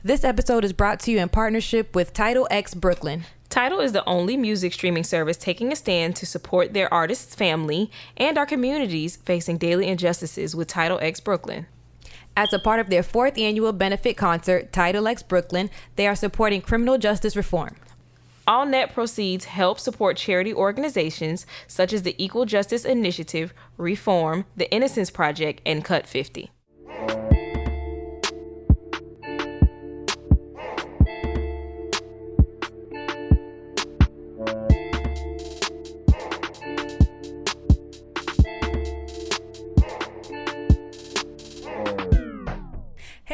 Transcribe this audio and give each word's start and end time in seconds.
This 0.00 0.24
episode 0.24 0.64
is 0.64 0.72
brought 0.72 0.98
to 1.00 1.12
you 1.12 1.18
in 1.18 1.28
partnership 1.28 1.94
with 1.94 2.12
Tidal 2.12 2.48
X 2.50 2.74
Brooklyn. 2.74 3.24
Tidal 3.48 3.80
is 3.80 3.92
the 3.92 4.04
only 4.08 4.36
music 4.36 4.72
streaming 4.72 5.04
service 5.04 5.36
taking 5.36 5.70
a 5.70 5.76
stand 5.76 6.16
to 6.16 6.26
support 6.26 6.72
their 6.72 6.92
artists' 6.92 7.34
family 7.34 7.90
and 8.16 8.36
our 8.36 8.46
communities 8.46 9.16
facing 9.16 9.58
daily 9.58 9.86
injustices 9.86 10.56
with 10.56 10.66
Tidal 10.66 10.98
X 11.00 11.20
Brooklyn. 11.20 11.66
As 12.36 12.52
a 12.52 12.58
part 12.58 12.80
of 12.80 12.88
their 12.88 13.02
fourth 13.02 13.38
annual 13.38 13.72
benefit 13.72 14.16
concert, 14.16 14.72
Tidal 14.72 15.06
X 15.06 15.22
Brooklyn, 15.22 15.70
they 15.96 16.08
are 16.08 16.16
supporting 16.16 16.62
criminal 16.62 16.98
justice 16.98 17.36
reform. 17.36 17.76
All 18.44 18.66
net 18.66 18.92
proceeds 18.92 19.44
help 19.44 19.78
support 19.78 20.16
charity 20.16 20.52
organizations 20.52 21.46
such 21.68 21.92
as 21.92 22.02
the 22.02 22.16
Equal 22.18 22.44
Justice 22.44 22.84
Initiative, 22.84 23.54
Reform, 23.76 24.46
the 24.56 24.68
Innocence 24.72 25.10
Project, 25.10 25.60
and 25.64 25.84
Cut 25.84 26.08
50. 26.08 26.50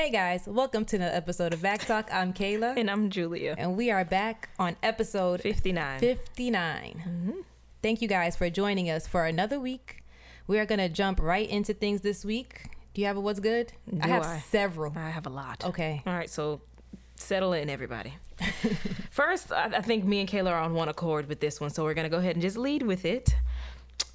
Hey 0.09 0.13
guys, 0.13 0.47
welcome 0.47 0.87
to 0.87 0.97
another 0.97 1.15
episode 1.15 1.53
of 1.53 1.61
Back 1.61 1.85
Talk. 1.85 2.09
I'm 2.11 2.33
Kayla, 2.33 2.79
And 2.79 2.91
I'm 2.91 3.11
Julia. 3.11 3.55
and 3.59 3.77
we 3.77 3.91
are 3.91 4.07
back 4.07 4.49
on 4.59 4.75
episode 4.83 5.43
59. 5.43 6.01
59. 6.01 7.05
Mm-hmm. 7.07 7.41
Thank 7.83 8.01
you 8.01 8.09
guys 8.09 8.35
for 8.35 8.49
joining 8.49 8.89
us 8.89 9.07
for 9.07 9.27
another 9.27 9.61
week. 9.61 10.03
We 10.47 10.59
are 10.59 10.65
going 10.65 10.79
to 10.79 10.89
jump 10.89 11.21
right 11.21 11.47
into 11.47 11.75
things 11.75 12.01
this 12.01 12.25
week. 12.25 12.71
Do 12.95 13.03
you 13.03 13.07
have 13.07 13.19
a 13.19 13.21
what's 13.21 13.39
good? 13.39 13.75
I 14.01 14.09
have 14.09 14.23
I? 14.23 14.39
several. 14.39 14.95
I 14.97 15.11
have 15.11 15.27
a 15.27 15.29
lot. 15.29 15.63
Okay. 15.67 16.03
All 16.07 16.15
right, 16.15 16.31
so 16.31 16.63
settle 17.17 17.53
in, 17.53 17.69
everybody. 17.69 18.15
First, 19.11 19.53
I, 19.53 19.83
think 19.83 20.05
me 20.05 20.21
and 20.21 20.29
Kayla 20.29 20.53
are 20.53 20.61
on 20.61 20.73
one 20.73 20.89
accord 20.89 21.29
with 21.29 21.41
this 21.41 21.61
one, 21.61 21.69
so 21.69 21.85
we're 21.85 21.93
gonna 21.93 22.09
go 22.09 22.17
ahead 22.17 22.35
and 22.35 22.41
just 22.41 22.57
lead 22.57 22.83
with 22.83 23.05
it. 23.05 23.35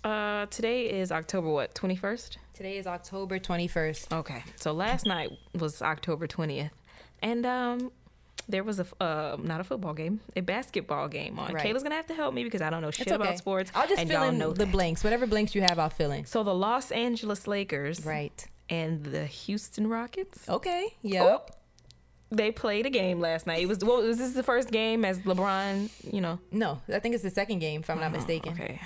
Uh, 0.04 0.46
today 0.48 0.90
is 0.90 1.12
October 1.12 1.50
what? 1.50 1.73
Twenty 1.73 1.96
first. 1.96 2.38
Today 2.54 2.78
is 2.78 2.86
October 2.86 3.40
21st. 3.40 4.14
Okay, 4.20 4.44
so 4.58 4.73
last 4.73 5.06
night 5.06 5.32
was 5.58 5.82
October 5.82 6.28
twentieth, 6.28 6.72
and 7.22 7.46
um, 7.46 7.92
there 8.50 8.64
was 8.64 8.80
a 8.80 8.86
uh 9.02 9.38
not 9.42 9.62
a 9.62 9.64
football 9.64 9.94
game, 9.94 10.20
a 10.36 10.42
basketball 10.42 11.08
game 11.08 11.40
on. 11.40 11.54
Right. 11.54 11.66
Kayla's 11.66 11.84
gonna 11.84 11.96
have 11.96 12.08
to 12.08 12.14
help 12.14 12.34
me 12.34 12.44
because 12.44 12.62
I 12.62 12.70
don't 12.70 12.81
know 12.81 12.92
shit 12.92 13.08
okay. 13.08 13.16
about 13.16 13.38
sports. 13.38 13.72
I'll 13.74 13.88
just 13.88 14.06
fill 14.08 14.24
in 14.24 14.40
the 14.40 14.50
that. 14.52 14.72
blanks. 14.72 15.04
Whatever 15.04 15.26
blanks 15.26 15.56
you 15.56 15.62
have, 15.62 15.80
I'll 15.80 15.90
fill 15.90 16.12
in. 16.12 16.26
So 16.26 16.44
the 16.44 16.54
Los 16.54 16.92
Angeles 16.92 17.48
Lakers 17.48 18.06
Right. 18.06 18.46
and 18.70 19.04
the 19.04 19.26
Houston 19.26 19.88
Rockets. 19.88 20.48
Okay. 20.50 20.88
Yep. 21.02 21.59
They 22.31 22.52
played 22.52 22.86
a 22.88 22.90
game 22.90 23.20
last 23.20 23.46
night. 23.48 23.62
It 23.62 23.68
was 23.68 23.80
well, 23.86 24.02
was 24.02 24.18
this 24.18 24.34
the 24.34 24.44
first 24.44 24.70
game 24.72 25.06
as 25.06 25.20
LeBron? 25.20 25.90
You 26.14 26.20
know, 26.22 26.40
No, 26.52 26.81
I 26.92 27.00
think 27.00 27.14
it's 27.16 27.24
the 27.24 27.30
second 27.30 27.59
game, 27.59 27.81
if 27.81 27.90
I'm 27.90 28.00
not 28.00 28.12
mistaken. 28.12 28.54
Okay. 28.54 28.81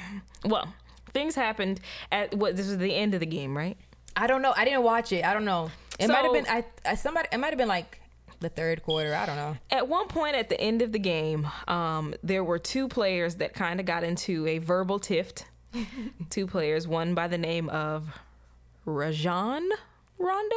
Well, 0.45 0.73
things 1.13 1.35
happened 1.35 1.79
at 2.11 2.33
what 2.35 2.55
this 2.55 2.67
was 2.67 2.77
the 2.77 2.93
end 2.95 3.13
of 3.13 3.19
the 3.19 3.25
game, 3.25 3.55
right? 3.55 3.77
I 4.15 4.27
don't 4.27 4.41
know. 4.41 4.53
I 4.55 4.65
didn't 4.65 4.83
watch 4.83 5.11
it. 5.11 5.23
I 5.23 5.33
don't 5.33 5.45
know. 5.45 5.69
It 5.99 6.07
So- 6.07 6.13
might 6.13 6.23
have 6.23 6.33
been. 6.33 6.45
I, 6.47 6.65
I 6.85 6.95
somebody. 6.95 7.27
It 7.31 7.37
might 7.39 7.49
have 7.49 7.57
been 7.57 7.67
like 7.67 7.99
the 8.39 8.49
third 8.49 8.83
quarter. 8.83 9.15
I 9.15 9.25
don't 9.25 9.35
know. 9.35 9.57
At 9.71 9.87
one 9.87 10.07
point 10.07 10.35
at 10.35 10.49
the 10.49 10.59
end 10.59 10.81
of 10.81 10.91
the 10.91 10.99
game, 10.99 11.47
um, 11.67 12.13
there 12.23 12.43
were 12.43 12.59
two 12.59 12.87
players 12.87 13.35
that 13.35 13.53
kind 13.53 13.79
of 13.79 13.85
got 13.85 14.03
into 14.03 14.45
a 14.47 14.57
verbal 14.59 14.99
tiff. 14.99 15.33
two 16.29 16.47
players, 16.47 16.87
one 16.87 17.13
by 17.13 17.27
the 17.27 17.37
name 17.37 17.69
of 17.69 18.09
Rajon 18.85 19.67
Rondo. 20.17 20.55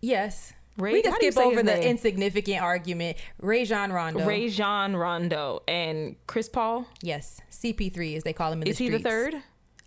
Yes. 0.00 0.52
Ray- 0.78 0.92
we 0.94 1.02
can 1.02 1.12
how 1.12 1.18
do 1.18 1.26
you 1.26 1.32
skip 1.32 1.44
over 1.44 1.56
the 1.56 1.74
name? 1.74 1.82
insignificant 1.82 2.62
argument. 2.62 3.18
Rajon 3.40 3.92
Rondo. 3.92 4.24
Rajon 4.24 4.96
Rondo 4.96 5.62
and 5.68 6.16
Chris 6.26 6.48
Paul. 6.48 6.86
yes. 7.02 7.40
CP3 7.50 8.16
as 8.16 8.22
they 8.22 8.32
call 8.32 8.52
him 8.52 8.62
in. 8.62 8.68
Is 8.68 8.78
the 8.78 8.84
he 8.84 8.90
the 8.90 8.98
third? 8.98 9.34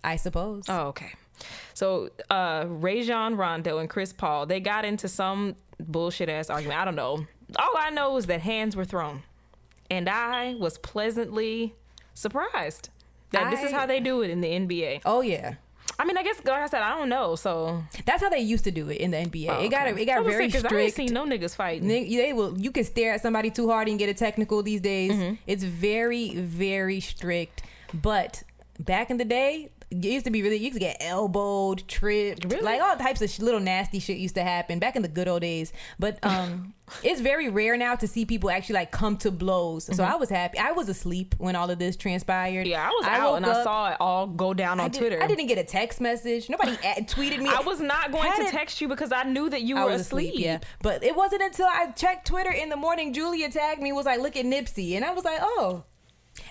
I 0.04 0.16
suppose. 0.16 0.64
Oh, 0.68 0.88
okay. 0.88 1.12
So 1.74 2.10
uh 2.30 2.64
Rajon 2.68 3.36
Rondo 3.36 3.78
and 3.78 3.90
Chris 3.90 4.12
Paul, 4.12 4.46
they 4.46 4.60
got 4.60 4.84
into 4.84 5.08
some 5.08 5.56
bullshit 5.80 6.28
ass 6.28 6.50
argument. 6.50 6.80
I 6.80 6.84
don't 6.84 6.94
know. 6.94 7.26
All 7.58 7.74
I 7.76 7.90
know 7.90 8.16
is 8.16 8.26
that 8.26 8.40
hands 8.40 8.76
were 8.76 8.84
thrown. 8.84 9.22
And 9.90 10.08
I 10.08 10.54
was 10.54 10.78
pleasantly 10.78 11.74
surprised 12.14 12.88
that 13.32 13.50
this 13.50 13.62
is 13.64 13.72
how 13.72 13.86
they 13.86 14.00
do 14.00 14.22
it 14.22 14.30
in 14.30 14.40
the 14.40 14.48
NBA. 14.48 15.02
Oh 15.04 15.20
yeah. 15.22 15.54
I 15.98 16.04
mean, 16.04 16.16
I 16.16 16.22
guess 16.22 16.36
like 16.44 16.48
I 16.60 16.66
said, 16.66 16.82
I 16.82 16.96
don't 16.96 17.08
know. 17.08 17.36
So 17.36 17.82
That's 18.06 18.22
how 18.22 18.28
they 18.28 18.40
used 18.40 18.64
to 18.64 18.70
do 18.70 18.88
it 18.88 18.98
in 18.98 19.10
the 19.10 19.18
NBA. 19.18 19.48
Oh, 19.50 19.60
It 19.62 19.68
got 19.70 19.86
it 19.88 20.04
got 20.06 20.18
I 20.18 20.22
very 20.22 20.50
'cause 20.50 20.64
I 20.64 20.76
ain't 20.76 20.94
seen 20.94 21.12
no 21.12 21.24
niggas 21.24 21.54
fighting. 21.54 21.88
They, 21.88 22.04
they 22.16 22.32
will. 22.32 22.58
You 22.58 22.70
can 22.70 22.84
stare 22.84 23.12
at 23.14 23.22
somebody 23.22 23.50
too 23.50 23.68
hard 23.68 23.88
and 23.88 23.98
get 23.98 24.08
a 24.08 24.14
technical 24.14 24.62
these 24.62 24.80
days. 24.80 25.12
Mm-hmm. 25.12 25.34
It's 25.46 25.62
very, 25.64 26.30
very 26.36 27.00
strict. 27.00 27.62
But 27.92 28.42
back 28.78 29.10
in 29.10 29.18
the 29.18 29.24
day, 29.24 29.70
it 29.90 30.04
used 30.04 30.24
to 30.26 30.30
be 30.30 30.42
really. 30.42 30.56
You 30.56 30.64
used 30.64 30.74
to 30.74 30.80
get 30.80 30.96
elbowed, 31.00 31.86
tripped, 31.88 32.44
Really? 32.44 32.62
like 32.62 32.80
all 32.80 32.96
types 32.96 33.22
of 33.22 33.30
sh- 33.30 33.40
little 33.40 33.60
nasty 33.60 33.98
shit 33.98 34.16
used 34.18 34.34
to 34.36 34.42
happen 34.42 34.78
back 34.78 34.96
in 34.96 35.02
the 35.02 35.08
good 35.08 35.28
old 35.28 35.42
days. 35.42 35.72
But 35.98 36.18
um, 36.22 36.74
it's 37.02 37.20
very 37.20 37.48
rare 37.48 37.76
now 37.76 37.94
to 37.96 38.06
see 38.06 38.24
people 38.24 38.50
actually 38.50 38.74
like 38.76 38.90
come 38.90 39.16
to 39.18 39.30
blows. 39.30 39.84
So 39.94 40.02
I 40.04 40.16
was 40.16 40.28
happy. 40.28 40.58
I 40.58 40.72
was 40.72 40.88
asleep 40.88 41.34
when 41.38 41.56
all 41.56 41.70
of 41.70 41.78
this 41.78 41.96
transpired. 41.96 42.62
Mm-hmm. 42.66 42.70
yeah, 42.70 42.86
I 42.86 42.90
was 42.90 43.04
out 43.06 43.30
woke 43.32 43.36
and 43.38 43.46
I 43.46 43.62
saw 43.62 43.90
it 43.90 43.96
all 44.00 44.26
go 44.26 44.54
down 44.54 44.80
on 44.80 44.86
I, 44.86 44.88
did, 44.88 44.98
Twitter. 44.98 45.22
I 45.22 45.26
didn't 45.26 45.46
get 45.46 45.58
a 45.58 45.64
text 45.64 46.00
message. 46.00 46.48
Nobody 46.50 46.72
at, 46.84 47.06
tweeted 47.08 47.38
me. 47.40 47.48
I 47.50 47.60
was 47.60 47.80
not 47.80 48.12
going 48.12 48.24
Had 48.24 48.36
to 48.38 48.42
it- 48.44 48.50
text 48.50 48.80
you 48.80 48.88
because 48.88 49.12
I 49.12 49.22
knew 49.24 49.48
that 49.50 49.62
you 49.62 49.76
I 49.76 49.84
were 49.84 49.90
was 49.92 50.00
asleep. 50.02 50.34
Yeah, 50.36 50.58
but 50.82 51.02
it 51.04 51.14
wasn't 51.14 51.42
until 51.42 51.66
I 51.66 51.92
checked 51.92 52.26
Twitter 52.26 52.50
in 52.52 52.68
the 52.68 52.76
morning. 52.76 53.12
Julia 53.12 53.50
tagged 53.50 53.80
me 53.82 53.92
was 53.92 54.06
like, 54.06 54.20
"Look 54.20 54.36
at 54.36 54.44
Nipsey," 54.44 54.94
and 54.96 55.04
I 55.04 55.12
was 55.12 55.24
like, 55.24 55.38
"Oh." 55.40 55.84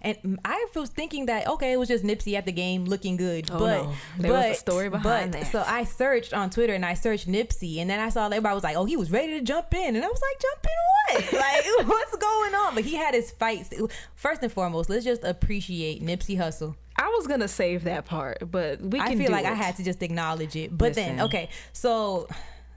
And 0.01 0.39
I 0.45 0.65
was 0.75 0.89
thinking 0.89 1.25
that 1.27 1.47
okay, 1.47 1.73
it 1.73 1.77
was 1.77 1.87
just 1.89 2.03
Nipsey 2.03 2.35
at 2.35 2.45
the 2.45 2.51
game 2.51 2.85
looking 2.85 3.17
good, 3.17 3.49
Oh, 3.51 3.59
but 3.59 3.83
no. 3.83 3.93
There 4.17 4.31
was 4.31 4.45
a 4.45 4.49
but- 4.49 4.57
story 4.57 4.89
behind 4.89 5.31
but, 5.31 5.41
that. 5.41 5.51
So 5.51 5.63
I 5.65 5.83
searched 5.83 6.33
on 6.33 6.49
Twitter 6.49 6.73
and 6.73 6.85
I 6.85 6.93
searched 6.93 7.27
Nipsey, 7.27 7.79
and 7.79 7.89
then 7.89 7.99
I 7.99 8.09
saw 8.09 8.25
everybody 8.25 8.55
was 8.55 8.63
like, 8.63 8.75
"Oh, 8.77 8.85
he 8.85 8.97
was 8.97 9.11
ready 9.11 9.33
to 9.39 9.41
jump 9.41 9.73
in," 9.73 9.95
and 9.95 10.03
I 10.03 10.07
was 10.07 10.21
like, 10.21 10.41
"Jump 10.41 10.65
in 10.65 11.31
what? 11.31 11.33
like, 11.41 11.87
what's 11.87 12.15
going 12.15 12.55
on?" 12.55 12.75
But 12.75 12.83
he 12.85 12.95
had 12.95 13.13
his 13.13 13.31
fights. 13.31 13.73
First 14.15 14.41
and 14.41 14.51
foremost, 14.51 14.89
let's 14.89 15.05
just 15.05 15.23
appreciate 15.23 16.01
Nipsey 16.03 16.37
Hussle. 16.37 16.75
I 16.95 17.07
was 17.17 17.27
gonna 17.27 17.47
save 17.47 17.85
that 17.85 18.05
part, 18.05 18.49
but 18.51 18.79
we 18.79 18.99
can 18.99 19.07
I 19.07 19.15
feel 19.15 19.31
like 19.31 19.45
I 19.45 19.53
had 19.53 19.75
to 19.77 19.83
just 19.83 20.01
acknowledge 20.03 20.55
it. 20.55 20.77
But 20.77 20.93
then, 20.93 21.21
okay, 21.21 21.49
so 21.71 22.27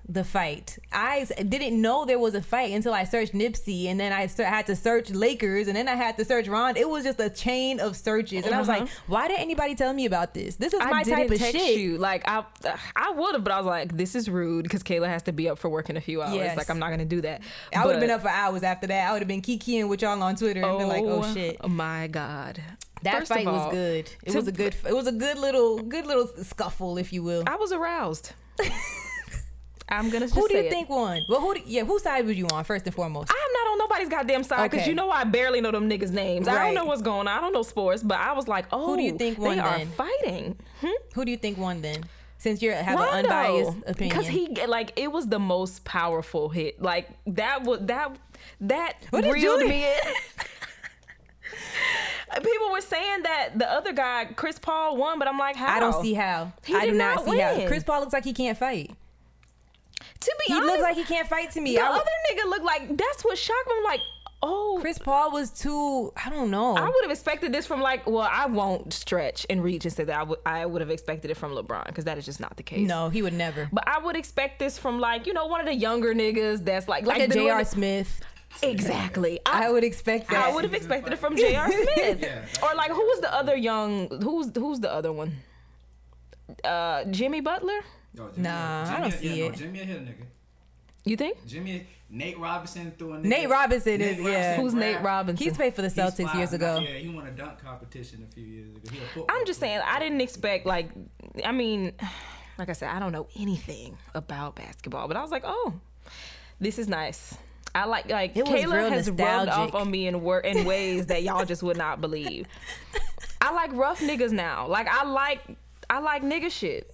the 0.08 0.22
fight. 0.22 0.78
I 0.92 1.24
didn't 1.24 1.80
know 1.80 2.04
there 2.04 2.18
was 2.18 2.34
a 2.34 2.42
fight 2.42 2.72
until 2.72 2.94
I 2.94 3.04
searched 3.04 3.32
Nipsey, 3.32 3.86
and 3.86 3.98
then 3.98 4.12
I 4.12 4.26
had 4.28 4.66
to 4.66 4.76
search 4.76 5.10
Lakers, 5.10 5.66
and 5.66 5.76
then 5.76 5.88
I 5.88 5.96
had 5.96 6.16
to 6.18 6.24
search 6.24 6.46
Ron. 6.46 6.76
It 6.76 6.88
was 6.88 7.02
just 7.04 7.18
a 7.18 7.28
chain 7.28 7.80
of 7.80 7.96
searches, 7.96 8.44
and 8.46 8.54
I 8.54 8.58
was 8.58 8.68
like, 8.68 8.82
Uh-huh. 8.82 9.00
"Why 9.08 9.26
didn't 9.28 9.40
anybody 9.40 9.74
tell 9.74 9.92
me 9.92 10.06
about 10.06 10.32
this? 10.32 10.56
This 10.56 10.72
is 10.72 10.80
my 10.80 11.02
type 11.02 11.30
of 11.30 11.38
text 11.38 11.56
shit." 11.56 11.78
you. 11.78 11.98
Like 11.98 12.22
I, 12.28 12.44
I 12.94 13.10
would 13.10 13.34
have, 13.34 13.42
but 13.44 13.52
I 13.52 13.58
was 13.58 13.66
like, 13.66 13.96
this 13.96 14.14
is 14.14 14.30
rude 14.30 14.62
because 14.62 14.82
Kayla 14.82 15.08
has 15.08 15.22
to 15.24 15.32
be 15.32 15.48
up 15.48 15.58
for 15.58 15.68
work 15.68 15.90
in 15.90 15.96
a 15.96 16.00
few 16.00 16.22
hours. 16.22 16.34
Yes. 16.36 16.56
Like 16.56 16.70
I'm 16.70 16.78
not 16.78 16.90
gonna 16.90 17.04
do 17.04 17.20
that. 17.22 17.42
I 17.74 17.84
would 17.84 17.92
have 17.92 18.00
been 18.00 18.10
up 18.10 18.22
for 18.22 18.28
hours 18.28 18.62
after 18.62 18.86
that. 18.86 19.08
I 19.08 19.12
would 19.12 19.22
have 19.22 19.28
been 19.28 19.42
kikiing 19.42 19.88
with 19.88 20.02
y'all 20.02 20.22
on 20.22 20.36
Twitter 20.36 20.62
and 20.64 20.78
been 20.78 20.88
like, 20.88 21.02
"Oh 21.04 21.34
shit." 21.34 21.56
Oh 21.62 21.68
my 21.68 22.06
god. 22.06 22.62
That 23.02 23.18
First 23.18 23.32
fight 23.32 23.44
was 23.46 23.72
good. 23.72 24.10
It 24.24 24.34
was 24.34 24.48
a 24.48 24.52
good. 24.52 24.74
It 24.88 24.94
was 24.94 25.06
a 25.06 25.12
good 25.12 25.38
little, 25.38 25.78
good 25.80 26.06
little 26.06 26.28
scuffle, 26.42 26.96
if 26.96 27.12
you 27.12 27.22
will. 27.22 27.42
I 27.46 27.56
was 27.56 27.72
aroused. 27.72 28.32
I'm 29.88 30.10
gonna. 30.10 30.26
Just 30.26 30.34
Who 30.34 30.48
do 30.48 30.54
you 30.56 30.64
it. 30.64 30.70
think 30.70 30.88
won? 30.88 31.24
Well, 31.28 31.40
who? 31.40 31.54
Do, 31.54 31.60
yeah, 31.64 31.84
whose 31.84 32.02
side 32.02 32.26
was 32.26 32.36
you 32.36 32.46
on 32.48 32.64
first 32.64 32.86
and 32.86 32.94
foremost? 32.94 33.30
I'm 33.30 33.52
not 33.52 33.72
on 33.72 33.78
nobody's 33.78 34.08
goddamn 34.08 34.42
side 34.42 34.70
because 34.70 34.82
Okay. 34.82 34.90
you 34.90 34.96
know 34.96 35.10
I 35.10 35.24
barely 35.24 35.60
know 35.60 35.70
them 35.70 35.88
niggas' 35.88 36.10
names. 36.10 36.48
I 36.48 36.64
don't 36.64 36.74
know 36.74 36.84
what's 36.86 37.02
going 37.02 37.28
on. 37.28 37.30
I 37.38 37.40
don't 37.40 37.52
know 37.52 37.62
sports, 37.62 38.02
but 38.02 38.18
I 38.18 38.32
was 38.32 38.48
like, 38.48 38.66
oh, 38.72 38.86
who 38.86 38.96
do 38.96 39.02
you 39.02 39.16
think 39.16 39.38
won 39.38 39.56
they 39.56 39.62
are 39.62 39.86
fighting? 39.86 40.56
Hmm? 40.80 40.88
Who 41.14 41.24
do 41.24 41.30
you 41.30 41.36
think 41.36 41.58
won 41.58 41.82
then? 41.82 42.04
Since 42.38 42.60
you 42.62 42.72
have 42.72 42.98
an 43.00 43.24
unbiased 43.24 43.78
opinion, 43.86 44.18
Because 44.18 44.26
he 44.28 44.48
like 44.66 44.92
it 44.96 45.10
was 45.10 45.28
the 45.28 45.38
most 45.38 45.84
powerful 45.84 46.48
hit. 46.48 46.82
Like 46.82 47.08
that 47.28 47.62
was 47.62 47.80
that 47.86 48.16
that 48.62 48.94
What 49.10 49.24
reeled 49.24 49.60
me 49.60 49.84
in. 49.84 49.94
People 52.42 52.70
were 52.72 52.80
saying 52.80 53.22
that 53.22 53.50
the 53.56 53.70
other 53.70 53.92
guy, 53.92 54.26
Chris 54.36 54.58
Paul, 54.58 54.96
won, 54.96 55.18
but 55.18 55.28
I'm 55.28 55.38
like, 55.38 55.56
how? 55.56 55.76
I 55.76 55.80
don't 55.80 56.02
see 56.02 56.12
how. 56.12 56.52
He 56.64 56.74
I 56.74 56.86
do 56.86 56.92
not 56.92 57.16
not 57.16 57.24
see 57.24 57.38
how. 57.38 57.66
Chris 57.66 57.84
Paul 57.84 58.00
looks 58.00 58.12
like 58.12 58.24
he 58.24 58.32
can't 58.34 58.58
fight. 58.58 58.90
To 60.26 60.36
be 60.40 60.44
He 60.52 60.54
honest, 60.54 60.66
looks 60.70 60.82
like 60.82 60.96
he 60.96 61.04
can't 61.04 61.28
fight 61.28 61.50
to 61.52 61.60
me. 61.60 61.76
the 61.76 61.82
I 61.82 61.86
other 61.88 62.04
nigga 62.32 62.44
looked 62.50 62.64
like 62.64 62.96
that's 62.96 63.24
what 63.24 63.38
shocked 63.38 63.68
me. 63.68 63.74
I'm 63.78 63.84
like, 63.84 64.00
oh, 64.42 64.78
Chris 64.80 64.98
Paul 64.98 65.30
was 65.30 65.50
too. 65.50 66.12
I 66.24 66.30
don't 66.30 66.50
know. 66.50 66.76
I 66.76 66.84
would 66.84 67.02
have 67.02 67.10
expected 67.10 67.52
this 67.52 67.64
from 67.66 67.80
like, 67.80 68.06
well, 68.08 68.28
I 68.30 68.46
won't 68.46 68.92
stretch 68.92 69.46
and 69.48 69.62
reach 69.62 69.84
and 69.84 69.94
say 69.94 70.02
that 70.04 70.18
I 70.18 70.22
would 70.24 70.38
I 70.44 70.66
would 70.66 70.80
have 70.80 70.90
expected 70.90 71.30
it 71.30 71.36
from 71.36 71.52
LeBron 71.52 71.86
because 71.86 72.04
that 72.06 72.18
is 72.18 72.24
just 72.24 72.40
not 72.40 72.56
the 72.56 72.62
case. 72.64 72.86
no, 72.88 73.08
he 73.08 73.22
would 73.22 73.34
never. 73.34 73.68
But 73.72 73.86
I 73.86 73.98
would 74.00 74.16
expect 74.16 74.58
this 74.58 74.78
from 74.78 74.98
like 75.00 75.26
you 75.26 75.32
know 75.32 75.46
one 75.46 75.60
of 75.60 75.66
the 75.66 75.74
younger 75.74 76.12
niggas 76.14 76.64
that's 76.64 76.88
like 76.88 77.06
Like 77.06 77.22
a 77.22 77.26
the 77.28 77.34
J.R. 77.34 77.64
Smith. 77.64 78.20
Exactly. 78.62 79.38
I 79.46 79.70
would 79.70 79.84
expect 79.84 80.30
that. 80.30 80.44
I 80.48 80.54
would 80.54 80.64
have 80.64 80.72
expected 80.74 81.12
it 81.12 81.18
from 81.18 81.36
J.R. 81.36 81.70
Smith. 81.94 82.58
Or 82.62 82.74
like 82.74 82.90
who 82.90 83.04
was 83.12 83.20
the 83.20 83.32
other 83.32 83.54
young 83.56 84.08
who's 84.22 84.50
who's 84.56 84.80
the 84.80 84.90
other 84.92 85.12
one? 85.12 85.36
Uh 86.64 87.04
Jimmy 87.04 87.40
Butler? 87.40 87.80
No, 88.16 88.28
Jimmy, 88.30 88.42
Nah, 88.42 88.96
I 88.96 89.00
don't 89.00 89.10
yeah, 89.10 89.16
see 89.18 89.40
no, 89.40 89.46
it. 89.46 89.54
Jimmy 89.54 89.80
a 89.80 89.84
hit 89.84 90.04
nigga. 90.06 90.24
You 91.04 91.16
think? 91.16 91.46
Jimmy 91.46 91.86
Nate 92.10 92.38
Robinson 92.38 92.92
threw 92.98 93.12
a 93.12 93.16
nigga- 93.18 93.24
Nate 93.24 93.48
Robinson 93.48 94.00
is- 94.00 94.18
yeah. 94.18 94.56
Who's 94.56 94.74
Nate 94.74 94.96
rap. 94.96 95.04
Robinson? 95.04 95.44
He's 95.44 95.56
played 95.56 95.74
for 95.74 95.82
the 95.82 95.88
He's 95.88 95.96
Celtics 95.96 96.34
years 96.34 96.52
ago. 96.52 96.78
Yeah, 96.80 96.94
he 96.98 97.08
won 97.08 97.26
a 97.26 97.30
dunk 97.30 97.62
competition 97.62 98.26
a 98.28 98.34
few 98.34 98.44
years 98.44 98.68
ago. 98.70 98.80
He 98.90 98.98
a 98.98 99.00
football 99.02 99.26
I'm 99.36 99.46
just 99.46 99.60
player. 99.60 99.78
saying, 99.80 99.82
I 99.86 99.98
didn't 100.00 100.20
expect 100.20 100.66
like, 100.66 100.88
I 101.44 101.52
mean, 101.52 101.92
like 102.58 102.68
I 102.68 102.72
said, 102.72 102.90
I 102.90 102.98
don't 102.98 103.12
know 103.12 103.26
anything 103.38 103.96
about 104.14 104.56
basketball, 104.56 105.06
but 105.08 105.16
I 105.16 105.22
was 105.22 105.30
like, 105.30 105.42
oh, 105.44 105.74
this 106.60 106.78
is 106.78 106.88
nice. 106.88 107.34
I 107.74 107.84
like 107.84 108.08
like 108.08 108.34
It 108.36 108.46
Kayla 108.46 108.72
real 108.72 108.90
has 108.90 109.10
rubbed 109.10 109.50
off 109.50 109.74
on 109.74 109.90
me 109.90 110.06
in 110.06 110.22
wor- 110.22 110.40
in 110.40 110.64
ways 110.64 111.06
that 111.08 111.22
y'all 111.22 111.44
just 111.44 111.62
would 111.62 111.76
not 111.76 112.00
believe. 112.00 112.46
I 113.42 113.52
like 113.52 113.70
rough 113.74 114.00
niggas 114.00 114.32
now. 114.32 114.66
Like 114.66 114.88
I 114.88 115.04
like 115.04 115.42
I 115.88 116.00
like 116.00 116.22
nigga 116.22 116.50
shit. 116.50 116.90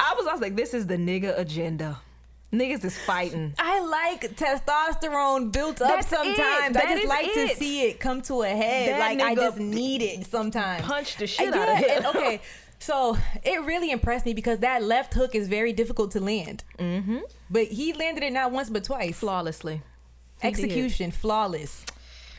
I 0.00 0.14
was 0.16 0.26
I 0.26 0.32
was 0.32 0.40
like, 0.40 0.56
this 0.56 0.74
is 0.74 0.86
the 0.86 0.96
nigga 0.96 1.38
agenda. 1.38 2.00
Niggas 2.52 2.84
is 2.84 2.98
fighting. 2.98 3.54
I 3.58 3.80
like 3.80 4.36
testosterone 4.36 5.52
built 5.52 5.80
up 5.80 5.88
That's 5.88 6.06
it. 6.12 6.16
sometimes. 6.16 6.76
I 6.76 6.94
just 6.94 7.08
like 7.08 7.32
to 7.32 7.48
see 7.56 7.82
it 7.88 7.98
come 8.00 8.20
to 8.22 8.42
a 8.42 8.48
head. 8.48 8.90
That 8.90 8.98
like 8.98 9.20
I 9.20 9.34
just 9.34 9.58
need 9.58 10.02
it 10.02 10.26
sometimes. 10.26 10.84
Punch 10.84 11.16
the 11.16 11.26
shit 11.26 11.52
Uh, 11.54 11.58
out 11.58 11.68
of 11.70 11.80
yeah, 11.80 12.00
him. 12.00 12.06
okay, 12.06 12.40
so 12.78 13.16
it 13.42 13.62
really 13.64 13.90
impressed 13.90 14.26
me 14.26 14.34
because 14.34 14.58
that 14.58 14.82
left 14.82 15.14
hook 15.14 15.34
is 15.34 15.48
very 15.48 15.72
difficult 15.72 16.10
to 16.12 16.20
land. 16.20 16.62
Mm-hmm. 16.78 17.18
But 17.50 17.66
he 17.68 17.92
landed 17.94 18.22
it 18.22 18.32
not 18.34 18.52
once 18.52 18.68
but 18.68 18.84
twice. 18.84 19.18
Flawlessly. 19.18 19.80
He 20.42 20.48
did. 20.50 20.58
Execution 20.58 21.10
flawless. 21.10 21.84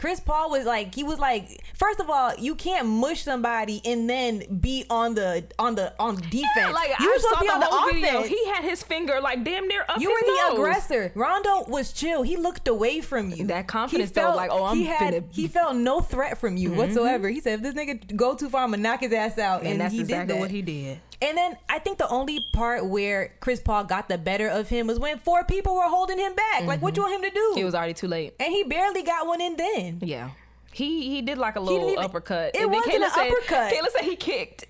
Chris 0.03 0.19
Paul 0.19 0.49
was 0.49 0.65
like 0.65 0.93
he 0.93 1.01
was 1.01 1.17
like 1.17 1.63
first 1.75 2.01
of 2.01 2.09
all 2.09 2.35
you 2.35 2.55
can't 2.55 2.85
mush 2.85 3.23
somebody 3.23 3.81
and 3.85 4.09
then 4.09 4.43
be 4.59 4.85
on 4.89 5.15
the 5.15 5.45
on 5.57 5.75
the 5.75 5.93
on 5.97 6.17
defense. 6.17 6.43
Yeah, 6.57 6.71
like 6.71 6.89
you 6.99 7.09
I 7.09 7.17
saw 7.21 7.35
to 7.35 7.39
be 7.39 7.47
the 7.47 7.53
on 7.53 7.59
the 7.61 7.65
whole 7.67 7.89
video. 7.89 8.19
offense. 8.19 8.27
He 8.27 8.49
had 8.49 8.65
his 8.65 8.83
finger 8.83 9.21
like 9.21 9.45
damn 9.45 9.65
near 9.65 9.85
up 9.87 10.01
You 10.01 10.09
were 10.11 10.19
the 10.19 10.49
nose. 10.49 10.59
aggressor. 10.59 11.13
Rondo 11.15 11.63
was 11.69 11.93
chill. 11.93 12.21
He 12.21 12.35
looked 12.35 12.67
away 12.67 12.99
from 12.99 13.29
you. 13.29 13.47
That 13.47 13.67
confidence, 13.67 14.09
He 14.09 14.15
though, 14.15 14.21
felt- 14.23 14.35
like, 14.35 14.51
oh, 14.51 14.65
I'm 14.65 14.75
he 14.75 14.83
had, 14.83 15.13
finna- 15.13 15.33
he 15.33 15.47
felt 15.47 15.77
no 15.77 16.01
threat 16.01 16.37
from 16.37 16.57
you 16.57 16.71
mm-hmm. 16.71 16.79
whatsoever. 16.79 17.29
He 17.29 17.39
said, 17.39 17.59
if 17.59 17.61
this 17.61 17.73
nigga 17.73 18.13
go 18.13 18.35
too 18.35 18.49
far, 18.49 18.65
I'm 18.65 18.71
gonna 18.71 18.83
knock 18.83 18.99
his 18.99 19.13
ass 19.13 19.37
out. 19.37 19.61
And, 19.61 19.69
And 19.69 19.81
that's 19.81 19.93
he 19.93 20.01
exactly 20.01 20.37
what 20.37 20.51
he 20.51 20.61
did. 20.61 20.99
And 21.23 21.37
then 21.37 21.55
I 21.69 21.79
think 21.79 21.99
the 21.99 22.09
only 22.09 22.45
part 22.51 22.85
where 22.85 23.33
Chris 23.39 23.61
Paul 23.61 23.85
got 23.85 24.09
the 24.09 24.17
better 24.17 24.49
of 24.49 24.67
him 24.67 24.87
was 24.87 24.99
when 24.99 25.19
four 25.19 25.45
people 25.45 25.73
were 25.73 25.83
holding 25.83 26.17
him 26.19 26.35
back. 26.35 26.63
Like, 26.65 26.81
what 26.81 26.93
mm-hmm. 26.93 27.01
you 27.01 27.09
want 27.09 27.23
him 27.23 27.29
to 27.31 27.33
do? 27.33 27.53
It 27.61 27.63
was 27.63 27.73
already 27.73 27.93
too 27.93 28.09
late. 28.09 28.33
and 28.41 28.51
he 28.51 28.63
barely 28.63 29.03
got 29.03 29.25
one 29.25 29.39
in 29.39 29.55
then. 29.55 29.92
Yeah. 30.01 30.29
He 30.71 31.09
he 31.13 31.21
did 31.21 31.37
like 31.37 31.55
a 31.55 31.59
little 31.59 31.91
even- 31.91 32.03
uppercut. 32.03 32.55
it 32.55 32.67
wasn't 32.69 32.95
Kayla 32.95 33.05
an 33.05 33.11
said, 33.11 33.27
uppercut. 33.31 33.73
Kayla 33.73 33.89
said 33.91 34.03
he 34.05 34.15
kicked. 34.15 34.65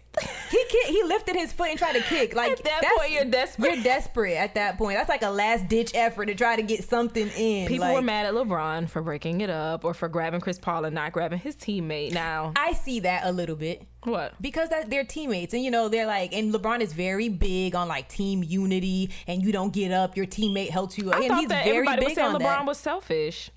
He 0.51 0.63
ki- 0.69 0.91
he 0.93 1.01
lifted 1.03 1.35
his 1.35 1.51
foot 1.51 1.69
and 1.71 1.79
tried 1.79 1.93
to 1.93 2.01
kick. 2.01 2.35
Like 2.35 2.51
At 2.51 2.63
that 2.65 2.83
point, 2.97 3.11
you're 3.11 3.25
desperate. 3.25 3.73
You're 3.73 3.83
desperate 3.83 4.35
at 4.35 4.53
that 4.55 4.77
point. 4.77 4.95
That's 4.97 5.09
like 5.09 5.23
a 5.23 5.29
last 5.31 5.67
ditch 5.69 5.91
effort 5.95 6.25
to 6.27 6.35
try 6.35 6.55
to 6.55 6.61
get 6.61 6.83
something 6.83 7.29
in. 7.29 7.67
People 7.67 7.87
Like, 7.87 7.95
were 7.95 8.01
mad 8.03 8.27
at 8.27 8.33
LeBron 8.35 8.89
for 8.89 9.01
breaking 9.01 9.41
it 9.41 9.49
up 9.49 9.83
or 9.83 9.95
for 9.95 10.07
grabbing 10.09 10.39
Chris 10.41 10.59
Paul 10.59 10.85
and 10.85 10.93
not 10.93 11.13
grabbing 11.13 11.39
his 11.39 11.55
teammate. 11.55 12.13
Now, 12.13 12.51
I 12.55 12.73
see 12.73 12.99
that 12.99 13.25
a 13.25 13.31
little 13.31 13.55
bit. 13.55 13.81
what? 14.03 14.33
because 14.39 14.69
that 14.69 14.91
they're 14.91 15.03
teammates 15.05 15.53
and 15.55 15.63
you 15.63 15.71
know 15.71 15.87
they're 15.89 16.05
like 16.05 16.31
and 16.33 16.53
LeBron 16.53 16.81
is 16.81 16.93
very 16.93 17.29
big 17.29 17.73
on 17.73 17.87
like 17.87 18.07
team 18.09 18.43
unity 18.43 19.09
and 19.25 19.41
you 19.41 19.51
don't 19.51 19.73
get 19.73 19.91
up 19.91 20.15
your 20.15 20.27
teammate 20.27 20.69
helps 20.69 20.95
you 20.97 21.11
I 21.11 21.15
and 21.19 21.27
thought 21.29 21.39
he's 21.39 21.49
that 21.49 21.63
very 21.63 21.77
everybody 21.77 22.03
was 22.05 22.13
saying 22.13 22.33
LeBron 22.35 22.39
that 22.39 22.65
was 22.67 22.77
selfish. 22.77 23.49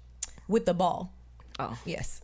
with 0.48 0.64
the 0.64 0.72
ball 0.72 1.12
Oh, 1.58 1.78
yes 1.84 2.20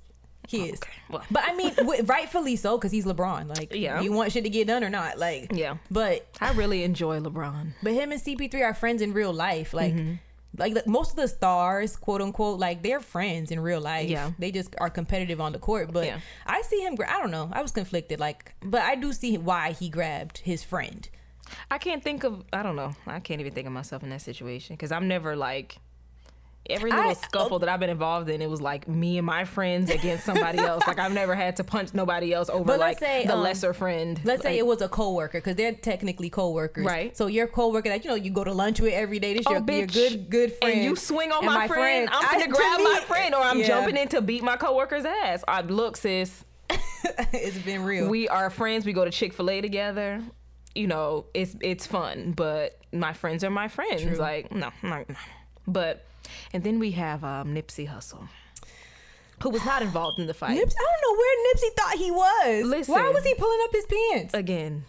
he 0.48 0.68
is 0.68 0.80
okay. 0.82 0.90
Well, 1.08 1.22
but 1.30 1.44
I 1.46 1.54
mean 1.54 1.72
rightfully 2.04 2.56
so 2.56 2.76
because 2.76 2.90
he's 2.92 3.04
LeBron 3.06 3.48
like 3.56 3.72
Yeah. 3.74 4.00
you 4.00 4.12
want 4.12 4.32
shit 4.32 4.42
to 4.44 4.50
get 4.50 4.66
done 4.66 4.82
or 4.84 4.90
not 4.90 5.16
like 5.18 5.52
Yeah. 5.54 5.76
but 5.90 6.26
I 6.40 6.52
really 6.52 6.82
enjoy 6.82 7.20
LeBron. 7.20 7.74
but 7.82 7.92
him 7.92 8.10
and 8.12 8.20
CP3 8.20 8.62
are 8.62 8.74
friends 8.74 9.00
in 9.02 9.12
real 9.12 9.32
life 9.32 9.72
like 9.72 9.94
Mm-hmm. 9.94 10.14
like 10.58 10.74
the, 10.74 10.82
most 10.86 11.10
of 11.10 11.16
the 11.16 11.28
stars 11.28 11.94
quote 11.96 12.20
unquote 12.20 12.58
like 12.58 12.82
they're 12.82 13.00
friends 13.00 13.50
in 13.52 13.60
real 13.60 13.80
life 13.80 14.10
Yeah. 14.10 14.32
they 14.38 14.50
just 14.50 14.74
are 14.78 14.90
competitive 14.90 15.40
on 15.40 15.52
the 15.52 15.58
court 15.60 15.92
but 15.92 16.06
Yeah. 16.06 16.18
I 16.44 16.62
see 16.62 16.80
him 16.80 16.96
gra- 16.96 17.10
I 17.14 17.18
don't 17.20 17.30
know 17.30 17.48
I 17.52 17.62
was 17.62 17.70
conflicted 17.70 18.18
like 18.18 18.52
but 18.62 18.82
I 18.82 18.96
do 18.96 19.12
see 19.12 19.38
why 19.38 19.72
he 19.72 19.88
grabbed 19.88 20.38
his 20.38 20.62
friend 20.64 21.08
I 21.70 21.76
can't 21.78 22.02
think 22.02 22.24
of. 22.24 22.44
I 22.52 22.62
don't 22.62 22.76
know. 22.76 22.92
I 23.06 23.20
can't 23.20 23.40
even 23.40 23.52
think 23.52 23.66
of 23.66 23.72
myself 23.74 24.02
in 24.02 24.08
that 24.10 24.22
situation 24.22 24.74
because 24.74 24.90
I'm 24.90 25.06
never 25.06 25.36
like. 25.36 25.76
Every 26.70 26.90
little 26.92 27.10
I- 27.10 27.14
scuffle 27.14 27.58
that 27.58 27.68
I've 27.68 27.80
been 27.80 27.90
involved 27.90 28.28
in, 28.28 28.40
it 28.40 28.48
was 28.48 28.60
like 28.62 28.86
me 28.86 29.18
and 29.18 29.26
my 29.26 29.44
friends 29.44 29.90
against 29.90 30.24
somebody 30.24 30.58
else. 30.70 30.84
Like 30.86 30.98
I've 31.00 31.12
never 31.12 31.34
had 31.34 31.56
to 31.56 31.64
punch 31.64 31.92
nobody 31.92 32.32
else 32.32 32.48
over 32.48 32.76
like 32.76 33.00
say, 33.00 33.26
the 33.26 33.34
um, 33.34 33.42
lesser 33.42 33.72
friend. 33.74 34.20
Let's 34.24 34.42
say 34.42 34.58
it 34.58 34.66
was 34.66 34.80
a 34.80 34.88
coworker 34.88 35.38
because 35.38 35.56
they're 35.56 35.72
technically 35.72 36.30
coworkers, 36.30 36.86
Right. 36.86 37.16
So 37.16 37.26
your 37.26 37.48
coworker 37.48 37.88
that 37.88 38.04
you 38.04 38.10
know 38.10 38.16
you 38.16 38.30
go 38.30 38.44
to 38.44 38.52
lunch 38.52 38.80
with 38.80 38.92
every 38.94 39.18
day. 39.18 39.34
This 39.34 39.44
Oh, 39.48 39.52
your, 39.54 39.62
your 39.68 39.86
good 39.86 40.30
good 40.30 40.52
friend. 40.54 40.74
and 40.76 40.84
you 40.84 40.94
swing 40.94 41.32
on 41.32 41.44
And 41.44 41.52
my, 41.52 41.66
friend, 41.66 42.08
I'm 42.12 42.22
gonna 42.30 42.44
to 42.44 42.50
grab 42.50 42.78
me- 42.78 42.84
my 42.84 43.00
friend, 43.00 43.34
or 43.34 43.40
I'm 43.42 43.58
Yeah. 43.58 43.66
jumping 43.66 43.96
in 43.96 44.08
to 44.08 44.22
beat 44.22 44.44
my 44.44 44.56
coworker's 44.56 45.04
ass. 45.04 45.42
I 45.48 45.62
look, 45.62 45.96
sis. 45.96 46.44
it's 47.32 47.58
been 47.58 47.82
real. 47.82 48.08
We 48.08 48.28
are 48.28 48.48
friends. 48.50 48.86
We 48.86 48.92
go 48.92 49.04
to 49.04 49.10
Chick 49.10 49.32
Fil 49.32 49.50
A 49.50 49.60
together. 49.60 50.22
You 50.76 50.86
know, 50.86 51.26
it's 51.34 51.56
it's 51.60 51.86
fun, 51.88 52.32
but 52.36 52.78
my 52.92 53.12
friends 53.12 53.42
are 53.42 53.50
my 53.50 53.66
friends. 53.68 54.02
True. 54.02 54.14
Like 54.14 54.52
no, 54.52 54.70
no, 54.82 55.04
no. 55.08 55.14
but 55.66 56.04
and 56.52 56.62
then 56.64 56.78
we 56.78 56.92
have 56.92 57.22
um, 57.24 57.54
Nipsey 57.54 57.88
Hussle, 57.88 58.28
who 59.42 59.50
was 59.50 59.64
not 59.64 59.82
involved 59.82 60.18
in 60.18 60.26
the 60.26 60.34
fight. 60.34 60.54
Nips, 60.56 60.74
I 60.78 60.84
don't 60.84 61.12
know 61.12 61.18
where 61.18 61.54
Nipsey 61.54 61.76
thought 61.76 61.98
he 61.98 62.10
was. 62.10 62.64
Listen. 62.70 62.94
Why 62.94 63.08
was 63.10 63.24
he 63.24 63.34
pulling 63.34 63.58
up 63.64 63.70
his 63.72 63.86
pants? 63.86 64.34
Again, 64.34 64.84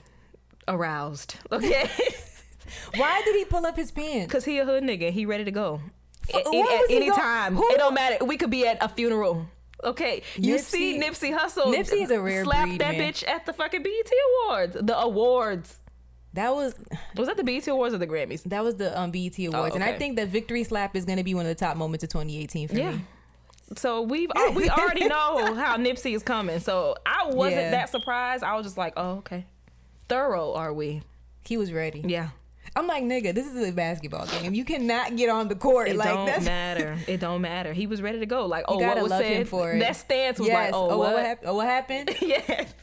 aroused. 0.68 1.35
Okay, 1.51 1.89
Why 2.95 3.21
did 3.25 3.35
he 3.35 3.45
pull 3.45 3.65
up 3.65 3.75
his 3.75 3.91
pants? 3.91 4.27
because 4.27 4.45
he 4.45 4.59
a 4.59 4.65
hood 4.65 4.83
nigga. 4.83 5.12
He 5.12 5.25
ready 5.25 5.44
to 5.44 5.51
go 5.51 5.81
F- 6.30 6.35
at, 6.35 6.47
at 6.47 6.81
any 6.89 7.09
go- 7.09 7.15
time. 7.15 7.56
who- 7.56 7.68
It 7.69 7.77
don't 7.77 7.94
matter. 7.94 8.24
We 8.25 8.38
could 8.38 8.50
be 8.50 8.65
at 8.68 8.77
a 8.81 8.88
funeral. 8.89 9.45
Okay, 9.83 10.24
you 10.38 10.56
Nipsey- 10.56 10.59
see 10.62 11.00
Nipsey 11.00 11.38
Hussle. 11.38 11.74
Nipsey 11.75 12.03
is 12.03 12.12
a 12.12 12.21
rare 12.21 12.45
slap 12.45 12.68
breed, 12.69 12.80
that 12.80 12.95
man. 12.97 13.12
bitch 13.12 13.27
at 13.27 13.45
the 13.45 13.51
fucking 13.51 13.83
BET 13.83 14.12
Awards. 14.47 14.77
The 14.80 14.97
awards. 14.97 15.80
That 16.33 16.53
was 16.56 16.75
Was 17.15 17.27
that 17.27 17.38
the 17.38 17.44
BET 17.44 17.68
Awards 17.68 17.94
or 17.94 17.97
the 18.00 18.07
Grammys? 18.07 18.44
that 18.45 18.63
was 18.63 18.75
the 18.75 19.00
um, 19.00 19.12
BET 19.12 19.38
Awards, 19.39 19.75
and 19.75 19.83
I 19.83 19.94
think 19.97 20.15
that 20.18 20.30
Victory 20.30 20.63
Slap 20.63 20.95
is 20.95 21.06
going 21.06 21.18
to 21.19 21.24
be 21.24 21.33
one 21.35 21.45
of 21.45 21.50
the 21.50 21.56
top 21.56 21.77
moments 21.77 22.03
of 22.03 22.09
2018 22.09 22.68
for 22.68 22.75
me. 22.75 22.81
Yeah. 22.81 22.91
me. 22.94 23.01
So 23.77 24.01
we've 24.01 24.31
al- 24.35 24.53
we 24.53 24.69
already 24.69 25.06
know 25.07 25.53
how 25.56 25.77
Nipsey 25.77 26.15
is 26.15 26.24
coming. 26.24 26.59
So 26.59 26.95
I 27.06 27.27
wasn't 27.27 27.62
Yeah. 27.62 27.71
that 27.71 27.89
surprised. 27.89 28.44
I 28.44 28.56
was 28.56 28.65
just 28.65 28.77
like, 28.77 28.94
oh 28.97 29.18
okay. 29.19 29.45
Thorough 30.09 30.53
are 30.53 30.74
we? 30.74 31.01
He 31.45 31.57
was 31.57 31.71
ready. 31.71 32.03
Yeah. 32.06 32.30
I'm 32.75 32.88
like, 32.88 33.03
nigga, 33.03 33.35
this 33.35 33.45
is 33.45 33.69
a 33.69 33.71
basketball 33.71 34.25
game. 34.25 34.53
You 34.53 34.65
cannot 34.65 35.15
get 35.15 35.30
on 35.30 35.47
the 35.47 35.56
court 35.56 35.89
It 35.89 35.95
like 35.95 36.07
don't 36.09 36.25
that's. 36.25 36.45
matter. 36.45 36.97
It 37.07 37.19
don't 37.19 37.41
matter. 37.41 37.71
He 37.74 37.85
was 37.85 38.01
ready 38.01 38.19
to 38.19 38.25
go. 38.25 38.47
Like, 38.47 38.66
oh, 38.68 38.78
what 38.78 39.02
was 39.02 39.11
said? 39.11 39.47
for 39.47 39.73
it. 39.73 39.80
That 39.80 39.95
stance 39.95 40.40
was 40.40 40.47
yes. 40.47 40.56
like, 40.56 40.73
oh, 40.73 40.97
what, 40.97 41.13
what? 41.13 41.23
happened? 41.25 41.49
Oh, 41.49 41.56
what 41.56 41.68
happened? 41.68 42.16
yes. 42.21 42.73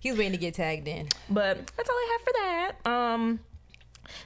He 0.00 0.10
was 0.10 0.18
waiting 0.18 0.32
to 0.32 0.38
get 0.38 0.54
tagged 0.54 0.88
in. 0.88 1.08
But 1.28 1.66
that's 1.76 1.88
all 1.88 1.96
I 1.96 2.08
have 2.18 2.22
for 2.22 2.32
that. 2.32 2.90
Um 2.90 3.40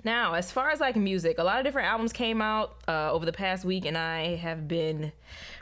now, 0.02 0.32
as 0.32 0.50
far 0.50 0.70
as 0.70 0.80
like 0.80 0.96
music, 0.96 1.36
a 1.38 1.44
lot 1.44 1.58
of 1.58 1.64
different 1.64 1.88
albums 1.88 2.12
came 2.14 2.40
out 2.40 2.76
uh, 2.88 3.12
over 3.12 3.26
the 3.26 3.32
past 3.34 3.66
week, 3.66 3.84
and 3.84 3.98
I 3.98 4.36
have 4.36 4.66
been 4.66 5.12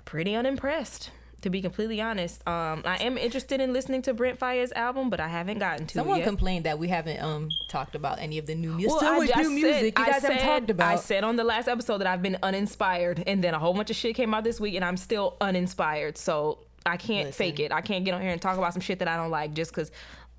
pretty 0.04 0.34
unimpressed. 0.36 1.10
To 1.40 1.50
be 1.50 1.60
completely 1.60 2.00
honest, 2.00 2.46
um, 2.46 2.82
I 2.84 2.98
am 3.02 3.18
interested 3.18 3.60
in 3.60 3.72
listening 3.72 4.00
to 4.02 4.14
Brent 4.14 4.38
Faiyaz's 4.38 4.70
album, 4.74 5.10
but 5.10 5.18
I 5.18 5.26
haven't 5.26 5.58
gotten 5.58 5.88
to 5.88 5.94
Someone 5.94 6.18
it 6.18 6.20
yet. 6.20 6.28
complained 6.28 6.66
that 6.66 6.78
we 6.78 6.86
haven't 6.86 7.20
um 7.20 7.48
talked 7.68 7.96
about 7.96 8.20
any 8.20 8.38
of 8.38 8.46
the 8.46 8.54
new 8.54 8.70
music. 8.74 8.90
Well, 8.92 9.00
so 9.00 9.12
I- 9.14 9.18
much 9.26 9.30
I 9.36 9.42
new 9.42 9.50
music 9.50 9.98
you 9.98 10.04
I 10.04 10.10
guys 10.12 10.22
haven't 10.22 10.38
talked 10.38 10.70
about. 10.70 10.92
I 10.92 10.96
said 10.98 11.24
on 11.24 11.34
the 11.34 11.42
last 11.42 11.66
episode 11.66 11.98
that 11.98 12.06
I've 12.06 12.22
been 12.22 12.38
uninspired, 12.44 13.24
and 13.26 13.42
then 13.42 13.54
a 13.54 13.58
whole 13.58 13.74
bunch 13.74 13.90
of 13.90 13.96
shit 13.96 14.14
came 14.14 14.32
out 14.34 14.44
this 14.44 14.60
week, 14.60 14.76
and 14.76 14.84
I'm 14.84 14.96
still 14.96 15.36
uninspired. 15.40 16.16
So 16.16 16.58
I 16.84 16.96
can't 16.96 17.26
Listen. 17.28 17.32
fake 17.38 17.60
it. 17.60 17.72
I 17.72 17.80
can't 17.80 18.04
get 18.04 18.14
on 18.14 18.20
here 18.22 18.30
and 18.30 18.40
talk 18.42 18.58
about 18.58 18.72
some 18.72 18.82
shit 18.82 18.98
that 19.00 19.08
I 19.08 19.16
don't 19.16 19.30
like 19.30 19.54
just 19.54 19.70
because. 19.72 19.90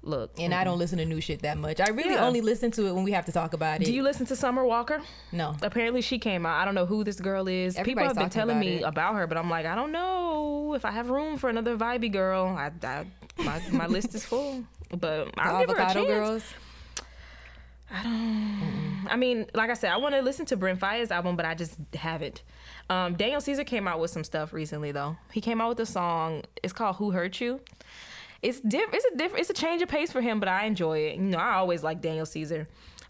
Look, 0.05 0.31
and 0.37 0.53
I 0.53 0.65
don't 0.65 0.79
listen 0.79 0.97
to 0.97 1.05
new 1.05 1.21
shit 1.21 1.43
that 1.43 1.57
much. 1.57 1.79
I 1.79 1.87
really 1.87 2.15
Yeah. 2.15 2.25
only 2.25 2.41
listen 2.41 2.71
to 2.71 2.87
it 2.87 2.93
when 2.93 3.05
we 3.05 3.13
have 3.13 3.25
to 3.27 3.31
talk 3.31 3.53
about 3.53 3.81
it. 3.81 3.85
do 3.85 3.93
you 3.93 4.03
listen 4.03 4.25
to 4.25 4.35
Summer 4.35 4.65
Walker? 4.65 5.01
no. 5.31 5.55
Apparently, 5.61 6.01
she 6.01 6.19
came 6.19 6.45
out. 6.45 6.59
I 6.61 6.65
don't 6.65 6.75
know 6.75 6.85
who 6.85 7.05
this 7.05 7.21
girl 7.21 7.47
is. 7.47 7.77
People 7.85 8.03
have 8.03 8.17
been 8.17 8.29
telling 8.29 8.57
about 8.57 8.65
me 8.65 8.75
it. 8.79 8.81
about 8.81 9.15
her, 9.15 9.27
but 9.27 9.37
I'm 9.37 9.49
like, 9.49 9.65
I 9.65 9.75
don't 9.75 9.93
know 9.93 10.73
if 10.73 10.83
I 10.83 10.91
have 10.91 11.09
room 11.09 11.37
for 11.37 11.49
another 11.49 11.77
vibey 11.77 12.11
girl. 12.11 12.47
I, 12.47 12.71
I 12.85 13.05
my 13.37 13.61
my 13.71 13.87
list 13.87 14.13
is 14.13 14.25
full, 14.25 14.65
but 14.91 15.29
I'll 15.37 15.61
give 15.65 15.69
her 15.69 15.75
a 15.77 15.85
avocado 15.85 16.05
chance. 16.05 16.07
girls. 16.09 16.43
I 17.93 18.03
don't. 18.03 18.13
Mm-mm. 19.05 19.07
I 19.11 19.15
mean, 19.15 19.45
like 19.53 19.69
I 19.69 19.73
said, 19.75 19.91
I 19.91 19.97
want 19.97 20.15
to 20.15 20.21
listen 20.21 20.45
to 20.47 20.57
Brent 20.57 20.79
Faiyaz's 20.79 21.11
album, 21.11 21.35
but 21.35 21.45
I 21.45 21.53
just 21.53 21.77
haven't. 21.93 22.41
Um, 22.89 23.13
Daniel 23.15 23.39
Caesar 23.39 23.63
came 23.63 23.87
out 23.87 23.99
with 23.99 24.09
some 24.11 24.23
stuff 24.23 24.51
recently, 24.51 24.91
though. 24.91 25.15
He 25.31 25.41
came 25.41 25.61
out 25.61 25.69
with 25.69 25.79
a 25.81 25.85
song. 25.85 26.43
It's 26.63 26.73
called 26.73 26.95
"Who 26.95 27.11
Hurt 27.11 27.39
You." 27.39 27.59
It's 28.41 28.59
diff- 28.59 28.89
It's 28.91 29.05
a 29.05 29.15
different. 29.17 29.41
It's 29.41 29.49
a 29.49 29.53
change 29.53 29.81
of 29.81 29.89
pace 29.89 30.11
for 30.11 30.21
him, 30.21 30.39
but 30.39 30.49
I 30.49 30.65
enjoy 30.65 30.99
it. 30.99 31.15
You 31.15 31.21
know, 31.21 31.37
I 31.37 31.53
always 31.55 31.83
like 31.83 32.01
Daniel 32.01 32.25
Caesar. 32.25 32.67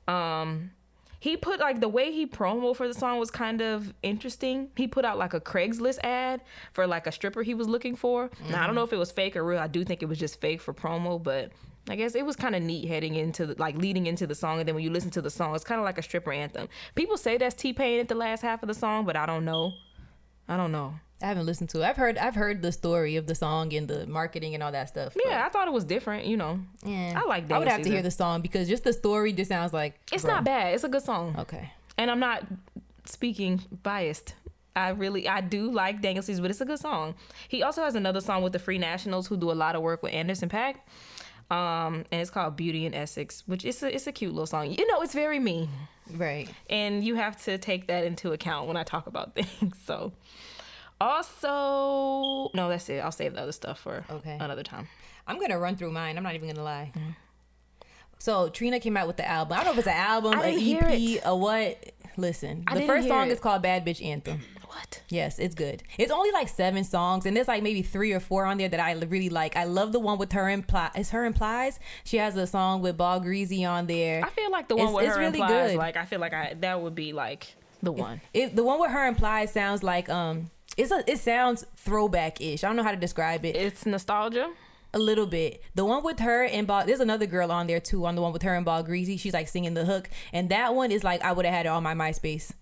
Um, 0.08 0.72
he 1.20 1.38
put 1.38 1.62
like 1.62 1.80
the 1.80 1.88
way 1.88 2.12
he 2.12 2.28
promo 2.28 2.76
for 2.76 2.86
the 2.88 2.94
song 2.94 3.18
was 3.18 3.32
kind 3.32 3.62
of 3.62 3.94
interesting. 4.04 4.70
He 4.76 4.88
put 4.88 5.06
out 5.06 5.18
like 5.18 5.34
a 5.34 5.40
Craigslist 5.40 6.00
ad 6.04 6.42
for 6.74 6.86
like 6.86 7.08
a 7.08 7.12
stripper 7.14 7.44
he 7.44 7.54
was 7.54 7.68
looking 7.70 7.96
for. 7.96 8.30
Now 8.50 8.62
I 8.64 8.66
don't 8.68 8.76
know 8.76 8.84
if 8.84 8.92
it 8.92 8.98
was 8.98 9.12
fake 9.12 9.38
or 9.38 9.44
real. 9.46 9.60
I 9.60 9.68
do 9.68 9.86
think 9.86 10.04
it 10.04 10.08
was 10.08 10.20
just 10.20 10.42
fake 10.42 10.60
for 10.60 10.74
promo, 10.74 11.24
but 11.24 11.52
I 11.90 11.96
guess 11.96 12.16
it 12.16 12.26
was 12.26 12.36
kind 12.38 12.56
of 12.56 12.64
neat 12.64 12.88
heading 12.88 13.16
into 13.16 13.46
the, 13.46 13.56
like 13.60 13.76
leading 13.78 14.06
into 14.06 14.26
the 14.26 14.36
song, 14.36 14.60
and 14.60 14.68
then 14.68 14.76
when 14.76 14.84
you 14.84 14.90
listen 14.90 15.10
to 15.12 15.22
the 15.22 15.30
song, 15.30 15.54
it's 15.56 15.64
kind 15.66 15.80
of 15.80 15.86
like 15.86 15.98
a 15.98 16.02
stripper 16.02 16.32
anthem. 16.32 16.70
People 16.96 17.18
say 17.18 17.38
that's 17.38 17.56
T 17.56 17.74
Pain 17.74 18.00
at 18.00 18.08
the 18.08 18.16
last 18.16 18.42
half 18.42 18.64
of 18.64 18.68
the 18.68 18.74
song, 18.74 19.06
but 19.06 19.16
I 19.18 19.26
don't 19.26 19.44
know. 19.46 19.74
I 20.48 20.56
don't 20.58 20.72
know. 20.72 20.96
I 21.22 21.28
haven't 21.28 21.46
listened 21.46 21.70
to 21.70 21.82
it. 21.82 21.86
I've 21.86 21.96
heard 21.98 22.18
I've 22.18 22.36
heard 22.36 22.62
the 22.62 22.72
story 22.72 23.16
of 23.16 23.28
the 23.28 23.36
song 23.36 23.74
and 23.74 23.88
the 23.88 24.06
marketing 24.08 24.54
and 24.56 24.64
all 24.64 24.72
that 24.74 24.90
stuff. 24.90 25.16
Yeah, 25.26 25.44
I 25.46 25.50
thought 25.50 25.68
it 25.68 25.74
was 25.74 25.86
different. 25.86 26.26
You 26.26 26.36
know, 26.38 26.60
Yeah. 26.86 27.14
I 27.22 27.26
like 27.26 27.50
I 27.52 27.60
would 27.60 27.68
have 27.70 27.82
to 27.82 27.90
hear 27.90 28.02
the 28.02 28.12
song 28.12 28.42
because 28.42 28.68
just 28.68 28.84
the 28.84 28.92
story 28.94 29.32
just 29.32 29.50
sounds 29.50 29.72
like 29.74 29.96
it's 30.12 30.24
bro. 30.24 30.34
not 30.36 30.44
bad. 30.44 30.74
It's 30.74 30.84
a 30.84 30.90
good 30.90 31.04
song, 31.04 31.36
Okay. 31.40 31.72
and 31.98 32.12
I'm 32.12 32.20
not 32.20 32.44
speaking 33.06 33.62
biased. 33.84 34.36
I 34.76 34.90
really 34.90 35.28
I 35.30 35.42
do 35.42 35.70
like 35.72 36.02
Daniel 36.02 36.24
Caesar, 36.24 36.42
but 36.42 36.50
it's 36.52 36.60
a 36.62 36.66
good 36.66 36.80
song. 36.80 37.16
He 37.48 37.62
also 37.62 37.84
has 37.84 37.96
another 37.96 38.22
song 38.22 38.42
with 38.44 38.54
the 38.54 38.60
Free 38.60 38.78
Nationals, 38.80 39.28
who 39.28 39.38
do 39.38 39.52
a 39.52 39.54
lot 39.54 39.76
of 39.76 39.82
work 39.82 40.02
with 40.04 40.14
Anderson 40.14 40.50
Paak. 40.50 40.76
Um, 41.54 42.06
and 42.12 42.22
it's 42.22 42.30
called 42.32 42.56
Beauty 42.56 42.86
in 42.86 42.94
Essex, 42.94 43.44
which 43.46 43.64
is 43.66 43.84
a, 43.84 43.94
it's 43.94 44.08
a 44.08 44.12
cute 44.12 44.32
little 44.34 44.48
song. 44.48 44.72
You 44.72 44.88
know, 44.88 45.02
it's 45.02 45.14
very 45.14 45.40
me. 45.40 45.70
Right. 46.14 46.50
and 46.70 47.04
you 47.04 47.16
have 47.16 47.42
to 47.46 47.58
take 47.58 47.88
that 47.88 48.04
into 48.04 48.34
account 48.34 48.68
when 48.68 48.76
I 48.76 48.84
talk 48.84 49.08
about 49.08 49.36
things. 49.36 49.78
So, 49.86 50.12
also, 51.00 52.50
no, 52.54 52.70
that's 52.70 52.90
it. 52.90 53.00
I'll 53.00 53.12
save 53.12 53.34
the 53.36 53.42
other 53.42 53.52
stuff 53.52 53.80
for 53.80 54.06
Okay. 54.10 54.38
another 54.40 54.64
time. 54.64 54.88
I'm 55.28 55.40
gonna 55.40 55.58
run 55.60 55.76
through 55.76 55.92
mine. 55.92 56.18
I'm 56.18 56.24
not 56.24 56.36
even 56.36 56.50
gonna 56.50 56.64
lie. 56.64 56.92
So 58.20 58.50
Trina 58.50 58.80
came 58.80 58.96
out 58.98 59.08
with 59.08 59.18
the 59.18 59.28
album. 59.30 59.54
I 59.54 59.58
don't 59.58 59.66
know 59.66 59.72
if 59.74 59.78
it's 59.80 59.88
an 59.88 59.94
album, 59.96 60.34
an 60.40 60.56
EP, 60.58 61.22
a 61.26 61.36
what. 61.36 61.78
Listen, 62.16 62.64
I 62.68 62.76
the 62.80 62.86
first 62.86 63.08
song 63.08 63.32
is 63.32 63.40
called 63.40 63.62
"Bad 63.64 63.86
Bitch 63.86 64.04
Anthem." 64.06 64.42
What? 64.74 65.02
Yes, 65.10 65.40
it's 65.40 65.56
good. 65.56 65.84
It's 65.98 66.12
only 66.12 66.32
like 66.32 66.48
seven 66.50 66.84
songs, 66.84 67.26
and 67.26 67.36
there's 67.38 67.48
like 67.48 67.62
maybe 67.64 67.82
three 67.82 68.12
or 68.14 68.20
four 68.20 68.46
on 68.46 68.58
there 68.58 68.70
that 68.70 68.80
I 68.80 68.94
really 68.94 69.30
like. 69.30 69.56
I 69.56 69.66
love 69.66 69.92
the 69.92 70.00
one 70.00 70.18
with 70.18 70.32
her 70.34 70.50
imply. 70.50 70.90
It's 70.96 71.12
her 71.12 71.26
and 71.26 71.36
Plies. 71.36 71.80
She 72.04 72.18
has 72.18 72.36
a 72.36 72.48
song 72.48 72.82
with 72.82 72.98
Ball 72.98 73.22
Greezy 73.22 73.68
on 73.70 73.88
there. 73.88 74.24
I 74.24 74.30
feel 74.30 74.52
like 74.52 74.68
the 74.68 74.76
one 74.76 74.86
It's- 74.88 74.96
with 74.96 75.06
it's 75.06 75.14
her 75.16 75.20
really 75.22 75.40
and 75.42 75.48
Plies. 75.50 75.72
good. 75.72 75.78
Like 75.78 75.98
I 75.98 76.06
feel 76.06 76.20
like 76.20 76.34
I 76.34 76.56
that 76.62 76.82
would 76.82 76.96
be 76.96 77.14
like 77.14 77.56
the 77.82 77.92
one. 77.92 78.22
It, 78.34 78.56
the 78.56 78.64
one 78.64 78.80
with 78.80 78.92
her 78.92 79.08
and 79.08 79.18
Plies 79.18 79.52
sounds 79.52 79.84
like 79.84 80.10
um. 80.10 80.50
It's 80.76 80.92
a, 80.92 81.04
it 81.06 81.20
sounds 81.20 81.66
throwback 81.78 82.42
ish. 82.42 82.64
I 82.64 82.68
don't 82.68 82.76
know 82.76 82.82
how 82.84 82.90
to 82.92 82.98
describe 82.98 83.46
it. 83.46 83.56
It's 83.56 83.86
nostalgia. 83.86 84.50
A 84.96 84.98
little 85.00 85.28
bit. 85.28 85.62
The 85.76 85.86
one 85.86 86.04
with 86.04 86.20
her 86.20 86.46
and 86.46 86.66
Ball, 86.66 86.86
there's 86.88 87.00
another 87.00 87.26
girl 87.28 87.52
on 87.52 87.68
there 87.68 87.80
too. 87.80 88.06
On 88.08 88.16
the 88.16 88.22
one 88.24 88.34
with 88.34 88.42
her 88.42 88.56
and 88.56 88.66
Ball 88.66 88.84
Greezy, 88.84 89.20
she's 89.20 89.34
like 89.34 89.48
singing 89.48 89.76
the 89.76 89.86
hook, 89.86 90.10
and 90.32 90.50
that 90.50 90.74
one 90.74 90.92
is 90.92 91.04
like 91.04 91.22
I 91.24 91.32
would 91.32 91.46
have 91.46 91.54
had 91.54 91.66
it 91.68 91.70
on 91.70 91.84
my 91.84 91.94
MySpace. 91.94 92.54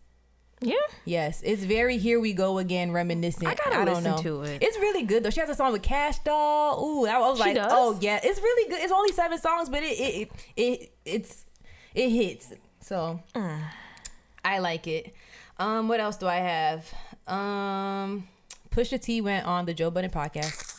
Yeah. 0.63 0.75
Yes, 1.05 1.41
it's 1.43 1.63
very 1.63 1.97
here 1.97 2.19
we 2.19 2.33
go 2.33 2.59
again, 2.59 2.91
reminiscent. 2.91 3.47
I 3.47 3.55
gotta 3.55 3.83
don't 3.85 3.95
listen 3.95 4.11
know. 4.11 4.17
to 4.21 4.41
it. 4.43 4.61
It's 4.61 4.77
really 4.77 5.03
good 5.03 5.23
though. 5.23 5.31
She 5.31 5.39
has 5.39 5.49
a 5.49 5.55
song 5.55 5.71
with 5.73 5.81
Kash 5.81 6.19
Doll. 6.19 6.79
Ooh, 6.85 7.07
I 7.07 7.17
was 7.19 7.37
She 7.39 7.43
like, 7.45 7.55
does? 7.55 7.71
oh 7.73 7.97
yeah, 7.99 8.19
it's 8.23 8.39
really 8.39 8.69
good. 8.69 8.79
It's 8.81 8.91
only 8.91 9.11
seven 9.11 9.39
songs, 9.39 9.69
but 9.69 9.81
it 9.81 9.99
it 9.99 10.31
it, 10.55 10.61
it 10.81 10.91
it's 11.05 11.45
it 11.95 12.09
hits. 12.09 12.53
So 12.79 13.19
Mm. 13.35 13.59
I 14.45 14.59
like 14.59 14.87
it. 14.87 15.13
Um, 15.57 15.87
what 15.87 15.99
else 15.99 16.17
do 16.17 16.27
I 16.27 16.37
have? 16.37 16.91
Um, 17.27 18.27
Pusha 18.71 19.01
T 19.01 19.21
went 19.21 19.45
on 19.45 19.65
the 19.65 19.73
Joe 19.73 19.91
Budden 19.91 20.09
podcast 20.11 20.70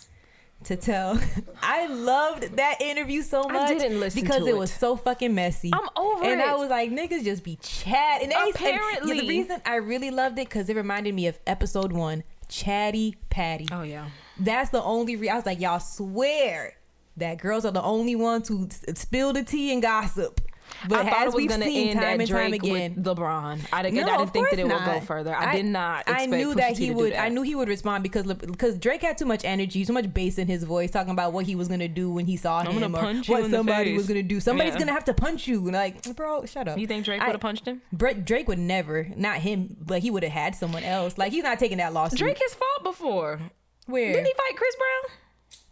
to 0.64 0.76
tell. 0.76 1.20
I 1.62 1.86
loved 1.86 2.56
that 2.56 2.80
interview 2.80 3.22
so 3.22 3.42
I 3.48 3.52
much. 3.52 3.68
didn't 3.68 4.00
listen 4.00 4.20
because 4.22 4.46
it 4.46 4.50
it. 4.50 4.56
was 4.56 4.72
so 4.72 4.96
fucking 4.96 5.34
messy. 5.34 5.70
I'm 5.72 5.88
over 5.96 6.24
and 6.24 6.32
it. 6.32 6.32
And 6.34 6.42
I 6.42 6.54
was 6.54 6.70
like, 6.70 6.90
niggas 6.90 7.24
just 7.24 7.44
be 7.44 7.56
chat. 7.56 8.22
And 8.22 8.32
Apparently. 8.32 9.20
the 9.20 9.28
reason 9.28 9.60
I 9.64 9.76
really 9.76 10.10
loved 10.10 10.38
it 10.38 10.48
because 10.48 10.68
it 10.68 10.76
reminded 10.76 11.14
me 11.14 11.26
of 11.26 11.38
episode 11.46 11.92
one, 11.92 12.24
Chatty 12.48 13.16
Patty. 13.30 13.68
Oh 13.72 13.82
yeah. 13.82 14.08
That's 14.38 14.70
the 14.70 14.82
only. 14.82 15.16
Re- 15.16 15.28
I 15.30 15.36
was 15.36 15.46
like, 15.46 15.60
y'all 15.60 15.80
swear 15.80 16.74
that 17.16 17.38
girls 17.38 17.64
are 17.64 17.72
the 17.72 17.82
only 17.82 18.16
ones 18.16 18.48
who 18.48 18.68
spill 18.94 19.32
the 19.32 19.42
tea 19.44 19.72
and 19.72 19.82
gossip. 19.82 20.40
But 20.88 21.06
I 21.06 21.10
thought 21.10 21.18
as 21.18 21.22
it 21.22 21.26
was 21.26 21.34
we've 21.36 21.48
gonna 21.48 21.64
seen 21.64 21.88
end 21.90 22.00
time 22.00 22.04
at 22.14 22.20
and 22.20 22.28
time 22.30 22.48
Drake 22.50 22.62
again, 22.62 22.94
with 22.96 23.04
LeBron. 23.04 23.60
I 23.72 23.82
didn't, 23.82 23.94
no, 24.04 24.12
I 24.12 24.16
didn't 24.18 24.32
think 24.32 24.50
that 24.50 24.58
it 24.58 24.68
course 24.68 24.80
would 24.86 24.92
go 25.00 25.00
further. 25.00 25.34
I, 25.34 25.54
did 25.56 25.66
not. 25.66 26.00
Expect 26.00 26.20
I 26.20 26.26
knew 26.26 26.52
Pusha 26.52 26.56
that 26.56 26.78
he 26.78 26.86
to 26.88 26.92
would. 26.94 27.12
that. 27.12 27.22
I 27.22 27.28
knew 27.28 27.42
he 27.42 27.54
would 27.54 27.68
respond 27.68 28.02
because 28.02 28.26
because 28.26 28.78
Drake 28.78 29.02
had 29.02 29.16
too 29.18 29.24
much 29.26 29.44
energy, 29.44 29.84
too 29.84 29.92
much 29.92 30.12
bass 30.12 30.38
in 30.38 30.46
his 30.48 30.64
voice, 30.64 30.90
talking 30.90 31.12
about 31.12 31.32
what 31.32 31.46
he 31.46 31.54
was 31.54 31.68
gonna 31.68 31.88
do 31.88 32.10
when 32.10 32.26
he 32.26 32.36
saw 32.36 32.62
gonna 32.64 32.78
him, 32.86 32.94
or 32.94 33.00
punch 33.00 33.28
you 33.28 33.32
what 33.34 33.44
in 33.44 33.50
the 33.50 33.56
somebody 33.58 33.94
was 33.94 34.06
gonna 34.06 34.22
do. 34.22 34.40
Somebody's 34.40 34.72
Yeah. 34.74 34.80
gonna 34.80 34.92
have 34.92 35.04
to 35.04 35.14
punch 35.14 35.46
you. 35.46 35.60
Like, 35.70 36.14
bro, 36.16 36.44
shut 36.46 36.68
up. 36.68 36.78
You 36.78 36.86
think 36.86 37.04
Drake 37.04 37.20
would 37.20 37.30
have 37.32 37.40
punched 37.40 37.66
him? 37.66 37.82
Dra- 37.96 38.14
Drake 38.14 38.48
would 38.48 38.58
never, 38.58 39.08
not 39.16 39.36
him, 39.38 39.76
but 39.80 40.02
he 40.02 40.10
would 40.10 40.22
have 40.22 40.32
had 40.32 40.54
someone 40.54 40.82
else. 40.84 41.16
Like 41.18 41.32
he's 41.32 41.44
not 41.44 41.58
taking 41.58 41.78
that 41.78 41.92
loss. 41.92 42.14
Drake 42.14 42.38
has 42.42 42.54
fought 42.54 42.82
before. 42.84 43.40
where? 43.86 44.12
Didn't 44.12 44.26
he 44.26 44.32
fight 44.32 44.56
Chris 44.56 44.74
Brown? 44.76 45.16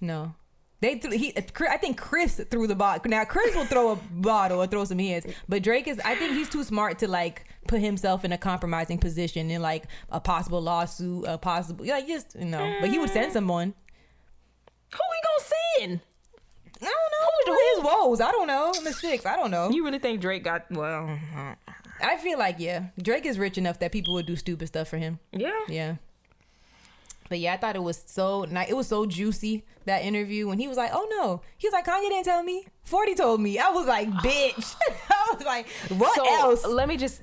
No. 0.01 0.35
They 0.81 0.99
threw, 0.99 1.11
he 1.11 1.35
I 1.37 1.77
think 1.77 1.99
Chris 1.99 2.41
threw 2.51 2.67
the 2.67 2.75
bottle. 2.75 3.11
Now 3.11 3.25
Chris 3.25 3.55
will 3.55 3.67
throw 3.67 3.93
a 3.93 3.97
bottle 3.97 4.63
or 4.63 4.67
throw 4.67 4.85
some 4.85 4.99
hands, 4.99 5.27
but 5.49 5.63
Drake 5.63 5.87
is 5.87 6.01
I 6.05 6.15
think 6.15 6.33
he's 6.33 6.49
too 6.49 6.65
smart 6.65 6.99
to 7.01 7.09
like 7.09 7.45
put 7.69 7.81
himself 7.81 8.25
in 8.25 8.33
a 8.33 8.39
compromising 8.39 8.99
position 8.99 9.51
in 9.51 9.61
like 9.61 9.85
a 10.09 10.21
possible 10.21 10.61
lawsuit, 10.61 11.25
a 11.29 11.37
possible 11.37 11.85
like 11.85 12.07
just 12.07 12.35
you 12.35 12.47
know. 12.47 12.77
But 12.81 12.91
he 12.91 12.99
would 12.99 13.11
send 13.11 13.33
someone. 13.33 13.75
Who 14.93 14.99
he 15.15 15.21
gonna 15.23 15.91
send? 15.91 16.01
I 16.83 16.87
don't 16.87 17.47
know 17.47 17.59
his 17.75 17.85
woes. 17.85 18.21
I 18.21 18.31
don't 18.33 18.47
know. 18.47 18.73
I'm 18.75 18.93
six. 18.93 19.27
I 19.27 19.37
don't 19.37 19.51
know. 19.51 19.71
You 19.71 19.85
really 19.85 19.99
think 19.99 20.21
Drake 20.21 20.45
got 20.45 20.71
well? 20.71 21.19
I 22.03 22.17
feel 22.17 22.39
like 22.39 22.57
yeah, 22.59 22.87
Drake 23.01 23.27
is 23.27 23.39
rich 23.39 23.59
enough 23.59 23.79
that 23.81 23.93
people 23.93 24.15
would 24.15 24.27
do 24.27 24.37
stupid 24.37 24.69
stuff 24.69 24.89
for 24.89 24.97
him. 24.97 25.19
Yeah. 25.33 25.59
Yeah. 25.69 25.97
But 27.31 27.39
yeah, 27.39 27.55
I 27.55 27.57
thought 27.57 27.77
it 27.77 27.83
was 27.83 28.03
so 28.07 28.45
nice. 28.45 28.69
It 28.69 28.75
was 28.77 28.89
so 28.89 29.07
juicy 29.07 29.65
that 29.87 30.03
interview 30.03 30.49
when 30.49 30.59
he 30.59 30.67
was 30.67 30.77
like, 30.77 30.91
"Oh 30.93 31.07
no," 31.11 31.41
he 31.57 31.69
was 31.69 31.73
like, 31.73 31.87
"Kanye 31.87 32.09
didn't 32.09 32.25
tell 32.25 32.43
me. 32.43 32.67
Forty 32.83 33.15
told 33.15 33.41
me." 33.41 33.57
I 33.57 33.71
was 33.71 33.87
like, 33.87 34.09
"Bitch." 34.27 34.75
I 35.11 35.35
was 35.35 35.47
like, 35.47 35.69
"What 35.97 36.17
so 36.17 36.25
else?" 36.27 36.67
let 36.67 36.89
me 36.89 36.97
just 36.97 37.23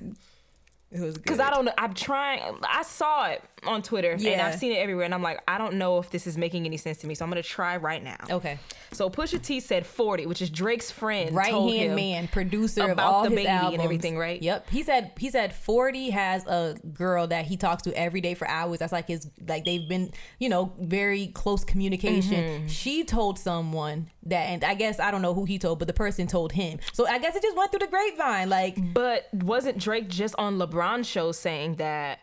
It 0.90 1.00
was 1.00 1.16
good 1.16 1.22
because 1.24 1.40
I 1.40 1.50
don't 1.50 1.66
know. 1.66 1.74
I'm 1.76 1.92
trying. 1.92 2.40
I 2.66 2.82
saw 2.82 3.26
it 3.26 3.42
on 3.66 3.82
Twitter 3.82 4.12
and 4.12 4.40
I've 4.40 4.58
seen 4.58 4.72
it 4.72 4.76
everywhere, 4.76 5.04
and 5.04 5.14
I'm 5.14 5.22
like, 5.22 5.40
I 5.48 5.58
don't 5.58 5.74
know 5.74 5.98
if 5.98 6.10
this 6.10 6.26
is 6.26 6.38
making 6.38 6.66
any 6.66 6.76
sense 6.76 6.98
to 6.98 7.06
me. 7.06 7.14
So 7.14 7.24
I'm 7.24 7.30
gonna 7.30 7.42
try 7.42 7.76
right 7.76 8.02
now. 8.02 8.16
Okay. 8.30 8.58
So 8.92 9.10
Pusha 9.10 9.42
T 9.42 9.60
said 9.60 9.86
40, 9.86 10.26
which 10.26 10.42
is 10.42 10.50
Drake's 10.50 10.90
friend, 10.90 11.34
right 11.34 11.52
hand 11.52 11.94
man, 11.94 12.28
producer 12.28 12.90
of 12.90 12.98
all 12.98 13.24
the 13.24 13.30
his 13.30 13.36
baby 13.36 13.74
and 13.74 13.82
everything, 13.82 14.18
right? 14.18 14.40
Yep. 14.40 14.70
He 14.70 14.82
said 14.82 15.12
he 15.18 15.30
said 15.30 15.54
forty 15.54 16.10
has 16.10 16.46
a 16.46 16.76
girl 16.92 17.26
that 17.26 17.46
he 17.46 17.56
talks 17.56 17.82
to 17.82 17.98
every 17.98 18.20
day 18.20 18.34
for 18.34 18.48
hours. 18.48 18.78
That's 18.78 18.92
like 18.92 19.08
his 19.08 19.28
like 19.46 19.64
they've 19.64 19.88
been 19.88 20.12
you 20.38 20.48
know 20.48 20.72
very 20.78 21.28
close 21.28 21.64
communication. 21.64 22.44
Mm-hmm. 22.44 22.66
She 22.68 23.04
told 23.04 23.38
someone 23.38 24.08
that, 24.24 24.44
and 24.44 24.64
I 24.64 24.74
guess 24.74 25.00
I 25.00 25.10
don't 25.10 25.22
know 25.22 25.34
who 25.34 25.44
he 25.44 25.58
told, 25.58 25.78
but 25.78 25.88
the 25.88 25.94
person 25.94 26.26
told 26.26 26.52
him. 26.52 26.78
So 26.92 27.06
I 27.06 27.18
guess 27.18 27.34
it 27.34 27.42
just 27.42 27.56
went 27.56 27.70
through 27.70 27.80
the 27.80 27.86
grapevine. 27.86 28.48
Like 28.48 28.94
But 28.94 29.28
wasn't 29.32 29.78
Drake 29.78 30.08
just 30.08 30.34
on 30.38 30.58
LeBron's 30.58 31.06
show 31.06 31.32
saying 31.32 31.76
that 31.76 32.20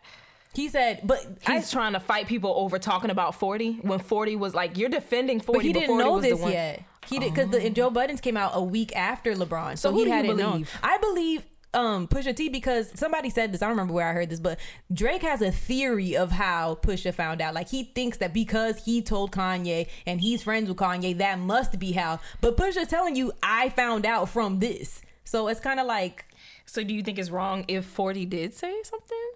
he 0.56 0.68
said, 0.68 1.02
but 1.04 1.24
I, 1.46 1.56
he's 1.56 1.70
trying 1.70 1.92
to 1.92 2.00
fight 2.00 2.26
people 2.26 2.52
over 2.56 2.78
talking 2.78 3.10
about 3.10 3.34
40 3.34 3.80
when 3.82 3.98
40 3.98 4.36
was 4.36 4.54
like 4.54 4.76
you're 4.78 4.88
defending 4.88 5.40
40 5.40 5.58
but 5.58 5.64
he 5.64 5.72
didn't 5.72 5.88
40 5.88 6.04
know 6.04 6.20
this 6.20 6.40
yet. 6.50 6.82
He 7.06 7.18
did 7.20 7.32
because 7.32 7.50
the 7.50 7.70
Joe 7.70 7.90
Budden's 7.90 8.20
came 8.20 8.36
out 8.36 8.52
a 8.54 8.62
week 8.62 8.94
after 8.96 9.34
LeBron, 9.34 9.78
so, 9.78 9.90
So 9.90 9.96
he 9.96 10.04
you 10.04 10.10
hadn't 10.10 10.36
known. 10.36 10.66
I 10.82 10.98
believe 10.98 11.44
um 11.74 12.08
Pusha 12.08 12.34
T 12.34 12.48
because 12.48 12.90
somebody 12.98 13.30
said 13.30 13.52
this. 13.52 13.62
I 13.62 13.66
don't 13.66 13.72
remember 13.76 13.92
where 13.94 14.08
I 14.08 14.12
heard 14.12 14.30
this, 14.30 14.40
but 14.40 14.58
Drake 14.92 15.22
has 15.22 15.42
a 15.42 15.52
theory 15.52 16.16
of 16.16 16.32
how 16.32 16.78
Pusha 16.82 17.14
found 17.14 17.40
out. 17.40 17.54
Like 17.54 17.68
he 17.68 17.84
thinks 17.84 18.18
that 18.18 18.32
because 18.32 18.84
he 18.84 19.02
told 19.02 19.30
Kanye 19.32 19.88
and 20.06 20.20
he's 20.20 20.42
friends 20.42 20.68
with 20.68 20.78
Kanye, 20.78 21.18
that 21.18 21.38
must 21.38 21.78
be 21.78 21.92
how. 21.92 22.18
But 22.40 22.56
Pusha's 22.56 22.88
telling 22.88 23.14
you, 23.14 23.32
I 23.42 23.68
found 23.70 24.06
out 24.06 24.28
from 24.30 24.58
this. 24.58 25.02
So 25.24 25.48
it's 25.48 25.60
kind 25.60 25.78
of 25.78 25.86
like 25.86 26.24
So 26.64 26.82
do 26.82 26.94
you 26.94 27.02
think 27.02 27.18
it's 27.18 27.30
wrong 27.30 27.64
if 27.68 27.84
40 27.84 28.24
did 28.26 28.54
say 28.54 28.74
something? 28.82 29.30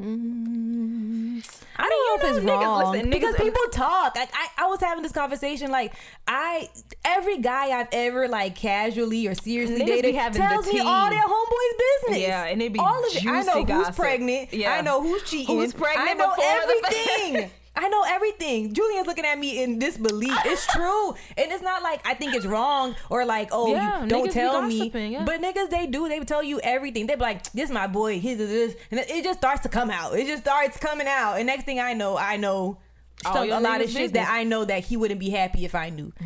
Mm-hmm. 0.00 1.38
I 1.78 1.88
don't 1.88 2.22
know 2.22 2.28
if 2.28 2.36
it's 2.36 2.44
niggas- 2.44 2.60
wrong 2.60 2.92
listen, 2.92 3.10
because 3.10 3.34
niggas- 3.34 3.42
people 3.42 3.62
talk. 3.72 4.16
Like 4.16 4.30
I, 4.34 4.64
I 4.64 4.66
was 4.66 4.80
having 4.80 5.02
this 5.02 5.12
conversation. 5.12 5.70
Like 5.70 5.94
I, 6.26 6.68
every 7.04 7.38
guy 7.38 7.78
I've 7.78 7.88
ever 7.92 8.28
like 8.28 8.56
casually 8.56 9.26
or 9.26 9.34
seriously 9.34 9.84
dated 9.84 10.14
tells 10.34 10.70
me 10.72 10.80
all 10.80 11.10
their 11.10 11.22
homeboys' 11.22 11.78
business. 12.02 12.20
Yeah, 12.20 12.44
and 12.44 12.60
it 12.62 12.72
be 12.72 12.78
all 12.78 13.04
of 13.04 13.16
it. 13.16 13.26
I 13.26 13.42
know 13.42 13.52
who's 13.64 13.66
gossip. 13.66 13.96
pregnant. 13.96 14.52
Yeah. 14.52 14.72
I 14.74 14.80
know 14.82 15.02
who's 15.02 15.22
cheating. 15.22 15.56
Who's 15.56 15.72
pregnant 15.72 16.08
I 16.10 16.14
know 16.14 16.34
everything. 16.38 17.50
I 17.76 17.88
know 17.88 18.02
everything. 18.08 18.72
Julian's 18.72 19.06
looking 19.06 19.24
at 19.24 19.38
me 19.38 19.62
in 19.62 19.78
disbelief. 19.78 20.36
It's 20.44 20.66
true, 20.72 21.10
and 21.36 21.52
it's 21.52 21.62
not 21.62 21.82
like 21.82 22.00
I 22.06 22.14
think 22.14 22.34
it's 22.34 22.46
wrong 22.46 22.94
or 23.10 23.24
like 23.24 23.48
oh 23.52 23.72
Yeah, 23.72 24.02
you 24.02 24.08
don't 24.08 24.30
tell 24.32 24.62
me. 24.62 24.90
yeah. 24.94 25.24
But 25.24 25.40
niggas 25.42 25.70
they 25.70 25.86
do. 25.86 26.08
They 26.08 26.20
tell 26.20 26.42
you 26.42 26.60
everything. 26.60 27.06
They 27.06 27.14
be 27.14 27.20
like 27.20 27.52
this 27.52 27.70
my 27.70 27.86
boy. 27.86 28.18
His 28.18 28.40
is 28.40 28.48
this, 28.48 28.82
and 28.90 29.00
it 29.00 29.24
just 29.24 29.38
starts 29.38 29.60
to 29.62 29.68
come 29.68 29.90
out. 29.90 30.18
It 30.18 30.26
just 30.26 30.42
starts 30.42 30.76
coming 30.78 31.06
out, 31.06 31.34
and 31.36 31.46
next 31.46 31.64
thing 31.64 31.78
I 31.80 31.92
know, 31.92 32.16
I 32.16 32.36
know. 32.36 32.78
A 33.24 33.46
lot 33.60 33.80
of 33.80 33.88
shit 33.88 33.94
business. 33.96 34.12
that 34.12 34.28
I 34.30 34.44
know 34.44 34.64
that 34.66 34.84
he 34.84 34.96
wouldn't 34.98 35.18
be 35.18 35.30
happy 35.30 35.64
if 35.64 35.74
I 35.74 35.88
knew. 35.88 36.12
I 36.20 36.24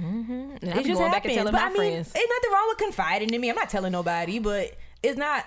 It 0.60 0.84
just 0.84 0.98
going 0.98 1.10
back 1.12 1.24
and 1.24 1.32
telling 1.34 1.52
But 1.52 1.60
my 1.60 1.66
I 1.66 1.68
mean, 1.68 1.76
friends. 1.76 2.12
ain't 2.16 2.28
nothing 2.28 2.52
wrong 2.52 2.66
with 2.68 2.78
confiding 2.78 3.32
in 3.32 3.40
me. 3.40 3.48
I'm 3.48 3.54
not 3.54 3.70
telling 3.70 3.92
nobody, 3.92 4.38
but 4.40 4.72
it's 5.02 5.16
not. 5.16 5.46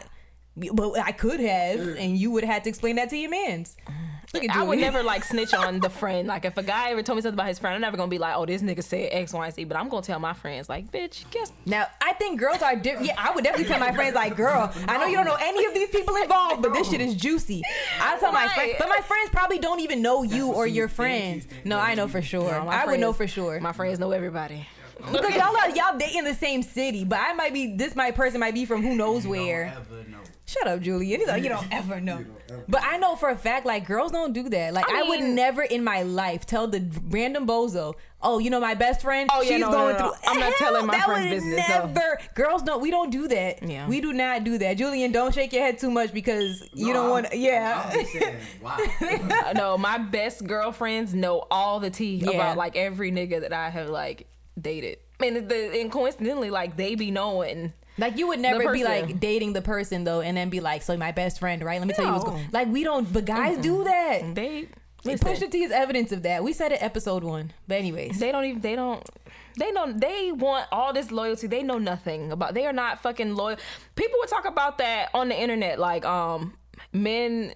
But 0.56 1.00
I 1.00 1.12
could 1.12 1.40
have, 1.40 1.80
and 1.98 2.18
you 2.18 2.32
would 2.32 2.44
have 2.44 2.54
had 2.54 2.64
to 2.66 2.70
explain 2.70 2.98
that 2.98 3.10
to 3.10 3.18
your 3.18 3.32
man's. 3.32 3.76
Look 4.34 4.44
at 4.44 4.56
I 4.56 4.64
would 4.64 4.80
never 4.90 5.04
like 5.04 5.24
snitch 5.24 5.54
on 5.54 5.80
the 5.80 5.90
friend. 5.90 6.28
Like 6.28 6.46
if 6.46 6.58
a 6.58 6.64
guy 6.64 6.90
ever 6.90 7.04
told 7.04 7.18
me 7.18 7.22
something 7.22 7.36
about 7.36 7.48
his 7.48 7.60
friend, 7.60 7.76
I'm 7.76 7.82
never 7.82 7.98
gonna 7.98 8.10
be 8.10 8.18
like, 8.18 8.36
"Oh, 8.36 8.46
this 8.46 8.62
nigga 8.64 8.84
said 8.84 9.10
X, 9.12 9.34
Y, 9.34 9.46
and 9.46 9.54
Z." 9.54 9.64
But 9.66 9.78
I'm 9.78 9.90
gonna 9.90 10.02
tell 10.02 10.20
my 10.20 10.34
friends, 10.34 10.70
like, 10.70 10.92
"Bitch, 10.92 11.30
guess." 11.30 11.52
Now, 11.66 11.86
I 12.02 12.14
think 12.14 12.40
girls 12.40 12.62
are 12.62 12.76
different. 12.76 13.08
Yeah, 13.08 13.16
I 13.18 13.32
would 13.34 13.44
definitely 13.44 13.68
tell 13.68 13.80
my 13.80 13.94
friends, 13.94 14.16
like, 14.16 14.36
girl, 14.36 14.72
I 14.88 14.98
know 14.98 15.06
you 15.06 15.16
don't 15.16 15.26
know 15.26 15.38
any 15.40 15.66
of 15.66 15.74
these 15.74 15.90
people 15.90 16.16
involved, 16.16 16.62
but 16.62 16.74
this 16.74 16.90
shit 16.90 17.00
is 17.02 17.16
juicy. 17.16 17.62
I 18.00 18.20
tell 18.20 18.32
my 18.32 18.48
friends, 18.50 18.74
but 18.80 18.90
my 18.90 19.02
friends 19.06 19.30
probably 19.32 19.60
don't 19.60 19.80
even 19.80 20.02
know 20.02 20.24
you 20.24 20.52
or 20.52 20.68
your 20.68 20.88
friends. 20.88 21.48
No, 21.64 21.78
I 21.78 21.94
know 21.96 22.08
for 22.08 22.22
sure. 22.22 22.52
No, 22.52 22.66
my 22.66 22.84
I 22.84 22.86
would 22.86 23.00
know 23.00 23.14
for 23.14 23.28
sure. 23.28 23.60
My 23.60 23.72
friends 23.72 24.00
know 24.00 24.12
everybody. 24.12 24.68
Because 25.12 25.36
y'all 25.36 25.56
are 25.56 25.70
y'all 25.72 25.98
date 25.98 26.16
in 26.16 26.24
the 26.24 26.34
same 26.34 26.64
city, 26.64 27.04
but 27.04 27.20
I 27.20 27.34
might 27.34 27.54
be 27.54 27.76
this 27.76 27.96
my 27.96 28.12
person 28.12 28.40
might 28.40 28.54
be 28.54 28.66
from 28.66 28.82
who 28.82 28.96
knows 28.96 29.28
where. 29.28 29.66
Don't 29.66 30.00
ever 30.02 30.10
know. 30.10 30.23
Shut 30.46 30.68
up, 30.68 30.82
Julian. 30.82 31.22
He's 31.22 31.30
like, 31.30 31.42
you 31.42 31.50
don't 31.50 31.72
ever 31.72 32.02
know. 32.02 32.20
You 32.20 32.26
don't 32.26 32.42
ever- 32.52 32.66
But 32.68 32.82
I 32.84 32.98
know 32.98 33.16
for 33.16 33.30
a 33.30 33.36
fact, 33.38 33.66
like 33.66 33.88
girls 33.88 34.12
don't 34.12 34.34
do 34.34 34.50
that. 34.50 34.74
Like 34.74 34.90
I 34.90 35.00
I, 35.00 35.10
would 35.10 35.22
never 35.22 35.64
in 35.64 35.84
my 35.86 36.04
life 36.04 36.46
tell 36.46 36.68
the 36.68 36.86
random 37.08 37.48
bozo, 37.48 37.94
"Oh, 38.22 38.40
you 38.40 38.50
know 38.50 38.60
my 38.60 38.74
best 38.74 39.02
friend. 39.02 39.30
Oh, 39.34 39.42
yeah, 39.42 39.50
she's 39.52 39.62
no, 39.62 39.72
no, 39.72 39.78
going 39.78 39.96
no, 39.98 40.00
no. 40.08 40.12
through." 40.14 40.30
I'm 40.32 40.40
not 40.40 40.54
telling 40.58 40.86
my 40.86 40.98
that 40.98 41.06
friend's 41.06 41.30
would 41.30 41.50
business, 41.50 41.70
no. 41.70 41.86
Never. 41.88 42.20
Girls 42.36 42.62
don't. 42.62 42.82
We 42.82 42.92
don't 42.92 43.10
do 43.10 43.28
that. 43.30 43.64
Yeah. 43.64 43.88
We 43.88 44.02
do 44.02 44.12
not 44.12 44.44
do 44.44 44.58
that. 44.58 44.74
Julian, 44.78 45.14
don't 45.14 45.34
shake 45.34 45.54
your 45.54 45.64
head 45.64 45.80
too 45.80 45.90
much 45.90 46.14
because 46.14 46.62
you 46.74 46.88
No, 46.88 46.94
don't 46.94 47.10
want. 47.10 47.32
to 47.32 47.38
Yeah. 47.38 47.90
I'm 47.92 48.00
just 48.02 48.12
saying, 48.12 48.36
wow. 48.62 49.52
no, 49.56 49.78
my 49.78 49.98
best 49.98 50.46
girlfriends 50.46 51.14
know 51.14 51.46
all 51.50 51.80
the 51.80 51.90
tea 51.90 52.16
Yeah. 52.18 52.32
about 52.32 52.58
like 52.58 52.76
every 52.76 53.12
nigga 53.14 53.40
that 53.42 53.54
I 53.54 53.70
have 53.70 53.88
like 53.90 54.28
dated. 54.60 54.98
And 55.22 55.48
the, 55.50 55.80
and 55.80 55.90
coincidentally, 55.90 56.50
like 56.50 56.76
they 56.76 56.96
be 56.96 57.12
knowing. 57.12 57.72
Like 57.98 58.18
you 58.18 58.28
would 58.28 58.40
never 58.40 58.74
be 58.74 58.84
like 58.84 59.20
dating 59.20 59.54
the 59.54 59.62
person 59.62 60.04
though, 60.04 60.22
and 60.22 60.36
then 60.36 60.50
be 60.50 60.60
like, 60.60 60.82
"So 60.82 60.98
my 60.98 61.12
best 61.12 61.40
friend, 61.40 61.64
right? 61.64 61.80
Let 61.80 61.88
me 61.88 61.94
tell 61.94 62.06
you 62.06 62.12
what's 62.12 62.24
going." 62.24 62.50
Like 62.52 62.68
we 62.68 62.84
don't. 62.84 63.12
But 63.12 63.26
guys 63.26 63.58
do 63.60 63.84
that. 63.84 64.36
They 64.36 64.68
Push 65.04 65.22
listen, 65.22 65.40
the 65.40 65.48
T 65.48 65.64
is 65.64 65.72
evidence 65.72 66.14
of 66.14 66.24
that. 66.24 66.46
We 66.46 66.54
said 66.54 66.72
it 66.72 66.82
episode 66.82 67.26
one. 67.26 67.52
But 67.68 67.76
anyways, 67.76 68.20
they 68.20 68.32
don't 68.32 68.46
even 68.46 68.62
they 68.62 68.76
don't 68.76 69.04
they 69.58 69.72
know 69.72 69.92
they 69.92 70.32
want 70.32 70.68
all 70.72 70.94
this 70.94 71.12
loyalty. 71.12 71.48
They 71.48 71.62
know 71.62 71.78
nothing 71.78 72.32
about. 72.32 72.54
They 72.54 72.66
are 72.66 72.74
not 72.74 73.02
fucking 73.02 73.36
loyal. 73.36 73.58
People 73.96 74.18
would 74.20 74.30
talk 74.30 74.46
about 74.46 74.78
that 74.78 75.10
on 75.14 75.28
the 75.28 75.40
internet, 75.40 75.78
like 75.78 76.06
um 76.06 76.54
men. 76.94 77.54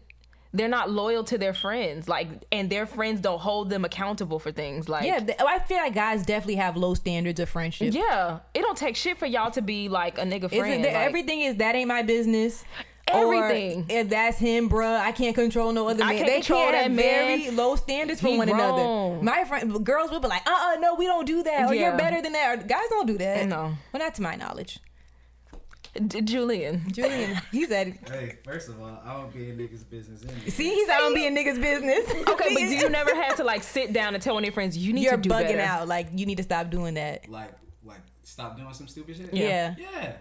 They're 0.57 0.67
not 0.67 0.89
loyal 0.89 1.23
to 1.25 1.37
their 1.37 1.53
friends, 1.53 2.07
like, 2.09 2.27
and 2.51 2.69
their 2.69 2.85
friends 2.85 3.21
don't 3.21 3.39
hold 3.39 3.69
them 3.69 3.85
accountable 3.85 4.39
for 4.39 4.51
things. 4.51 4.89
Like, 4.89 5.05
yeah, 5.05 5.19
I 5.39 5.59
feel 5.59 5.77
like 5.77 5.93
guys 5.93 6.25
definitely 6.25 6.55
have 6.55 6.75
low 6.75 6.93
standards 6.95 7.39
of 7.39 7.47
friendship. 7.49 7.93
yeah, 7.93 8.39
it 8.53 8.61
don't 8.61 8.77
take 8.77 8.95
shit 8.95 9.17
for 9.17 9.25
y'all 9.25 9.51
to 9.51 9.61
be 9.61 9.87
like 9.87 10.17
a 10.17 10.23
nigga 10.23 10.49
friend. 10.49 10.83
that 10.83 10.93
like- 10.93 11.05
everything 11.05 11.41
is 11.41 11.55
that 11.57 11.75
ain't 11.75 11.87
my 11.87 12.01
business? 12.01 12.65
Everything. 13.09 13.83
Or 13.83 13.85
if 13.99 14.09
that's 14.09 14.37
him, 14.37 14.69
bruh, 14.69 14.99
I 14.99 15.13
can't 15.13 15.33
control 15.33 15.71
no 15.71 15.87
other 15.87 16.03
I 16.03 16.07
man. 16.07 16.15
can't 16.17 16.27
they 16.27 16.33
control 16.35 16.59
can't 16.63 16.73
that 16.73 16.83
have 16.83 16.91
man. 16.91 17.05
very 17.39 17.51
low 17.51 17.75
standards 17.77 18.19
for 18.19 18.27
He 18.27 18.37
one 18.37 18.49
another. 18.49 19.21
My 19.23 19.45
friend, 19.45 19.85
girls 19.85 20.11
will 20.11 20.19
be 20.19 20.27
like, 20.27 20.45
uh, 20.45 20.51
uh 20.51 20.79
no, 20.81 20.95
we 20.95 21.05
don't 21.05 21.25
do 21.25 21.41
that, 21.43 21.69
or 21.69 21.73
Yeah. 21.73 21.89
you're 21.89 21.97
better 21.97 22.21
than 22.21 22.33
that. 22.33 22.59
Or, 22.59 22.63
guys 22.63 22.83
don't 22.89 23.07
do 23.07 23.17
that. 23.19 23.47
No. 23.47 23.73
well, 23.93 24.03
not 24.03 24.15
to 24.15 24.21
my 24.21 24.35
knowledge. 24.35 24.79
D- 26.07 26.21
Julian. 26.21 26.83
Julian, 26.91 27.39
he 27.51 27.65
said, 27.65 27.97
hey, 28.09 28.37
first 28.43 28.69
of 28.69 28.79
all, 28.81 29.01
I 29.05 29.13
don't 29.13 29.33
be 29.33 29.49
in 29.49 29.57
niggas' 29.57 29.89
business 29.89 30.23
anyway. 30.23 30.49
see, 30.49 30.69
he's 30.73 30.89
I 30.89 30.97
don't 30.99 31.13
be 31.13 31.27
being 31.29 31.35
niggas' 31.35 31.61
business. 31.61 32.05
Okay, 32.27 32.53
but 32.53 32.59
do 32.59 32.75
you 32.75 32.89
never 32.89 33.15
had 33.15 33.35
to 33.37 33.43
like 33.43 33.63
sit 33.63 33.93
down 33.93 34.13
and 34.13 34.21
tell 34.21 34.33
one 34.35 34.43
of 34.43 34.45
your 34.45 34.53
friends 34.53 34.77
you 34.77 34.93
need 34.93 35.03
You're 35.03 35.15
to 35.17 35.21
do 35.21 35.29
bugging 35.29 35.55
better? 35.57 35.61
out. 35.61 35.87
Like 35.87 36.07
you 36.13 36.25
need 36.25 36.37
to 36.37 36.43
stop 36.43 36.69
doing 36.69 36.93
that. 36.95 37.27
Like, 37.29 37.51
like, 37.83 38.01
stop 38.23 38.57
doing 38.57 38.73
some 38.73 38.87
stupid 38.87 39.17
shit. 39.17 39.33
Yeah. 39.33 39.75
Yeah. 39.77 40.13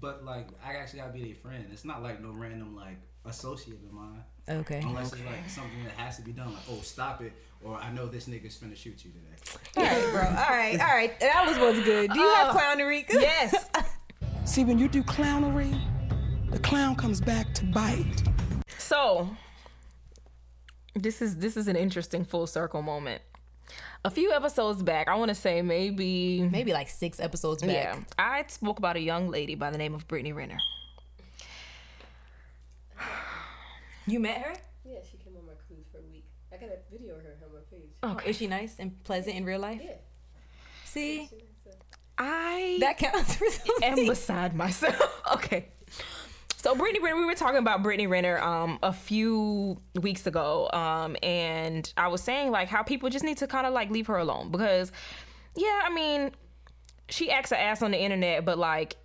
But 0.00 0.24
like, 0.24 0.46
I 0.64 0.74
actually 0.74 1.00
gotta 1.00 1.12
be 1.12 1.24
their 1.24 1.34
friend. 1.34 1.66
It's 1.72 1.84
not 1.84 2.02
like 2.02 2.22
no 2.22 2.30
random 2.32 2.76
like 2.76 2.98
associate 3.24 3.78
of 3.84 3.92
mine. 3.92 4.22
Okay. 4.48 4.80
Unless 4.82 5.12
it's 5.12 5.22
like 5.26 5.48
something 5.48 5.82
that 5.84 5.92
has 5.94 6.16
to 6.16 6.22
be 6.22 6.32
done, 6.32 6.52
like, 6.54 6.62
oh, 6.70 6.80
stop 6.82 7.20
it, 7.20 7.32
or 7.62 7.76
I 7.76 7.90
know 7.92 8.06
this 8.06 8.28
nigga's 8.28 8.56
finna 8.56 8.76
shoot 8.76 9.04
you 9.04 9.10
today. 9.10 9.58
All 9.76 9.82
right, 9.82 10.12
bro. 10.12 10.22
All 10.22 10.56
right, 10.56 10.80
all 10.80 10.96
right. 10.96 11.20
That 11.20 11.44
was 11.46 11.58
what's 11.58 11.84
good. 11.84 12.10
Do 12.12 12.18
you 12.18 12.28
have 12.34 12.54
Uh, 12.54 12.58
clownery? 12.58 13.04
Yes. 13.10 13.68
See, 14.48 14.64
when 14.64 14.78
you 14.78 14.88
do 14.88 15.02
clownery, 15.02 15.78
the 16.50 16.58
clown 16.58 16.96
comes 16.96 17.20
back 17.20 17.52
to 17.54 17.66
bite. 17.66 18.22
So 18.78 19.28
this 20.94 21.20
is 21.20 21.36
this 21.36 21.54
is 21.58 21.68
an 21.68 21.76
interesting 21.76 22.24
full 22.24 22.46
circle 22.46 22.80
moment. 22.80 23.20
A 24.06 24.10
few 24.10 24.32
episodes 24.32 24.82
back, 24.82 25.06
I 25.06 25.16
want 25.16 25.28
to 25.28 25.34
say 25.34 25.60
maybe 25.60 26.40
Maybe 26.50 26.72
like 26.72 26.88
six 26.88 27.20
episodes 27.20 27.62
back. 27.62 27.72
yeah, 27.72 27.96
I 28.18 28.42
spoke 28.48 28.78
about 28.78 28.96
a 28.96 29.00
young 29.00 29.28
lady 29.28 29.54
by 29.54 29.70
the 29.70 29.76
name 29.76 29.94
of 29.94 30.08
Brittany 30.08 30.32
Renner. 30.32 30.58
You 34.06 34.18
met 34.18 34.38
her? 34.38 34.54
Yeah, 34.86 35.00
she 35.10 35.18
came 35.18 35.36
on 35.36 35.44
my 35.44 35.52
cruise 35.66 35.84
for 35.92 35.98
a 35.98 36.10
week. 36.10 36.24
I 36.50 36.56
got 36.56 36.70
a 36.70 36.78
video 36.90 37.16
of 37.16 37.22
her 37.22 37.36
on 37.44 37.52
my 37.52 37.60
page. 37.70 37.90
Oh, 38.02 38.18
is 38.26 38.36
she 38.38 38.46
nice 38.46 38.76
and 38.78 39.04
pleasant 39.04 39.36
in 39.36 39.44
real 39.44 39.60
life? 39.60 39.82
Yeah. 39.84 39.96
See, 40.86 41.28
I 42.18 42.78
that 42.80 42.98
counts 42.98 43.36
for 43.36 43.46
am 43.46 43.52
something. 43.52 44.06
beside 44.06 44.54
myself. 44.54 45.22
okay. 45.34 45.68
So 46.56 46.74
Brittany 46.74 47.04
Renner, 47.04 47.16
we 47.16 47.24
were 47.24 47.36
talking 47.36 47.58
about 47.58 47.84
Brittany 47.84 48.08
Renner 48.08 48.38
um, 48.40 48.80
a 48.82 48.92
few 48.92 49.80
weeks 50.02 50.26
ago, 50.26 50.68
um, 50.72 51.16
and 51.22 51.90
I 51.96 52.08
was 52.08 52.20
saying 52.20 52.50
like 52.50 52.68
how 52.68 52.82
people 52.82 53.08
just 53.10 53.24
need 53.24 53.38
to 53.38 53.46
kind 53.46 53.64
of 53.66 53.72
like 53.72 53.90
leave 53.90 54.08
her 54.08 54.16
alone 54.16 54.50
because, 54.50 54.90
yeah, 55.56 55.82
I 55.84 55.94
mean, 55.94 56.32
she 57.08 57.30
acts 57.30 57.52
an 57.52 57.58
ass 57.58 57.80
on 57.80 57.92
the 57.92 57.98
internet, 58.02 58.44
but 58.44 58.58
like, 58.58 58.96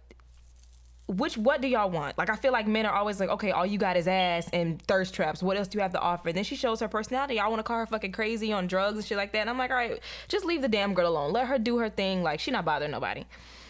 which 1.07 1.37
what 1.37 1.61
do 1.61 1.67
y'all 1.67 1.89
want? 1.89 2.17
Like, 2.17 2.29
I 2.29 2.35
feel 2.35 2.53
like 2.53 2.67
men 2.67 2.85
are 2.85 2.93
always 2.93 3.19
like, 3.19 3.29
okay, 3.29 3.51
all 3.51 3.65
you 3.65 3.77
got 3.77 3.97
is 3.97 4.07
ass 4.07 4.49
and 4.53 4.81
thirst 4.81 5.13
traps. 5.13 5.43
What 5.43 5.57
else 5.57 5.67
do 5.67 5.77
you 5.77 5.81
have 5.81 5.91
to 5.93 5.99
offer? 5.99 6.29
And 6.29 6.37
then 6.37 6.45
she 6.45 6.55
shows 6.55 6.79
her 6.79 6.87
personality. 6.87 7.39
I 7.39 7.47
want 7.47 7.59
to 7.59 7.63
call 7.63 7.79
her 7.79 7.85
fucking 7.85 8.13
crazy 8.13 8.53
on 8.53 8.67
drugs 8.67 8.97
and 8.97 9.05
shit 9.05 9.17
like 9.17 9.33
that. 9.33 9.39
And 9.39 9.49
I'm 9.49 9.57
like, 9.57 9.71
all 9.71 9.77
right, 9.77 9.99
just 10.29 10.45
leave 10.45 10.61
the 10.61 10.69
damn 10.69 10.93
girl 10.93 11.09
alone. 11.09 11.33
Let 11.33 11.47
her 11.47 11.59
do 11.59 11.77
her 11.79 11.89
thing. 11.89 12.23
Like, 12.23 12.39
she 12.39 12.51
not 12.51 12.63
bothering 12.63 12.91
nobody. 12.91 13.25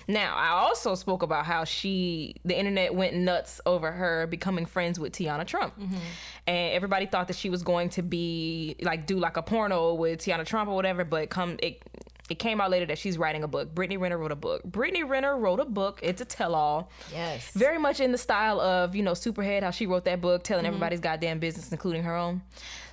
Now, 0.07 0.35
I 0.35 0.49
also 0.49 0.95
spoke 0.95 1.23
about 1.23 1.45
how 1.45 1.63
she, 1.63 2.35
the 2.43 2.57
internet 2.57 2.93
went 2.93 3.15
nuts 3.15 3.61
over 3.65 3.91
her 3.91 4.27
becoming 4.27 4.65
friends 4.65 4.99
with 4.99 5.13
Teanna 5.13 5.47
Trump. 5.47 5.79
Mm-hmm. 5.79 5.97
And 6.45 6.73
everybody 6.73 7.05
thought 7.05 7.29
that 7.29 7.37
she 7.37 7.49
was 7.49 7.63
going 7.63 7.89
to 7.91 8.01
be, 8.01 8.75
like, 8.81 9.07
do 9.07 9.17
like 9.17 9.37
a 9.37 9.41
porno 9.41 9.93
with 9.93 10.19
Teanna 10.19 10.45
Trump 10.45 10.69
or 10.69 10.75
whatever, 10.75 11.05
but 11.05 11.29
come, 11.29 11.57
it, 11.63 11.81
it 12.29 12.39
came 12.39 12.61
out 12.61 12.71
later 12.71 12.85
that 12.85 12.97
she's 12.97 13.17
writing 13.17 13.43
a 13.43 13.47
book. 13.47 13.75
Brittany 13.75 13.97
Renner 13.97 14.17
wrote 14.17 14.31
a 14.31 14.35
book. 14.35 14.63
Brittany 14.63 15.03
Renner 15.03 15.37
wrote 15.37 15.59
a 15.59 15.65
book. 15.65 15.99
It's 16.01 16.21
a 16.21 16.25
tell 16.25 16.55
all. 16.55 16.89
Yes. 17.11 17.51
Very 17.51 17.77
much 17.77 17.99
in 17.99 18.11
the 18.11 18.17
style 18.17 18.61
of, 18.61 18.95
you 18.95 19.03
know, 19.03 19.11
Superhead, 19.11 19.63
how 19.63 19.71
she 19.71 19.85
wrote 19.85 20.05
that 20.05 20.21
book, 20.21 20.43
telling 20.43 20.65
everybody's 20.65 21.01
goddamn 21.01 21.39
business, 21.39 21.71
including 21.71 22.03
her 22.03 22.15
own. 22.15 22.41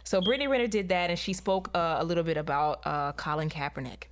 So 0.02 0.20
Brittany 0.20 0.48
Renner 0.48 0.66
did 0.66 0.88
that, 0.88 1.10
and 1.10 1.18
she 1.18 1.32
spoke 1.32 1.70
uh, 1.74 1.98
a 2.00 2.04
little 2.04 2.24
bit 2.24 2.36
about 2.36 2.80
uh, 2.84 3.12
Colin 3.12 3.48
Kaepernick 3.48 4.04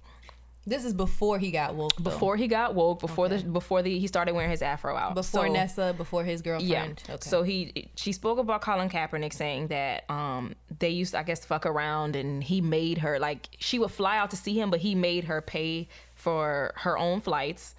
This 0.68 0.84
is 0.84 0.92
before 0.94 1.38
he 1.38 1.50
got 1.50 1.74
woke. 1.74 1.96
though. 1.96 2.04
before 2.10 2.36
he 2.36 2.46
got 2.46 2.74
woke, 2.74 3.00
before 3.00 3.28
the 3.28 3.38
before 3.42 3.80
the 3.82 3.98
he 3.98 4.06
started 4.06 4.34
wearing 4.34 4.50
his 4.50 4.62
afro 4.62 4.96
out. 4.96 5.14
before 5.14 5.46
So- 5.46 5.52
Nessa, 5.52 5.94
before 5.96 6.24
his 6.24 6.42
girlfriend. 6.42 7.02
yeah. 7.08 7.14
Okay. 7.14 7.28
So 7.30 7.42
he 7.42 7.90
she 7.96 8.12
spoke 8.12 8.38
about 8.38 8.60
Colin 8.60 8.88
Kaepernick 8.90 9.32
saying 9.32 9.68
that 9.68 10.04
um 10.10 10.54
they 10.78 10.90
used 10.90 11.12
to, 11.12 11.18
I 11.20 11.22
guess 11.22 11.44
fuck 11.44 11.64
around 11.66 12.14
and 12.16 12.44
he 12.44 12.60
made 12.60 12.98
her 12.98 13.18
like 13.18 13.48
she 13.58 13.78
would 13.78 13.90
fly 13.90 14.18
out 14.18 14.30
to 14.30 14.36
see 14.36 14.58
him, 14.60 14.70
but 14.70 14.80
he 14.80 14.94
made 14.94 15.24
her 15.24 15.40
pay 15.40 15.88
for 16.14 16.72
her 16.76 16.98
own 16.98 17.20
flights. 17.20 17.74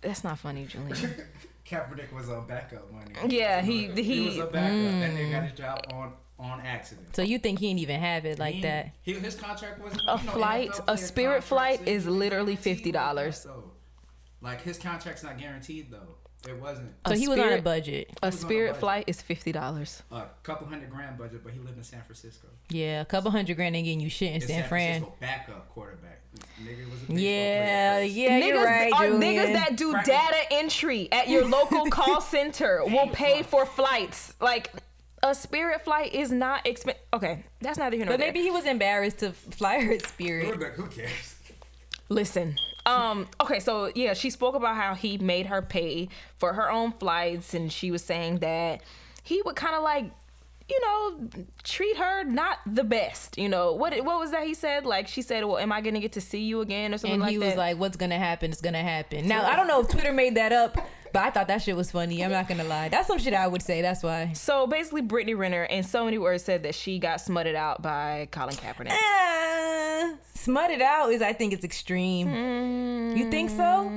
That's 0.00 0.22
not 0.24 0.38
funny, 0.38 0.66
Julian. 0.66 0.96
Kaepernick 1.68 2.12
was 2.12 2.28
on 2.28 2.46
backup 2.46 2.92
money. 2.92 3.12
Yeah, 3.36 3.60
he- 3.60 3.88
he, 3.88 4.02
he- 4.02 4.26
was 4.26 4.38
a 4.38 4.46
backup. 4.46 5.00
That 5.00 5.10
nigga 5.12 5.30
got 5.32 5.42
his 5.44 5.52
job 5.52 5.80
on 5.92 6.12
on 6.38 6.60
accident. 6.60 7.14
So 7.16 7.22
you 7.22 7.38
think 7.38 7.58
he 7.60 7.68
didn't 7.68 7.80
even 7.80 7.98
have 8.00 8.24
it 8.26 8.38
like 8.38 8.56
He- 8.56 8.62
that? 8.62 8.90
He, 9.02 9.14
his 9.14 9.34
contract 9.34 9.80
wasn't 9.80 10.02
A 10.08 10.18
you 10.18 10.24
know, 10.26 10.32
flight- 10.32 10.70
NFL 10.70 10.84
a 10.88 10.98
Spirit 10.98 11.44
flight 11.44 11.86
is 11.88 12.06
literally 12.06 12.56
guaranteed 12.56 12.94
like 12.94 13.14
that, 13.16 13.24
$50. 13.34 13.44
though. 13.44 13.64
Like 14.42 14.62
his 14.62 14.78
contract's 14.78 15.22
not 15.22 15.38
guaranteed 15.38 15.90
though. 15.90 16.16
It 16.46 16.60
wasn't. 16.60 16.92
So 17.06 17.14
A 17.14 17.16
he 17.16 17.26
was 17.26 17.38
on 17.40 17.52
a 17.54 17.62
budget. 17.62 18.10
A 18.22 18.26
was 18.26 18.34
a 18.34 18.38
spirit 18.38 18.68
budget. 18.68 18.80
flight 18.80 19.04
is 19.08 19.20
fifty 19.22 19.50
dollars. 19.50 20.02
A 20.12 20.26
couple 20.44 20.66
hundred 20.68 20.90
grand 20.90 21.18
budget, 21.18 21.42
but 21.42 21.52
he 21.52 21.58
lived 21.58 21.76
in 21.78 21.82
San 21.82 22.02
Francisco. 22.02 22.46
Yeah, 22.68 23.00
a 23.00 23.04
couple 23.04 23.30
hundred 23.32 23.56
grand 23.56 23.74
ain't 23.74 23.86
getting 23.86 23.98
you 24.00 24.10
shit 24.10 24.28
in 24.32 24.40
His 24.42 24.48
San 24.50 24.68
Fran. 24.68 25.00
Francisco 25.00 25.16
backup 25.18 25.68
quarterback. 25.70 26.20
Nigga 26.62 26.84
was 26.90 27.02
a 27.02 27.06
baseball 27.06 27.18
Yeah, 27.18 27.94
player. 27.96 28.02
yeah, 28.04 28.38
you're 28.46 28.64
right, 28.64 28.92
are 28.92 29.06
Julian. 29.06 29.22
niggas 29.22 29.52
that 29.54 29.76
do 29.76 29.90
Practice. 29.92 30.14
data 30.14 30.36
entry 30.52 31.10
at 31.10 31.28
your 31.28 31.46
local 31.48 31.86
call 31.86 32.20
center 32.20 32.82
will 32.84 33.08
pay 33.08 33.42
for 33.42 33.66
flights. 33.66 34.34
Like 34.40 34.70
a 35.28 35.34
Spirit 35.34 35.82
flight 35.82 36.14
is 36.14 36.30
not 36.30 36.66
expensive. 36.66 37.02
Okay, 37.12 37.44
that's 37.60 37.78
neither 37.78 37.96
here 37.96 38.06
nor 38.06 38.14
But 38.14 38.18
there. 38.20 38.28
maybe 38.28 38.42
he 38.42 38.50
was 38.50 38.64
embarrassed 38.66 39.18
to 39.18 39.32
fly 39.32 39.80
her 39.80 39.98
spirit. 39.98 40.44
Quarterback, 40.44 40.74
who 40.74 40.86
cares? 40.86 41.34
Listen. 42.08 42.56
Um, 42.84 43.26
okay, 43.40 43.58
so 43.58 43.90
yeah, 43.94 44.14
she 44.14 44.30
spoke 44.30 44.54
about 44.54 44.76
how 44.76 44.94
he 44.94 45.18
made 45.18 45.46
her 45.46 45.60
pay 45.60 46.08
for 46.36 46.52
her 46.52 46.70
own 46.70 46.92
flights 46.92 47.52
and 47.52 47.72
she 47.72 47.90
was 47.90 48.04
saying 48.04 48.38
that 48.38 48.80
he 49.24 49.42
would 49.42 49.56
kind 49.56 49.74
of 49.74 49.82
like 49.82 50.04
you 50.68 50.80
know, 50.80 51.28
treat 51.62 51.96
her 51.96 52.24
not 52.24 52.58
the 52.66 52.82
best. 52.82 53.38
You 53.38 53.48
know 53.48 53.72
what? 53.72 53.92
What 54.04 54.18
was 54.18 54.32
that 54.32 54.44
he 54.44 54.52
said? 54.54 54.84
Like 54.84 55.06
she 55.06 55.22
said, 55.22 55.44
"Well, 55.44 55.58
am 55.58 55.70
I 55.70 55.80
gonna 55.80 56.00
get 56.00 56.12
to 56.14 56.20
see 56.20 56.42
you 56.42 56.60
again?" 56.60 56.92
or 56.92 56.98
something 56.98 57.20
like 57.20 57.28
that? 57.28 57.34
And 57.34 57.40
like 57.40 57.44
he 57.44 57.50
that. 57.50 57.56
was 57.56 57.56
like, 57.56 57.78
"What's 57.78 57.96
gonna 57.96 58.18
happen 58.18 58.50
It's 58.50 58.60
gonna 58.60 58.82
happen." 58.82 59.28
Now 59.28 59.46
I 59.48 59.54
don't 59.54 59.68
know 59.68 59.80
if 59.82 59.88
Twitter 59.88 60.12
made 60.12 60.34
that 60.34 60.50
up, 60.50 60.76
But 61.12 61.22
I 61.24 61.30
thought 61.30 61.48
that 61.48 61.62
shit 61.62 61.76
was 61.76 61.90
funny. 61.90 62.24
I'm 62.24 62.30
not 62.30 62.48
gonna 62.48 62.64
lie. 62.64 62.88
That's 62.88 63.06
some 63.06 63.18
shit 63.18 63.34
I 63.34 63.46
would 63.46 63.62
say. 63.62 63.82
That's 63.82 64.02
why. 64.02 64.32
So 64.34 64.66
basically, 64.66 65.02
Brittany 65.02 65.34
Renner, 65.34 65.64
in 65.64 65.82
so 65.82 66.04
many 66.04 66.18
words, 66.18 66.42
said 66.44 66.62
that 66.64 66.74
she 66.74 66.98
got 66.98 67.20
smutted 67.20 67.54
out 67.54 67.82
by 67.82 68.28
Colin 68.30 68.54
Kaepernick. 68.54 68.90
Eh, 68.92 70.14
smut 70.34 70.70
it 70.70 70.82
out 70.82 71.12
is 71.12 71.22
I 71.22 71.32
think 71.32 71.52
it's 71.52 71.64
extreme. 71.64 73.16
You 73.16 73.30
think 73.30 73.50
so? 73.50 73.90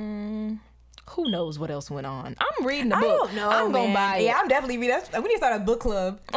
Who 1.10 1.28
knows 1.30 1.58
what 1.58 1.70
else 1.70 1.90
went 1.90 2.06
on? 2.06 2.36
I'm 2.38 2.66
reading 2.66 2.88
the 2.88 2.96
book. 2.96 3.04
I 3.04 3.26
don't 3.26 3.34
know. 3.34 3.50
I'm 3.50 3.72
gonna 3.72 3.92
buy 3.94 4.18
it. 4.18 4.24
Yeah, 4.24 4.38
I'm 4.38 4.48
definitely 4.48 4.78
reading. 4.78 4.98
We 5.12 5.20
need 5.22 5.30
to 5.32 5.36
start 5.38 5.56
a 5.60 5.64
book 5.64 5.80
club. 5.80 6.20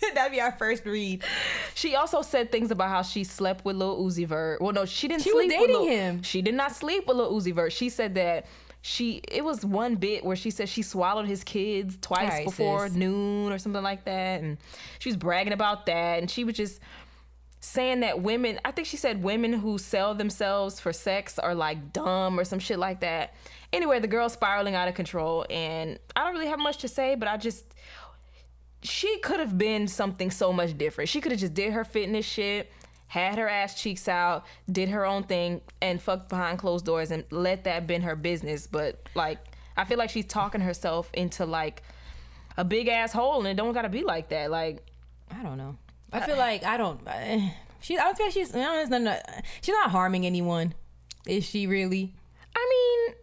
That'd 0.14 0.32
be 0.32 0.40
our 0.40 0.52
first 0.52 0.84
read. 0.86 1.24
She 1.74 1.94
also 1.94 2.22
said 2.22 2.50
things 2.52 2.70
about 2.70 2.88
how 2.88 3.02
she 3.02 3.24
slept 3.24 3.64
with 3.64 3.76
Lil 3.76 3.98
Uzi 4.02 4.26
Vert. 4.26 4.60
Well, 4.60 4.72
no, 4.72 4.84
she 4.84 5.08
didn't 5.08 5.22
She 5.22 5.32
was 5.32 5.46
sleep 5.46 5.58
with 5.60 5.68
dating 5.68 5.82
Lil- 5.82 5.90
him. 5.90 6.22
She 6.22 6.42
did 6.42 6.54
not 6.54 6.74
sleep 6.74 7.06
with 7.06 7.16
Lil 7.16 7.32
Uzi 7.32 7.52
Vert. 7.54 7.72
She 7.72 7.88
said 7.88 8.14
that 8.14 8.46
she 8.80 9.20
it 9.28 9.44
was 9.44 9.64
one 9.64 9.96
bit 9.96 10.24
where 10.24 10.36
she 10.36 10.50
said 10.50 10.68
she 10.68 10.82
swallowed 10.82 11.26
his 11.26 11.42
kids 11.42 11.98
twice 12.00 12.30
Alright, 12.30 12.46
before 12.46 12.88
sis. 12.88 12.96
noon 12.96 13.52
or 13.52 13.58
something 13.58 13.82
like 13.82 14.04
that, 14.04 14.40
and 14.40 14.58
she 14.98 15.08
was 15.08 15.16
bragging 15.16 15.52
about 15.52 15.86
that, 15.86 16.20
and 16.20 16.30
she 16.30 16.44
was 16.44 16.54
just 16.54 16.80
saying 17.60 18.00
that 18.00 18.20
women. 18.22 18.60
I 18.64 18.70
think 18.70 18.86
she 18.86 18.96
said 18.96 19.22
women 19.22 19.52
who 19.52 19.78
sell 19.78 20.14
themselves 20.14 20.78
for 20.80 20.92
sex 20.92 21.38
are 21.38 21.54
like 21.54 21.92
dumb 21.92 22.38
or 22.38 22.44
some 22.44 22.58
shit 22.58 22.78
like 22.78 23.00
that. 23.00 23.34
Anyway, 23.72 23.98
the 24.00 24.06
girl's 24.06 24.32
spiraling 24.32 24.74
out 24.74 24.88
of 24.88 24.94
control, 24.94 25.44
and 25.50 25.98
I 26.14 26.24
don't 26.24 26.34
really 26.34 26.48
have 26.48 26.60
much 26.60 26.78
to 26.78 26.88
say, 26.88 27.14
but 27.14 27.28
I 27.28 27.36
just 27.36 27.74
she 28.82 29.18
could 29.18 29.40
have 29.40 29.58
been 29.58 29.88
something 29.88 30.30
so 30.30 30.52
much 30.52 30.78
different. 30.78 31.10
She 31.10 31.20
could 31.20 31.32
have 31.32 31.40
just 31.40 31.54
did 31.54 31.72
her 31.72 31.84
fitness 31.84 32.24
shit, 32.24 32.70
had 33.08 33.38
her 33.38 33.48
ass 33.48 33.80
cheeks 33.80 34.06
out, 34.08 34.44
did 34.70 34.90
her 34.90 35.04
own 35.04 35.24
thing, 35.24 35.60
and 35.82 36.00
fucked 36.00 36.28
behind 36.28 36.58
closed 36.58 36.84
doors 36.84 37.10
and 37.10 37.24
let 37.30 37.64
that 37.64 37.86
been 37.86 38.02
her 38.02 38.14
business. 38.16 38.66
But 38.66 39.00
like, 39.14 39.38
I 39.76 39.84
feel 39.84 39.98
like 39.98 40.10
she's 40.10 40.26
talking 40.26 40.60
herself 40.60 41.10
into 41.14 41.44
like 41.46 41.82
a 42.56 42.64
big 42.64 42.88
asshole, 42.88 43.38
and 43.38 43.46
it 43.48 43.56
don't 43.56 43.72
gotta 43.72 43.88
be 43.88 44.02
like 44.02 44.28
that. 44.30 44.50
Like, 44.50 44.84
I 45.30 45.42
don't 45.42 45.58
know. 45.58 45.76
I 46.12 46.20
feel 46.20 46.36
like 46.36 46.64
I 46.64 46.76
don't. 46.76 47.00
eh, 47.06 47.50
She. 47.80 47.96
I 47.96 48.02
don't 48.04 48.16
think 48.16 48.32
she's. 48.32 48.52
It's 48.54 48.90
not, 48.90 49.20
she's 49.60 49.72
not 49.74 49.90
harming 49.90 50.26
anyone. 50.26 50.74
Is 51.26 51.44
she 51.44 51.66
really? 51.68 52.12
I 52.56 52.66
mean, 53.06 53.16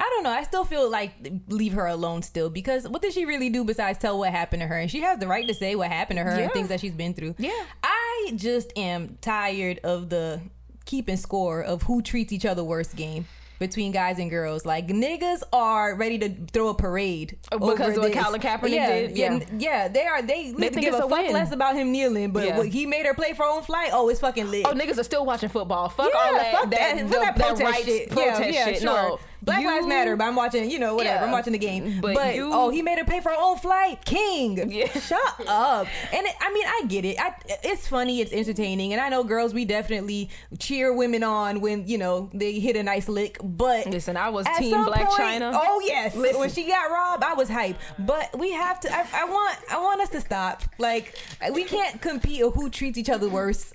I 0.00 0.08
don't 0.14 0.22
know. 0.24 0.30
I 0.30 0.42
still 0.44 0.64
feel 0.64 0.90
like 0.90 1.12
leave 1.48 1.74
her 1.74 1.86
alone 1.86 2.22
still 2.22 2.48
because 2.48 2.88
what 2.88 3.02
did 3.02 3.12
she 3.12 3.26
really 3.26 3.50
do 3.50 3.64
besides 3.64 3.98
tell 3.98 4.18
what 4.18 4.30
happened 4.32 4.62
to 4.62 4.66
her? 4.66 4.78
And 4.78 4.90
she 4.90 5.02
has 5.02 5.18
the 5.18 5.26
right 5.28 5.46
to 5.46 5.52
say 5.54 5.74
what 5.76 5.88
happened 5.88 6.16
to 6.18 6.24
her 6.24 6.36
Yeah. 6.36 6.44
and 6.44 6.52
things 6.52 6.68
that 6.68 6.80
she's 6.80 6.94
been 6.94 7.12
through. 7.14 7.34
Yeah. 7.38 7.52
I 7.84 8.32
just 8.36 8.72
am 8.76 9.18
tired 9.20 9.78
of 9.84 10.08
the 10.08 10.40
keeping 10.86 11.16
score 11.18 11.60
of 11.62 11.82
who 11.82 12.00
treats 12.02 12.32
each 12.32 12.46
other 12.46 12.64
worse 12.64 12.92
game 12.94 13.26
between 13.58 13.92
guys 13.92 14.18
and 14.18 14.30
girls. 14.30 14.64
Like 14.64 14.88
niggas 14.88 15.42
are 15.52 15.94
ready 15.94 16.18
to 16.20 16.30
throw 16.50 16.68
a 16.70 16.74
parade 16.74 17.36
Oh, 17.52 17.58
because 17.58 17.94
of 17.96 18.02
what 18.02 18.12
this. 18.14 18.24
Colin 18.24 18.40
Kaepernick 18.40 18.70
yeah, 18.70 18.88
did? 18.88 19.18
Yeah, 19.18 19.34
Yeah. 19.34 19.44
yeah. 19.58 19.88
They 19.88 20.06
are. 20.06 20.22
They, 20.22 20.52
think 20.52 20.76
give 20.80 20.94
it's 20.94 21.02
a 21.02 21.04
a 21.04 21.08
fuck 21.10 21.10
win. 21.24 21.32
less 21.34 21.52
about 21.52 21.76
him 21.76 21.92
kneeling, 21.92 22.30
but 22.30 22.46
Yeah. 22.46 22.56
what 22.56 22.68
he 22.68 22.86
made 22.86 23.04
her 23.04 23.12
play 23.12 23.34
for 23.34 23.42
her 23.44 23.50
own 23.50 23.62
flight. 23.62 23.90
Oh, 23.92 24.08
it's 24.08 24.20
fucking 24.20 24.50
lit. 24.50 24.64
oh 24.66 24.72
niggas 24.72 24.98
are 24.98 25.04
still 25.04 25.26
watching 25.26 25.50
football. 25.50 25.90
Fuck 25.90 26.10
all 26.14 26.32
that. 26.32 26.52
fuck 26.54 26.70
that, 26.70 26.96
that, 26.96 26.98
fuck 27.00 27.08
the- 27.10 27.14
that 27.18 27.36
that 27.36 27.36
protest 27.36 27.62
rights 27.62 27.84
shit. 27.84 28.10
protest 28.10 28.40
yeah, 28.40 28.48
yeah, 28.50 28.64
shit. 28.64 28.76
Sure. 28.82 28.86
No, 28.86 29.20
Black 29.42 29.60
You- 29.62 29.68
Lives 29.68 29.86
Matter, 29.86 30.16
but 30.16 30.24
I'm 30.24 30.36
watching, 30.36 30.70
you 30.70 30.78
know, 30.78 30.94
whatever. 30.94 31.24
I'm 31.24 31.30
watching 31.32 31.52
the 31.52 31.58
game. 31.58 31.84
Mm-hmm. 31.84 32.00
But 32.00 32.14
But, 32.14 32.34
you- 32.34 32.50
oh, 32.52 32.68
he 32.70 32.82
made 32.82 32.98
her 32.98 33.04
pay 33.04 33.20
for 33.20 33.30
her 33.30 33.36
own 33.38 33.56
flight. 33.58 34.04
King. 34.04 34.70
Yeah. 34.70 34.86
Shut 34.98 35.20
up. 35.48 35.86
And 36.12 36.26
it, 36.26 36.34
I 36.40 36.52
mean, 36.52 36.64
I 36.66 36.82
get 36.88 37.04
it. 37.04 37.18
I, 37.20 37.34
it's 37.64 37.88
funny. 37.88 38.20
It's 38.20 38.32
entertaining. 38.32 38.92
And 38.92 39.00
I 39.00 39.08
know 39.08 39.24
girls, 39.24 39.54
we 39.54 39.64
definitely 39.64 40.30
cheer 40.58 40.92
women 40.92 41.22
on 41.22 41.60
when, 41.60 41.88
you 41.88 41.98
know, 41.98 42.28
they 42.34 42.60
hit 42.60 42.76
a 42.76 42.82
nice 42.82 43.08
lick. 43.08 43.38
But 43.42 43.86
Listen, 43.86 44.16
I 44.16 44.28
was 44.28 44.46
team 44.58 44.84
Black 44.84 45.06
point- 45.06 45.16
China. 45.18 45.52
Oh, 45.54 45.80
yes. 45.84 46.14
Listen. 46.14 46.40
When 46.40 46.50
she 46.50 46.66
got 46.66 46.90
robbed, 46.90 47.24
I 47.24 47.34
was 47.34 47.48
hype. 47.48 47.76
But 47.98 48.38
we 48.38 48.52
have 48.52 48.80
to, 48.80 48.92
I, 48.94 49.06
I 49.14 49.24
want, 49.24 49.58
I 49.70 49.80
want 49.80 50.00
us 50.02 50.10
to 50.10 50.20
stop. 50.20 50.62
Like, 50.78 51.18
we 51.52 51.64
can't 51.64 52.00
compete 52.00 52.42
or 52.42 52.50
who 52.50 52.68
treats 52.70 52.98
each 52.98 53.08
other 53.10 53.28
worse. 53.28 53.72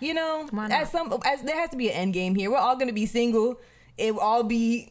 You 0.00 0.14
know, 0.14 0.48
as 0.70 0.90
some 0.90 1.12
as 1.24 1.42
there 1.42 1.54
has 1.54 1.70
to 1.70 1.76
be 1.76 1.88
an 1.88 1.94
end 1.94 2.14
game 2.14 2.34
here. 2.34 2.50
We're 2.50 2.56
all 2.58 2.74
gonna 2.74 2.92
be 2.92 3.06
single. 3.06 3.60
It 3.98 4.16
all 4.18 4.42
be 4.42 4.88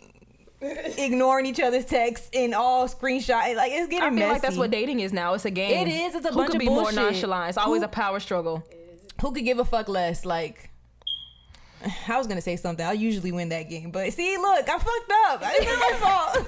ignoring 0.62 1.46
each 1.48 1.60
other's 1.60 1.86
texts 1.86 2.30
and 2.34 2.54
all 2.54 2.88
screenshot. 2.88 3.56
Like 3.56 3.72
it's 3.72 3.88
getting 3.88 4.04
I 4.04 4.10
feel 4.10 4.20
messy. 4.20 4.32
like 4.32 4.42
that's 4.42 4.58
what 4.58 4.72
dating 4.72 5.00
is 5.00 5.12
now. 5.12 5.34
It's 5.34 5.46
a 5.46 5.52
game. 5.52 5.88
It 5.88 5.92
is. 5.92 6.16
It's 6.16 6.26
a 6.26 6.30
Who 6.30 6.36
bunch 6.36 6.48
could 6.52 6.56
of 6.58 6.60
be 6.60 6.66
more 6.68 6.84
bullshit. 6.84 6.96
nonchalant? 6.96 7.50
It's 7.50 7.58
always 7.58 7.82
Who- 7.82 7.86
a 7.86 7.90
power 7.90 8.20
struggle. 8.20 8.64
Who 9.22 9.32
could 9.34 9.44
give 9.46 9.60
a 9.60 9.66
fuck 9.66 9.88
less? 9.90 10.26
Like. 10.26 10.70
I 12.08 12.18
was 12.18 12.28
gonna 12.28 12.42
say 12.42 12.56
something. 12.58 12.86
I 12.86 12.92
usually 12.94 13.32
win 13.32 13.50
that 13.50 13.70
game, 13.70 13.90
but 13.92 14.14
see, 14.14 14.38
look, 14.38 14.70
I 14.70 14.78
fucked 14.78 15.12
up. 15.30 15.42
It's 15.46 15.66
not 15.66 15.80
my 15.80 15.98
fault. 16.36 16.48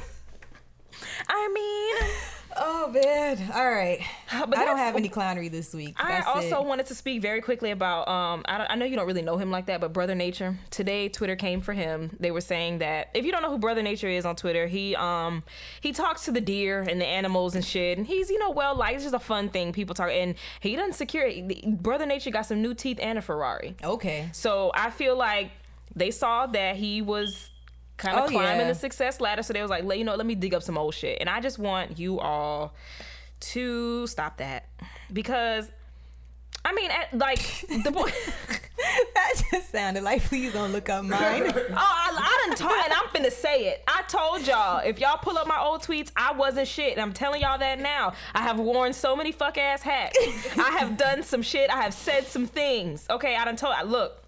I 1.27 1.49
mean, 1.53 2.11
Oh 2.55 2.89
man. 2.89 3.37
All 3.53 3.69
right. 3.71 3.99
But 4.31 4.57
I 4.57 4.65
don't 4.65 4.77
have 4.77 4.95
any 4.95 5.09
clownery 5.09 5.49
this 5.51 5.73
week. 5.73 5.95
I 5.97 6.11
That's 6.13 6.27
also 6.27 6.61
it. 6.61 6.65
wanted 6.67 6.85
to 6.87 6.95
speak 6.95 7.21
very 7.21 7.41
quickly 7.41 7.71
about. 7.71 8.07
Um, 8.07 8.43
I, 8.45 8.57
don't- 8.57 8.69
I 8.71 8.75
know 8.75 8.85
you 8.85 8.95
don't 8.95 9.07
really 9.07 9.21
know 9.21 9.37
him 9.37 9.51
like 9.51 9.67
that, 9.67 9.79
but 9.81 9.93
Brother 9.93 10.15
Nature. 10.15 10.57
Today, 10.69 11.09
Twitter 11.09 11.35
came 11.35 11.61
for 11.61 11.73
him. 11.73 12.15
They 12.19 12.31
were 12.31 12.41
saying 12.41 12.79
that 12.79 13.09
if 13.13 13.25
you 13.25 13.31
don't 13.31 13.41
know 13.41 13.49
who 13.51 13.57
Brother 13.59 13.81
Nature 13.81 14.07
is 14.09 14.25
on 14.25 14.35
Twitter, 14.35 14.67
he 14.67 14.95
um 14.95 15.43
he 15.81 15.91
talks 15.91 16.25
to 16.25 16.31
the 16.31 16.41
deer 16.41 16.81
and 16.81 16.99
the 16.99 17.05
animals 17.07 17.55
and 17.55 17.63
shit, 17.63 17.97
and 17.97 18.05
he's 18.07 18.29
you 18.29 18.39
know 18.39 18.51
well 18.51 18.75
like 18.75 18.95
it's 18.95 19.03
just 19.03 19.15
a 19.15 19.19
fun 19.19 19.49
thing 19.49 19.71
people 19.73 19.95
talk. 19.95 20.09
And 20.09 20.35
he 20.59 20.75
doesn't 20.75 20.93
secure. 20.93 21.29
Brother 21.67 22.05
Nature 22.05 22.31
got 22.31 22.45
some 22.45 22.61
new 22.61 22.73
teeth 22.73 22.99
and 23.01 23.17
a 23.17 23.21
Ferrari. 23.21 23.75
okay. 23.83 24.29
So 24.33 24.71
I 24.75 24.89
feel 24.89 25.17
like 25.17 25.51
they 25.95 26.11
saw 26.11 26.47
that 26.47 26.75
he 26.75 27.01
was 27.01 27.49
kind 27.97 28.17
of 28.17 28.25
Oh, 28.25 28.27
climbing 28.27 28.61
yeah. 28.61 28.67
the 28.73 28.75
success 28.75 29.21
ladder. 29.21 29.43
So 29.43 29.53
they 29.53 29.61
was 29.61 29.69
like, 29.71 29.83
"Let- 29.83 29.97
you 29.97 30.03
know, 30.03 30.15
let 30.15 30.25
me 30.25 30.35
dig 30.35 30.53
up 30.53 30.63
some 30.63 30.77
old 30.77 30.93
shit. 30.93 31.17
And 31.19 31.29
I 31.29 31.39
just 31.39 31.59
want 31.59 31.99
you 31.99 32.19
all 32.19 32.73
to 33.39 34.07
stop 34.07 34.37
that 34.37 34.67
because. 35.11 35.71
I 36.65 36.71
mean, 36.71 36.91
at, 36.91 37.13
like 37.17 37.39
the 37.83 37.91
boy. 37.91 38.09
that 39.15 39.33
just 39.51 39.69
sounded 39.69 40.01
like 40.01 40.23
please 40.23 40.53
don't 40.53 40.71
look 40.71 40.87
up 40.87 41.03
mine. 41.03 41.43
oh, 41.53 41.73
I, 41.77 42.09
I 42.17 42.47
done 42.47 42.57
told, 42.57 42.71
and 42.71 42.93
I'm 42.93 43.05
finna 43.07 43.33
say 43.33 43.67
it. 43.67 43.83
I 43.85 44.03
told 44.07 44.47
y'all 44.47 44.77
if 44.79 44.97
y'all 44.97 45.17
pull 45.17 45.37
up 45.37 45.45
my 45.45 45.59
old 45.59 45.81
tweets, 45.81 46.09
I 46.15 46.31
wasn't 46.31 46.69
shit. 46.69 46.93
And 46.93 47.01
I'm 47.01 47.11
telling 47.11 47.41
y'all 47.41 47.57
that 47.57 47.79
now. 47.81 48.13
I 48.33 48.43
have 48.43 48.59
worn 48.59 48.93
so 48.93 49.13
many 49.13 49.33
fuck 49.33 49.57
ass 49.57 49.81
hats. 49.81 50.17
I 50.57 50.77
have 50.79 50.95
done 50.95 51.23
some 51.23 51.41
shit. 51.41 51.69
I 51.69 51.81
have 51.81 51.93
said 51.93 52.27
some 52.27 52.47
things. 52.47 53.07
Okay, 53.09 53.35
I 53.35 53.43
done 53.43 53.57
told. 53.57 53.73
I 53.75 53.83
look. 53.83 54.22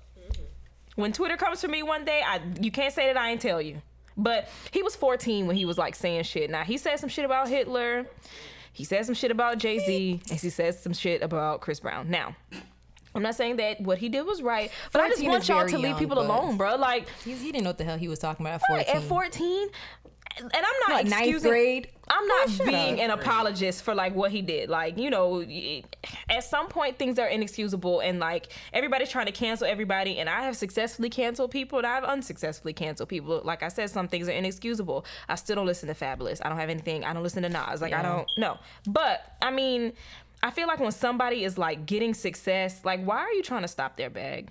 When 0.96 1.12
Twitter 1.12 1.38
comes 1.38 1.62
for 1.62 1.68
me 1.68 1.84
one 1.84 2.06
day, 2.06 2.22
I 2.26 2.42
you 2.60 2.72
can't 2.72 2.94
say 2.94 3.08
that 3.08 3.18
I 3.18 3.32
ain't 3.32 3.42
tell 3.42 3.62
you. 3.62 3.82
But 4.18 4.50
he 4.72 4.82
was 4.82 4.96
14 4.96 5.46
when 5.46 5.56
he 5.58 5.66
was 5.66 5.78
like 5.78 5.96
saying 5.96 6.24
shit. 6.24 6.50
Now 6.50 6.64
he 6.64 6.78
said 6.78 6.98
some 7.00 7.10
shit 7.10 7.26
about 7.26 7.50
Hitler. 7.50 8.06
He 8.72 8.84
said 8.84 9.06
some 9.06 9.16
shit 9.16 9.32
about 9.32 9.58
Jay 9.58 9.80
Z, 9.80 10.22
and 10.30 10.40
he 10.40 10.50
said 10.50 10.76
some 10.76 10.94
shit 10.94 11.22
about 11.22 11.62
Chris 11.62 11.80
Brown. 11.80 12.10
Now, 12.10 12.36
I'm 13.16 13.22
not 13.22 13.36
saying 13.36 13.56
that 13.56 13.80
what 13.80 14.00
he 14.00 14.10
did 14.10 14.24
was 14.24 14.42
right, 14.42 14.70
but 14.92 15.02
I 15.02 15.08
just 15.08 15.24
want 15.24 15.48
y'all 15.48 15.66
to 15.66 15.78
leave 15.78 15.98
people 15.98 16.20
alone, 16.20 16.58
bro. 16.58 16.76
Like, 16.76 17.08
he 17.24 17.36
didn't 17.36 17.64
know 17.64 17.70
what 17.70 17.78
the 17.78 17.86
hell 17.86 17.98
he 17.98 18.10
was 18.10 18.20
talking 18.20 18.46
about 18.46 18.56
at 18.56 18.62
Right, 18.70 18.88
at 18.90 19.02
14 19.04 19.70
and 20.38 20.52
i'm 20.54 20.62
not 20.62 20.90
What, 20.90 21.06
ninth 21.08 21.22
excusing 21.24 21.50
grade? 21.50 21.90
i'm 22.10 22.28
not 22.28 22.50
shut 22.50 22.68
being 22.68 23.00
an 23.00 23.10
apologist 23.10 23.84
for 23.84 23.96
like 23.96 24.14
what 24.14 24.32
he 24.32 24.42
did. 24.42 24.70
Like 24.70 24.98
you 24.98 25.10
know 25.10 25.44
at 26.30 26.44
some 26.44 26.68
point 26.68 26.98
things 26.98 27.18
are 27.20 27.28
inexcusable 27.28 28.02
and 28.02 28.20
like 28.20 28.48
everybody's 28.74 29.10
trying 29.10 29.26
to 29.26 29.32
cancel 29.32 29.66
everybody 29.66 30.20
and 30.20 30.30
i 30.30 30.44
have 30.44 30.56
successfully 30.56 31.10
canceled 31.10 31.52
people 31.52 31.80
and 31.80 31.88
i've 31.88 32.04
unsuccessfully 32.04 32.74
canceled 32.74 33.10
people. 33.10 33.42
Like 33.44 33.64
i 33.64 33.70
said 33.70 33.90
some 33.90 34.08
things 34.08 34.28
are 34.28 34.34
inexcusable. 34.34 35.06
I 35.30 35.36
still 35.36 35.56
don't 35.56 35.66
listen 35.66 35.88
to 35.88 35.96
Fabolous. 35.96 36.42
I 36.44 36.50
don't 36.50 36.60
have 36.60 36.70
anything. 36.70 37.04
I 37.04 37.14
don't 37.14 37.24
listen 37.24 37.44
to 37.44 37.50
nas. 37.50 37.82
Like 37.82 37.94
i 37.94 38.02
don't 38.02 38.28
know 38.38 38.60
but 38.88 39.36
i 39.42 39.50
mean 39.52 39.94
i 40.44 40.52
feel 40.52 40.68
like 40.68 40.80
when 40.80 40.92
somebody 40.92 41.44
is 41.44 41.58
like 41.58 41.86
getting 41.86 42.14
success 42.14 42.82
like 42.84 43.04
why 43.04 43.18
are 43.18 43.32
you 43.32 43.42
trying 43.42 43.64
to 43.64 43.68
stop 43.68 43.98
their 43.98 44.10
bag? 44.10 44.50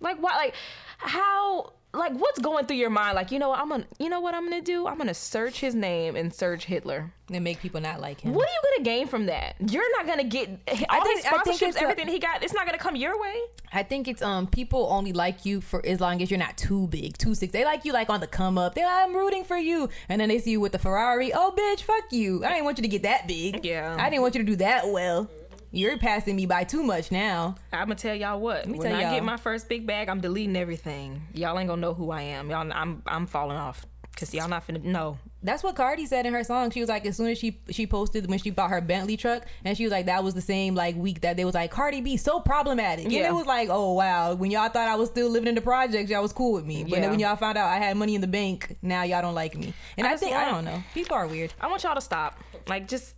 Like 0.00 0.22
why? 0.22 0.36
Like 0.36 0.54
how? 0.98 1.72
Like 1.94 2.12
what's 2.12 2.38
going 2.40 2.66
through 2.66 2.76
your 2.78 2.90
mind? 2.90 3.14
Like 3.16 3.30
you 3.30 3.38
know 3.38 3.48
what 3.50 3.60
I'm 3.60 3.68
gonna 3.68 3.86
you 3.98 4.08
know 4.08 4.20
what 4.20 4.34
I'm 4.34 4.44
gonna 4.44 4.60
do? 4.62 4.86
I'm 4.86 4.98
gonna 4.98 5.14
search 5.14 5.60
his 5.60 5.74
name 5.74 6.16
and 6.16 6.32
search 6.34 6.64
Hitler. 6.64 7.12
and 7.32 7.42
make 7.42 7.58
people 7.60 7.80
not 7.80 8.00
like 8.02 8.20
him. 8.20 8.34
What 8.34 8.46
are 8.46 8.52
you 8.52 8.60
gonna 8.76 8.84
gain 8.84 9.06
from 9.06 9.26
that? 9.26 9.54
You're 9.58 9.90
not 9.96 10.06
gonna 10.06 10.24
get 10.24 10.48
all 10.68 10.76
think- 10.76 10.86
I 10.90 11.00
think 11.00 11.20
sponsorships, 11.22 11.68
it's 11.68 11.76
a- 11.78 11.82
everything 11.82 12.08
he 12.08 12.18
got. 12.18 12.42
It's 12.42 12.52
not 12.52 12.66
gonna 12.66 12.76
come 12.78 12.96
your 12.96 13.18
way. 13.20 13.34
I 13.72 13.82
think 13.82 14.08
it's 14.08 14.20
um 14.22 14.46
people 14.46 14.88
only 14.90 15.12
like 15.12 15.46
you 15.46 15.60
for 15.60 15.84
as 15.86 16.00
long 16.00 16.20
as 16.20 16.30
you're 16.30 16.38
not 16.38 16.56
too 16.58 16.86
big, 16.88 17.16
too 17.16 17.34
sick. 17.34 17.52
They 17.52 17.64
like 17.64 17.84
you 17.86 17.92
like 17.92 18.10
on 18.10 18.20
the 18.20 18.26
come 18.26 18.58
up. 18.58 18.74
They're 18.74 18.84
like, 18.86 19.04
I'm 19.06 19.14
rooting 19.16 19.44
for 19.44 19.56
you, 19.56 19.88
and 20.08 20.20
then 20.20 20.28
they 20.28 20.38
see 20.38 20.50
you 20.52 20.60
with 20.60 20.72
the 20.72 20.78
Ferrari. 20.78 21.32
Oh, 21.32 21.54
bitch, 21.56 21.80
fuck 21.82 22.12
you. 22.12 22.44
I 22.44 22.48
didn't 22.50 22.64
want 22.64 22.76
you 22.78 22.82
to 22.82 22.88
get 22.88 23.02
that 23.04 23.26
big. 23.26 23.64
Yeah. 23.64 23.96
I 23.98 24.10
didn't 24.10 24.22
want 24.22 24.34
you 24.34 24.40
to 24.42 24.46
do 24.46 24.56
that 24.56 24.88
well. 24.88 25.30
You're 25.74 25.98
passing 25.98 26.36
me 26.36 26.46
by 26.46 26.64
too 26.64 26.82
much 26.82 27.10
now. 27.10 27.56
I'm 27.72 27.80
gonna 27.88 27.96
tell 27.96 28.14
y'all 28.14 28.40
what. 28.40 28.66
me 28.68 28.78
when 28.78 28.88
tell 28.90 28.96
I 28.98 29.02
y'all. 29.02 29.10
get 29.14 29.24
my 29.24 29.36
first 29.36 29.68
big 29.68 29.86
bag, 29.86 30.08
I'm 30.08 30.20
deleting 30.20 30.56
everything. 30.56 31.22
Y'all 31.34 31.58
ain't 31.58 31.68
gonna 31.68 31.80
know 31.80 31.94
who 31.94 32.10
I 32.10 32.22
am. 32.22 32.48
Y'all, 32.50 32.70
I'm 32.72 33.02
I'm 33.06 33.26
falling 33.26 33.56
off 33.56 33.84
because 34.12 34.32
y'all 34.32 34.48
not 34.48 34.64
finna. 34.66 34.84
No, 34.84 35.18
That's 35.42 35.64
what 35.64 35.74
Cardi 35.74 36.06
said 36.06 36.24
in 36.26 36.32
her 36.32 36.44
song. 36.44 36.70
She 36.70 36.78
was 36.78 36.88
like, 36.88 37.04
as 37.06 37.16
soon 37.16 37.28
as 37.28 37.38
she 37.38 37.58
she 37.70 37.88
posted 37.88 38.30
when 38.30 38.38
she 38.38 38.50
bought 38.50 38.70
her 38.70 38.80
Bentley 38.80 39.16
truck, 39.16 39.42
and 39.64 39.76
she 39.76 39.82
was 39.82 39.90
like, 39.90 40.06
that 40.06 40.22
was 40.22 40.34
the 40.34 40.40
same 40.40 40.76
like 40.76 40.94
week 40.94 41.22
that 41.22 41.36
they 41.36 41.44
was 41.44 41.54
like 41.56 41.72
Cardi 41.72 42.00
B 42.00 42.16
so 42.16 42.38
problematic. 42.38 43.06
And 43.06 43.12
Yeah. 43.12 43.28
it 43.28 43.34
was 43.34 43.46
like, 43.46 43.68
oh 43.70 43.94
wow, 43.94 44.34
when 44.34 44.52
y'all 44.52 44.68
thought 44.68 44.86
I 44.88 44.94
was 44.94 45.08
still 45.10 45.28
living 45.28 45.48
in 45.48 45.56
the 45.56 45.60
projects, 45.60 46.08
y'all 46.08 46.22
was 46.22 46.32
cool 46.32 46.52
with 46.52 46.64
me. 46.64 46.84
But 46.84 46.92
Yeah. 46.92 47.00
then 47.00 47.10
when 47.10 47.18
y'all 47.18 47.34
found 47.34 47.58
out 47.58 47.66
I 47.68 47.78
had 47.78 47.96
money 47.96 48.14
in 48.14 48.20
the 48.20 48.28
bank, 48.28 48.76
now 48.80 49.02
y'all 49.02 49.22
don't 49.22 49.34
like 49.34 49.56
me. 49.56 49.74
And 49.98 50.06
I 50.06 50.12
I, 50.12 50.16
think 50.16 50.36
I 50.36 50.48
don't 50.52 50.64
know. 50.64 50.84
People 50.94 51.16
are 51.16 51.26
weird. 51.26 51.52
I 51.60 51.66
want 51.66 51.82
y'all 51.82 51.96
to 51.96 52.00
stop. 52.00 52.38
Like, 52.68 52.86
just, 52.86 53.14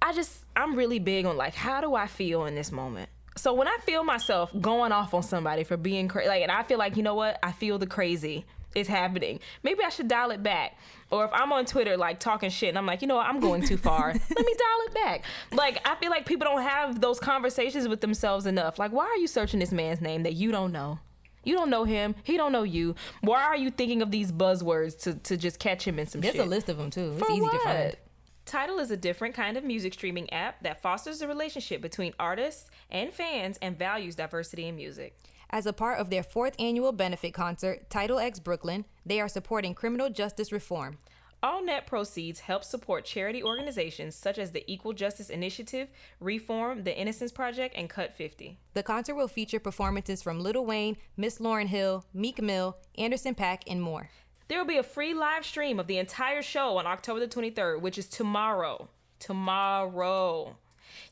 I 0.00 0.12
just, 0.12 0.39
I'm 0.56 0.74
really 0.76 0.98
big 0.98 1.26
on 1.26 1.36
like, 1.36 1.54
how 1.54 1.80
do 1.80 1.94
I 1.94 2.06
feel 2.06 2.46
in 2.46 2.54
this 2.54 2.72
moment? 2.72 3.08
So 3.36 3.54
when 3.54 3.68
I 3.68 3.78
feel 3.84 4.04
myself 4.04 4.52
going 4.60 4.92
off 4.92 5.14
on 5.14 5.22
somebody 5.22 5.64
for 5.64 5.76
being 5.76 6.08
crazy, 6.08 6.28
like, 6.28 6.42
and 6.42 6.50
I 6.52 6.62
feel 6.62 6.78
like, 6.78 6.96
you 6.96 7.02
know 7.02 7.14
what? 7.14 7.38
I 7.42 7.52
feel 7.52 7.78
the 7.78 7.86
crazy 7.86 8.44
is 8.74 8.86
happening. 8.86 9.40
Maybe 9.62 9.82
I 9.82 9.88
should 9.88 10.08
dial 10.08 10.30
it 10.30 10.42
back. 10.42 10.78
Or 11.10 11.24
if 11.24 11.32
I'm 11.32 11.52
on 11.52 11.64
Twitter, 11.64 11.96
like 11.96 12.20
talking 12.20 12.50
shit, 12.50 12.68
and 12.68 12.78
I'm 12.78 12.86
like, 12.86 13.02
you 13.02 13.08
know 13.08 13.16
what? 13.16 13.26
I'm 13.26 13.40
going 13.40 13.62
too 13.62 13.76
far. 13.76 14.08
Let 14.12 14.14
me 14.14 14.54
dial 14.54 14.86
it 14.86 14.94
back. 14.94 15.24
Like, 15.52 15.80
I 15.88 15.96
feel 15.96 16.10
like 16.10 16.26
people 16.26 16.46
don't 16.46 16.62
have 16.62 17.00
those 17.00 17.18
conversations 17.18 17.88
with 17.88 18.00
themselves 18.00 18.46
enough. 18.46 18.78
Like, 18.78 18.92
why 18.92 19.06
are 19.06 19.16
you 19.16 19.26
searching 19.26 19.58
this 19.58 19.72
man's 19.72 20.00
name 20.00 20.22
that 20.24 20.34
you 20.34 20.52
don't 20.52 20.72
know? 20.72 20.98
You 21.42 21.54
don't 21.54 21.70
know 21.70 21.84
him. 21.84 22.14
He 22.22 22.36
don't 22.36 22.52
know 22.52 22.64
you. 22.64 22.94
Why 23.22 23.42
are 23.42 23.56
you 23.56 23.70
thinking 23.70 24.02
of 24.02 24.10
these 24.10 24.30
buzzwords 24.30 25.00
to, 25.02 25.14
to 25.14 25.36
just 25.36 25.58
catch 25.58 25.86
him 25.86 25.98
in 25.98 26.06
some 26.06 26.20
There's 26.20 26.34
shit? 26.34 26.44
a 26.44 26.48
list 26.48 26.68
of 26.68 26.76
them 26.76 26.90
too. 26.90 27.12
It's 27.12 27.26
For 27.26 27.32
easy 27.32 27.48
to 27.48 27.58
find. 27.60 27.96
Tidal 28.44 28.78
is 28.78 28.90
a 28.90 28.96
different 28.96 29.34
kind 29.34 29.56
of 29.56 29.64
music 29.64 29.94
streaming 29.94 30.32
app 30.32 30.62
that 30.62 30.82
fosters 30.82 31.20
the 31.20 31.28
relationship 31.28 31.80
between 31.80 32.14
artists 32.18 32.70
and 32.90 33.12
fans 33.12 33.58
and 33.62 33.78
values 33.78 34.16
diversity 34.16 34.66
in 34.66 34.76
music. 34.76 35.16
As 35.50 35.66
a 35.66 35.72
part 35.72 35.98
of 35.98 36.10
their 36.10 36.22
fourth 36.22 36.54
annual 36.58 36.92
benefit 36.92 37.34
concert, 37.34 37.90
Tidal 37.90 38.18
X 38.18 38.38
Brooklyn, 38.38 38.84
they 39.04 39.20
are 39.20 39.28
supporting 39.28 39.74
criminal 39.74 40.10
justice 40.10 40.52
reform. 40.52 40.98
All 41.42 41.64
net 41.64 41.86
proceeds 41.86 42.40
help 42.40 42.64
support 42.64 43.06
charity 43.06 43.42
organizations 43.42 44.14
such 44.14 44.38
as 44.38 44.50
the 44.50 44.62
Equal 44.70 44.92
Justice 44.92 45.30
Initiative, 45.30 45.88
Reform, 46.20 46.84
the 46.84 46.96
Innocence 46.96 47.32
Project, 47.32 47.74
and 47.78 47.88
Cut 47.88 48.14
50. 48.14 48.58
The 48.74 48.82
concert 48.82 49.14
will 49.14 49.26
feature 49.26 49.58
performances 49.58 50.22
from 50.22 50.40
Lil 50.40 50.66
Wayne, 50.66 50.98
Miss 51.16 51.38
Lauryn 51.38 51.68
Hill, 51.68 52.04
Meek 52.12 52.42
Mill, 52.42 52.76
Anderson 52.98 53.34
Paak, 53.34 53.62
and 53.66 53.80
more. 53.80 54.10
There 54.50 54.58
will 54.58 54.66
be 54.66 54.78
a 54.78 54.82
free 54.82 55.14
live 55.14 55.46
stream 55.46 55.78
of 55.78 55.86
the 55.86 55.98
entire 55.98 56.42
show 56.42 56.76
on 56.76 56.84
October 56.84 57.20
the 57.20 57.28
23rd, 57.28 57.82
which 57.82 57.96
is 57.96 58.08
tomorrow. 58.08 58.88
Tomorrow. 59.20 60.56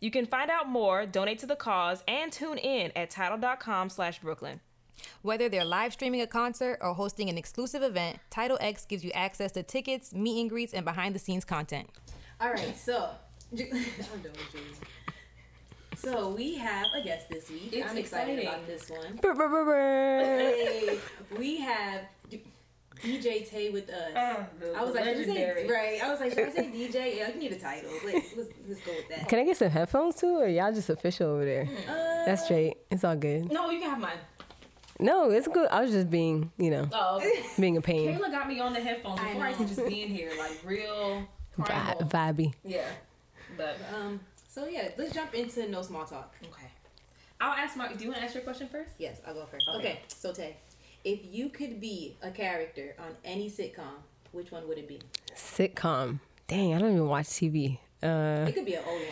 You 0.00 0.10
can 0.10 0.26
find 0.26 0.50
out 0.50 0.68
more, 0.68 1.06
donate 1.06 1.38
to 1.38 1.46
the 1.46 1.54
cause, 1.54 2.02
and 2.08 2.32
tune 2.32 2.58
in 2.58 2.90
at 2.96 3.10
tidal.com 3.10 3.90
slash 3.90 4.18
Brooklyn. 4.18 4.58
Whether 5.22 5.48
they're 5.48 5.64
live 5.64 5.92
streaming 5.92 6.20
a 6.20 6.26
concert 6.26 6.78
or 6.80 6.94
hosting 6.94 7.28
an 7.28 7.38
exclusive 7.38 7.84
event, 7.84 8.18
Tidal 8.28 8.58
X 8.60 8.84
gives 8.84 9.04
you 9.04 9.12
access 9.12 9.52
to 9.52 9.62
tickets, 9.62 10.12
meet 10.12 10.40
and 10.40 10.50
greets, 10.50 10.74
and 10.74 10.84
behind 10.84 11.14
the 11.14 11.20
scenes 11.20 11.44
content. 11.44 11.88
All 12.40 12.50
right, 12.50 12.76
so 12.76 13.10
I'm 13.52 13.56
done 13.56 14.32
with 14.32 14.52
you. 14.52 14.60
So 15.94 16.30
we 16.30 16.56
have 16.56 16.86
a 16.92 17.04
guest 17.04 17.28
this 17.28 17.48
week. 17.50 17.68
It's 17.72 17.88
I'm 17.88 17.96
excited 17.98 18.40
exciting. 18.40 18.48
about 18.48 18.66
this 18.66 18.90
one. 18.90 19.16
Hey, 20.24 20.98
we 21.38 21.58
have 21.58 22.00
D- 22.28 22.42
DJ 23.02 23.48
Tayy 23.48 23.72
with 23.72 23.88
us. 23.90 24.46
I 24.76 24.82
was 24.84 24.94
like, 24.94 25.04
should 25.04 25.18
we 25.18 25.24
say, 25.24 25.66
right? 25.68 26.02
I 26.02 26.10
was 26.10 26.20
like, 26.20 26.32
should 26.34 26.48
I 26.48 26.52
say 26.52 26.66
DJ? 26.66 27.16
Yeah, 27.16 27.28
you 27.32 27.38
need 27.38 27.52
a 27.52 27.58
title. 27.58 27.90
Let's, 28.04 28.28
let's, 28.36 28.50
let's 28.68 28.80
go 28.82 28.92
with 28.92 29.08
that. 29.10 29.28
Can 29.28 29.38
I 29.38 29.44
get 29.44 29.56
some 29.56 29.70
headphones 29.70 30.16
too, 30.16 30.36
or 30.38 30.46
y'all 30.48 30.72
just 30.72 30.90
official 30.90 31.30
over 31.30 31.44
there? 31.44 31.68
That's 32.26 32.44
straight. 32.44 32.76
It's 32.90 33.04
all 33.04 33.16
good. 33.16 33.50
No, 33.52 33.70
you 33.70 33.80
can 33.80 33.90
have 33.90 34.00
mine. 34.00 34.18
No, 35.00 35.30
it's 35.30 35.46
good. 35.46 35.68
I 35.70 35.82
was 35.82 35.92
just 35.92 36.10
being, 36.10 36.50
you 36.58 36.70
know, 36.70 36.88
Oh, 36.92 37.22
being 37.58 37.76
a 37.76 37.80
pain. 37.80 38.18
Kayla 38.18 38.30
got 38.32 38.48
me 38.48 38.58
on 38.58 38.72
the 38.72 38.80
headphones 38.80 39.20
before 39.20 39.44
I, 39.44 39.52
could 39.52 39.68
just 39.68 39.86
be 39.86 40.02
in 40.02 40.08
here, 40.08 40.32
like 40.38 40.58
real 40.64 41.22
Vi- 41.56 41.94
vibey. 42.00 42.52
Yeah, 42.64 42.84
but 43.56 43.76
Um. 43.94 44.20
So 44.48 44.66
yeah, 44.66 44.88
let's 44.98 45.12
jump 45.14 45.34
into 45.34 45.68
no 45.68 45.82
small 45.82 46.04
talk. 46.04 46.34
okay. 46.42 46.66
I'll 47.40 47.52
ask 47.52 47.76
Mark. 47.76 47.96
Do 47.96 48.02
you 48.02 48.10
want 48.10 48.18
to 48.18 48.24
ask 48.24 48.34
your 48.34 48.42
question 48.42 48.66
first? 48.68 48.90
Yes, 48.98 49.20
I'll 49.24 49.34
go 49.34 49.44
first. 49.46 49.68
Okay. 49.68 49.78
Okay. 49.78 50.00
So 50.08 50.32
Tayy, 50.32 50.54
if 51.08 51.20
you 51.32 51.48
could 51.48 51.80
be 51.80 52.16
a 52.22 52.30
character 52.30 52.94
on 52.98 53.16
any 53.24 53.48
sitcom, 53.50 54.02
which 54.32 54.52
one 54.52 54.68
would 54.68 54.78
it 54.78 54.86
be? 54.86 55.00
Sitcom. 55.34 56.20
Dang, 56.46 56.74
I 56.74 56.78
don't 56.78 56.92
even 56.92 57.08
watch 57.08 57.26
TV. 57.26 57.78
Uh, 58.02 58.44
It 58.48 58.54
could 58.54 58.66
be 58.66 58.74
an 58.74 58.82
old 58.86 59.00
one. 59.00 59.08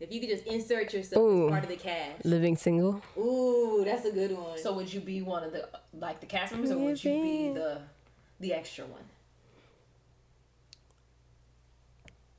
If 0.00 0.10
you 0.12 0.20
could 0.20 0.30
just 0.30 0.46
insert 0.46 0.92
yourself 0.92 1.22
Ooh. 1.22 1.46
as 1.46 1.50
part 1.50 1.64
of 1.64 1.70
the 1.70 1.76
cast. 1.76 2.24
living 2.24 2.56
single. 2.56 3.02
Ooh, 3.16 3.82
that's 3.84 4.04
a 4.04 4.10
good 4.12 4.32
one. 4.36 4.58
So 4.58 4.72
would 4.74 4.92
you 4.92 5.00
be 5.00 5.22
one 5.22 5.44
of 5.44 5.52
the 5.52 5.68
like 5.92 6.20
the 6.20 6.26
cast 6.26 6.52
members, 6.52 6.70
or 6.72 6.78
would 6.78 7.02
you 7.04 7.22
be 7.22 7.52
the 7.54 7.82
the 8.40 8.52
extra 8.54 8.84
one? 8.86 9.04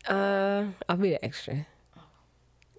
Uh, 0.06 0.72
I'll 0.90 0.98
be 0.98 1.12
the 1.12 1.24
extra. 1.24 1.66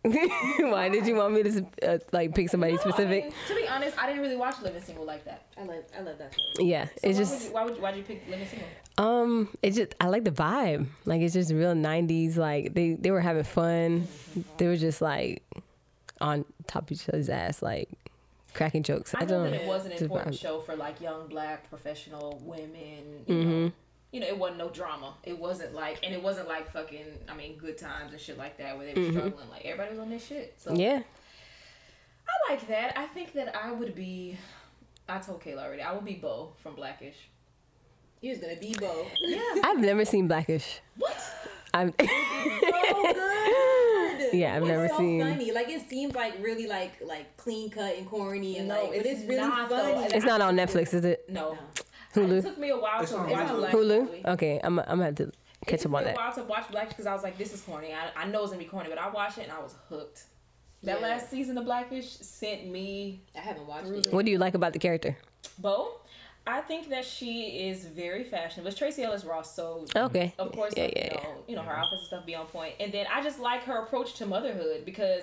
Why 0.59 0.88
did 0.90 1.07
you 1.07 1.14
want 1.17 1.33
me 1.35 1.43
to 1.45 1.67
uh, 1.83 1.99
like 2.12 2.35
pick 2.35 2.51
somebody 2.51 2.77
specific? 2.77 3.33
to 3.49 3.55
be 3.55 3.67
honest, 3.67 3.99
I 3.99 4.07
didn't 4.07 4.21
really 4.23 4.37
watch 4.37 4.61
Living 4.62 4.83
Single 4.83 5.05
like 5.07 5.25
that. 5.25 5.47
I 5.57 5.62
love 5.64 5.85
I 5.97 6.03
love 6.03 6.19
that 6.19 6.35
show. 6.35 6.62
Yeah, 6.62 6.88
it's 7.03 7.05
why 7.05 7.12
just 7.25 7.33
would 7.33 7.43
you, 7.49 7.55
why 7.55 7.64
would 7.64 7.77
you, 7.77 7.83
why'd 7.83 7.97
you 7.97 8.03
pick 8.03 8.29
Living 8.29 8.47
Single? 8.47 8.69
um, 8.99 9.49
it's 9.62 9.77
just 9.77 9.95
I 10.01 10.09
like 10.09 10.25
the 10.25 10.31
vibe. 10.31 10.87
Like 11.07 11.23
it's 11.23 11.33
just 11.35 11.51
real 11.53 11.75
'90s. 11.75 12.37
Like 12.37 12.75
they 12.75 12.95
they 12.95 13.11
were 13.11 13.21
having 13.23 13.45
fun. 13.45 14.07
They 14.59 14.67
were 14.67 14.77
just 14.77 15.01
like 15.01 15.43
on 16.21 16.45
top 16.67 16.85
of 16.85 16.93
each 16.93 17.09
other's 17.09 17.29
ass, 17.31 17.62
like 17.62 17.88
cracking 18.53 18.83
jokes. 18.83 19.14
I, 19.14 19.19
I 19.19 19.21
know 19.23 19.29
don't 19.45 19.51
that 19.53 19.62
it 19.62 19.67
was 19.67 19.85
an 19.87 19.93
just 19.93 20.03
important 20.03 20.37
vibe. 20.37 20.40
show 20.40 20.61
for 20.61 20.77
like 20.77 21.01
young 21.01 21.29
black 21.29 21.69
professional 21.71 22.40
women. 22.45 23.25
You 23.27 23.35
Mm-hmm. 23.35 23.51
know, 23.64 23.73
you 24.14 24.20
know, 24.20 24.27
it 24.29 24.38
wasn't 24.38 24.59
no 24.59 24.68
drama. 24.70 25.12
It 25.24 25.37
wasn't 25.37 25.74
like, 25.74 25.98
and 26.05 26.14
it 26.14 26.22
wasn't 26.22 26.46
like 26.46 26.70
fucking. 26.70 27.05
I 27.29 27.35
mean, 27.35 27.57
good 27.59 27.77
times 27.77 28.12
and 28.12 28.20
shit 28.20 28.38
like 28.38 28.57
that 28.59 28.79
where 28.79 28.87
they 28.87 28.94
were 29.00 29.11
struggling. 29.11 29.50
Like 29.50 29.64
everybody 29.64 29.90
was 29.90 29.98
on 29.98 30.09
their 30.09 30.20
shit. 30.20 30.55
So 30.59 30.70
Mm-hmm. 30.70 30.81
Yeah, 30.81 31.03
I 32.29 32.53
like 32.53 32.68
that. 32.68 32.96
I 32.96 33.07
think 33.07 33.33
that 33.33 33.55
I 33.57 33.72
would 33.72 33.94
be. 33.96 34.38
I 35.09 35.18
told 35.18 35.42
Kayla 35.42 35.64
already. 35.64 35.83
I 35.83 35.92
would 35.92 36.05
be 36.05 36.14
Bow 36.14 36.53
from 36.62 36.77
Blackish. 36.77 37.16
He 38.20 38.31
was 38.31 38.38
gonna 38.38 38.57
be 38.57 38.74
Bow. 38.81 39.05
Yeah. 39.20 39.40
I've 39.64 39.81
never 39.81 40.05
seen 40.05 40.29
Blackish. 40.29 40.81
what? 40.96 41.16
I'm. 41.74 41.92
so. 41.98 42.07
Yeah, 44.33 44.57
I've 44.57 44.62
it's 44.62 44.68
never 44.68 44.88
so 44.88 44.96
seen- 44.98 45.20
funny. 45.20 45.53
Like 45.53 45.68
it 45.68 45.88
seems 45.88 46.14
like 46.14 46.35
really 46.40 46.66
like 46.66 46.92
like 47.05 47.37
clean 47.37 47.70
cut 47.70 47.96
and 47.96 48.07
corny 48.09 48.59
and 48.59 48.68
No, 48.68 48.85
like, 48.85 48.92
it's 48.94 49.07
it's 49.20 49.29
really 49.29 49.40
not, 49.42 49.68
though. 49.68 49.94
funny. 49.94 50.14
it's 50.14 50.24
not 50.24 50.40
on 50.40 50.57
Netflix, 50.57 50.92
is 50.94 51.05
it? 51.05 51.29
No. 51.29 51.57
Hulu? 52.14 52.38
It 52.38 52.42
took 52.42 52.59
me 52.59 52.70
a 52.70 52.77
while 52.77 53.00
It's 53.03 53.11
to 53.11 53.18
on 53.18 53.31
watch 53.31 53.48
Hulu. 53.48 53.57
Black. 53.57 53.72
Hulu. 53.74 54.24
Okay, 54.35 54.61
I'm 54.62 54.79
I'm 54.79 54.85
gonna 54.87 55.05
have 55.07 55.14
to 55.16 55.24
It 55.24 55.35
catch 55.66 55.81
took 55.83 55.92
up 55.92 55.96
on 55.96 56.05
me 56.05 56.11
a 56.11 56.12
that. 56.12 56.16
while 56.16 56.35
to 56.35 56.42
watch 56.44 56.68
Blackish 56.70 56.90
because 56.90 57.07
I 57.07 57.14
was 57.14 57.22
like, 57.22 57.38
this 57.38 57.53
is 57.55 57.61
corny. 57.62 57.92
I, 57.92 58.22
I 58.22 58.27
know 58.27 58.42
it's 58.42 58.50
gonna 58.53 58.62
be 58.62 58.68
corny, 58.68 58.88
but 58.88 58.98
I 58.98 59.09
watched 59.11 59.38
it 59.38 59.42
and 59.44 59.53
I 59.53 59.61
was 59.61 59.74
hooked. 59.88 60.24
That 60.83 61.00
Yeah. 61.00 61.07
last 61.07 61.31
season 61.31 61.57
of 61.59 61.64
Blackish 61.64 62.07
sent 62.07 62.66
me 62.66 63.20
I 63.37 63.40
haven't 63.40 63.66
watched 63.66 63.88
it. 63.88 64.12
What 64.12 64.24
do 64.24 64.31
you 64.31 64.38
like 64.38 64.55
about 64.55 64.72
the 64.72 64.79
character? 64.79 65.16
Bow. 65.59 66.00
I 66.46 66.61
think 66.61 66.90
that 66.90 67.07
she 67.07 67.68
is 67.70 67.87
very 67.87 68.22
fashionable. 68.22 68.68
It's 68.68 68.79
Tracee 68.79 69.03
Ellis 69.03 69.24
Ross, 69.24 69.55
so 69.57 69.87
Okay. 69.96 70.35
of 70.38 70.53
course, 70.53 70.74
Yeah, 70.77 70.85
like, 70.85 70.92
yeah, 70.96 71.05
you 71.05 71.11
know, 71.22 71.44
you 71.48 71.57
know, 71.57 71.62
her 71.62 71.72
outfits 71.74 72.03
and 72.03 72.07
stuff 72.09 72.27
be 72.27 72.35
on 72.35 72.44
point. 72.46 72.74
And 72.81 72.92
then 72.92 73.07
I 73.11 73.22
just 73.22 73.40
like 73.40 73.62
her 73.64 73.79
approach 73.79 74.12
to 74.16 74.27
motherhood 74.27 74.85
because 74.85 75.22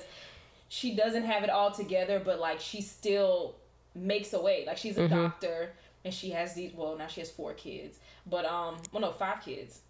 she 0.67 0.95
doesn't 0.95 1.23
have 1.25 1.43
it 1.43 1.51
all 1.51 1.69
together, 1.69 2.19
but 2.25 2.39
like 2.39 2.59
she 2.59 2.81
still 2.81 3.55
makes 3.93 4.33
a 4.33 4.41
way. 4.41 4.63
Like 4.65 4.77
she's 4.77 4.97
a 4.97 5.01
Mm-hmm. 5.01 5.15
doctor 5.15 5.73
and 6.05 6.13
she 6.13 6.31
has 6.31 6.53
these. 6.53 6.71
Well, 6.73 6.97
now 6.97 7.07
she 7.07 7.21
has 7.21 7.29
four 7.31 7.53
kids, 7.53 7.97
but 8.25 8.45
um, 8.45 8.77
well, 8.91 9.01
no, 9.01 9.11
five 9.11 9.41
kids. 9.43 9.81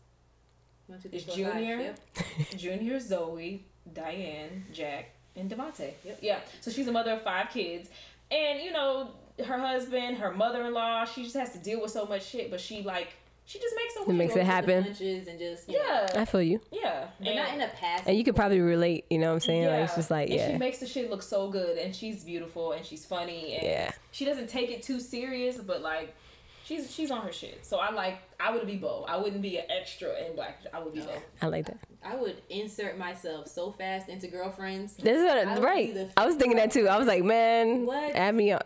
One, 0.88 1.00
two, 1.00 1.10
three, 1.10 1.18
It's 1.20 1.26
four, 1.28 1.46
five. 1.46 1.54
Junior, 1.56 1.78
Yep. 1.78 2.00
Junior, 2.58 3.00
Zoe, 3.00 3.66
Diane, 3.94 4.66
Jack, 4.74 5.12
and 5.36 5.50
DeVante. 5.50 5.92
Yeah. 6.22 6.40
So 6.60 6.72
she's 6.72 6.88
a 6.88 6.92
mother 6.92 7.12
of 7.14 7.22
five 7.22 7.50
kids. 7.50 7.90
And, 8.30 8.62
you 8.62 8.72
know, 8.72 9.12
her 9.46 9.60
husband, 9.60 10.18
her 10.18 10.32
mother 10.34 10.66
in 10.66 10.74
law, 10.74 11.06
she 11.06 11.24
just 11.24 11.36
has 11.36 11.52
to 11.54 11.60
deal 11.60 11.82
with 11.82 11.92
so 11.92 12.06
much 12.06 12.26
shit, 12.26 12.50
but 12.52 12.62
she, 12.62 12.82
like, 12.82 13.10
she 13.46 13.60
just 13.60 13.76
makes 13.76 13.96
a 13.98 14.10
way. 14.10 14.16
makes 14.16 14.36
it 14.36 14.46
happen. 14.46 14.86
and 14.86 14.96
just 14.96 15.68
you 15.70 15.78
know, 15.78 15.84
Yeah. 15.84 16.08
I 16.22 16.26
feel 16.26 16.42
you, 16.42 16.60
Yeah. 16.72 17.08
but 17.20 17.36
not 17.36 17.54
in 17.54 17.62
a 17.62 17.68
past. 17.68 18.04
and 18.08 18.18
you 18.18 18.24
could 18.24 18.36
probably 18.36 18.60
relate. 18.62 19.06
You 19.10 19.18
know 19.20 19.28
what 19.28 19.34
I'm 19.34 19.40
saying? 19.42 19.66
Like 19.68 19.84
it's 19.86 19.96
just 19.96 20.12
like 20.12 20.30
and 20.30 20.54
she 20.54 20.58
makes 20.58 20.78
the 20.80 20.88
shit 20.88 21.10
look 21.10 21.22
so 21.24 21.50
good, 21.50 21.78
and 21.78 21.96
she's 21.96 22.24
beautiful, 22.24 22.72
and 22.74 22.86
she's 22.86 23.06
funny, 23.06 23.56
and 23.56 23.64
Yeah. 23.64 23.92
she 24.12 24.26
doesn't 24.26 24.48
take 24.50 24.70
it 24.70 24.84
too 24.84 25.00
serious, 25.00 25.58
but 25.58 25.82
like, 25.82 26.16
she's 26.64 26.94
she's 26.94 27.12
on 27.12 27.22
her 27.24 27.32
shit. 27.34 27.66
So 27.66 27.78
I 27.80 27.92
like, 27.92 28.20
I 28.40 28.52
would 28.56 28.66
be 28.68 28.78
Bow. 28.78 29.06
I 29.08 29.18
wouldn't 29.18 29.42
be 29.42 29.58
an 29.58 29.66
extra 29.70 30.10
in 30.26 30.36
Black. 30.36 30.60
I 30.74 30.80
would 30.80 30.94
be 30.94 31.02
Bow. 31.02 31.12
I 31.42 31.48
like 31.48 31.66
that. 31.66 31.78
I 32.04 32.16
would 32.16 32.42
insert 32.50 32.98
myself 32.98 33.48
so 33.48 33.72
fast 33.74 34.10
into 34.10 34.28
girlfriends. 34.28 34.96
This 34.96 35.18
is 35.20 35.24
what, 35.24 35.56
would 35.56 35.64
right. 35.64 36.10
I 36.18 36.26
was 36.26 36.36
thinking 36.36 36.58
that 36.58 36.72
too. 36.72 36.88
I 36.88 36.98
was 36.98 37.06
like, 37.08 37.24
man, 37.24 37.86
What? 37.86 38.16
add 38.16 38.34
me 38.34 38.52
on. 38.54 38.62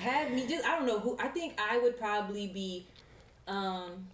Have 0.00 0.30
me 0.32 0.46
just 0.46 0.66
I 0.66 0.76
don't 0.76 0.86
know 0.86 0.98
who 0.98 1.16
I 1.18 1.28
think 1.28 1.58
I 1.58 1.78
would 1.78 1.96
probably 1.98 2.48
be 2.48 2.86
um 3.48 4.06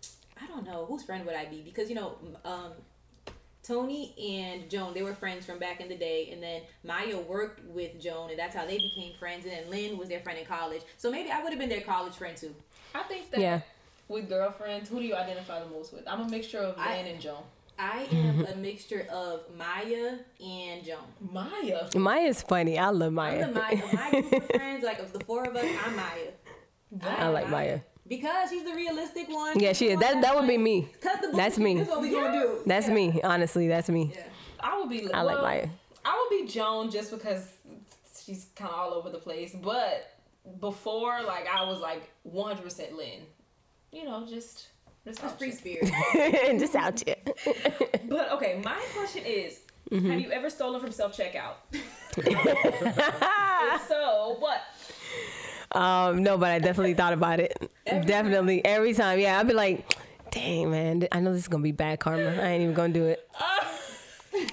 I 0.42 0.46
don't 0.46 0.64
know 0.66 0.86
whose 0.86 1.02
friend 1.04 1.24
would 1.26 1.34
I 1.34 1.44
be 1.46 1.60
because 1.62 1.88
you 1.88 1.94
know 1.96 2.16
um 2.44 2.72
Toni 3.62 4.14
and 4.18 4.70
Joan 4.70 4.94
they 4.94 5.02
were 5.02 5.14
friends 5.14 5.44
from 5.44 5.58
back 5.58 5.80
in 5.80 5.88
the 5.88 5.96
day 5.96 6.30
and 6.32 6.42
then 6.42 6.62
Maya 6.82 7.18
worked 7.18 7.64
with 7.66 8.00
Joan 8.00 8.30
and 8.30 8.38
that's 8.38 8.56
how 8.56 8.64
they 8.64 8.78
became 8.78 9.12
friends 9.18 9.44
and 9.44 9.52
then 9.54 9.70
Lynn 9.70 9.98
was 9.98 10.08
their 10.08 10.20
friend 10.20 10.38
in 10.38 10.46
college 10.46 10.82
so 10.96 11.10
maybe 11.10 11.30
I 11.30 11.42
would 11.42 11.50
have 11.52 11.58
been 11.60 11.68
their 11.68 11.82
college 11.82 12.14
friend 12.14 12.36
too 12.36 12.54
I 12.94 13.02
think 13.04 13.30
that 13.30 13.40
Yeah. 13.40 13.60
with 14.08 14.28
girlfriends, 14.28 14.88
who 14.88 14.98
do 14.98 15.04
you 15.04 15.14
identify 15.14 15.60
the 15.62 15.70
most 15.70 15.92
with? 15.92 16.02
I'm 16.08 16.22
a 16.22 16.28
mixture 16.28 16.58
of 16.58 16.74
I- 16.76 16.96
Lynn 16.96 17.06
and 17.12 17.20
Joan. 17.20 17.42
I 17.78 18.06
am 18.12 18.44
a 18.44 18.56
mixture 18.56 19.06
of 19.10 19.40
Maya 19.56 20.16
and 20.44 20.84
Joan. 20.84 20.98
Maya. 21.32 21.88
Maya's 21.94 22.42
funny. 22.42 22.76
I 22.78 22.88
love 22.90 23.06
I'm 23.08 23.14
Maya. 23.14 23.46
the 23.46 23.52
Maya. 23.54 23.82
My 23.94 24.10
group 24.10 24.32
of 24.32 24.46
friends, 24.54 24.84
like 24.84 24.98
of 24.98 25.12
the 25.14 25.20
four 25.24 25.44
of 25.44 25.54
us, 25.56 25.64
I'm 25.86 25.96
Maya. 25.96 26.30
I 27.02 27.28
like 27.28 27.48
Maya. 27.48 27.80
Because 28.10 28.50
she's 28.50 28.64
the 28.64 28.74
realistic 28.74 29.28
one. 29.28 29.58
Yeah, 29.58 29.72
she 29.72 29.90
is. 29.90 30.00
That 30.00 30.20
that 30.20 30.34
would 30.36 30.48
be 30.48 30.58
me. 30.58 30.88
Cut 31.00 31.22
the 31.22 31.28
That's 31.34 31.58
me. 31.58 31.76
That's 31.78 31.88
what 31.88 32.00
we 32.02 32.10
gonna 32.10 32.32
do. 32.32 32.60
That's 32.66 32.88
Yeah. 32.88 32.94
me. 32.94 33.20
Honestly, 33.22 33.68
that's 33.68 33.88
me. 33.88 34.12
Yeah. 34.14 34.22
I 34.58 34.78
would 34.78 34.90
be. 34.90 35.10
I 35.12 35.22
like 35.22 35.36
well, 35.36 35.44
Maya. 35.44 35.68
I 36.04 36.12
would 36.30 36.30
be 36.46 36.52
Joan 36.52 36.90
just 36.90 37.10
because 37.12 37.46
she's 38.22 38.46
kind 38.56 38.70
of 38.70 38.76
all 38.78 38.94
over 38.94 39.10
the 39.10 39.18
place. 39.18 39.54
But 39.54 40.12
before, 40.60 41.22
like, 41.22 41.46
I 41.46 41.64
was 41.64 41.78
like 41.80 42.10
100% 42.28 42.96
Lynn. 42.96 43.20
You 43.92 44.04
know, 44.04 44.26
just. 44.28 44.68
just 45.04 45.20
That's 45.20 45.22
out 45.24 45.38
free 45.38 45.52
here. 45.52 45.80
spirit. 45.86 46.58
Just 46.60 46.74
out 46.74 47.00
here. 47.06 47.16
But 48.08 48.32
okay, 48.32 48.60
my 48.64 48.78
question 48.92 49.24
is 49.24 49.60
Mm-hmm. 49.90 50.10
Have 50.10 50.20
you 50.20 50.30
ever 50.30 50.48
stolen 50.50 50.80
from 50.80 50.92
self 50.92 51.16
checkout? 51.16 51.54
so, 53.88 54.36
what? 54.38 54.60
Um, 55.72 56.22
no, 56.22 56.36
but 56.36 56.50
I 56.50 56.58
definitely 56.58 56.94
thought 56.94 57.12
about 57.12 57.40
it. 57.40 57.56
definitely 57.86 58.64
every 58.64 58.92
time. 58.94 59.18
Yeah, 59.18 59.38
I'd 59.38 59.46
be 59.46 59.54
like, 59.54 59.86
"Dang, 60.30 60.70
man, 60.70 61.06
I 61.12 61.20
know 61.20 61.32
this 61.32 61.42
is 61.42 61.48
gonna 61.48 61.62
be 61.62 61.72
bad 61.72 62.00
karma. 62.00 62.22
I 62.42 62.48
ain't 62.48 62.62
even 62.62 62.74
gonna 62.74 62.92
do 62.92 63.06
it. 63.06 63.28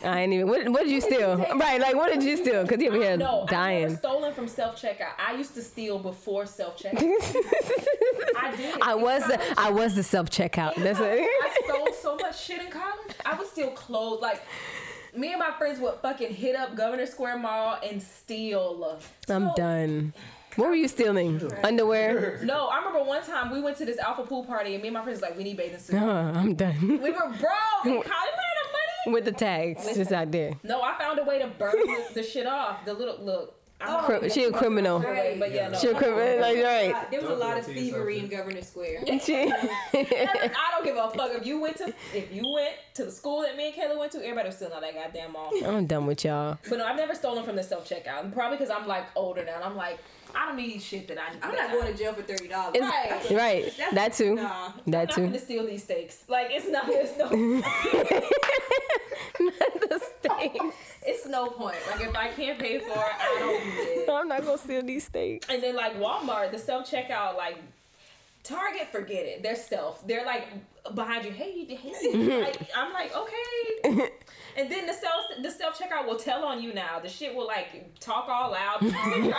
I 0.03 0.21
ain't 0.21 0.33
even. 0.33 0.47
What, 0.47 0.67
what 0.69 0.83
did 0.83 0.91
you 0.91 1.01
steal? 1.01 1.37
Right, 1.55 1.79
like 1.79 1.95
what 1.95 2.11
did 2.13 2.21
you 2.23 2.35
steal? 2.37 2.67
Cause 2.67 2.79
you 2.81 2.89
over 2.89 2.97
here 3.01 3.15
No, 3.17 3.45
dying. 3.49 3.95
stolen 3.95 4.33
from 4.33 4.47
self 4.47 4.79
checkout. 4.81 5.13
I 5.17 5.33
used 5.35 5.53
to 5.55 5.61
steal 5.61 5.97
before 5.99 6.45
self 6.45 6.77
checkout. 6.77 6.97
I 8.37 8.53
did. 8.55 8.81
I 8.81 8.95
was 8.95 9.25
the. 9.25 9.39
I 9.59 9.69
was 9.71 9.95
the 9.95 10.03
self 10.03 10.29
checkout. 10.29 10.75
That's 10.75 10.99
I 10.99 11.13
it. 11.19 11.63
stole 11.65 11.93
so 11.93 12.15
much 12.17 12.39
shit 12.43 12.61
in 12.61 12.69
college. 12.69 13.15
I 13.25 13.35
would 13.37 13.47
steal 13.47 13.71
clothes. 13.71 14.21
Like 14.21 14.41
me 15.15 15.29
and 15.31 15.39
my 15.39 15.51
friends 15.57 15.79
would 15.79 15.95
fucking 16.01 16.33
hit 16.33 16.55
up 16.55 16.75
Governor 16.75 17.05
Square 17.05 17.37
Mall 17.39 17.77
and 17.87 18.01
steal. 18.01 18.99
I'm 19.29 19.51
done. 19.55 20.13
What 20.57 20.69
were 20.69 20.75
you 20.75 20.87
stealing? 20.87 21.39
Underwear? 21.63 22.39
No, 22.43 22.67
I 22.67 22.79
remember 22.79 23.03
one 23.03 23.23
time 23.23 23.51
we 23.51 23.61
went 23.61 23.77
to 23.77 23.85
this 23.85 23.99
alpha 23.99 24.23
pool 24.23 24.43
party 24.43 24.73
and 24.73 24.81
me 24.81 24.89
and 24.89 24.95
my 24.95 25.03
friends 25.03 25.21
was 25.21 25.29
like, 25.29 25.37
we 25.37 25.43
need 25.43 25.55
bathing 25.55 25.77
suits. 25.79 25.93
Uh, 25.93 26.31
I'm 26.35 26.55
done. 26.55 26.75
We 26.81 26.97
were 26.97 26.99
broke 26.99 27.85
in 27.85 27.91
college. 27.91 28.03
We 28.03 28.09
had 28.09 28.57
no 28.57 28.71
money. 29.05 29.13
With 29.13 29.25
the 29.25 29.31
tags 29.31 29.85
just 29.95 30.11
out 30.11 30.31
there. 30.31 30.53
No, 30.63 30.81
I 30.81 30.97
found 30.97 31.19
a 31.19 31.23
way 31.23 31.37
to 31.39 31.47
burn 31.47 31.73
the, 31.77 32.05
the 32.15 32.23
shit 32.23 32.47
off. 32.47 32.83
The 32.85 32.93
little 32.93 33.23
look. 33.23 33.53
I'm 33.79 34.03
Cri- 34.05 34.29
she 34.31 34.45
a 34.45 34.51
criminal. 34.51 34.99
Right, 34.99 35.39
but 35.39 35.51
yeah, 35.51 35.69
no. 35.69 35.77
She 35.77 35.89
a 35.89 35.93
criminal. 35.93 36.41
Like 36.41 36.57
right. 36.57 37.11
There 37.11 37.21
was 37.21 37.29
a 37.29 37.35
lot 37.35 37.59
of 37.59 37.65
thievery 37.67 38.17
in 38.17 38.27
man. 38.27 38.39
Governor 38.39 38.63
Square. 38.63 39.03
She, 39.23 39.35
I 39.53 40.71
don't 40.71 40.83
give 40.83 40.97
a 40.97 41.09
fuck 41.11 41.31
if 41.35 41.45
you 41.45 41.59
went 41.59 41.77
to 41.77 41.93
if 42.13 42.33
you 42.33 42.51
went 42.51 42.73
to 42.95 43.05
the 43.05 43.11
school 43.11 43.41
that 43.43 43.55
me 43.55 43.67
and 43.67 43.75
Kayla 43.75 43.97
went 43.99 44.11
to. 44.13 44.17
Everybody 44.19 44.47
was 44.47 44.55
still 44.55 44.71
not 44.71 44.81
that 44.81 44.95
goddamn 44.95 45.33
mall. 45.33 45.51
I'm 45.63 45.85
done 45.85 46.07
with 46.07 46.25
y'all. 46.25 46.57
But 46.67 46.79
no, 46.79 46.85
I've 46.85 46.95
never 46.97 47.13
stolen 47.13 47.43
from 47.43 47.55
the 47.55 47.61
self 47.61 47.87
checkout. 47.87 48.33
Probably 48.33 48.57
because 48.57 48.71
I'm 48.71 48.87
like 48.87 49.05
older 49.15 49.45
now. 49.45 49.55
And 49.57 49.63
I'm 49.63 49.75
like, 49.75 49.99
I 50.35 50.47
don't 50.47 50.57
need 50.57 50.81
shit 50.81 51.07
that 51.07 51.17
I. 51.17 51.31
I'm 51.41 51.55
not 51.55 51.71
going 51.71 51.91
to 51.91 51.97
jail 51.97 52.13
for 52.13 52.21
thirty 52.21 52.47
dollars. 52.47 52.75
Right, 52.79 53.25
Right. 53.31 53.73
That 53.93 54.13
too. 54.13 54.35
Nah. 54.35 54.71
That 54.87 55.09
I'm 55.09 55.15
too. 55.15 55.25
gonna 55.27 55.39
steal 55.39 55.65
these 55.65 55.83
steaks. 55.83 56.23
Like 56.27 56.47
it's 56.51 56.67
not. 56.67 56.85
It's 56.87 57.17
no. 57.17 57.29
the 59.39 59.99
steaks. 59.99 60.75
it's 61.05 61.25
no 61.27 61.47
point. 61.47 61.77
Like 61.91 62.01
if 62.01 62.15
I 62.15 62.29
can't 62.29 62.59
pay 62.59 62.79
for 62.79 62.89
it, 62.89 62.95
I 62.95 63.35
don't 63.39 63.63
do 63.63 64.01
it. 64.01 64.09
I'm 64.09 64.27
not 64.27 64.43
gonna 64.45 64.57
steal 64.57 64.83
these 64.83 65.05
steaks. 65.05 65.47
And 65.49 65.61
then 65.61 65.75
like 65.75 65.95
Walmart, 65.97 66.51
the 66.51 66.59
self 66.59 66.89
checkout, 66.89 67.37
like 67.37 67.57
Target, 68.43 68.87
forget 68.91 69.25
it. 69.25 69.43
They're 69.43 69.55
stealth. 69.57 70.03
They're 70.07 70.25
like 70.25 70.47
behind 70.95 71.25
you. 71.25 71.31
Hey, 71.31 71.65
hey. 71.65 72.41
like, 72.41 72.69
I'm 72.75 72.93
like 72.93 73.13
okay. 73.13 74.09
And 74.57 74.71
then 74.71 74.87
the 74.87 74.93
self 74.93 75.25
the 75.41 75.51
self 75.51 75.77
checkout 75.79 76.07
will 76.07 76.17
tell 76.17 76.43
on 76.43 76.61
you 76.63 76.73
now. 76.73 76.99
The 76.99 77.07
shit 77.09 77.35
will 77.35 77.45
like 77.45 77.99
talk 77.99 78.27
all 78.27 78.51
loud. 78.51 78.77
I'm 78.81 78.85
in 78.87 78.93
the 79.23 79.33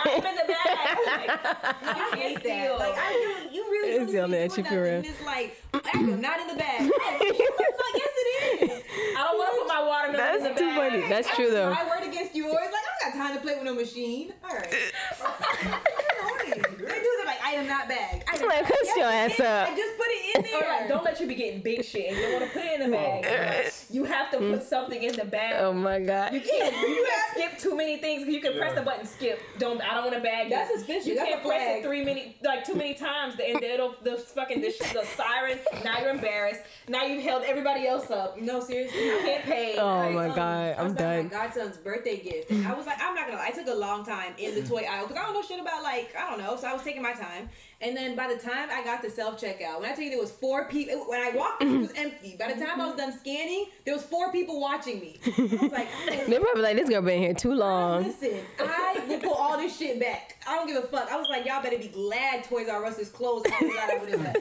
bag. 0.47 0.97
Like, 1.05 1.97
you 1.97 2.05
can't 2.13 2.39
steal. 2.39 2.77
Like, 2.79 2.95
I, 2.97 3.11
you, 3.51 3.57
you 3.57 3.69
really 3.69 3.89
It's 3.89 4.05
don't 4.05 4.13
yelling 4.15 4.31
be 4.31 4.37
at 4.37 4.57
you 4.57 4.63
for 4.63 4.81
real. 4.81 5.03
It's 5.03 5.25
like, 5.25 5.61
I'm 5.93 6.21
not 6.21 6.39
in 6.39 6.47
the 6.47 6.55
bag. 6.55 6.81
like, 6.83 6.91
yes, 7.21 8.11
it 8.15 8.61
is. 8.71 8.83
I 9.17 9.23
don't 9.23 9.37
want 9.37 9.53
to 9.53 9.59
put 9.59 9.67
my 9.67 9.85
watermelon 9.85 10.35
in 10.37 10.43
the 10.43 10.47
bag. 10.47 10.55
That's 10.55 10.59
too 10.59 10.65
bag. 10.67 10.91
funny. 10.91 11.09
That's 11.09 11.35
true 11.35 11.51
though. 11.51 11.69
My 11.73 11.85
word 11.85 12.07
against 12.07 12.33
yours. 12.35 12.53
Like, 12.53 12.63
I 12.71 13.11
don't 13.11 13.13
got 13.19 13.25
time 13.27 13.35
to 13.35 13.41
play 13.41 13.55
with 13.55 13.63
no 13.65 13.75
machine. 13.75 14.33
All 14.43 14.55
right. 14.55 14.71
They 14.71 16.55
do 16.55 17.11
that 17.17 17.23
like 17.25 17.43
item 17.45 17.67
not 17.67 17.87
bag. 17.89 18.23
Item 18.31 18.47
Like, 18.47 18.61
not- 18.63 18.71
Yes, 18.83 18.95
your 18.97 19.05
ass 19.07 19.33
is. 19.35 19.39
up. 19.41 19.67
I 19.69 19.75
just 19.75 19.97
put 19.97 20.07
it 20.09 20.35
in 20.37 20.43
there. 20.43 20.69
like, 20.79 20.87
don't 20.87 21.03
let 21.03 21.19
you 21.19 21.27
be 21.27 21.35
getting 21.35 21.61
big 21.61 21.83
shit 21.83 22.07
and 22.09 22.15
you 22.17 22.23
don't 22.23 22.33
want 22.39 22.45
to 22.45 22.51
put 22.57 22.65
it 22.65 22.79
in 22.81 22.89
the 22.89 22.95
bag. 22.97 23.71
You 23.91 24.03
have 24.05 24.31
to 24.31 24.37
put 24.39 24.63
something 24.63 25.01
in 25.03 25.08
the 25.15 25.25
bag. 25.25 25.55
Oh 25.59 25.73
my 25.73 25.99
god. 25.99 26.33
You 26.33 26.41
can't, 26.41 26.75
you 26.89 27.07
can't 27.09 27.31
skip 27.31 27.59
too 27.59 27.75
many 27.75 27.97
things. 27.97 28.27
You 28.27 28.41
can 28.41 28.57
press 28.57 28.75
the 28.75 28.81
button 28.81 29.05
skip. 29.05 29.41
Don't 29.57 29.81
I 29.81 29.93
don't 29.95 30.03
want 30.05 30.15
to 30.15 30.21
bag 30.21 30.49
That's 30.49 30.69
you. 30.71 30.77
suspicious. 30.77 31.05
You 31.07 31.15
That's 31.15 31.29
can't 31.29 31.43
press 31.43 31.77
it 31.79 31.83
three 31.83 32.03
many 32.03 32.37
like 32.43 32.65
too 32.65 32.75
many 32.75 32.93
times 32.93 33.33
and 33.43 33.55
then 33.61 33.71
it'll 33.71 33.95
the 34.03 34.17
fucking 34.17 34.61
the, 34.61 34.69
the 34.93 35.05
siren. 35.15 35.59
Now 35.83 35.99
you're 35.99 36.09
embarrassed. 36.11 36.61
Now 36.87 37.03
you've 37.03 37.23
held 37.23 37.43
everybody 37.43 37.87
else 37.87 38.09
up. 38.11 38.39
No, 38.39 38.59
seriously. 38.59 39.05
You 39.05 39.19
can't 39.21 39.43
pay. 39.43 39.77
Oh 39.77 39.85
Like, 39.85 40.13
my 40.13 40.29
um, 40.29 40.35
god. 40.35 40.49
I 40.49 40.73
I'm 40.79 40.83
was 40.85 40.93
done. 40.93 41.23
My 41.25 41.29
godson's 41.29 41.77
birthday 41.77 42.17
gift. 42.17 42.51
And 42.51 42.67
I 42.67 42.73
was 42.73 42.85
like, 42.85 42.97
I'm 43.01 43.15
not 43.15 43.25
gonna. 43.27 43.37
lie. 43.39 43.47
I 43.47 43.51
took 43.51 43.67
a 43.67 43.73
long 43.73 44.05
time 44.05 44.33
in 44.37 44.55
the 44.55 44.61
toy 44.67 44.85
aisle 44.89 45.07
because 45.07 45.17
I 45.21 45.25
don't 45.25 45.33
know 45.33 45.41
shit 45.41 45.59
about 45.59 45.83
like 45.83 46.13
I 46.17 46.29
don't 46.29 46.39
know. 46.39 46.55
So 46.57 46.67
I 46.67 46.73
was 46.73 46.81
taking 46.83 47.01
my 47.01 47.13
time. 47.13 47.49
And 47.81 47.95
then 47.95 48.15
by 48.15 48.27
the 48.27 48.37
time 48.37 48.67
I 48.71 48.83
got 48.83 49.01
to 49.03 49.09
self 49.09 49.39
checkout, 49.39 49.79
when 49.79 49.89
I 49.89 49.95
tell 49.95 50.03
you 50.03 50.09
there 50.09 50.19
was 50.19 50.31
four 50.31 50.65
people, 50.65 50.95
when 51.07 51.21
I 51.21 51.31
walked, 51.31 51.61
in, 51.61 51.75
it 51.75 51.79
was 51.79 51.93
empty. 51.95 52.35
By 52.37 52.51
the 52.51 52.65
time 52.65 52.81
I 52.81 52.87
was 52.87 52.95
mm-hmm. 52.95 53.11
done 53.11 53.19
scanning, 53.19 53.67
there 53.85 53.93
was 53.93 54.03
four 54.03 54.31
people 54.33 54.59
watching 54.59 54.99
me. 54.99 55.17
I 55.25 55.41
was 55.41 55.51
like, 55.71 55.87
oh. 56.09 56.25
They're 56.27 56.41
probably 56.41 56.61
like, 56.61 56.75
this 56.75 56.89
girl 56.89 57.01
been 57.01 57.21
here 57.21 57.33
too 57.33 57.53
long. 57.53 58.03
Listen, 58.03 58.39
I 58.59 59.01
will 59.07 59.19
pull 59.19 59.33
all 59.33 59.57
this 59.57 59.77
shit 59.77 59.97
back. 59.97 60.37
I 60.45 60.55
don't 60.55 60.67
give 60.67 60.83
a 60.83 60.87
fuck. 60.87 61.09
I 61.09 61.17
was 61.17 61.27
like, 61.29 61.45
y'all 61.45 61.63
better 61.63 61.77
be 61.77 61.87
glad 61.87 62.43
Toys 62.43 62.67
R 62.67 62.83
Us 62.83 62.99
is 62.99 63.09
closed. 63.09 63.47
I'm 63.47 63.69
glad 63.69 63.89
I 63.89 63.97
would 63.97 64.09
have. 64.19 64.35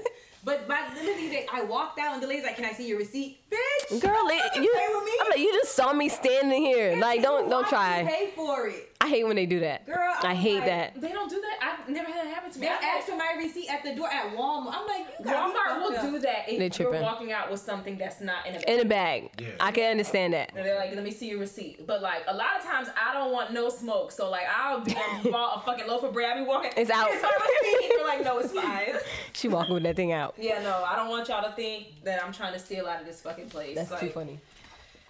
But 0.44 0.66
by 0.66 0.88
the 0.94 1.00
end 1.00 1.08
of 1.10 1.16
the 1.16 1.28
day, 1.28 1.46
I 1.52 1.62
walked 1.62 1.98
out 1.98 2.14
and 2.14 2.22
the 2.22 2.26
lady's 2.26 2.44
like, 2.44 2.56
"Can 2.56 2.64
I 2.64 2.72
see 2.72 2.88
your 2.88 2.98
receipt, 2.98 3.38
bitch?" 3.50 4.00
Girl, 4.00 4.26
it, 4.28 4.56
you, 4.56 4.62
with 4.62 5.04
me? 5.04 5.12
I'm 5.20 5.28
like, 5.30 5.40
you 5.40 5.52
just 5.52 5.74
saw 5.74 5.92
me 5.92 6.08
standing 6.08 6.62
here. 6.62 6.96
Like, 6.96 7.22
don't 7.22 7.50
don't 7.50 7.68
try. 7.68 8.04
Pay 8.08 8.30
for 8.34 8.68
it, 8.68 8.87
I 9.00 9.06
hate 9.08 9.24
when 9.24 9.36
they 9.36 9.46
do 9.46 9.60
that. 9.60 9.86
girl. 9.86 9.96
I 9.96 10.30
I'm 10.30 10.36
hate 10.36 10.56
like, 10.56 10.64
that. 10.66 11.00
They 11.00 11.12
don't 11.12 11.30
do 11.30 11.40
that. 11.40 11.78
I've 11.80 11.88
never 11.88 12.10
had 12.10 12.26
that 12.26 12.34
happen 12.34 12.50
to 12.50 12.58
me. 12.58 12.66
They 12.66 12.72
I 12.72 12.96
asked 12.98 13.08
for 13.08 13.16
my 13.16 13.34
receipt 13.38 13.68
at 13.70 13.84
the 13.84 13.94
door 13.94 14.08
at 14.08 14.34
Walmart. 14.36 14.74
I'm 14.74 14.86
like, 14.88 15.06
you 15.18 15.24
got 15.24 15.54
Walmart 15.54 15.80
will 15.80 16.10
do 16.10 16.18
that 16.18 16.46
They 16.48 16.56
if 16.56 16.78
you're 16.78 16.88
tripping. 16.90 17.02
walking 17.02 17.32
out 17.32 17.48
with 17.48 17.60
something 17.60 17.96
that's 17.96 18.20
not 18.20 18.44
in 18.46 18.56
a 18.56 18.58
bag. 18.58 18.68
In 18.68 18.80
a 18.80 18.84
bag. 18.84 19.30
Yeah. 19.40 19.48
I 19.60 19.70
can 19.70 19.92
understand 19.92 20.34
that. 20.34 20.50
And 20.56 20.66
they're 20.66 20.74
like, 20.76 20.94
let 20.96 21.04
me 21.04 21.12
see 21.12 21.28
your 21.28 21.38
receipt. 21.38 21.86
But 21.86 22.02
like 22.02 22.24
a 22.26 22.34
lot 22.34 22.58
of 22.58 22.64
times 22.64 22.88
I 23.00 23.14
don't 23.14 23.32
want 23.32 23.52
no 23.52 23.68
smoke. 23.68 24.10
So 24.10 24.28
like 24.30 24.46
I'll 24.52 24.80
be 24.84 24.94
bought 25.30 25.58
a 25.58 25.60
fucking 25.64 25.86
loaf 25.86 26.02
of 26.02 26.12
bread. 26.12 26.36
I 26.36 26.40
be 26.40 26.44
walking. 26.46 26.72
It's 26.76 26.90
out. 26.90 27.08
Here's 27.08 27.22
my 27.22 27.30
receipt. 27.62 27.88
You're 27.90 28.06
like, 28.06 28.24
no, 28.24 28.38
it's 28.38 28.52
fine. 28.60 28.94
She 29.32 29.46
walking 29.46 29.74
with 29.74 29.84
that 29.84 29.94
thing 29.94 30.12
out. 30.12 30.34
Yeah, 30.36 30.60
no, 30.62 30.84
I 30.84 30.96
don't 30.96 31.08
want 31.08 31.28
y'all 31.28 31.48
to 31.48 31.54
think 31.54 32.02
that 32.02 32.22
I'm 32.24 32.32
trying 32.32 32.52
to 32.52 32.58
steal 32.58 32.86
out 32.88 33.00
of 33.00 33.06
this 33.06 33.20
fucking 33.20 33.48
place. 33.48 33.76
That's 33.76 33.92
like, 33.92 34.00
too 34.00 34.08
funny. 34.10 34.40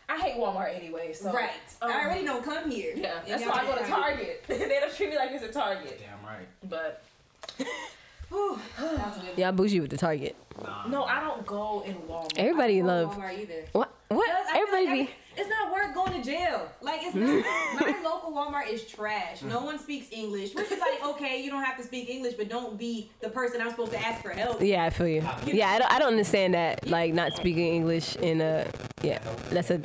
I 0.09 0.17
hate 0.19 0.37
Walmart 0.37 0.75
anyway. 0.75 1.13
So 1.13 1.31
Right. 1.33 1.51
um, 1.83 1.91
I 1.93 2.05
already 2.05 2.25
don't 2.25 2.43
come 2.45 2.71
here. 2.71 2.93
Yeah, 2.97 3.21
that's 3.27 3.45
why 3.45 3.61
I 3.63 3.65
go 3.67 3.77
to 3.77 3.85
Target. 3.89 4.45
they 4.49 4.59
don't 4.81 4.95
treat 4.95 5.11
me 5.11 5.17
like 5.17 5.31
it's 5.33 5.45
a 5.45 5.53
Target. 5.53 6.01
Damn 6.01 6.27
right. 6.27 6.47
But 6.65 7.03
Whew. 8.31 8.59
That 8.79 8.93
was 9.17 9.39
Y'all 9.39 9.53
bougie 9.53 9.81
with 9.81 9.91
the 9.91 9.97
Target. 9.97 10.37
Nah. 10.63 10.87
no, 10.89 11.05
I 11.05 11.21
don't 11.21 11.47
go 11.47 11.83
in 11.87 11.95
Walmart. 11.95 12.33
Everybody 12.37 12.75
I 12.75 12.79
don't 12.79 12.87
love. 12.87 13.09
go 13.17 13.21
to 13.23 13.27
Walmart 13.29 13.39
either. 13.39 13.65
What? 13.73 13.95
What? 14.09 14.27
Because 14.27 14.47
I 14.49 14.53
feel 14.55 14.63
Everybody 14.63 14.87
like 15.01 15.09
be. 15.09 15.15
Every- 15.39 15.41
It's 15.41 15.51
not 15.51 15.73
worth 15.73 15.95
going 15.95 16.13
to 16.13 16.23
jail. 16.23 16.69
Like 16.81 17.01
it's 17.03 17.15
not. 17.15 17.29
Mm. 17.29 17.81
my 17.81 18.03
local 18.09 18.33
Walmart 18.33 18.69
is 18.69 18.85
trash. 18.85 19.43
No 19.43 19.61
one 19.65 19.79
speaks 19.79 20.07
English, 20.13 20.55
which 20.55 20.71
is 20.71 20.79
like 20.81 21.05
okay, 21.05 21.43
you 21.43 21.51
don't 21.51 21.63
have 21.65 21.77
to 21.79 21.83
speak 21.83 22.09
English, 22.09 22.35
but 22.35 22.49
don't 22.49 22.79
be 22.79 23.11
the 23.21 23.29
person 23.29 23.61
I'm 23.61 23.71
supposed 23.71 23.93
to 23.93 24.01
ask 24.07 24.23
for 24.23 24.31
help. 24.31 24.61
Yeah, 24.63 24.85
I 24.85 24.91
feel 24.91 25.09
you. 25.09 25.23
Yeah, 25.47 25.69
I 25.71 25.79
don't, 25.79 25.93
I 25.93 25.99
don't 25.99 26.09
understand 26.09 26.55
that. 26.55 26.87
Like 26.89 27.15
not 27.15 27.35
speaking 27.35 27.75
English 27.75 28.17
in 28.17 28.41
a. 28.41 28.67
Yeah, 29.03 29.21
that's 29.51 29.71
a 29.71 29.79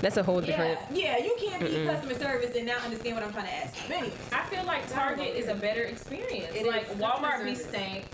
that's 0.00 0.16
a 0.16 0.22
whole 0.22 0.40
different. 0.40 0.78
Yeah, 0.90 1.18
yeah, 1.18 1.24
you 1.24 1.36
can't 1.38 1.60
be 1.62 1.84
customer 1.84 2.14
service 2.14 2.56
and 2.56 2.66
not 2.66 2.82
understand 2.84 3.16
what 3.16 3.24
I'm 3.24 3.32
trying 3.32 3.46
to 3.46 3.52
ask. 3.54 3.74
But 3.86 3.96
anyway, 3.96 4.12
I 4.32 4.42
feel 4.46 4.64
like 4.64 4.90
Target 4.90 5.36
is 5.36 5.48
a 5.48 5.54
better 5.54 5.82
experience. 5.82 6.54
It 6.54 6.66
like 6.66 6.88
is. 6.90 6.96
Walmart 6.96 7.44
be 7.44 7.52
Customer 7.52 7.70
stank. 7.70 8.04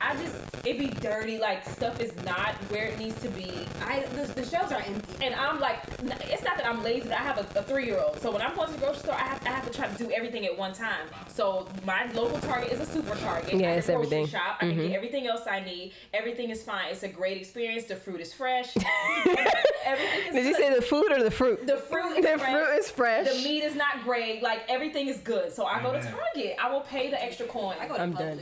I 0.00 0.16
just 0.16 0.34
it 0.66 0.78
be 0.78 0.88
dirty. 0.88 1.38
Like 1.38 1.64
stuff 1.68 2.00
is 2.00 2.12
not 2.24 2.54
where 2.70 2.86
it 2.86 2.98
needs 2.98 3.20
to 3.22 3.28
be. 3.28 3.66
I 3.86 4.00
the, 4.14 4.26
the 4.32 4.44
shelves 4.44 4.72
are 4.72 4.82
empty. 4.82 5.24
And 5.24 5.34
I'm 5.36 5.60
like, 5.60 5.78
n- 6.00 6.18
it's 6.32 6.42
not 6.42 6.56
that 6.56 6.66
I'm 6.66 6.82
lazy. 6.82 7.08
But 7.08 7.18
I 7.18 7.22
have 7.22 7.38
a, 7.38 7.58
a 7.58 7.62
three 7.62 7.86
year 7.86 8.00
old, 8.00 8.20
so 8.20 8.30
when 8.30 8.42
I'm 8.42 8.54
going 8.54 8.68
to 8.68 8.74
the 8.74 8.80
grocery 8.80 9.00
store, 9.00 9.14
I 9.14 9.24
have, 9.24 9.46
I 9.46 9.50
have 9.50 9.70
to 9.70 9.76
try 9.76 9.88
to 9.88 9.98
do 9.98 10.10
everything 10.10 10.46
at 10.46 10.56
one 10.56 10.72
time. 10.72 11.06
So 11.28 11.68
my 11.84 12.10
local 12.12 12.38
Target 12.40 12.72
is 12.72 12.80
a 12.80 12.86
super 12.86 13.14
Target. 13.16 13.54
Yeah, 13.54 13.70
I 13.70 13.72
it's 13.72 13.86
grocery 13.86 14.04
everything. 14.04 14.26
Shop. 14.28 14.56
I 14.60 14.66
can 14.66 14.76
get 14.76 14.84
mm-hmm. 14.84 14.94
everything 14.94 15.26
else 15.26 15.46
I 15.46 15.60
need. 15.60 15.92
Everything 16.14 16.50
is 16.50 16.62
fine. 16.62 16.90
It's 16.90 17.02
a 17.02 17.08
great 17.08 17.38
experience. 17.38 17.84
The 17.84 17.96
fruit 17.96 18.20
is 18.20 18.32
fresh. 18.32 18.74
everything 19.84 20.28
is 20.28 20.34
Did 20.34 20.46
you 20.46 20.54
say 20.54 20.74
the 20.74 20.82
food 20.82 21.12
or 21.12 21.22
the 21.22 21.30
fruit? 21.30 21.66
the 21.66 21.76
fruit 21.76 22.18
is 22.18 22.24
The 22.32 22.38
fresh. 22.38 22.52
fruit 22.52 22.78
is 22.78 22.90
fresh. 22.90 23.28
The 23.28 23.48
meat 23.48 23.62
is 23.62 23.74
not 23.74 24.02
great. 24.04 24.42
Like 24.42 24.62
everything 24.68 25.08
is 25.08 25.18
good. 25.18 25.52
So 25.52 25.64
I 25.64 25.82
go 25.82 25.92
to 25.92 26.00
Target. 26.00 26.56
I 26.60 26.70
will 26.70 26.80
pay 26.80 27.10
the 27.10 27.22
extra 27.22 27.46
coin. 27.46 27.76
I 27.80 27.86
go 27.86 27.96
to 27.96 28.00
I'm 28.00 28.12
done. 28.12 28.40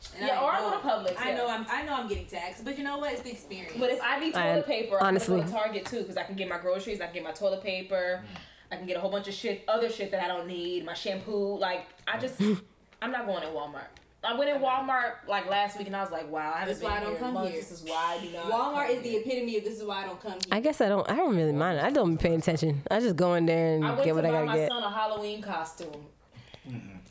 Publix. 0.00 0.14
And 0.18 0.26
Yeah, 0.26 0.40
or 0.40 0.50
I 0.52 0.60
know- 0.60 0.70
go 0.70 0.76
to 0.80 0.86
Publix, 1.12 1.14
I 1.20 1.32
know 1.32 1.48
I'm 1.48 1.66
I 1.68 1.82
know 1.82 1.94
I'm 1.94 2.08
getting 2.08 2.26
taxed, 2.26 2.64
but 2.64 2.78
you 2.78 2.84
know 2.84 2.98
what? 2.98 3.12
It's 3.12 3.22
the 3.22 3.30
experience. 3.32 3.74
But 3.78 3.90
if 3.90 4.00
I 4.02 4.18
need 4.18 4.34
I- 4.34 4.52
toilet 4.52 4.66
paper, 4.66 4.98
honestly. 5.02 5.34
I'm 5.34 5.40
gonna 5.40 5.52
go 5.52 5.58
to 5.58 5.64
Target 5.64 5.86
too 5.86 5.98
because 6.00 6.16
I 6.16 6.22
can 6.24 6.36
get 6.36 6.48
my 6.48 6.58
groceries, 6.58 7.00
I 7.00 7.06
can 7.06 7.14
get 7.14 7.24
my 7.24 7.32
toilet 7.32 7.62
paper, 7.62 8.22
I 8.70 8.76
can 8.76 8.86
get 8.86 8.96
a 8.96 9.00
whole 9.00 9.10
bunch 9.10 9.28
of 9.28 9.34
shit, 9.34 9.64
other 9.68 9.88
shit 9.90 10.10
that 10.12 10.22
I 10.22 10.28
don't 10.28 10.46
need, 10.46 10.84
my 10.84 10.94
shampoo. 10.94 11.58
Like 11.58 11.86
I 12.06 12.18
just, 12.18 12.40
I'm 13.02 13.10
not 13.12 13.26
going 13.26 13.42
to 13.42 13.48
Walmart. 13.48 13.86
I 14.24 14.36
went 14.36 14.50
in 14.50 14.60
Walmart 14.60 15.12
like 15.28 15.48
last 15.48 15.78
week 15.78 15.86
and 15.86 15.94
I 15.94 16.02
was 16.02 16.10
like, 16.10 16.28
wow, 16.30 16.52
I 16.52 16.58
haven't 16.58 16.66
That's 16.68 16.80
been 16.80 16.90
why 16.90 16.96
I 16.96 17.00
don't 17.00 17.10
here 17.12 17.18
come 17.20 17.34
months. 17.34 17.50
here. 17.52 17.60
This 17.60 17.70
is 17.70 17.82
why 17.88 18.16
I 18.18 18.24
do 18.24 18.32
not. 18.32 18.44
Walmart 18.50 18.86
come 18.88 18.96
is 18.96 19.02
the 19.02 19.16
epitome 19.16 19.56
of 19.58 19.64
this 19.64 19.78
is 19.78 19.84
why 19.84 20.02
I 20.02 20.06
don't 20.06 20.20
come 20.20 20.32
here. 20.32 20.40
I 20.50 20.58
guess 20.60 20.80
I 20.80 20.88
don't. 20.88 21.08
I 21.08 21.14
don't 21.14 21.36
really 21.36 21.52
mind. 21.52 21.80
I 21.80 21.90
don't 21.90 22.18
pay 22.18 22.34
attention. 22.34 22.82
I 22.90 22.98
just 22.98 23.14
go 23.14 23.34
in 23.34 23.46
there 23.46 23.76
and 23.76 23.86
I 23.86 23.92
went 23.92 24.04
get 24.04 24.14
what 24.16 24.22
to 24.22 24.26
get. 24.28 24.34
I 24.34 24.40
buy 24.40 24.46
gotta 24.46 24.58
my 24.58 24.62
get. 24.64 24.68
son 24.70 24.82
a 24.82 24.90
Halloween 24.90 25.40
costume. 25.40 26.06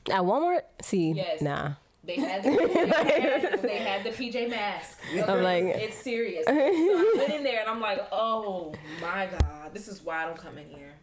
At 0.09 0.21
Walmart, 0.21 0.61
see, 0.81 1.11
Yes. 1.13 1.41
nah. 1.41 1.73
They 2.07 2.15
had 2.15 2.41
the 2.43 2.49
PJ 2.49 2.89
mask. 2.89 3.61
They 3.61 3.77
had 3.77 4.03
the 4.03 4.09
PJ 4.09 4.49
mask. 4.49 4.99
I'm 5.27 5.43
like- 5.43 5.63
it's 5.63 5.97
serious. 5.97 6.45
So 6.45 6.53
I 6.53 7.13
went 7.17 7.33
in 7.33 7.43
there 7.43 7.59
and 7.59 7.69
I'm 7.69 7.81
like, 7.81 8.07
oh 8.11 8.73
my 9.01 9.27
god, 9.27 9.73
this 9.73 9.87
is 9.87 10.01
why 10.03 10.23
I 10.23 10.25
don't 10.25 10.37
come 10.37 10.57
in 10.57 10.69
here. 10.69 10.93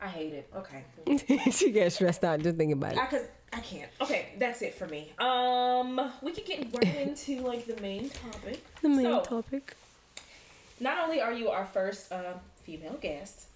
I 0.00 0.08
hate 0.08 0.34
it. 0.34 0.50
Okay. 0.54 1.50
she 1.50 1.70
gets 1.72 1.94
stressed 1.94 2.24
out 2.24 2.40
just 2.40 2.58
thinking 2.58 2.74
about 2.74 2.92
it. 2.92 2.98
I, 2.98 3.06
cause 3.06 3.22
I 3.54 3.60
can't. 3.60 3.90
Okay, 4.02 4.26
that's 4.38 4.60
it 4.60 4.74
for 4.74 4.86
me. 4.86 5.12
Um, 5.18 6.12
we 6.20 6.32
could 6.32 6.44
get 6.44 6.66
right 6.74 6.96
into 7.08 7.40
like 7.40 7.66
the 7.66 7.80
main 7.80 8.10
topic. 8.10 8.62
The 8.82 8.88
main 8.90 9.04
so, 9.04 9.22
topic. 9.22 9.74
Not 10.80 10.98
only 11.02 11.22
are 11.22 11.32
you 11.32 11.48
our 11.48 11.64
first 11.64 12.12
uh, 12.12 12.34
female 12.62 12.98
guest, 13.00 13.46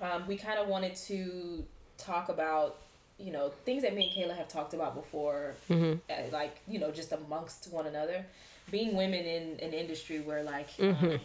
um, 0.00 0.26
we 0.26 0.36
kind 0.36 0.58
of 0.58 0.68
wanted 0.68 0.94
to 0.96 1.64
talk 1.98 2.30
about 2.30 2.78
you 3.18 3.32
know 3.32 3.52
things 3.64 3.82
that 3.82 3.94
me 3.94 4.12
and 4.16 4.30
Kayla 4.30 4.36
have 4.36 4.48
talked 4.48 4.74
about 4.74 4.94
before, 4.94 5.54
uh, 6.10 6.14
like 6.32 6.58
you 6.66 6.78
know 6.78 6.90
just 6.90 7.12
amongst 7.12 7.72
one 7.72 7.86
another, 7.86 8.26
being 8.70 8.96
women 8.96 9.24
in 9.24 9.58
an 9.60 9.72
industry 9.72 10.20
where 10.20 10.42
like. 10.42 10.68
Um, 10.80 11.20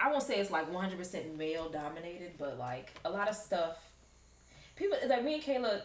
I 0.00 0.10
won't 0.10 0.22
say 0.22 0.38
it's 0.38 0.50
like 0.52 0.70
100% 0.70 1.36
male 1.36 1.68
dominated, 1.68 2.32
but 2.38 2.56
like 2.56 2.92
a 3.04 3.10
lot 3.10 3.28
of 3.28 3.34
stuff. 3.34 3.78
People 4.76 4.96
like 5.08 5.24
me 5.24 5.34
and 5.34 5.42
Kayla, 5.42 5.82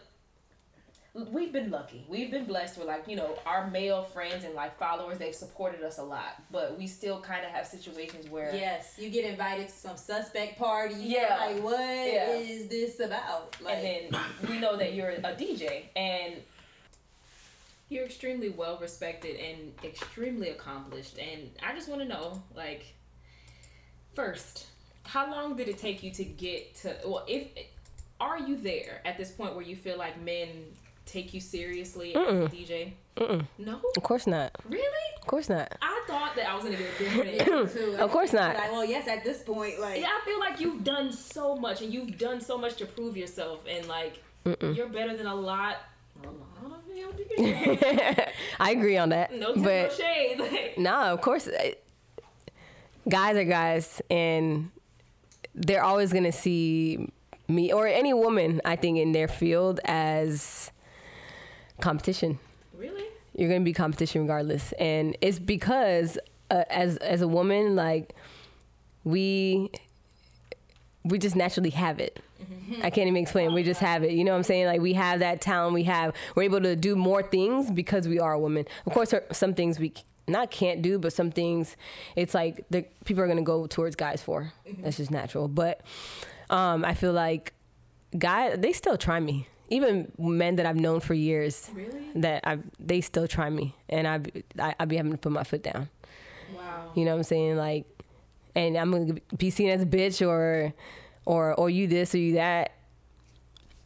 we've 1.13 1.53
been 1.53 1.69
lucky. 1.69 2.05
We've 2.07 2.31
been 2.31 2.45
blessed 2.45 2.77
with 2.77 2.87
like 2.87 3.07
you 3.07 3.15
know 3.15 3.37
our 3.45 3.69
male 3.69 4.03
friends 4.03 4.43
and 4.45 4.53
like 4.55 4.77
followers. 4.77 5.17
They've 5.19 5.35
supported 5.35 5.83
us 5.83 5.97
a 5.99 6.03
lot, 6.03 6.41
but 6.51 6.77
we 6.77 6.87
still 6.87 7.19
kind 7.21 7.45
of 7.45 7.51
have 7.51 7.67
situations 7.67 8.29
where 8.29 8.53
Yes, 8.53 8.95
you 8.97 9.09
get 9.09 9.25
invited 9.25 9.67
to 9.69 9.73
some 9.73 9.97
suspect 9.97 10.57
party. 10.57 10.95
Yeah. 10.97 11.37
Like, 11.39 11.63
what 11.63 11.79
is 11.79 12.63
Yeah. 12.63 12.67
this 12.69 12.99
about? 12.99 13.55
Like, 13.61 13.77
and 13.77 14.13
then 14.13 14.21
we 14.49 14.59
know 14.59 14.75
that 14.77 14.93
you're 14.93 15.09
a 15.11 15.19
DJ 15.35 15.83
and 15.95 16.35
you're 17.89 18.05
extremely 18.05 18.49
well 18.49 18.77
respected 18.79 19.35
and 19.39 19.73
extremely 19.83 20.49
accomplished. 20.49 21.17
And 21.19 21.51
I 21.61 21.75
just 21.75 21.87
want 21.89 22.01
to 22.01 22.07
know, 22.07 22.41
like, 22.55 22.85
first, 24.15 24.65
how 25.03 25.29
long 25.29 25.55
did 25.55 25.67
it 25.67 25.77
take 25.77 26.01
you 26.01 26.09
to 26.11 26.23
get 26.23 26.73
to? 26.77 26.95
Well, 27.05 27.23
if 27.27 27.49
are 28.19 28.39
you 28.39 28.55
there 28.55 29.01
at 29.05 29.17
this 29.17 29.31
point 29.31 29.53
where 29.53 29.65
you 29.65 29.75
feel 29.75 29.97
like 29.97 30.19
men 30.21 30.47
take 31.13 31.33
you 31.33 31.39
seriously 31.39 32.15
as 32.15 32.21
a 32.27 32.49
DJ? 32.49 32.93
No, 33.59 33.79
Of 33.95 34.03
course 34.03 34.25
not. 34.27 34.51
really. 34.67 34.87
Of 35.21 35.27
course 35.27 35.47
not. 35.47 35.71
I 35.81 36.03
thought 36.07 36.35
that 36.35 36.49
I 36.49 36.55
was 36.55 36.63
gonna 36.65 36.75
get 36.77 36.89
a 36.95 37.03
different 37.03 37.29
answer. 37.49 37.79
too. 37.79 37.95
Of 37.97 38.11
course 38.11 38.33
not. 38.33 38.55
Like, 38.55 38.71
well, 38.71 38.83
yes, 38.83 39.07
at 39.07 39.23
this 39.23 39.41
point, 39.43 39.79
like, 39.79 40.01
Yeah, 40.01 40.07
I 40.07 40.25
feel 40.25 40.39
like 40.39 40.59
you've 40.59 40.83
done 40.83 41.11
so 41.13 41.55
much 41.55 41.81
and 41.81 41.93
you've 41.93 42.17
done 42.17 42.41
so 42.41 42.57
much 42.57 42.75
to 42.77 42.85
prove 42.85 43.15
yourself 43.15 43.63
and 43.69 43.87
like 43.87 44.21
you're 44.61 44.87
better 44.89 45.15
than 45.15 45.27
a 45.27 45.35
lot. 45.35 45.77
A 46.23 46.27
lot 46.27 46.79
of 46.79 46.87
male 46.93 47.11
I 48.59 48.71
agree 48.71 48.97
on 48.97 49.09
that. 49.09 49.33
No, 49.33 49.53
no 49.53 49.63
but 49.63 49.93
shade. 49.93 50.39
Like, 50.39 50.77
no, 50.77 50.93
of 51.13 51.21
course, 51.21 51.47
uh, 51.47 51.71
guys 53.07 53.35
are 53.37 53.43
guys, 53.45 54.01
and 54.09 54.71
they're 55.55 55.83
always 55.83 56.11
gonna 56.11 56.31
see 56.31 57.07
me 57.47 57.71
or 57.71 57.87
any 57.87 58.13
woman, 58.13 58.61
I 58.65 58.75
think, 58.75 58.97
in 58.97 59.11
their 59.11 59.27
field 59.27 59.79
as 59.85 60.71
competition. 61.81 62.39
really? 62.77 63.03
You're 63.35 63.49
gonna 63.49 63.61
be 63.61 63.73
competition 63.73 64.21
regardless, 64.21 64.71
and 64.73 65.17
it's 65.21 65.39
because 65.39 66.17
uh, 66.51 66.63
as 66.69 66.97
as 66.97 67.21
a 67.21 67.27
woman, 67.27 67.75
like 67.75 68.13
we 69.03 69.71
we 71.03 71.17
just 71.17 71.35
naturally 71.35 71.71
have 71.71 71.99
it. 71.99 72.19
I 72.81 72.89
can't 72.89 73.07
even 73.07 73.17
explain. 73.21 73.53
We 73.53 73.63
just 73.63 73.79
have 73.79 74.03
it. 74.03 74.11
You 74.11 74.23
know 74.23 74.31
what 74.31 74.37
I'm 74.37 74.43
saying? 74.43 74.65
Like 74.67 74.81
we 74.81 74.93
have 74.93 75.19
that 75.19 75.41
talent. 75.41 75.73
We 75.73 75.83
have 75.83 76.13
we're 76.35 76.43
able 76.43 76.61
to 76.61 76.75
do 76.75 76.95
more 76.95 77.23
things 77.23 77.71
because 77.71 78.07
we 78.07 78.19
are 78.19 78.33
a 78.33 78.39
woman. 78.39 78.65
Of 78.85 78.93
course, 78.93 79.11
there- 79.11 79.23
some 79.31 79.53
things 79.53 79.79
we 79.79 79.93
not 80.27 80.51
can't 80.51 80.81
do, 80.81 80.99
but 80.99 81.11
some 81.13 81.31
things 81.31 81.75
it's 82.15 82.33
like 82.33 82.65
the 82.69 82.85
people 83.05 83.23
are 83.23 83.27
gonna 83.27 83.41
go 83.41 83.65
towards 83.67 83.95
guys 83.95 84.21
for. 84.21 84.53
That's 84.81 84.97
just 84.97 85.11
natural. 85.11 85.47
But 85.47 85.81
um, 86.49 86.85
I 86.85 86.93
feel 86.93 87.13
like 87.13 87.53
guys 88.17 88.59
they 88.59 88.73
still 88.73 88.97
try 88.97 89.19
me. 89.19 89.47
Even 89.73 90.11
men 90.17 90.55
that 90.57 90.65
I've 90.65 90.75
known 90.75 90.99
for 90.99 91.13
years, 91.13 91.69
Really? 91.73 92.05
that 92.15 92.41
I 92.45 92.59
they 92.79 93.01
still 93.01 93.27
try 93.27 93.49
me, 93.49 93.75
and 93.89 94.07
I 94.07 94.21
I, 94.59 94.75
I 94.79 94.85
be 94.85 94.97
having 94.97 95.11
to 95.11 95.17
put 95.17 95.31
my 95.31 95.43
foot 95.43 95.63
down. 95.63 95.89
Wow. 96.55 96.91
You 96.95 97.05
know 97.05 97.11
what 97.11 97.17
I'm 97.17 97.23
saying? 97.23 97.57
Like, 97.57 97.85
and 98.55 98.77
I'm 98.77 98.91
gonna 98.91 99.19
be 99.37 99.49
seen 99.49 99.69
as 99.69 99.81
a 99.81 99.85
bitch 99.85 100.25
or, 100.25 100.73
or, 101.25 101.53
or 101.55 101.69
you 101.69 101.87
this 101.87 102.13
or 102.13 102.19
you 102.19 102.33
that. 102.35 102.73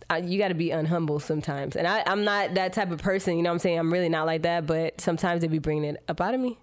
I, 0.09 0.19
you 0.19 0.37
got 0.37 0.47
to 0.49 0.53
be 0.53 0.69
unhumble 0.69 1.21
sometimes, 1.21 1.75
and 1.75 1.85
I, 1.85 2.01
I'm 2.07 2.23
not 2.23 2.53
that 2.53 2.71
type 2.71 2.91
of 2.91 3.01
person. 3.01 3.35
You 3.35 3.43
know 3.43 3.49
what 3.49 3.55
I'm 3.55 3.59
saying? 3.59 3.77
I'm 3.79 3.91
really 3.91 4.07
not 4.07 4.25
like 4.25 4.43
that. 4.43 4.65
But 4.65 5.01
sometimes 5.01 5.41
they 5.41 5.47
be 5.47 5.59
bringing 5.59 5.83
it 5.83 6.03
up 6.07 6.21
out 6.21 6.33
of 6.33 6.39
me. 6.39 6.57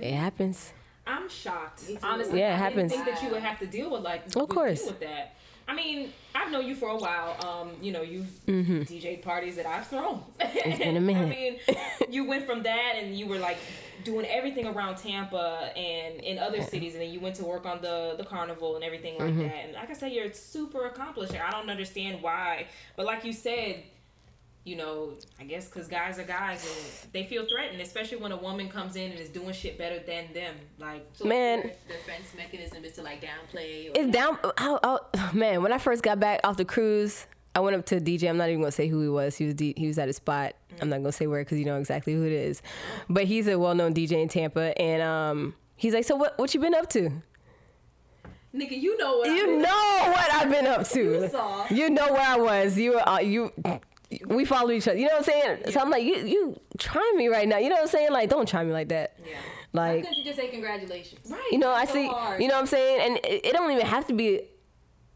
It 0.00 0.12
happens. 0.14 0.72
I'm 1.06 1.28
shocked. 1.28 1.84
Honestly, 2.02 2.40
Yeah, 2.40 2.50
it 2.50 2.54
I 2.54 2.56
happens. 2.56 2.90
didn't 2.90 3.04
think 3.04 3.16
that 3.16 3.24
you 3.24 3.30
would 3.32 3.42
have 3.42 3.58
to 3.60 3.66
deal 3.66 3.90
with 3.90 4.02
like 4.02 4.34
Of 4.34 4.48
course. 4.48 4.80
deal 4.80 4.88
with 4.90 5.00
that. 5.00 5.36
I 5.66 5.74
mean, 5.74 6.12
I've 6.34 6.50
known 6.52 6.66
you 6.66 6.74
for 6.74 6.88
a 6.90 6.96
while. 6.96 7.36
Um, 7.46 7.70
you 7.80 7.92
know, 7.92 8.02
you've 8.02 8.28
DJ 8.46 9.22
parties 9.22 9.56
that 9.56 9.66
I've 9.66 9.86
thrown. 9.86 10.22
Mm-hmm. 10.40 10.58
It's 10.70 10.78
been 10.78 10.96
a 10.96 11.00
minute. 11.12 11.24
I 11.26 11.28
mean, 11.28 12.12
you 12.12 12.24
went 12.24 12.44
from 12.46 12.62
that 12.64 12.94
and 12.96 13.18
you 13.18 13.26
were 13.26 13.38
like 13.38 13.56
doing 14.04 14.26
everything 14.26 14.66
around 14.66 14.96
Tampa 14.96 15.70
and 15.76 16.20
in 16.20 16.38
other 16.38 16.62
cities, 16.62 16.92
and 16.94 17.02
then 17.02 17.10
you 17.10 17.20
went 17.20 17.36
to 17.36 17.44
work 17.44 17.64
on 17.64 17.80
the 17.80 18.14
the 18.18 18.24
carnival 18.24 18.74
and 18.76 18.84
everything 18.84 19.18
like 19.18 19.30
Mm-hmm. 19.30 19.42
that. 19.42 19.54
And 19.64 19.72
like 19.72 19.90
I 19.90 19.94
said, 19.94 20.12
you're 20.12 20.32
super 20.32 20.84
accomplished. 20.86 21.32
I 21.34 21.50
don't 21.50 21.70
understand 21.70 22.22
why, 22.22 22.66
but 22.96 23.06
like 23.06 23.24
you 23.24 23.32
said, 23.32 23.82
you 24.64 24.76
know, 24.76 25.12
I 25.38 25.44
guess 25.44 25.68
because 25.68 25.88
guys 25.88 26.18
are 26.18 26.24
guys 26.24 26.64
and 26.64 27.12
they 27.12 27.24
feel 27.24 27.46
threatened, 27.46 27.80
especially 27.82 28.16
when 28.16 28.32
a 28.32 28.36
woman 28.36 28.68
comes 28.68 28.96
in 28.96 29.10
and 29.10 29.20
is 29.20 29.28
doing 29.28 29.52
shit 29.52 29.76
better 29.76 29.98
than 29.98 30.32
them. 30.32 30.54
Like, 30.78 31.06
so 31.12 31.26
Man. 31.26 31.60
their 31.60 31.98
defense 31.98 32.32
mechanism 32.36 32.84
is 32.84 32.92
to 32.92 33.02
like 33.02 33.22
downplay. 33.22 33.90
Or, 33.90 33.92
It's 33.94 34.10
down. 34.10 34.38
I, 34.56 34.78
I, 34.82 35.32
man, 35.34 35.62
when 35.62 35.72
I 35.72 35.78
first 35.78 36.02
got 36.02 36.18
back 36.18 36.40
off 36.44 36.56
the 36.56 36.64
cruise, 36.64 37.26
I 37.54 37.60
went 37.60 37.76
up 37.76 37.84
to 37.86 38.00
DJ. 38.00 38.28
I'm 38.28 38.38
not 38.38 38.48
even 38.48 38.60
gonna 38.60 38.72
say 38.72 38.88
who 38.88 39.02
he 39.02 39.08
was. 39.08 39.36
He 39.36 39.44
was 39.44 39.54
D, 39.54 39.74
he 39.76 39.86
was 39.86 39.98
at 39.98 40.08
a 40.08 40.12
spot. 40.12 40.54
I'm 40.80 40.88
not 40.88 40.96
gonna 40.96 41.12
say 41.12 41.26
where 41.26 41.42
because 41.44 41.58
you 41.58 41.66
know 41.66 41.78
exactly 41.78 42.14
who 42.14 42.24
it 42.24 42.32
is. 42.32 42.62
But 43.08 43.24
he's 43.24 43.46
a 43.46 43.58
well-known 43.58 43.94
DJ 43.94 44.22
in 44.22 44.28
Tampa, 44.28 44.76
and 44.80 45.02
um, 45.02 45.54
he's 45.76 45.94
like, 45.94 46.04
"So 46.04 46.16
what? 46.16 46.36
What 46.36 46.52
you 46.52 46.58
been 46.58 46.74
up 46.74 46.88
to?" 46.90 47.10
nigga, 48.54 48.80
you 48.80 48.96
know 48.96 49.18
what? 49.18 49.28
You 49.28 49.58
know 49.58 49.98
what 50.06 50.32
I've 50.32 50.50
been 50.50 50.66
up 50.66 50.88
to. 50.88 51.02
You 51.02 51.28
saw. 51.28 51.66
You 51.70 51.90
know 51.90 52.12
where 52.12 52.22
I 52.22 52.36
was. 52.36 52.78
You 52.78 52.98
uh, 52.98 53.18
you. 53.18 53.52
We 54.26 54.44
follow 54.44 54.70
each 54.70 54.86
other. 54.88 54.98
You 54.98 55.06
know 55.06 55.12
what 55.18 55.18
I'm 55.18 55.24
saying? 55.24 55.58
So 55.72 55.80
I'm 55.80 55.90
like, 55.90 56.04
you 56.04 56.16
you 56.16 56.60
trying 56.78 57.16
me 57.16 57.28
right 57.28 57.46
now. 57.48 57.58
You 57.58 57.68
know 57.68 57.76
what 57.76 57.82
I'm 57.82 57.88
saying? 57.88 58.12
Like, 58.12 58.28
don't 58.30 58.48
try 58.48 58.64
me 58.64 58.72
like 58.72 58.88
that. 58.88 59.16
Yeah. 59.24 59.34
Why 59.72 59.92
Like, 59.94 60.02
couldn't 60.04 60.18
you 60.18 60.24
just 60.24 60.38
say 60.38 60.48
congratulations? 60.48 61.30
Right. 61.30 61.48
you 61.50 61.58
know, 61.58 61.70
I 61.70 61.84
so 61.84 61.92
see. 61.94 62.06
hard. 62.06 62.40
You 62.42 62.48
know 62.48 62.54
what 62.54 62.60
I'm 62.60 62.66
saying? 62.66 63.00
And 63.06 63.16
it, 63.24 63.46
it 63.46 63.52
don't 63.52 63.70
even 63.72 63.86
have 63.86 64.06
to 64.06 64.12
be 64.14 64.42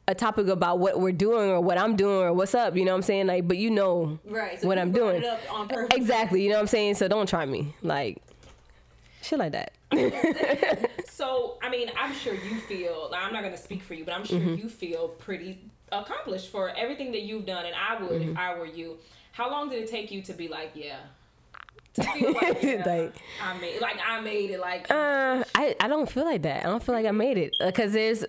a 0.09 0.15
topic 0.15 0.49
about 0.49 0.79
what 0.79 0.99
we're 0.99 1.13
doing 1.13 1.51
or 1.51 1.61
what 1.61 1.77
I'm 1.79 1.95
doing 1.95 2.23
or 2.23 2.33
what's 2.33 2.55
up. 2.55 2.75
You 2.77 2.85
know 2.85 2.93
what 2.93 2.97
I'm 2.97 3.03
saying? 3.03 3.27
Like, 3.27 3.47
but 3.47 3.59
you 3.59 3.71
know 3.71 4.19
Right. 4.25 4.61
So 4.61 4.67
what 4.67 4.79
I'm 4.79 4.91
doing. 4.93 5.23
It 5.23 5.25
up 5.25 5.41
on. 5.53 5.69
Exactly. 5.93 6.43
You 6.43 6.49
know 6.49 6.57
what 6.57 6.63
I'm 6.63 6.67
saying? 6.69 6.95
So 6.95 7.09
don't 7.09 7.29
try 7.29 7.45
me. 7.47 7.75
Like, 7.83 8.23
shit 9.23 9.39
like 9.39 9.53
that. 9.53 9.73
So, 11.09 11.59
I 11.61 11.69
mean, 11.69 11.91
I'm 11.99 12.15
sure 12.15 12.33
you 12.35 12.61
feel, 12.61 13.11
I'm 13.13 13.33
not 13.33 13.43
going 13.43 13.53
to 13.53 13.59
speak 13.61 13.83
for 13.83 13.95
you, 13.95 14.05
but 14.05 14.15
I'm 14.15 14.25
sure 14.25 14.39
Mm-hmm. 14.39 14.55
you 14.55 14.69
feel 14.69 15.09
pretty 15.09 15.59
accomplished 15.93 16.49
for 16.51 16.71
everything 16.77 17.13
that 17.13 17.23
you've 17.23 17.47
done. 17.47 17.65
And 17.67 17.75
I 17.75 18.03
would 18.03 18.21
Mm-hmm. 18.23 18.31
if 18.33 18.39
I 18.39 18.59
were 18.59 18.67
you. 18.67 18.97
How 19.33 19.51
long 19.51 19.69
did 19.69 19.83
it 19.83 19.89
take 19.91 20.11
you 20.11 20.21
to 20.23 20.33
be 20.33 20.49
like, 20.49 20.73
yeah? 20.75 20.97
Like, 21.99 22.63
yeah, 22.63 22.83
Like- 22.87 23.15
I 23.43 23.59
made, 23.61 23.81
like, 23.81 23.97
I 24.07 24.21
made 24.21 24.51
it, 24.51 24.61
like, 24.61 24.91
Uh, 24.91 25.43
I, 25.55 25.75
I 25.81 25.89
don't 25.89 26.09
feel 26.11 26.25
like 26.25 26.43
that. 26.43 26.65
I 26.65 26.69
don't 26.69 26.83
feel 26.83 26.95
like 26.95 27.07
I 27.07 27.11
made 27.11 27.39
it 27.39 27.53
because 27.65 27.93
there's, 27.93 28.25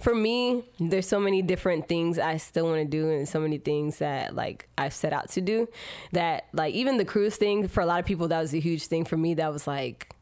for 0.00 0.14
me, 0.14 0.64
there's 0.80 1.06
so 1.06 1.18
many 1.20 1.40
different 1.42 1.88
things 1.88 2.18
I 2.18 2.36
still 2.38 2.66
want 2.66 2.78
to 2.78 2.84
do 2.84 3.10
and 3.10 3.28
so 3.28 3.40
many 3.40 3.58
things 3.58 3.98
that 3.98 4.34
like 4.34 4.68
I've 4.76 4.92
set 4.92 5.12
out 5.12 5.30
to 5.30 5.40
do 5.40 5.68
that 6.12 6.46
like 6.52 6.74
even 6.74 6.96
the 6.98 7.04
cruise 7.04 7.36
thing 7.36 7.66
for 7.68 7.80
a 7.80 7.86
lot 7.86 7.98
of 8.00 8.04
people 8.06 8.28
that 8.28 8.40
was 8.40 8.52
a 8.52 8.58
huge 8.60 8.86
thing 8.88 9.04
for 9.06 9.16
me 9.16 9.34
that 9.34 9.50
was 9.52 9.66
like, 9.66 10.12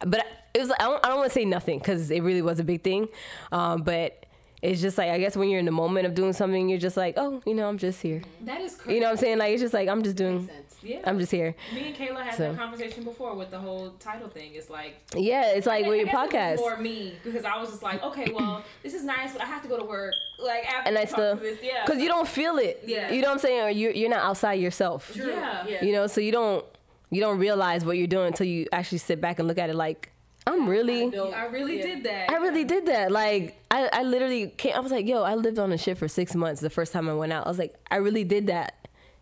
but 0.00 0.24
it 0.54 0.60
was 0.60 0.70
I 0.70 0.76
don't, 0.84 1.04
I 1.04 1.08
don't 1.08 1.18
want 1.18 1.30
to 1.30 1.34
say 1.34 1.44
nothing 1.44 1.78
because 1.78 2.10
it 2.10 2.22
really 2.22 2.42
was 2.42 2.60
a 2.60 2.64
big 2.64 2.82
thing, 2.82 3.08
um, 3.52 3.82
but. 3.82 4.24
It's 4.60 4.80
just 4.80 4.98
like 4.98 5.10
I 5.10 5.18
guess 5.18 5.36
when 5.36 5.48
you're 5.48 5.60
in 5.60 5.66
the 5.66 5.70
moment 5.72 6.06
of 6.06 6.14
doing 6.14 6.32
something, 6.32 6.68
you're 6.68 6.78
just 6.80 6.96
like, 6.96 7.14
oh, 7.16 7.40
you 7.46 7.54
know, 7.54 7.68
I'm 7.68 7.78
just 7.78 8.02
here. 8.02 8.22
that 8.42 8.60
is 8.60 8.74
crazy. 8.74 8.94
You 8.96 9.00
know 9.00 9.06
what 9.06 9.12
I'm 9.12 9.16
saying? 9.18 9.38
Like 9.38 9.52
it's 9.52 9.62
just 9.62 9.74
like 9.74 9.88
I'm 9.88 10.02
just 10.02 10.16
doing. 10.16 10.48
Yeah. 10.80 11.00
I'm 11.04 11.18
just 11.18 11.32
here. 11.32 11.56
Me 11.74 11.88
and 11.88 11.96
Kayla 11.96 12.22
had 12.22 12.34
So- 12.36 12.52
that 12.52 12.56
conversation 12.58 13.02
before 13.02 13.34
with 13.34 13.50
the 13.50 13.58
whole 13.58 13.90
title 13.98 14.28
thing. 14.28 14.52
It's 14.54 14.70
like 14.70 14.94
Yeah, 15.16 15.46
it's 15.56 15.66
like 15.66 15.84
I 15.84 15.88
with 15.88 15.98
your 15.98 16.06
guess 16.06 16.14
it 16.14 16.18
was 16.20 16.30
podcast. 16.32 16.76
for 16.76 16.80
me 16.82 17.14
because 17.24 17.44
I 17.44 17.56
was 17.60 17.70
just 17.70 17.82
like, 17.82 18.00
okay, 18.02 18.30
well, 18.32 18.62
this 18.84 18.94
is 18.94 19.02
nice, 19.02 19.32
but 19.32 19.42
I 19.42 19.46
have 19.46 19.60
to 19.62 19.68
go 19.68 19.76
to 19.78 19.84
work. 19.84 20.14
Like 20.38 20.64
after 20.66 20.88
And 20.88 20.96
I 20.98 21.04
still, 21.04 21.40
yeah, 21.62 21.84
because 21.84 22.00
you 22.00 22.06
don't 22.08 22.28
feel 22.28 22.58
it. 22.58 22.82
Yeah. 22.86 23.10
You 23.10 23.20
know 23.22 23.28
what 23.28 23.34
I'm 23.34 23.38
saying? 23.40 23.60
Or 23.64 23.70
you 23.70 23.90
you're 23.90 24.08
not 24.10 24.20
outside 24.24 24.54
yourself. 24.60 25.12
yeah, 25.16 25.66
Yeah. 25.66 25.84
You 25.84 25.92
know, 25.92 26.06
so 26.06 26.20
you 26.20 26.30
don't 26.32 26.64
you 27.10 27.20
don't 27.20 27.38
realize 27.38 27.84
what 27.84 27.96
you're 27.96 28.06
doing 28.06 28.28
until 28.28 28.46
you 28.46 28.66
actually 28.72 28.98
sit 28.98 29.20
back 29.20 29.38
and 29.40 29.48
look 29.48 29.58
at 29.58 29.70
it 29.70 29.74
like 29.76 30.12
I'm 30.60 30.68
really. 30.68 31.10
Dope. 31.10 31.34
I 31.34 31.46
really 31.46 31.78
Yeah. 31.78 31.86
did 31.86 32.04
that. 32.04 32.30
I 32.30 32.36
really 32.36 32.64
did 32.64 32.86
that. 32.86 33.10
Like 33.12 33.56
I, 33.70 33.88
I 33.92 34.02
literally 34.02 34.48
came. 34.48 34.74
I 34.74 34.80
was 34.80 34.92
like, 34.92 35.06
yo, 35.06 35.22
I 35.22 35.34
lived 35.34 35.58
on 35.58 35.72
a 35.72 35.78
ship 35.78 35.98
for 35.98 36.08
six 36.08 36.34
months. 36.34 36.60
The 36.60 36.70
first 36.70 36.92
time 36.92 37.08
I 37.08 37.14
went 37.14 37.32
out, 37.32 37.46
I 37.46 37.48
was 37.48 37.58
like, 37.58 37.74
I 37.90 37.96
really 37.96 38.24
did 38.24 38.46
that. 38.48 38.74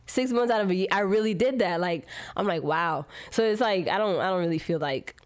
Six 0.06 0.30
months 0.30 0.52
out 0.52 0.60
of 0.60 0.70
a 0.70 0.74
year, 0.74 0.86
I 0.92 1.00
really 1.00 1.34
did 1.34 1.58
that. 1.58 1.80
Like 1.80 2.06
I'm 2.36 2.46
like, 2.46 2.62
wow. 2.62 3.06
So 3.30 3.42
it's 3.44 3.60
like 3.60 3.88
I 3.88 3.98
don't, 3.98 4.20
I 4.20 4.28
don't 4.30 4.40
really 4.40 4.58
feel 4.58 4.78
like. 4.78 5.16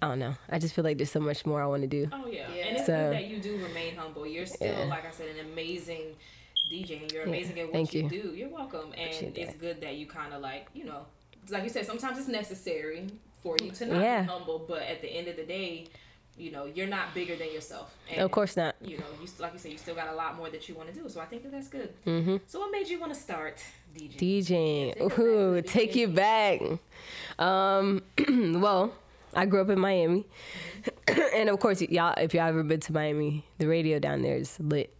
I 0.00 0.08
don't 0.08 0.18
know. 0.18 0.34
I 0.50 0.58
just 0.58 0.74
feel 0.74 0.82
like 0.82 0.96
there's 0.96 1.12
so 1.12 1.20
much 1.20 1.46
more 1.46 1.62
I 1.62 1.66
want 1.66 1.82
to 1.82 1.88
do. 1.88 2.08
Oh 2.12 2.26
yeah, 2.26 2.48
Yeah. 2.52 2.64
and 2.66 2.76
it's 2.76 2.86
So- 2.86 2.92
good 2.92 3.12
that 3.14 3.26
you 3.28 3.38
do 3.38 3.56
remain 3.64 3.94
humble. 3.94 4.26
You're 4.26 4.46
still, 4.46 4.66
Yeah. 4.66 4.84
like 4.86 5.06
I 5.06 5.12
said, 5.12 5.28
an 5.36 5.46
amazing 5.52 6.16
DJ, 6.72 7.02
and 7.02 7.12
you're 7.12 7.22
Yeah, 7.22 7.28
amazing 7.28 7.58
at 7.60 7.66
what 7.66 7.72
thank 7.72 7.94
you, 7.94 8.02
you. 8.04 8.08
do. 8.08 8.34
You're 8.34 8.48
welcome, 8.48 8.92
and 8.98 9.36
it's 9.36 9.54
good 9.58 9.80
that 9.80 9.94
you 9.94 10.06
kind 10.06 10.32
of 10.34 10.42
like, 10.42 10.66
you 10.74 10.84
know, 10.86 11.06
like 11.50 11.62
you 11.62 11.68
said, 11.68 11.86
sometimes 11.86 12.18
it's 12.18 12.26
necessary 12.26 13.06
for 13.42 13.56
you 13.62 13.70
to 13.72 13.86
not 13.86 14.00
Yeah. 14.00 14.22
be 14.22 14.28
humble, 14.28 14.64
but 14.66 14.82
at 14.82 15.00
the 15.02 15.08
end 15.08 15.28
of 15.28 15.36
the 15.36 15.44
day, 15.44 15.86
you 16.36 16.50
know, 16.50 16.64
you're 16.64 16.86
not 16.86 17.12
bigger 17.14 17.36
than 17.36 17.52
yourself. 17.52 17.94
And, 18.10 18.20
Of 18.20 18.30
course 18.30 18.56
not. 18.56 18.74
You 18.80 18.98
know, 18.98 19.04
you 19.20 19.28
like 19.38 19.52
you 19.52 19.58
said, 19.58 19.72
you 19.72 19.78
still 19.78 19.94
got 19.94 20.08
a 20.08 20.14
lot 20.14 20.36
more 20.36 20.48
that 20.50 20.68
you 20.68 20.74
want 20.74 20.92
to 20.92 20.98
do. 20.98 21.08
So 21.08 21.20
I 21.20 21.26
think 21.26 21.42
that 21.42 21.52
that's 21.52 21.68
good. 21.68 21.92
Mm-hmm. 22.06 22.36
So 22.46 22.60
what 22.60 22.72
made 22.72 22.88
you 22.88 22.98
want 22.98 23.12
to 23.12 23.20
start 23.20 23.62
DJ? 23.94 24.16
DJing. 24.46 24.98
back 25.08 25.18
Ooh, 25.18 25.60
take 25.62 25.94
you 25.94 26.08
back. 26.08 26.60
Um, 27.38 28.02
well, 28.60 28.94
I 29.34 29.46
grew 29.46 29.60
up 29.60 29.68
in 29.68 29.78
Miami, 29.78 30.24
and 31.34 31.48
of 31.48 31.58
course, 31.60 31.80
y'all, 31.82 32.14
if 32.18 32.34
y'all 32.34 32.48
ever 32.48 32.62
been 32.62 32.80
to 32.80 32.92
Miami, 32.92 33.44
the 33.58 33.66
radio 33.66 33.98
down 33.98 34.22
there 34.22 34.36
is 34.36 34.58
lit. 34.60 34.94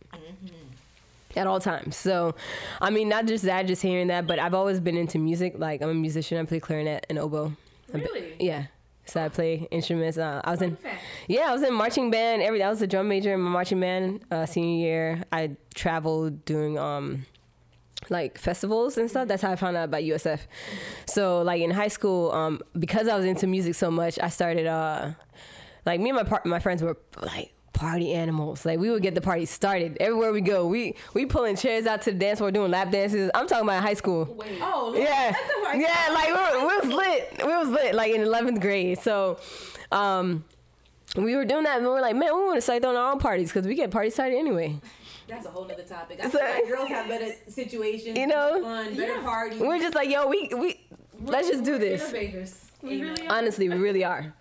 At 1.34 1.47
all 1.47 1.61
times. 1.61 1.97
So, 1.97 2.34
I 2.78 2.90
mean, 2.90 3.09
not 3.09 3.24
just 3.24 3.45
that, 3.45 3.66
just 3.66 3.80
hearing 3.80 4.09
that, 4.09 4.26
but 4.26 4.38
I've 4.38 4.53
always 4.53 4.80
been 4.80 4.99
into 4.99 5.18
music. 5.18 5.55
Like, 5.57 5.80
I'm 5.80 5.88
a 5.88 5.95
musician. 5.95 6.36
I 6.36 6.45
play 6.45 6.61
clarinet 6.61 7.07
and 7.09 7.18
oboe. 7.18 7.55
Really? 7.93 8.36
Yeah. 8.40 8.66
So 9.05 9.24
I 9.24 9.28
play 9.28 9.66
instruments. 9.70 10.16
Uh, 10.16 10.40
I 10.45 10.51
was 10.53 10.62
in, 10.62 10.78
yeah, 11.26 11.51
I 11.51 11.53
was 11.53 11.62
in 11.62 11.74
marching 11.74 12.11
band. 12.11 12.40
Every 12.40 12.62
I 12.62 12.70
was 12.70 12.80
a 12.82 12.86
drum 12.86 13.09
major 13.09 13.34
in 13.34 13.40
my 13.40 13.51
marching 13.51 13.80
band 13.80 14.24
uh, 14.30 14.47
senior 14.47 14.78
year. 14.84 15.24
I 15.32 15.57
traveled 15.74 16.45
doing 16.45 16.78
um 16.78 17.26
like 18.11 18.38
festivals 18.38 18.99
and 18.99 19.11
stuff. 19.11 19.28
That's 19.28 19.43
how 19.43 19.51
I 19.51 19.57
found 19.57 19.76
out 19.76 19.84
about 19.84 20.03
USF. 20.03 20.40
So 21.07 21.43
like 21.43 21.61
in 21.61 21.70
high 21.70 21.88
school, 21.88 22.32
um, 22.32 22.61
because 22.78 23.09
I 23.09 23.16
was 23.16 23.24
into 23.24 23.47
music 23.47 23.74
so 23.74 23.90
much, 23.90 24.18
I 24.20 24.28
started 24.28 24.66
uh 24.66 25.12
like 25.84 26.01
me 26.01 26.11
and 26.11 26.16
my 26.16 26.24
par- 26.24 26.43
my 26.45 26.61
friends 26.61 26.82
were 26.82 26.97
like 27.20 27.52
party 27.73 28.12
animals. 28.12 28.64
Like 28.64 28.79
we 28.79 28.91
would 28.91 29.03
get 29.03 29.14
the 29.14 29.20
party 29.20 29.45
started 29.47 29.97
everywhere 30.01 30.33
we 30.33 30.41
go. 30.41 30.66
We 30.66 30.95
we 31.14 31.27
pulling 31.27 31.57
chairs 31.57 31.87
out 31.87 32.03
to 32.03 32.12
the 32.12 32.18
dance 32.18 32.39
floor 32.39 32.51
doing 32.51 32.70
lap 32.70 32.91
dances. 32.91 33.31
I'm 33.35 33.47
talking 33.47 33.64
about 33.64 33.83
high 33.83 33.95
school. 33.95 34.25
Wait. 34.39 34.59
Oh, 34.61 34.95
Yeah, 34.95 35.33
That's 35.33 35.79
yeah, 35.81 36.12
like 36.12 36.27
we, 36.29 36.33
were, 36.33 36.66
we 36.68 36.89
was 36.89 36.97
lit. 36.97 37.47
We 37.47 37.53
was 37.57 37.68
lit 37.68 37.95
like 37.95 38.12
in 38.14 38.20
11th 38.23 38.61
grade. 38.61 38.99
So, 39.01 39.39
um, 39.91 40.45
we 41.16 41.37
were 41.37 41.45
doing 41.45 41.64
that, 41.64 41.77
and 41.79 41.87
we 41.87 41.93
were 41.93 42.01
like, 42.01 42.14
man, 42.16 42.35
we 42.35 42.45
want 42.45 42.57
to 42.57 42.61
start 42.62 42.81
throwing 42.83 42.97
our 42.97 43.12
own 43.12 43.18
parties 43.18 43.53
because 43.53 43.66
we 43.66 43.75
get 43.75 43.91
party 43.91 44.09
started 44.11 44.37
anyway. 44.37 44.79
That's 45.29 45.47
a 45.47 45.51
whole 45.51 45.64
other 45.64 45.83
topic. 45.83 46.18
I 46.23 46.31
So- 46.31 46.39
feel 46.39 46.49
like 46.49 46.68
girls 46.68 46.89
have 46.89 47.09
better 47.09 47.33
situations, 47.49 48.18
You 48.18 48.27
know? 48.27 48.61
fun, 48.62 48.95
better 48.97 49.20
parties. 49.20 49.61
We 49.61 49.68
We're 49.68 49.79
just 49.79 49.95
like, 49.95 50.09
yo, 50.11 50.27
we 50.27 50.49
we 50.57 50.81
let's 51.20 51.49
just 51.49 51.64
do 51.64 51.79
this. 51.79 52.12
We 52.83 53.01
really 53.03 53.27
are. 53.29 53.33
Honestly, 53.39 53.68
we 53.68 53.77
really 53.77 54.05
are. 54.05 54.35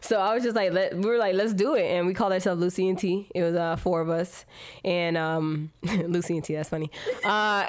So 0.00 0.18
I 0.18 0.34
was 0.34 0.42
just 0.42 0.56
like, 0.56 0.72
let, 0.72 0.96
we 0.96 1.08
were 1.08 1.18
like, 1.18 1.34
let's 1.34 1.52
do 1.52 1.74
it, 1.74 1.84
and 1.84 2.06
we 2.06 2.14
called 2.14 2.32
ourselves 2.32 2.60
Lucy 2.60 2.88
and 2.88 2.98
T. 2.98 3.30
It 3.34 3.42
was 3.42 3.56
uh, 3.56 3.76
four 3.76 4.00
of 4.00 4.08
us, 4.10 4.44
and 4.84 5.16
um, 5.16 5.70
Lucy 5.82 6.34
and 6.34 6.44
T. 6.44 6.54
That's 6.54 6.68
funny. 6.68 6.90
Uh, 7.24 7.64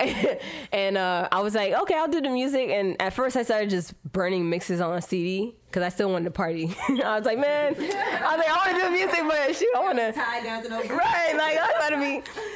and 0.72 0.98
uh, 0.98 1.28
I 1.32 1.42
was 1.42 1.56
like, 1.56 1.74
okay, 1.74 1.96
I'll 1.96 2.08
do 2.08 2.22
the 2.22 2.30
music. 2.30 2.70
And 2.70 3.02
at 3.02 3.14
first, 3.14 3.36
I 3.36 3.44
started 3.44 3.70
just 3.70 3.94
burning 4.12 4.50
mixes 4.50 4.82
on 4.82 4.96
a 4.96 5.02
CD 5.02 5.56
because 5.70 5.84
I 5.84 5.90
still 5.90 6.12
wanted 6.12 6.26
to 6.26 6.32
party. 6.32 6.76
I 6.90 7.18
was 7.18 7.26
like, 7.26 7.38
man, 7.38 7.76
I 7.78 7.80
was 7.80 8.38
like, 8.38 8.50
I 8.50 8.56
want 8.56 8.76
to 8.76 8.88
do 8.88 8.92
music, 8.92 9.20
but 9.28 9.56
shoot, 9.56 9.70
I 9.76 9.80
want 9.80 9.98
to. 10.00 10.12
tied 10.12 10.44
down 10.44 10.64
to 10.64 10.70
no 10.70 10.78
Right, 10.80 11.34
like 11.36 11.58
I 11.58 11.74
thought 11.80 11.90
to 11.90 11.98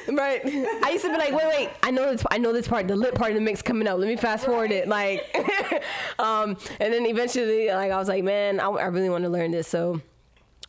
be 0.08 0.14
right. 0.16 0.42
I 0.84 0.90
used 0.92 1.06
to 1.06 1.12
be 1.12 1.18
like, 1.18 1.32
wait, 1.32 1.48
wait, 1.48 1.70
I 1.84 1.92
know 1.92 2.12
this, 2.12 2.24
I 2.32 2.40
know 2.40 2.52
this 2.54 2.68
part, 2.68 2.88
the 2.88 2.96
lit 2.96 3.14
part 3.14 3.32
of 3.32 3.36
the 3.36 3.42
mix 3.42 3.62
coming 3.62 3.88
up. 3.88 4.00
Let 4.00 4.08
me 4.08 4.16
fast 4.16 4.46
forward 4.46 4.72
it, 4.72 4.88
like, 4.88 5.24
um, 6.20 6.58
and 6.80 6.92
then 6.94 7.06
eventually, 7.06 7.68
like, 7.68 7.92
I 7.92 7.98
was 7.98 8.08
like, 8.08 8.24
man, 8.24 8.60
I, 8.60 8.68
I 8.68 8.86
really 8.86 9.10
want 9.10 9.26
to 9.26 9.30
learn 9.30 9.52
this. 9.52 9.68
So 9.68 10.02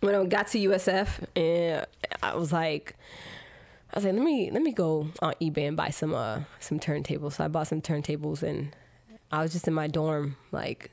when 0.01 0.15
I 0.15 0.23
got 0.25 0.49
to 0.49 0.59
USF, 0.59 1.25
and 1.35 1.87
I 2.23 2.35
was 2.35 2.53
like, 2.53 2.95
I 3.93 3.99
was 3.99 4.05
like, 4.05 4.15
let 4.15 4.23
me 4.23 4.51
let 4.51 4.63
me 4.63 4.73
go 4.73 5.09
on 5.23 5.35
eBay 5.41 5.69
and 5.69 5.77
buy 5.77 5.91
some 5.91 6.15
uh 6.15 6.41
some 6.61 6.79
turntables. 6.79 7.35
So 7.35 7.45
I 7.45 7.49
bought 7.49 7.69
some 7.69 7.81
turntables, 7.81 8.43
and 8.43 8.77
I 9.33 9.41
was 9.41 9.53
just 9.53 9.67
in 9.67 9.73
my 9.73 9.87
dorm, 9.87 10.37
like, 10.53 10.91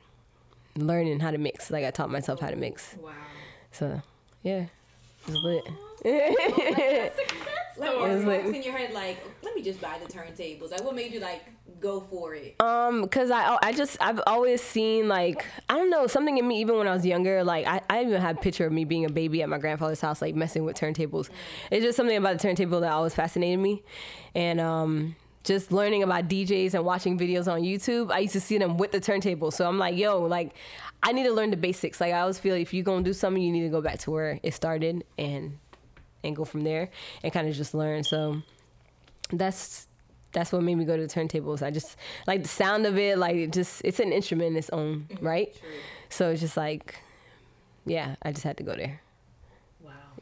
learning 0.78 1.20
how 1.20 1.32
to 1.32 1.38
mix. 1.38 1.70
Like 1.72 1.86
I 1.86 1.92
taught 1.92 2.10
myself 2.10 2.40
how 2.40 2.50
to 2.50 2.56
mix. 2.56 2.96
Wow. 3.02 3.12
So 3.72 4.02
yeah, 4.44 4.66
it 5.28 5.28
was 5.28 5.38
lit. 5.44 5.64
Like, 7.78 7.90
It 7.90 7.98
was 8.00 8.26
what's 8.26 8.46
like- 8.46 8.56
in 8.56 8.64
your 8.64 8.78
head, 8.78 8.94
like, 8.94 9.18
let 9.44 9.56
me 9.56 9.62
just 9.64 9.82
buy 9.82 9.98
the 10.06 10.12
turntables. 10.12 10.72
Like, 10.72 10.84
what 10.84 10.94
made 10.94 11.14
you 11.14 11.20
like 11.20 11.42
go 11.80 12.00
for 12.02 12.36
it? 12.36 12.56
Um, 12.60 13.08
cause 13.08 13.32
I 13.32 13.58
I 13.64 13.72
just 13.74 13.98
I've 14.02 14.22
always 14.28 14.62
seen 14.62 15.08
like 15.08 15.46
I 15.70 15.76
don't 15.76 15.90
know 15.90 16.06
something 16.06 16.38
in 16.38 16.48
me 16.48 16.60
even 16.60 16.78
when 16.78 16.88
I 16.88 16.94
was 16.94 17.06
younger 17.06 17.44
like 17.44 17.66
I, 17.66 17.82
I 17.90 18.02
even 18.04 18.22
have 18.22 18.38
a 18.38 18.40
picture 18.42 18.66
of 18.68 18.74
me 18.74 18.84
being 18.84 19.06
a 19.06 19.10
baby 19.10 19.42
at 19.42 19.50
my 19.50 19.58
grandfather's 19.58 20.02
house 20.02 20.22
like 20.22 20.36
messing 20.36 20.64
with 20.66 20.76
turntables. 20.76 21.30
It's 21.72 21.84
just 21.84 21.96
something 21.98 22.18
about 22.18 22.34
the 22.34 22.40
turntable 22.40 22.82
that 22.82 22.92
always 22.92 23.16
fascinated 23.16 23.60
me, 23.60 23.82
and 24.36 24.60
um 24.60 25.16
just 25.44 25.72
learning 25.72 26.04
about 26.04 26.28
DJs 26.28 26.74
and 26.74 26.86
watching 26.86 27.18
videos 27.18 27.52
on 27.52 27.62
YouTube. 27.62 28.12
I 28.12 28.20
used 28.20 28.34
to 28.34 28.42
see 28.42 28.58
them 28.58 28.78
with 28.78 28.92
the 28.92 29.00
turntable, 29.00 29.52
so 29.52 29.68
I'm 29.68 29.78
like 29.78 29.98
yo 29.98 30.22
like 30.22 30.54
I 31.04 31.12
need 31.14 31.24
to 31.24 31.34
learn 31.34 31.50
the 31.50 31.58
basics. 31.58 32.00
Like 32.00 32.14
I 32.14 32.20
always 32.20 32.40
feel 32.40 32.56
if 32.56 32.74
you're 32.74 32.84
gonna 32.84 33.04
do 33.04 33.14
something 33.14 33.42
you 33.42 33.52
need 33.52 33.64
to 33.64 33.70
go 33.70 33.82
back 33.82 34.00
to 34.00 34.12
where 34.12 34.40
it 34.44 34.54
started 34.54 35.04
and 35.18 35.58
and 36.24 36.36
go 36.36 36.46
from 36.46 36.62
there 36.62 36.90
and 37.24 37.34
kind 37.34 37.48
of 37.48 37.56
just 37.56 37.74
learn. 37.74 38.04
So 38.04 38.42
that's 39.32 39.88
that's 40.34 40.52
what 40.52 40.64
made 40.64 40.76
me 40.76 40.86
go 40.86 40.96
to 40.96 41.06
the 41.06 41.14
turntables. 41.14 41.62
I 41.62 41.72
just 41.72 41.98
like 42.28 42.44
the 42.44 42.50
sound 42.50 42.86
of 42.86 42.98
it, 42.98 43.18
like 43.18 43.36
it 43.36 43.52
just 43.52 43.82
it's 43.84 44.00
an 44.00 44.12
instrument 44.14 44.52
in 44.52 44.58
its 44.58 44.70
own, 44.70 45.08
mm-hmm. 45.10 45.26
right? 45.26 45.56
So 46.10 46.30
it's 46.30 46.42
just 46.42 46.58
like 46.58 47.02
yeah, 47.86 48.16
I 48.22 48.32
just 48.32 48.44
had 48.44 48.58
to 48.58 48.64
go 48.64 48.76
there. 48.76 49.02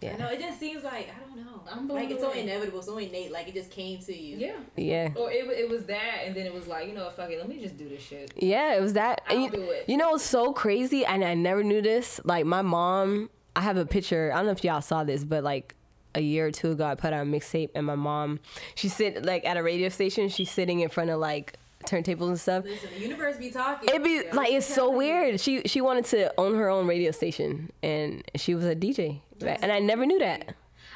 Wow. 0.01 0.09
Yeah. 0.09 0.17
No, 0.17 0.27
it 0.29 0.39
just 0.39 0.59
seems 0.59 0.83
like 0.83 1.09
I 1.09 1.19
don't 1.19 1.45
know. 1.45 1.61
I'm 1.71 1.87
like 1.87 2.09
it's 2.09 2.21
so 2.21 2.31
inevitable, 2.31 2.81
so 2.81 2.97
innate. 2.97 3.31
Like 3.31 3.47
it 3.47 3.53
just 3.53 3.71
came 3.71 3.99
to 3.99 4.15
you. 4.15 4.37
Yeah. 4.37 4.55
Yeah. 4.75 5.09
Or 5.15 5.31
it, 5.31 5.45
it 5.47 5.69
was 5.69 5.85
that, 5.85 6.21
and 6.25 6.35
then 6.35 6.45
it 6.45 6.53
was 6.53 6.67
like, 6.67 6.87
you 6.87 6.93
know, 6.93 7.09
fuck 7.09 7.29
it, 7.29 7.37
let 7.37 7.49
me 7.49 7.59
just 7.59 7.77
do 7.77 7.87
this 7.89 8.01
shit. 8.01 8.31
Yeah, 8.35 8.75
it 8.75 8.81
was 8.81 8.93
that. 8.93 9.21
I'll 9.27 9.35
and 9.35 9.45
you, 9.45 9.51
do 9.51 9.69
it. 9.69 9.85
you 9.87 9.97
know, 9.97 10.15
it's 10.15 10.23
so 10.23 10.53
crazy, 10.53 11.05
and 11.05 11.23
I 11.23 11.33
never 11.33 11.63
knew 11.63 11.81
this. 11.81 12.19
Like 12.23 12.45
my 12.45 12.61
mom, 12.61 13.29
I 13.55 13.61
have 13.61 13.77
a 13.77 13.85
picture. 13.85 14.31
I 14.33 14.37
don't 14.37 14.45
know 14.45 14.51
if 14.51 14.63
y'all 14.63 14.81
saw 14.81 15.03
this, 15.03 15.23
but 15.23 15.43
like 15.43 15.75
a 16.15 16.21
year 16.21 16.47
or 16.47 16.51
two 16.51 16.71
ago, 16.71 16.85
I 16.85 16.95
put 16.95 17.13
out 17.13 17.21
a 17.21 17.29
mixtape, 17.29 17.69
and 17.75 17.85
my 17.85 17.95
mom, 17.95 18.39
she's 18.75 18.95
sit 18.95 19.25
like 19.25 19.45
at 19.45 19.57
a 19.57 19.63
radio 19.63 19.89
station. 19.89 20.29
She's 20.29 20.51
sitting 20.51 20.79
in 20.79 20.89
front 20.89 21.09
of 21.09 21.19
like 21.19 21.57
turntables 21.85 22.27
and 22.27 22.39
stuff. 22.39 22.65
Listen, 22.65 22.89
the 22.93 23.01
universe 23.01 23.37
be 23.37 23.51
talking. 23.51 23.89
It'd 23.89 24.03
be 24.03 24.23
like 24.31 24.51
it's 24.51 24.65
so 24.65 24.91
weird. 24.95 25.39
She 25.39 25.63
she 25.65 25.81
wanted 25.81 26.05
to 26.05 26.33
own 26.37 26.55
her 26.55 26.69
own 26.69 26.87
radio 26.87 27.11
station, 27.11 27.71
and 27.83 28.23
she 28.35 28.55
was 28.55 28.65
a 28.65 28.75
DJ, 28.75 29.21
and 29.41 29.71
I 29.71 29.79
never 29.79 30.05
knew 30.05 30.19
that. 30.19 30.53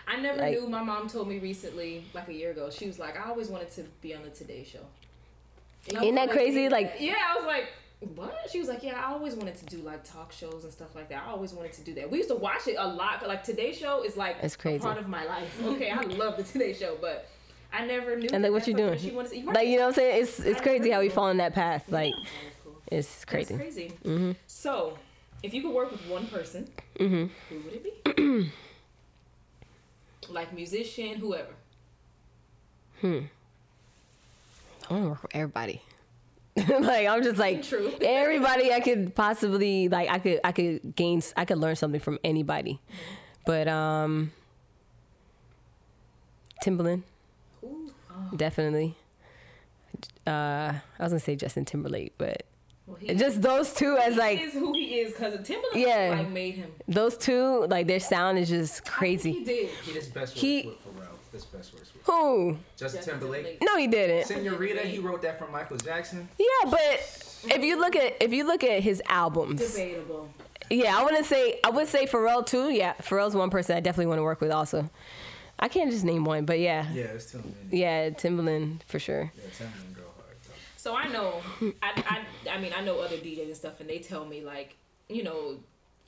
I 0.08 0.20
never 0.20 0.40
Like- 0.40 0.60
knew. 0.60 0.68
My 0.68 0.84
mom 0.84 1.08
told 1.08 1.28
me 1.30 1.40
recently, 1.40 2.04
like 2.14 2.28
a 2.28 2.34
year 2.34 2.52
ago, 2.52 2.70
she 2.70 2.88
was 2.88 3.00
like, 3.00 3.18
I 3.20 3.30
always 3.30 3.48
wanted 3.50 3.72
to 3.72 3.84
be 4.02 4.14
on 4.14 4.24
the 4.24 4.30
Today 4.30 4.64
Show. 4.64 4.80
Isn't 5.88 6.16
that 6.16 6.30
crazy? 6.32 6.70
Like 6.70 6.96
yeah, 7.00 7.16
I 7.30 7.36
was 7.36 7.46
like, 7.46 7.66
what? 8.16 8.48
She 8.52 8.60
was 8.60 8.68
like, 8.68 8.84
yeah, 8.84 9.00
I 9.02 9.12
always 9.14 9.36
wanted 9.36 9.56
to 9.58 9.66
do 9.66 9.78
like 9.78 10.04
talk 10.04 10.32
shows 10.32 10.64
and 10.64 10.72
stuff 10.74 10.96
like 10.96 11.10
that. 11.10 11.24
I 11.26 11.32
always 11.32 11.54
wanted 11.54 11.74
to 11.74 11.82
do 11.82 11.94
that. 11.96 12.10
We 12.10 12.18
used 12.18 12.30
to 12.30 12.36
watch 12.36 12.68
it 12.68 12.76
a 12.78 12.88
lot. 12.88 13.20
but 13.22 13.30
Like 13.30 13.44
Today 13.44 13.74
Show 13.74 14.04
is 14.04 14.16
like 14.18 14.38
It's 14.42 14.56
a 14.56 14.58
crazy. 14.58 14.80
part 14.80 14.98
of 14.98 15.08
my 15.08 15.26
life. 15.26 15.62
Okay, 15.64 15.90
I 15.90 16.02
love 16.02 16.38
the 16.38 16.44
Today 16.44 16.74
Show, 16.74 16.98
but 17.02 17.28
I 17.72 17.86
never 17.86 18.16
knew. 18.18 18.30
and 18.32 18.44
like 18.44 18.52
what 18.52 18.68
you 18.68 18.74
doing? 18.76 18.98
She 19.00 19.12
wanted 19.12 19.30
to, 19.32 19.38
you 19.40 19.46
Like 19.52 19.68
you 19.68 19.76
know 19.78 19.84
what 19.84 19.88
I'm 19.90 19.94
saying? 19.96 20.24
It's 20.24 20.40
it's 20.40 20.60
I 20.60 20.64
crazy 20.64 20.90
how 20.90 21.00
we 21.00 21.10
fall 21.10 21.30
in 21.30 21.38
that 21.38 21.54
path. 21.54 21.86
Like 21.90 22.14
Yeah. 22.18 22.72
it's 23.00 23.26
crazy. 23.26 23.56
That's 23.56 23.64
crazy. 23.74 23.94
Mm-hmm. 24.06 24.32
So, 24.48 24.98
if 25.44 25.54
you 25.54 25.62
could 25.62 25.72
work 25.74 25.92
with 25.92 26.02
one 26.08 26.26
person, 26.28 26.68
Mm-hmm. 27.00 27.26
who 27.50 27.60
would 27.64 27.74
it 27.74 28.16
be? 28.16 28.52
like 30.30 30.54
musician, 30.54 31.18
whoever. 31.18 31.54
I 33.04 33.08
want 34.90 35.04
to 35.04 35.10
work 35.10 35.22
with 35.24 35.36
everybody. 35.36 35.82
like 36.70 37.08
I'm 37.08 37.22
just 37.24 37.38
like 37.40 37.64
True. 37.64 37.92
everybody 38.02 38.72
I 38.72 38.80
could 38.80 39.14
possibly 39.16 39.90
like 39.90 40.08
I 40.10 40.20
could 40.20 40.40
I 40.44 40.52
could 40.52 40.96
gain 40.96 41.22
I 41.36 41.46
could 41.46 41.58
learn 41.58 41.76
something 41.76 42.00
from 42.00 42.20
anybody. 42.24 42.80
But 43.46 43.68
um 43.68 44.32
Timbaland 46.64 47.02
Ooh. 47.64 47.92
definitely. 48.36 48.96
uh, 50.28 50.30
I 50.30 50.82
was 51.00 51.10
gonna 51.12 51.20
say 51.20 51.36
Justin 51.36 51.66
Timberlake, 51.66 52.14
but 52.18 52.44
Well, 53.02 53.10
he, 53.10 53.16
just 53.16 53.42
those 53.42 53.74
two 53.74 53.98
as 53.98 54.14
he 54.14 54.20
like 54.20 54.42
is 54.42 54.54
who 54.54 54.74
he 54.74 55.00
is 55.00 55.14
because 55.14 55.34
Timberlake 55.46 55.88
Yeah. 55.88 56.16
like 56.20 56.30
made 56.30 56.56
him. 56.56 56.72
those 56.88 57.18
two, 57.18 57.66
like 57.70 57.88
their 57.88 58.00
sound 58.00 58.38
is 58.38 58.50
just 58.50 58.86
crazy. 58.86 59.32
He 59.32 59.44
did. 59.44 59.70
He 59.84 59.92
his 59.94 60.08
best 60.08 60.34
works 60.34 60.42
He- 60.42 60.66
with 60.68 60.76
Pharrell. 60.98 61.08
His 61.32 61.46
best 61.46 61.74
works 61.74 61.92
with 61.94 62.04
Who? 62.06 62.58
Justin 62.78 63.00
Justin 63.00 63.20
Timberlake. 63.20 63.60
Timberlake. 63.60 63.64
No, 63.64 63.78
he 63.78 63.88
didn't. 63.88 64.28
Senorita, 64.28 64.82
he 64.82 65.00
wrote 65.00 65.24
that 65.24 65.40
for 65.40 65.48
Michael 65.48 65.78
Jackson. 65.78 66.28
Yeah, 66.38 66.70
but 66.70 66.80
if 67.46 67.64
you 67.64 67.80
look 67.80 67.96
at 67.96 68.22
if 68.22 68.32
you 68.32 68.46
look 68.46 68.64
at 68.64 68.82
his 68.84 69.02
albums, 69.08 69.60
Debatable. 69.72 70.30
yeah, 70.70 70.96
I 70.96 71.04
want 71.04 71.18
to 71.18 71.24
say 71.24 71.60
I 71.64 71.72
would 71.72 71.88
say 71.88 72.06
Pharrell 72.06 72.46
too. 72.46 72.70
Yeah, 72.72 72.94
Pharrell's 73.02 73.34
one 73.36 73.50
person 73.50 73.76
I 73.76 73.80
definitely 73.80 74.08
want 74.08 74.20
to 74.20 74.24
work 74.24 74.42
with. 74.42 74.52
Also, 74.52 74.88
I 75.60 75.70
can't 75.70 75.90
just 75.90 76.04
name 76.04 76.24
one, 76.24 76.46
but 76.46 76.60
yeah, 76.60 76.86
Yeah, 76.94 77.04
it's 77.06 77.32
too 77.32 77.40
many. 77.40 77.82
yeah, 77.82 78.10
Timbaland 78.12 78.84
for 78.86 79.00
sure. 79.00 79.32
Yeah, 79.36 79.44
Timbaland 79.58 79.96
go 79.96 80.02
hard. 80.04 80.06
though. 80.06 80.13
So 80.84 80.98
I 80.98 81.08
know, 81.08 81.42
I, 81.82 82.26
I, 82.46 82.50
I 82.52 82.60
mean, 82.60 82.74
I 82.76 82.82
know 82.82 83.00
other 83.00 83.16
DJs 83.16 83.46
and 83.46 83.56
stuff, 83.56 83.80
and 83.80 83.90
they 83.90 84.00
tell 84.00 84.26
me 84.26 84.42
like, 84.42 84.76
you 85.08 85.24
know, 85.24 85.60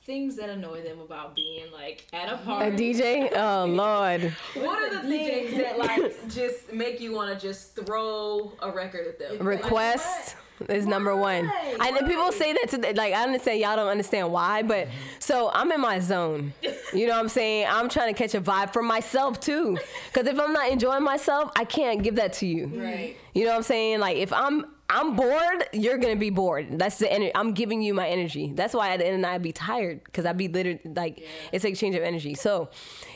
things 0.02 0.36
that 0.36 0.50
annoy 0.50 0.82
them 0.82 1.00
about 1.00 1.34
being 1.34 1.72
like 1.72 2.06
at 2.12 2.28
a 2.28 2.34
A 2.34 2.36
party. 2.36 2.92
DJ? 2.92 3.32
Oh 3.34 3.64
Lord. 3.70 4.34
What 4.52 4.78
are 4.82 4.94
the 4.94 5.08
things 5.08 5.56
that 5.56 5.78
like 5.78 6.28
just 6.28 6.74
make 6.74 7.00
you 7.00 7.14
want 7.14 7.32
to 7.32 7.40
just 7.40 7.74
throw 7.74 8.52
a 8.60 8.70
record 8.70 9.06
at 9.06 9.18
them? 9.18 9.46
request 9.46 10.36
is 10.68 10.86
number 10.86 11.14
one. 11.16 11.50
I 11.80 11.90
know 11.90 12.06
people 12.06 12.32
say 12.32 12.52
that 12.52 12.70
to 12.70 12.78
the, 12.78 12.92
like 12.94 13.12
I 13.12 13.22
understand 13.22 13.60
y'all 13.60 13.76
don't 13.76 13.88
understand 13.88 14.32
why, 14.32 14.62
but 14.62 14.88
so 15.18 15.50
I'm 15.52 15.70
in 15.72 15.80
my 15.80 15.98
zone. 15.98 16.52
You 16.92 17.06
know 17.06 17.14
what 17.14 17.20
I'm 17.20 17.28
saying? 17.28 17.66
I'm 17.68 17.88
trying 17.88 18.12
to 18.12 18.18
catch 18.18 18.34
a 18.34 18.40
vibe 18.40 18.72
for 18.72 18.82
myself 18.82 19.40
too. 19.40 19.78
Cause 20.12 20.26
if 20.26 20.38
I'm 20.38 20.52
not 20.52 20.70
enjoying 20.70 21.02
myself, 21.02 21.50
I 21.56 21.64
can't 21.64 22.02
give 22.02 22.16
that 22.16 22.32
to 22.34 22.46
you. 22.46 22.66
Right. 22.66 23.16
You 23.34 23.44
know 23.44 23.50
what 23.50 23.56
I'm 23.56 23.62
saying? 23.62 24.00
Like 24.00 24.16
if 24.16 24.32
I'm 24.32 24.66
I'm 24.88 25.16
bored, 25.16 25.68
you're 25.72 25.98
gonna 25.98 26.14
be 26.16 26.30
bored. 26.30 26.78
That's 26.78 26.98
the 26.98 27.12
energy. 27.12 27.32
I'm 27.34 27.52
giving 27.54 27.82
you 27.82 27.92
my 27.92 28.06
energy. 28.08 28.52
That's 28.54 28.72
why 28.72 28.90
at 28.90 28.98
the 29.00 29.06
end 29.06 29.14
of 29.16 29.20
the 29.20 29.22
night 29.26 29.34
I'd 29.34 29.42
be 29.42 29.52
tired 29.52 30.04
because 30.04 30.24
I'd 30.26 30.36
be 30.36 30.46
literally 30.48 30.80
like 30.84 31.26
it's 31.52 31.64
an 31.64 31.70
exchange 31.70 31.96
of 31.96 32.02
energy. 32.04 32.34
So 32.34 32.68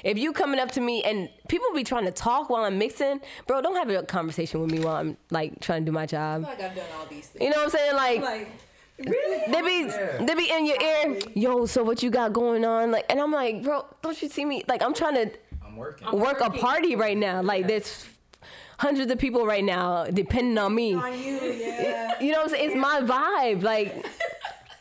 if 0.03 0.19
you 0.19 0.33
coming 0.33 0.59
up 0.59 0.73
to 0.73 0.81
me 0.81 1.03
and 1.05 1.29
people 1.49 1.69
be 1.73 1.85
trying 1.85 2.07
to 2.07 2.11
talk 2.13 2.51
while 2.51 2.65
I'm 2.65 2.77
mixing, 2.79 3.21
bro, 3.47 3.63
don't 3.63 3.77
have 3.77 3.89
a 3.89 4.03
conversation 4.05 4.61
with 4.61 4.71
me 4.73 4.81
while 4.81 4.97
I'm 4.97 5.17
like 5.31 5.61
trying 5.61 5.83
to 5.83 5.87
do 5.87 5.93
my 5.93 6.07
job. 6.07 6.43
I 6.45 6.49
feel 6.57 6.59
like 6.59 6.71
I've 6.71 6.77
done 6.77 6.87
all 6.99 7.07
these 7.07 7.27
things. 7.29 7.45
You 7.45 7.51
know 7.51 7.57
what 7.59 7.65
I'm 7.65 7.71
saying? 7.71 7.95
Like, 7.95 8.21
Like, 8.23 8.49
really? 9.07 9.53
they 9.53 9.63
be 9.63 10.27
they 10.27 10.35
be 10.35 10.51
in 10.53 10.67
your 10.67 10.81
ear, 10.83 11.19
yo. 11.37 11.67
So 11.67 11.85
what 11.85 12.03
you 12.03 12.11
got 12.11 12.33
going 12.33 12.65
on? 12.65 12.91
Like, 12.91 13.07
and 13.09 13.21
I'm 13.21 13.31
like, 13.33 13.63
bro, 13.63 13.87
don't 14.03 14.21
you 14.21 14.29
see 14.29 14.45
me? 14.45 14.65
Like, 14.69 14.83
I'm 14.83 14.93
trying 14.93 15.15
to 15.15 15.31
I'm 15.65 15.77
working. 15.77 16.11
work 16.19 16.41
a 16.41 16.51
party 16.51 16.97
right 16.97 17.17
now. 17.17 17.43
Like, 17.43 17.69
there's 17.69 18.07
hundreds 18.81 19.13
of 19.13 19.19
people 19.19 19.47
right 19.47 19.63
now 19.63 20.05
depending 20.07 20.57
on 20.57 20.75
me. 20.75 20.95
On 20.95 21.13
you, 21.13 21.39
yeah. 21.39 22.19
You 22.19 22.33
know 22.33 22.39
what 22.39 22.45
I'm 22.45 22.51
saying? 22.51 22.71
It's 22.71 22.77
my 22.77 23.01
vibe. 23.03 23.63
Like. 23.63 24.07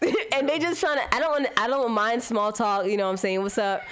and 0.34 0.48
they 0.48 0.60
just 0.60 0.80
trying 0.80 0.98
to. 0.98 1.16
I 1.16 1.20
don't. 1.20 1.48
I 1.58 1.68
don't 1.68 1.92
mind 1.92 2.24
small 2.24 2.52
talk. 2.54 2.86
You 2.86 2.96
know 2.98 3.06
what 3.06 3.12
I'm 3.12 3.18
saying? 3.18 3.42
What's 3.42 3.58
up? 3.58 3.84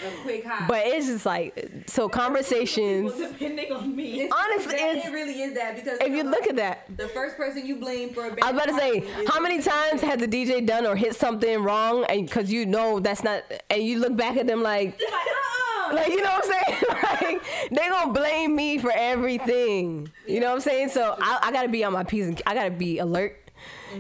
But 0.68 0.86
it's 0.88 1.06
just 1.08 1.26
like 1.26 1.70
so 1.88 2.08
conversations. 2.08 3.14
Depending 3.18 3.72
on 3.72 3.96
me. 3.96 4.22
It's- 4.28 4.32
honestly, 4.34 4.76
it's- 4.76 5.06
it 5.08 5.12
really 5.12 5.42
is 5.42 5.54
that 5.56 5.76
because 5.76 6.00
If 6.00 6.10
you 6.14 6.24
look 6.24 6.48
at 6.48 6.56
that, 6.56 6.86
the 6.98 7.08
first 7.10 7.36
person 7.38 7.66
you 7.66 7.76
blame 7.76 8.14
for 8.14 8.26
a 8.28 8.30
bad 8.30 8.40
I 8.44 8.52
was 8.52 8.64
about 8.64 8.74
to 8.74 8.80
say, 8.80 9.04
how 9.28 9.40
many 9.42 9.62
times 9.62 10.02
has 10.02 10.20
the 10.20 10.28
DJ 10.28 10.66
done 10.66 10.86
or 10.86 10.96
hit 10.96 11.16
something 11.16 11.60
wrong, 11.62 12.06
and 12.06 12.26
because 12.26 12.52
you 12.52 12.66
know 12.66 13.00
that's 13.00 13.24
not, 13.24 13.44
and 13.70 13.84
you 13.84 14.00
look 14.00 14.16
back 14.16 14.38
at 14.38 14.48
them 14.48 14.64
like, 14.64 15.00
Like, 15.00 15.12
uh-uh. 15.12 15.96
like 15.96 16.08
you 16.10 16.22
know 16.24 16.32
what 16.32 16.46
I'm 16.46 16.52
saying? 16.52 16.84
like 17.32 17.44
they 17.70 17.90
gonna 17.90 18.14
blame 18.14 18.56
me 18.56 18.78
for 18.78 18.92
everything. 18.92 20.10
You 20.26 20.40
know 20.40 20.48
what 20.48 20.56
I'm 20.56 20.62
saying? 20.62 20.90
So 20.90 21.16
I, 21.20 21.40
I 21.44 21.52
gotta 21.52 21.70
be 21.70 21.84
on 21.84 21.94
my 21.94 22.04
p's 22.04 22.28
and 22.28 22.42
I 22.46 22.54
gotta 22.54 22.72
be 22.72 23.00
alert. 23.00 23.38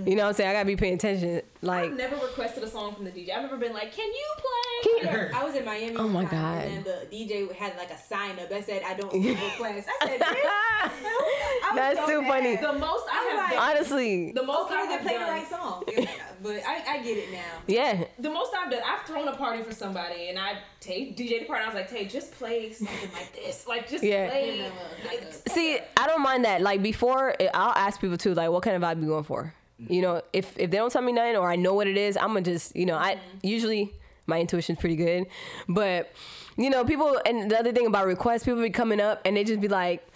You 0.05 0.15
know 0.15 0.23
what 0.23 0.29
I'm 0.29 0.33
saying? 0.35 0.49
I 0.49 0.53
gotta 0.53 0.65
be 0.65 0.75
paying 0.75 0.93
attention. 0.95 1.41
Like, 1.61 1.85
I've 1.91 1.97
never 1.97 2.15
requested 2.17 2.63
a 2.63 2.67
song 2.69 2.93
from 2.95 3.05
the 3.05 3.11
DJ. 3.11 3.31
I've 3.35 3.41
never 3.41 3.57
been 3.57 3.73
like, 3.73 3.91
can 3.93 4.07
you 4.07 4.25
play? 4.37 5.01
Can 5.03 5.13
you- 5.29 5.35
I 5.35 5.43
was 5.43 5.55
in 5.55 5.65
Miami. 5.65 5.95
Oh 5.97 6.07
my 6.07 6.25
time, 6.25 6.31
God. 6.31 6.65
And 6.65 6.85
the 6.85 7.07
DJ 7.11 7.51
had 7.53 7.75
like 7.77 7.89
a 7.91 7.97
sign 7.97 8.37
up 8.39 8.49
that 8.49 8.65
said, 8.65 8.83
"I 8.85 8.93
don't 8.93 9.11
give 9.21 9.41
requests." 9.41 9.87
I 10.01 10.05
said, 10.07 10.19
"Bitch." 10.21 10.33
I 11.69 11.71
That's 11.75 11.99
so 11.99 12.05
too 12.07 12.21
mad. 12.21 12.27
funny. 12.29 12.55
The 12.57 12.73
most 12.79 13.05
I 13.11 13.27
I'm 13.31 13.37
have 13.37 13.51
like- 13.51 13.75
honestly, 13.75 14.31
the 14.31 14.43
most 14.43 14.71
I 14.71 14.81
have 14.81 14.89
they 15.03 15.09
play 15.09 15.17
the 15.17 15.25
done, 15.25 15.29
right 15.29 15.49
song. 15.49 15.83
but 16.43 16.55
I, 16.67 16.83
I 16.97 17.03
get 17.03 17.17
it 17.17 17.31
now. 17.31 17.39
yeah. 17.67 18.03
the 18.19 18.29
most 18.29 18.51
I've 18.53 18.71
done, 18.71 18.81
I've 18.85 19.01
thrown 19.07 19.27
a 19.27 19.35
party 19.35 19.63
for 19.63 19.71
somebody, 19.73 20.29
and 20.29 20.37
I 20.37 20.57
take 20.79 21.17
DJ 21.17 21.39
the 21.39 21.45
party. 21.45 21.63
I 21.63 21.67
was 21.67 21.75
like, 21.75 21.89
Tayy, 21.89 22.09
just 22.09 22.31
play 22.33 22.71
something 22.71 23.09
like 23.13 23.33
this, 23.33 23.65
like 23.67 23.89
just 23.89 24.03
Yeah. 24.03 24.29
play. 24.29 24.57
Give 24.57 25.05
like 25.11 25.33
See, 25.49 25.79
I 25.97 26.07
don't 26.07 26.21
mind 26.21 26.45
that. 26.45 26.61
Like 26.61 26.81
before, 26.83 27.33
I'll 27.53 27.73
ask 27.75 27.99
people 27.99 28.17
too, 28.17 28.33
like, 28.33 28.49
what 28.51 28.63
kind 28.63 28.75
of 28.75 28.81
vibe 28.83 29.01
you 29.01 29.07
going 29.07 29.23
for? 29.23 29.53
You 29.79 30.01
know, 30.01 30.21
if 30.33 30.57
if 30.57 30.71
they 30.71 30.77
don't 30.77 30.91
tell 30.91 31.01
me 31.01 31.11
nothing 31.11 31.35
or 31.35 31.49
I 31.49 31.55
know 31.55 31.73
what 31.73 31.87
it 31.87 31.97
is, 31.97 32.17
I'm 32.17 32.29
gonna 32.29 32.41
just, 32.41 32.75
you 32.75 32.85
know, 32.85 32.97
I 32.97 33.15
mm-hmm. 33.15 33.47
usually 33.47 33.93
my 34.25 34.39
intuition's 34.39 34.79
pretty 34.79 34.95
good, 34.95 35.27
but 35.69 36.11
you 36.57 36.69
know, 36.69 36.83
people. 36.83 37.19
And 37.25 37.49
the 37.51 37.59
other 37.59 37.71
thing 37.71 37.85
about 37.85 38.07
requests, 38.07 38.43
people 38.43 38.61
be 38.61 38.71
coming 38.71 38.99
up 38.99 39.21
and 39.23 39.37
they 39.37 39.43
just 39.43 39.61
be 39.61 39.67
like, 39.67 40.07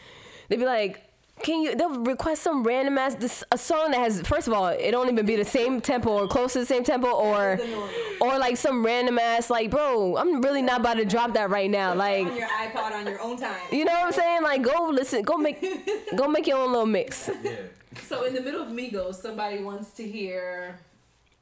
they 0.49 0.57
be 0.57 0.65
like. 0.65 1.07
Can 1.43 1.63
you? 1.63 1.75
They'll 1.75 2.01
request 2.01 2.43
some 2.43 2.61
random 2.63 2.99
ass 2.99 3.15
this, 3.15 3.43
a 3.51 3.57
song 3.57 3.91
that 3.91 3.99
has. 3.99 4.21
First 4.21 4.47
of 4.47 4.53
all, 4.53 4.67
it 4.67 4.91
don't 4.91 5.09
even 5.09 5.25
be 5.25 5.35
the 5.35 5.45
same 5.45 5.81
tempo 5.81 6.11
or 6.11 6.27
close 6.27 6.53
to 6.53 6.59
the 6.59 6.67
same 6.67 6.83
tempo, 6.83 7.07
or 7.07 7.57
or 8.19 8.37
like 8.37 8.57
some 8.57 8.85
random 8.85 9.17
ass 9.17 9.49
like, 9.49 9.71
bro, 9.71 10.17
I'm 10.17 10.39
really 10.43 10.61
not 10.61 10.81
about 10.81 10.97
to 10.97 11.05
drop 11.05 11.33
that 11.33 11.49
right 11.49 11.71
now. 11.71 11.95
Like, 11.95 12.27
on 12.27 12.35
your 12.35 12.47
iPod 12.47 12.91
on 12.91 13.07
your 13.07 13.19
own 13.21 13.37
time. 13.37 13.55
you 13.71 13.85
know 13.85 13.91
what 13.91 14.05
I'm 14.05 14.11
saying? 14.11 14.43
Like, 14.43 14.61
go 14.61 14.89
listen, 14.93 15.23
go 15.23 15.37
make, 15.37 15.65
go 16.15 16.27
make 16.27 16.45
your 16.45 16.59
own 16.59 16.73
little 16.73 16.85
mix. 16.85 17.31
Yeah. 17.41 17.53
So 18.07 18.23
in 18.25 18.33
the 18.33 18.41
middle 18.41 18.61
of 18.61 18.69
Migos, 18.69 19.15
somebody 19.15 19.63
wants 19.63 19.91
to 19.91 20.03
hear. 20.07 20.79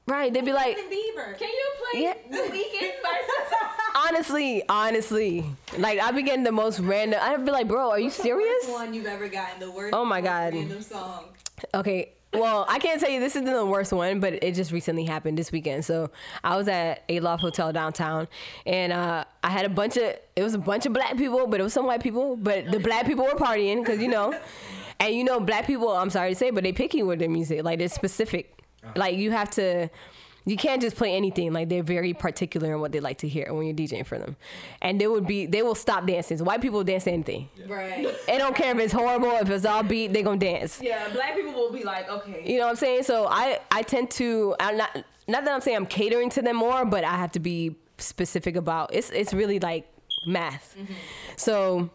Right? 0.08 0.34
They'd 0.34 0.44
be 0.46 0.54
like, 0.54 0.76
Justin 0.76 0.92
Bieber. 0.98 1.38
Can 1.38 1.50
you 1.50 1.66
play 1.92 2.02
Yeah. 2.04 2.14
the 2.32 2.38
Weeknd 2.52 2.92
versus? 3.04 3.54
honestly, 3.96 4.64
honestly, 4.68 5.46
like 5.78 6.00
I 6.00 6.12
be 6.12 6.24
getting 6.24 6.44
the 6.44 6.52
most 6.52 6.80
random. 6.80 7.20
I'd 7.22 7.46
be 7.46 7.52
like, 7.52 7.68
bro, 7.68 7.92
are 7.92 8.00
you 8.00 8.06
What's 8.06 8.18
the 8.18 8.24
serious? 8.24 8.66
worst 8.68 8.72
one 8.80 8.94
you've 8.94 9.06
ever 9.06 9.28
gotten? 9.28 9.60
The 9.60 9.70
worst. 9.72 9.94
Oh 9.94 10.04
my 10.06 10.22
God. 10.22 10.54
Random 10.54 10.82
song. 10.82 11.26
Okay. 11.74 12.10
Well, 12.32 12.66
I 12.70 12.78
can't 12.78 13.00
tell 13.02 13.10
you 13.10 13.20
this 13.20 13.36
isn't 13.36 13.46
the 13.52 13.66
worst 13.66 13.92
one, 13.92 14.20
but 14.20 14.44
it 14.44 14.54
just 14.54 14.72
recently 14.72 15.04
happened 15.04 15.36
this 15.36 15.52
weekend. 15.52 15.84
So 15.84 16.12
I 16.44 16.58
was 16.58 16.68
at 16.68 17.04
a 17.10 17.20
Loft 17.22 17.42
Hotel 17.42 17.74
downtown, 17.74 18.28
and 18.68 18.94
uh, 18.94 19.24
I 19.44 19.50
had 19.50 19.66
a 19.66 19.70
bunch 19.70 19.98
of 19.98 20.04
it 20.36 20.44
was 20.44 20.54
a 20.54 20.60
bunch 20.60 20.86
of 20.86 20.94
black 20.94 21.18
people, 21.18 21.48
but 21.48 21.60
it 21.60 21.64
was 21.64 21.74
some 21.74 21.88
white 21.88 22.04
people. 22.04 22.36
But 22.36 22.72
the 22.72 22.80
black 22.80 23.08
people 23.08 23.26
were 23.26 23.32
partying 23.32 23.84
because 23.84 24.00
you 24.00 24.10
know, 24.10 24.40
and 25.00 25.16
you 25.16 25.24
know, 25.24 25.40
black 25.40 25.66
people. 25.68 25.90
I'm 25.90 26.10
sorry 26.10 26.30
to 26.32 26.36
say, 26.36 26.52
but 26.52 26.64
they 26.64 26.74
picky 26.74 27.04
with 27.04 27.20
their 27.20 27.30
music. 27.30 27.64
Like 27.64 27.80
they're 27.80 27.88
specific. 27.88 28.64
Uh-huh. 28.84 28.94
Like 28.96 29.18
you 29.18 29.32
have 29.32 29.50
to. 29.52 29.90
You 30.46 30.58
can't 30.58 30.82
just 30.82 30.96
play 30.96 31.16
anything. 31.16 31.54
Like 31.54 31.70
they're 31.70 31.84
very 31.84 32.14
particular 32.14 32.74
in 32.74 32.80
what 32.80 32.92
they 32.92 33.02
like 33.02 33.20
to 33.20 33.28
hear 33.28 33.54
when 33.54 33.66
you're 33.66 33.76
DJing 33.76 34.06
for 34.06 34.18
them, 34.18 34.36
and 34.82 35.00
they 35.00 35.06
would 35.06 35.28
be 35.28 35.46
they 35.46 35.62
will 35.62 35.76
stop 35.76 36.08
dancing. 36.08 36.38
So 36.38 36.44
white 36.44 36.62
people 36.62 36.84
dance 36.84 37.04
to 37.04 37.12
anything. 37.12 37.50
Right. 37.68 38.08
They 38.26 38.38
don't 38.38 38.56
care 38.56 38.72
if 38.72 38.80
it's 38.80 38.94
horrible, 38.94 39.32
if 39.32 39.50
it's 39.50 39.66
all 39.66 39.84
beat, 39.84 40.14
they 40.14 40.24
gonna 40.24 40.40
dance. 40.40 40.82
yeah, 40.82 41.08
black 41.10 41.36
people 41.36 41.54
will 41.54 41.72
be 41.72 41.84
like, 41.84 42.10
okay. 42.10 42.42
You 42.46 42.58
know 42.58 42.64
what 42.64 42.72
I'm 42.72 42.76
saying? 42.78 43.04
So 43.04 43.28
I 43.28 43.60
I 43.70 43.84
tend 43.84 44.12
to 44.12 44.56
I'm 44.60 44.78
not 44.78 44.96
not 45.28 45.46
that 45.46 45.54
I'm 45.54 45.62
saying 45.62 45.78
I'm 45.78 45.86
catering 45.86 46.30
to 46.32 46.42
them 46.42 46.56
more, 46.56 46.84
but 46.86 47.04
I 47.04 47.16
have 47.18 47.34
to 47.34 47.40
be 47.40 47.76
specific 48.00 48.56
about 48.56 48.94
it's 48.94 49.12
it's 49.12 49.34
really 49.34 49.60
like 49.60 49.88
math. 50.26 50.76
Mm-hmm. 50.80 50.94
So 51.36 51.90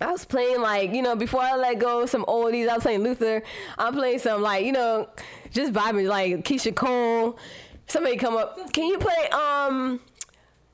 I 0.00 0.10
was 0.10 0.24
playing 0.24 0.60
like 0.60 0.92
you 0.92 1.02
know 1.02 1.14
before 1.16 1.40
I 1.42 1.56
let 1.56 1.78
go 1.78 2.06
some 2.06 2.24
oldies. 2.26 2.68
I 2.68 2.74
was 2.74 2.82
playing 2.82 3.02
Luther. 3.02 3.42
I'm 3.78 3.92
playing 3.94 4.18
some 4.20 4.40
like 4.42 4.64
you 4.64 4.72
know 4.72 5.08
just 5.50 5.72
vibing 5.72 6.08
like 6.08 6.44
Keyshia 6.44 6.74
Cole. 6.74 7.38
Somebody 7.86 8.16
come 8.16 8.36
up. 8.36 8.72
Can 8.72 8.86
you 8.86 8.98
play 8.98 9.28
um 9.30 10.00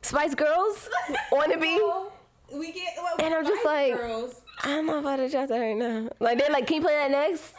Spice 0.03 0.35
Girls? 0.35 0.89
Wannabe? 1.33 2.07
We 2.53 2.73
get. 2.73 2.93
Well, 2.99 3.15
And 3.19 3.35
I'm 3.35 3.45
just 3.45 3.63
Spice 3.63 3.91
like- 3.93 4.01
girls. 4.01 4.41
I 4.63 4.69
don't 4.69 4.87
know 4.87 4.99
if 5.01 5.05
I'd 5.07 5.21
adjust 5.21 5.49
that 5.51 5.59
right 5.59 5.77
now. 5.77 6.09
Like 6.19 6.39
they're 6.39 6.49
like, 6.51 6.67
can 6.67 6.77
you 6.77 6.81
play 6.83 6.95
that 6.95 7.11
next? 7.11 7.53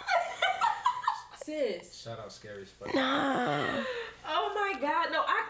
Sis. 1.44 2.02
Shout 2.04 2.20
out 2.20 2.32
Scary 2.32 2.66
Spice. 2.66 2.94
Nah. 2.94 3.66
Oh 4.30 4.52
my 4.56 4.80
god, 4.82 5.08
no, 5.12 5.22
I 5.22 5.44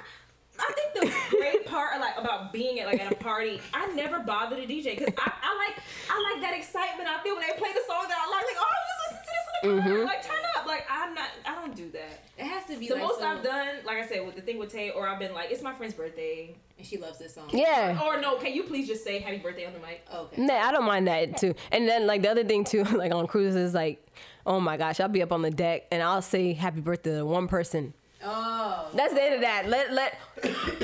I 0.60 0.74
think 0.74 0.93
the 0.93 1.38
great 1.38 1.66
part 1.66 1.99
like 1.99 2.18
about 2.18 2.51
being 2.53 2.80
at 2.80 2.88
like 2.88 2.99
at 2.99 3.12
a 3.12 3.16
party, 3.16 3.62
I 3.74 3.88
never 3.93 4.20
bother 4.20 4.55
the 4.55 4.64
DJ 4.66 4.97
because 4.97 5.14
I, 5.18 5.32
I 5.41 5.58
like 5.58 5.84
I 6.10 6.32
like 6.34 6.41
that 6.41 6.58
excitement 6.58 7.08
I 7.08 7.22
feel 7.24 7.36
when 7.36 7.43
they 7.47 7.58
play 7.58 7.72
the 7.74 7.82
song 7.88 8.05
that 8.08 8.18
I 8.18 8.30
like. 8.32 8.45
Like, 8.45 8.58
oh, 8.60 8.66
I'm 8.66 8.86
just 8.88 8.99
listening 9.03 9.24
to 9.24 9.32
this 9.32 9.45
in 9.47 9.76
the 9.76 9.82
car. 9.82 9.91
Mm-hmm. 9.97 10.05
Like, 10.08 10.24
turn 10.26 10.43
up. 10.58 10.66
Like, 10.66 10.86
I'm 10.89 11.14
not. 11.14 11.30
I 11.45 11.55
don't 11.55 11.76
do 11.76 11.89
that. 11.91 12.24
It 12.38 12.45
has 12.45 12.66
to 12.66 12.78
be 12.78 12.88
The 12.88 12.95
like 12.95 13.03
most 13.03 13.20
some- 13.20 13.38
I've 13.38 13.43
done, 13.43 13.76
like 13.86 13.97
I 13.97 14.08
said, 14.08 14.26
with 14.26 14.36
the 14.36 14.41
thing 14.41 14.58
with 14.58 14.72
Tayy, 14.74 14.95
or 14.95 15.08
I've 15.08 15.20
been 15.20 15.34
like, 15.34 15.51
it's 15.51 15.62
my 15.62 15.74
friend's 15.74 15.93
birthday, 15.95 16.55
And 16.78 16.86
she 16.86 16.97
loves 16.97 17.18
this 17.20 17.34
song. 17.36 17.49
Yeah. 17.51 17.99
or 18.05 18.20
no, 18.22 18.38
can 18.38 18.53
you 18.53 18.64
please 18.64 18.88
just 18.88 19.03
say 19.03 19.20
happy 19.20 19.38
birthday 19.38 19.66
on 19.66 19.74
the 19.74 19.80
mic? 19.80 20.05
Oh, 20.12 20.24
okay. 20.26 20.41
Nah, 20.41 20.53
I 20.55 20.72
don't 20.72 20.86
mind 20.86 21.08
that 21.08 21.38
too. 21.38 21.55
And 21.72 21.88
then 21.88 22.05
like 22.08 22.22
the 22.22 22.30
other 22.30 22.43
thing 22.43 22.64
too, 22.64 22.84
like 22.95 23.12
on 23.12 23.28
cruises, 23.28 23.74
like, 23.74 24.05
oh 24.45 24.60
my 24.60 24.78
gosh, 24.78 24.99
I'll 24.99 25.08
be 25.10 25.22
up 25.22 25.32
on 25.32 25.41
the 25.41 25.51
deck 25.51 25.86
and 25.91 26.01
I'll 26.03 26.22
say 26.22 26.53
happy 26.53 26.80
birthday 26.82 27.16
to 27.18 27.26
one 27.26 27.47
person. 27.47 27.93
Oh. 28.24 28.89
That's 28.95 29.13
the 29.13 29.24
end 29.24 29.36
of 29.36 29.41
that. 29.41 29.70
Let 29.70 29.93
let 29.93 30.20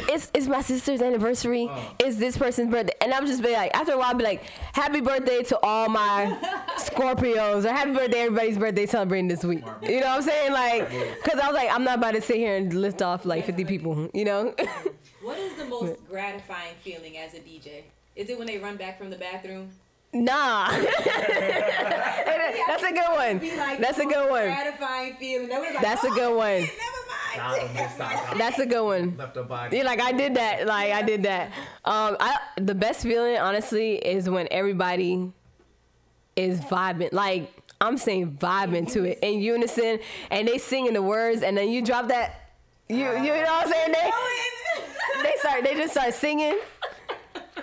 it's 0.09 0.31
it's 0.33 0.47
my 0.47 0.61
sister's 0.61 1.01
anniversary. 1.01 1.69
It's 1.99 2.17
this 2.17 2.37
person's 2.37 2.71
birthday. 2.71 2.93
And 3.01 3.13
I'm 3.13 3.25
just 3.25 3.41
be 3.41 3.53
like 3.53 3.75
after 3.75 3.93
a 3.93 3.97
while 3.97 4.07
I'll 4.07 4.15
be 4.15 4.23
like, 4.23 4.43
Happy 4.73 5.01
birthday 5.01 5.41
to 5.43 5.59
all 5.63 5.89
my 5.89 6.37
Scorpios 6.77 7.65
or 7.65 7.69
happy 7.69 7.91
birthday 7.91 8.19
everybody's 8.19 8.57
birthday 8.57 8.85
celebrating 8.85 9.27
this 9.27 9.43
week. 9.43 9.63
You 9.81 9.99
know 9.99 10.07
what 10.07 10.17
I'm 10.17 10.21
saying? 10.21 10.53
Like, 10.53 10.89
cause 11.23 11.39
I 11.39 11.47
was 11.47 11.55
like, 11.55 11.69
I'm 11.71 11.83
not 11.83 11.97
about 11.97 12.13
to 12.13 12.21
sit 12.21 12.37
here 12.37 12.55
and 12.55 12.73
list 12.73 13.01
off 13.01 13.25
like 13.25 13.45
50 13.45 13.65
people. 13.65 14.09
You 14.13 14.25
know? 14.25 14.55
What 15.23 15.39
is 15.39 15.55
the 15.55 15.63
most 15.63 16.05
gratifying 16.09 16.75
feeling 16.81 17.17
as 17.17 17.33
a 17.33 17.37
DJ? 17.37 17.83
Is 18.17 18.29
it 18.29 18.37
when 18.37 18.45
they 18.45 18.57
run 18.57 18.75
back 18.75 18.97
from 18.97 19.09
the 19.09 19.15
bathroom? 19.15 19.69
nah. 20.13 20.69
That's 22.67 22.83
a 22.83 22.91
good 22.91 23.09
one. 23.09 23.57
Like 23.57 23.79
That's 23.79 23.99
a 23.99 24.05
good 24.05 24.29
one. 24.29 24.45
Gratifying 24.45 25.15
feeling. 25.15 25.49
Like, 25.49 25.81
That's 25.81 26.03
a 26.03 26.09
oh, 26.09 26.15
good 26.15 26.35
one. 26.35 26.69
Shit, 27.33 27.37
Nah, 27.37 27.51
Never 27.51 27.59
I 27.59 27.63
mind. 27.65 27.73
missed 27.75 27.99
out. 27.99 28.37
That's 28.37 28.59
a 28.59 28.65
good 28.65 28.83
one. 28.83 29.17
Left 29.17 29.35
her 29.35 29.43
body. 29.43 29.77
Yeah, 29.77 29.83
like 29.83 30.01
I 30.01 30.11
did 30.11 30.35
that. 30.35 30.65
Like 30.67 30.93
I 30.93 31.01
did 31.01 31.23
that. 31.23 31.47
Um, 31.85 32.17
I 32.19 32.37
the 32.57 32.75
best 32.75 33.01
feeling 33.03 33.37
honestly 33.37 33.95
is 33.95 34.29
when 34.29 34.47
everybody 34.51 35.31
is 36.35 36.59
vibing. 36.61 37.11
Like 37.11 37.51
I'm 37.81 37.97
saying, 37.97 38.37
vibing 38.41 38.91
to 38.93 39.03
it 39.05 39.19
in 39.21 39.39
unison, 39.41 39.99
and 40.31 40.47
they 40.47 40.57
singing 40.57 40.93
the 40.93 41.01
words, 41.01 41.41
and 41.41 41.57
then 41.57 41.69
you 41.69 41.81
drop 41.81 42.07
that. 42.09 42.49
You 42.89 42.97
you 42.97 43.03
know 43.05 43.41
what 43.43 43.65
I'm 43.67 43.71
saying? 43.71 43.91
They 43.93 44.11
they 45.23 45.33
start 45.39 45.63
they 45.63 45.75
just 45.75 45.93
start 45.93 46.13
singing. 46.13 46.57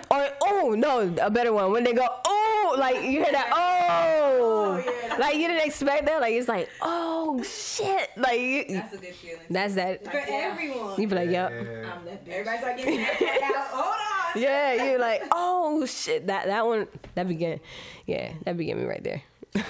Or 0.09 0.27
oh 0.43 0.75
no, 0.77 1.13
a 1.21 1.29
better 1.29 1.53
one 1.53 1.71
when 1.71 1.83
they 1.85 1.93
go 1.93 2.05
oh 2.63 2.75
like 2.77 2.95
you 2.97 3.23
hear 3.23 3.31
that 3.31 3.49
oh, 3.53 4.83
oh 4.83 5.17
like 5.19 5.35
you 5.35 5.47
didn't 5.47 5.65
expect 5.65 6.05
that 6.05 6.21
like 6.21 6.33
it's 6.33 6.47
like 6.47 6.69
oh 6.81 7.41
shit 7.43 8.09
like 8.17 8.39
you, 8.39 8.65
That's 8.69 8.93
a 8.93 8.97
good 8.97 9.15
feeling. 9.15 9.39
that's 9.49 9.75
that 9.75 10.03
For 10.05 10.23
everyone. 10.27 11.01
you 11.01 11.07
be 11.07 11.15
like 11.15 11.29
yep 11.29 11.51
Yeah. 11.51 11.93
I'm 11.93 12.05
that 12.05 12.25
bitch. 12.25 12.31
Everybody's 12.31 12.63
like 12.63 12.77
getting 12.77 12.97
that 12.97 13.53
out. 13.55 13.67
Hold 13.67 13.95
on. 13.95 14.01
yeah, 14.41 14.85
you're 14.85 14.99
like, 14.99 15.23
oh 15.31 15.85
shit, 15.85 16.27
that 16.27 16.45
that 16.45 16.65
one 16.65 16.87
that 17.15 17.27
began, 17.27 17.59
yeah, 18.05 18.33
that 18.45 18.55
began 18.57 18.77
me 18.79 18.85
right 18.85 19.03
there. 19.03 19.23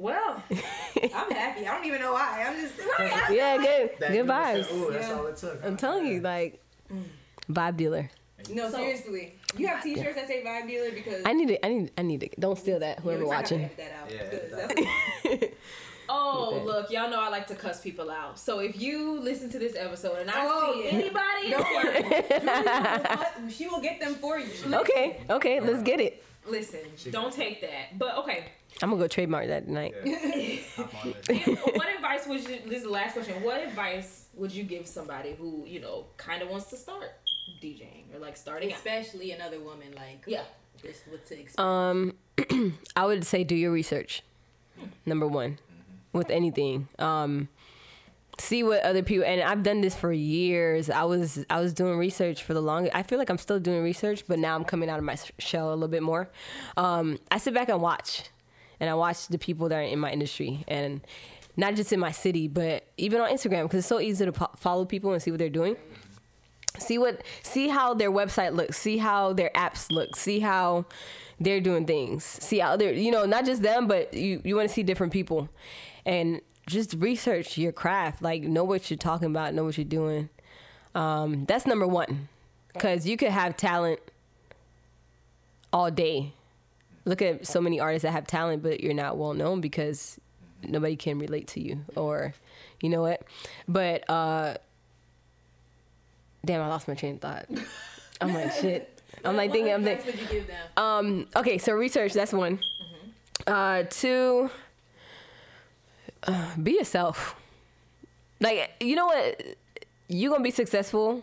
Well, 0.00 0.40
I'm 0.50 1.30
happy. 1.32 1.66
I 1.66 1.74
don't 1.74 1.84
even 1.84 2.00
know 2.00 2.12
why. 2.12 2.44
I'm 2.46 2.54
just. 2.60 2.74
yeah, 3.32 3.56
good, 3.56 3.90
That 3.98 4.12
good 4.12 4.26
unison, 4.26 4.28
vibes. 4.28 4.72
Ooh, 4.72 4.92
that's 4.92 5.10
all 5.10 5.26
it 5.26 5.36
took. 5.36 5.64
I'm 5.64 5.76
telling 5.76 6.06
you, 6.06 6.20
like, 6.20 6.62
mm. 6.88 7.02
vibe 7.50 7.76
dealer. 7.76 8.08
No, 8.50 8.70
seriously. 8.70 9.34
You 9.56 9.66
have 9.66 9.82
T-shirts 9.82 10.14
that 10.14 10.26
say 10.28 10.42
Vibe 10.44 10.66
Dealer 10.68 10.90
because. 10.92 11.22
I 11.26 11.32
need 11.32 11.50
it. 11.50 11.60
I 11.62 11.68
need. 11.68 11.90
I 11.98 12.02
need 12.02 12.22
it. 12.22 12.38
Don't 12.38 12.58
steal 12.58 12.78
that. 12.80 13.00
Whoever 13.00 13.20
You're 13.20 13.28
watching. 13.28 13.58
gonna 13.62 13.70
edit 14.10 14.52
That 14.68 15.32
out. 15.32 15.42
Yeah, 15.42 15.48
oh 16.08 16.62
look, 16.64 16.90
y'all 16.90 17.10
know 17.10 17.20
I 17.20 17.28
like 17.28 17.46
to 17.48 17.54
cuss 17.54 17.80
people 17.80 18.10
out. 18.10 18.38
So 18.38 18.60
if 18.60 18.80
you 18.80 19.20
listen 19.20 19.50
to 19.50 19.58
this 19.58 19.76
episode 19.76 20.18
and 20.20 20.30
I 20.30 20.34
Oh, 20.46 20.72
see 20.74 20.84
yeah. 20.84 20.90
anybody, 20.90 21.50
Don't 21.50 21.74
worry. 21.74 22.02
Julie 23.40 23.50
she 23.52 23.66
will 23.68 23.80
get 23.80 24.00
them 24.00 24.14
for 24.14 24.38
you. 24.38 24.48
Okay, 24.72 25.20
okay, 25.28 25.60
let's 25.60 25.82
get 25.82 26.00
it. 26.00 26.22
listen, 26.48 26.80
don't 27.10 27.32
take 27.32 27.60
that. 27.60 27.98
But 27.98 28.16
okay, 28.18 28.46
I'm 28.82 28.90
gonna 28.90 29.02
go 29.02 29.08
trademark 29.08 29.48
that 29.48 29.66
tonight. 29.66 29.94
Hop 30.76 31.04
on 31.04 31.14
it. 31.28 31.76
what 31.76 31.88
advice 31.94 32.26
would 32.26 32.40
you? 32.48 32.58
This 32.66 32.78
is 32.78 32.82
the 32.84 32.90
last 32.90 33.12
question. 33.14 33.42
What 33.42 33.62
advice 33.62 34.26
would 34.34 34.52
you 34.52 34.62
give 34.64 34.86
somebody 34.86 35.34
who 35.38 35.64
you 35.66 35.80
know 35.80 36.06
kind 36.16 36.42
of 36.42 36.48
wants 36.48 36.66
to 36.70 36.76
start 36.76 37.10
DJing 37.62 38.14
or 38.14 38.18
like 38.18 38.36
starting 38.36 38.72
out? 38.72 38.78
Especially 38.78 39.32
another 39.32 39.60
woman, 39.60 39.88
like 39.96 40.22
Yeah. 40.26 40.42
just 40.82 41.06
what 41.08 41.24
to 41.26 41.34
expect. 41.40 41.58
Um, 41.60 42.14
I 42.96 43.06
would 43.06 43.24
say 43.24 43.44
do 43.44 43.54
your 43.54 43.72
research. 43.72 44.22
Number 45.06 45.26
one, 45.26 45.58
with 46.12 46.30
anything. 46.30 46.88
Um, 46.98 47.48
see 48.38 48.62
what 48.62 48.82
other 48.84 49.02
people 49.02 49.24
and 49.26 49.40
I've 49.42 49.64
done 49.64 49.80
this 49.80 49.96
for 49.96 50.12
years. 50.12 50.88
I 50.88 51.02
was 51.04 51.44
I 51.50 51.60
was 51.60 51.72
doing 51.74 51.98
research 51.98 52.44
for 52.44 52.54
the 52.54 52.60
longest. 52.62 52.94
I 52.94 53.02
feel 53.02 53.18
like 53.18 53.28
I'm 53.30 53.38
still 53.38 53.58
doing 53.58 53.82
research, 53.82 54.24
but 54.28 54.38
now 54.38 54.54
I'm 54.54 54.64
coming 54.64 54.88
out 54.88 54.98
of 54.98 55.04
my 55.04 55.16
shell 55.38 55.70
a 55.70 55.74
little 55.74 55.88
bit 55.88 56.02
more. 56.02 56.30
Um, 56.76 57.18
I 57.30 57.38
sit 57.38 57.54
back 57.54 57.68
and 57.68 57.80
watch, 57.82 58.24
and 58.78 58.88
I 58.88 58.94
watch 58.94 59.26
the 59.28 59.38
people 59.38 59.68
that 59.70 59.76
are 59.76 59.82
in 59.82 59.98
my 59.98 60.12
industry 60.12 60.64
and. 60.68 61.00
Not 61.56 61.74
just 61.74 61.92
in 61.92 61.98
my 61.98 62.12
city, 62.12 62.46
but 62.46 62.84
even 62.98 63.20
on 63.20 63.28
Instagram, 63.32 63.64
because 63.64 63.80
it's 63.80 63.88
so 63.88 63.98
easy 63.98 64.24
to 64.24 64.30
po- 64.30 64.50
follow 64.56 64.84
people 64.84 65.12
and 65.12 65.20
see 65.20 65.32
what 65.32 65.38
they're 65.38 65.48
doing 65.48 65.74
see 66.78 66.98
what 66.98 67.22
see 67.42 67.68
how 67.68 67.94
their 67.94 68.10
website 68.10 68.54
looks 68.54 68.78
see 68.78 68.98
how 68.98 69.32
their 69.32 69.50
apps 69.54 69.90
look 69.90 70.16
see 70.16 70.40
how 70.40 70.84
they're 71.40 71.60
doing 71.60 71.86
things 71.86 72.24
see 72.24 72.58
how 72.58 72.76
they're 72.76 72.92
you 72.92 73.10
know 73.10 73.24
not 73.24 73.44
just 73.44 73.62
them 73.62 73.86
but 73.86 74.12
you 74.14 74.40
you 74.44 74.56
want 74.56 74.68
to 74.68 74.74
see 74.74 74.82
different 74.82 75.12
people. 75.12 75.48
And 76.06 76.40
just 76.66 76.94
research 76.94 77.56
your 77.56 77.72
craft 77.72 78.22
like 78.22 78.42
know 78.42 78.64
what 78.64 78.90
you're 78.90 78.98
talking 78.98 79.28
about 79.28 79.54
know 79.54 79.64
what 79.64 79.76
you're 79.78 79.84
doing. 79.84 80.28
Um, 80.94 81.44
that's 81.44 81.66
number 81.66 81.86
one 81.86 82.28
because 82.72 83.06
you 83.06 83.16
could 83.16 83.30
have 83.30 83.56
talent 83.56 84.00
all 85.72 85.90
day. 85.90 86.32
Look 87.04 87.22
at 87.22 87.46
so 87.46 87.60
many 87.60 87.80
artists 87.80 88.02
that 88.02 88.12
have 88.12 88.26
talent 88.26 88.62
but 88.62 88.80
you're 88.80 88.94
not 88.94 89.16
well 89.16 89.34
known 89.34 89.60
because 89.60 90.18
nobody 90.62 90.96
can 90.96 91.18
relate 91.18 91.46
to 91.48 91.60
you 91.60 91.84
or 91.96 92.34
you 92.80 92.88
know 92.90 93.02
what? 93.02 93.22
But 93.66 94.08
uh 94.08 94.56
damn 96.44 96.62
i 96.62 96.68
lost 96.68 96.88
my 96.88 96.94
train 96.94 97.14
of 97.16 97.20
thought. 97.20 97.46
I'm 98.20 98.34
like 98.34 98.52
shit. 98.52 99.00
I'm 99.24 99.36
like 99.36 99.50
thinking 99.52 99.72
i'm 99.72 99.82
thinking 99.84 100.08
advice 100.08 100.20
would 100.20 100.32
you 100.32 100.38
give 100.40 100.46
them? 100.46 100.66
um 100.76 101.26
okay 101.36 101.58
so 101.58 101.72
research 101.72 102.12
that's 102.12 102.32
one. 102.32 102.60
Uh 103.46 103.84
two 103.88 104.50
uh, 106.24 106.56
be 106.62 106.72
yourself. 106.72 107.36
Like 108.40 108.70
you 108.80 108.96
know 108.96 109.06
what? 109.06 109.42
You're 110.08 110.30
gonna 110.32 110.42
be 110.44 110.50
successful 110.50 111.22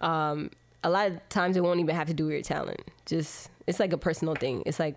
um 0.00 0.50
a 0.84 0.90
lot 0.90 1.08
of 1.10 1.28
times 1.28 1.56
it 1.56 1.62
won't 1.62 1.80
even 1.80 1.94
have 1.94 2.06
to 2.08 2.14
do 2.14 2.24
with 2.26 2.32
your 2.34 2.42
talent. 2.42 2.80
Just 3.06 3.50
it's 3.66 3.80
like 3.80 3.92
a 3.92 3.98
personal 3.98 4.34
thing. 4.34 4.62
It's 4.66 4.78
like 4.78 4.96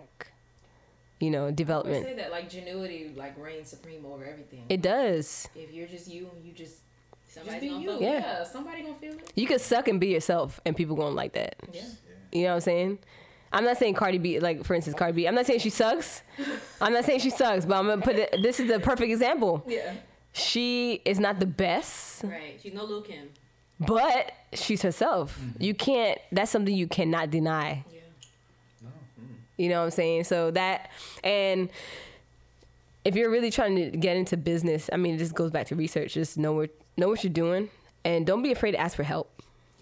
you 1.19 1.29
know 1.29 1.47
I 1.47 1.51
development 1.51 2.03
say 2.03 2.15
that 2.15 2.31
like 2.31 2.49
genuity 2.49 3.15
like 3.15 3.37
reigns 3.37 3.69
supreme 3.69 4.05
over 4.05 4.25
everything. 4.25 4.65
it 4.69 4.81
does. 4.81 5.47
If 5.55 5.71
you're 5.71 5.87
just 5.87 6.07
you 6.11 6.29
you 6.43 6.51
just 6.51 6.79
Somebody's 7.33 7.69
gonna 7.71 7.81
you, 7.81 7.89
feel 7.91 8.01
yeah. 8.01 8.11
Yeah. 8.19 8.43
somebody 8.43 8.81
gonna 8.81 8.95
feel 8.95 9.13
it. 9.13 9.31
you 9.35 9.47
could 9.47 9.61
suck 9.61 9.87
and 9.87 9.99
be 9.99 10.07
yourself 10.07 10.59
and 10.65 10.75
people 10.75 10.95
gonna 10.95 11.15
like 11.15 11.33
that 11.33 11.55
Yeah. 11.73 11.81
You 12.33 12.41
know 12.43 12.47
what 12.49 12.53
I'm 12.55 12.61
saying? 12.61 12.99
I'm 13.53 13.63
not 13.65 13.77
saying 13.77 13.93
Cardi 13.95 14.17
B, 14.17 14.39
like 14.39 14.63
for 14.65 14.73
instance, 14.73 14.95
Cardi 14.97 15.13
B. 15.13 15.27
I'm 15.27 15.35
not 15.35 15.45
saying 15.45 15.59
she 15.59 15.69
sucks. 15.69 16.21
I'm 16.81 16.93
not 16.93 17.03
saying 17.05 17.19
she 17.19 17.29
sucks, 17.29 17.65
but 17.65 17.75
I'm 17.77 17.87
gonna 17.87 18.01
put 18.01 18.15
it. 18.15 18.35
This 18.41 18.59
is 18.59 18.67
the 18.69 18.79
perfect 18.79 19.11
example. 19.11 19.63
Yeah. 19.67 19.93
She 20.33 21.01
is 21.05 21.19
not 21.19 21.39
the 21.39 21.45
best, 21.45 22.23
Right. 22.23 22.57
She's 22.63 22.73
no 22.73 22.85
Lil 22.85 23.01
Kim. 23.01 23.29
but 23.79 24.31
she's 24.53 24.81
herself. 24.81 25.37
Mm-hmm. 25.39 25.63
You 25.63 25.73
can't. 25.73 26.17
That's 26.31 26.51
something 26.51 26.73
you 26.73 26.87
cannot 26.87 27.29
deny. 27.31 27.83
Yeah. 27.91 27.99
You 29.57 29.69
know 29.69 29.79
what 29.79 29.85
I'm 29.85 29.91
saying? 29.91 30.23
So 30.25 30.51
that 30.51 30.89
and 31.23 31.69
if 33.03 33.15
you're 33.15 33.29
really 33.29 33.51
trying 33.51 33.75
to 33.75 33.97
get 33.97 34.15
into 34.15 34.37
business, 34.37 34.89
I 34.93 34.97
mean, 34.97 35.15
it 35.15 35.17
just 35.17 35.33
goes 35.35 35.51
back 35.51 35.67
to 35.67 35.75
research. 35.75 36.13
Just 36.13 36.37
know 36.37 36.53
what 36.53 36.69
know 36.97 37.07
what 37.07 37.23
you're 37.23 37.33
doing, 37.33 37.69
and 38.03 38.25
don't 38.25 38.41
be 38.41 38.51
afraid 38.51 38.71
to 38.71 38.79
ask 38.79 38.95
for 38.95 39.03
help. 39.03 39.31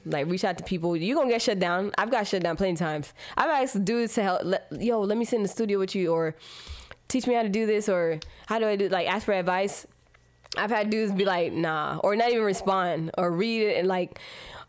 Like 0.06 0.28
reach 0.28 0.44
out 0.44 0.58
to 0.58 0.64
people. 0.64 0.96
You're 0.96 1.16
gonna 1.16 1.30
get 1.30 1.42
shut 1.42 1.60
down. 1.60 1.92
I've 1.98 2.10
got 2.10 2.28
shut 2.28 2.42
down 2.42 2.56
plenty 2.56 2.74
of 2.74 2.80
times. 2.80 3.14
I've 3.38 3.50
asked 3.50 3.84
dudes 3.84 4.14
to 4.16 4.24
help. 4.24 4.42
Let, 4.44 4.68
Yo, 4.72 5.02
let 5.02 5.18
me 5.18 5.26
sit 5.26 5.36
in 5.38 5.44
the 5.44 5.50
studio 5.50 5.78
with 5.78 5.94
you, 5.94 6.12
or 6.12 6.36
teach 7.08 7.28
me 7.28 7.34
how 7.34 7.44
to 7.44 7.50
do 7.50 7.66
this, 7.66 7.90
or 7.90 8.20
how 8.48 8.60
do 8.60 8.68
I 8.68 8.76
do? 8.76 8.88
Like 8.90 9.08
ask 9.08 9.26
for 9.26 9.34
advice. 9.34 9.86
I've 10.58 10.72
had 10.72 10.90
dudes 10.90 11.12
be 11.12 11.26
like, 11.26 11.54
nah, 11.54 12.00
or 12.04 12.16
not 12.16 12.32
even 12.32 12.44
respond, 12.44 13.12
or 13.18 13.32
read 13.32 13.62
it 13.62 13.78
and 13.78 13.88
like, 13.88 14.20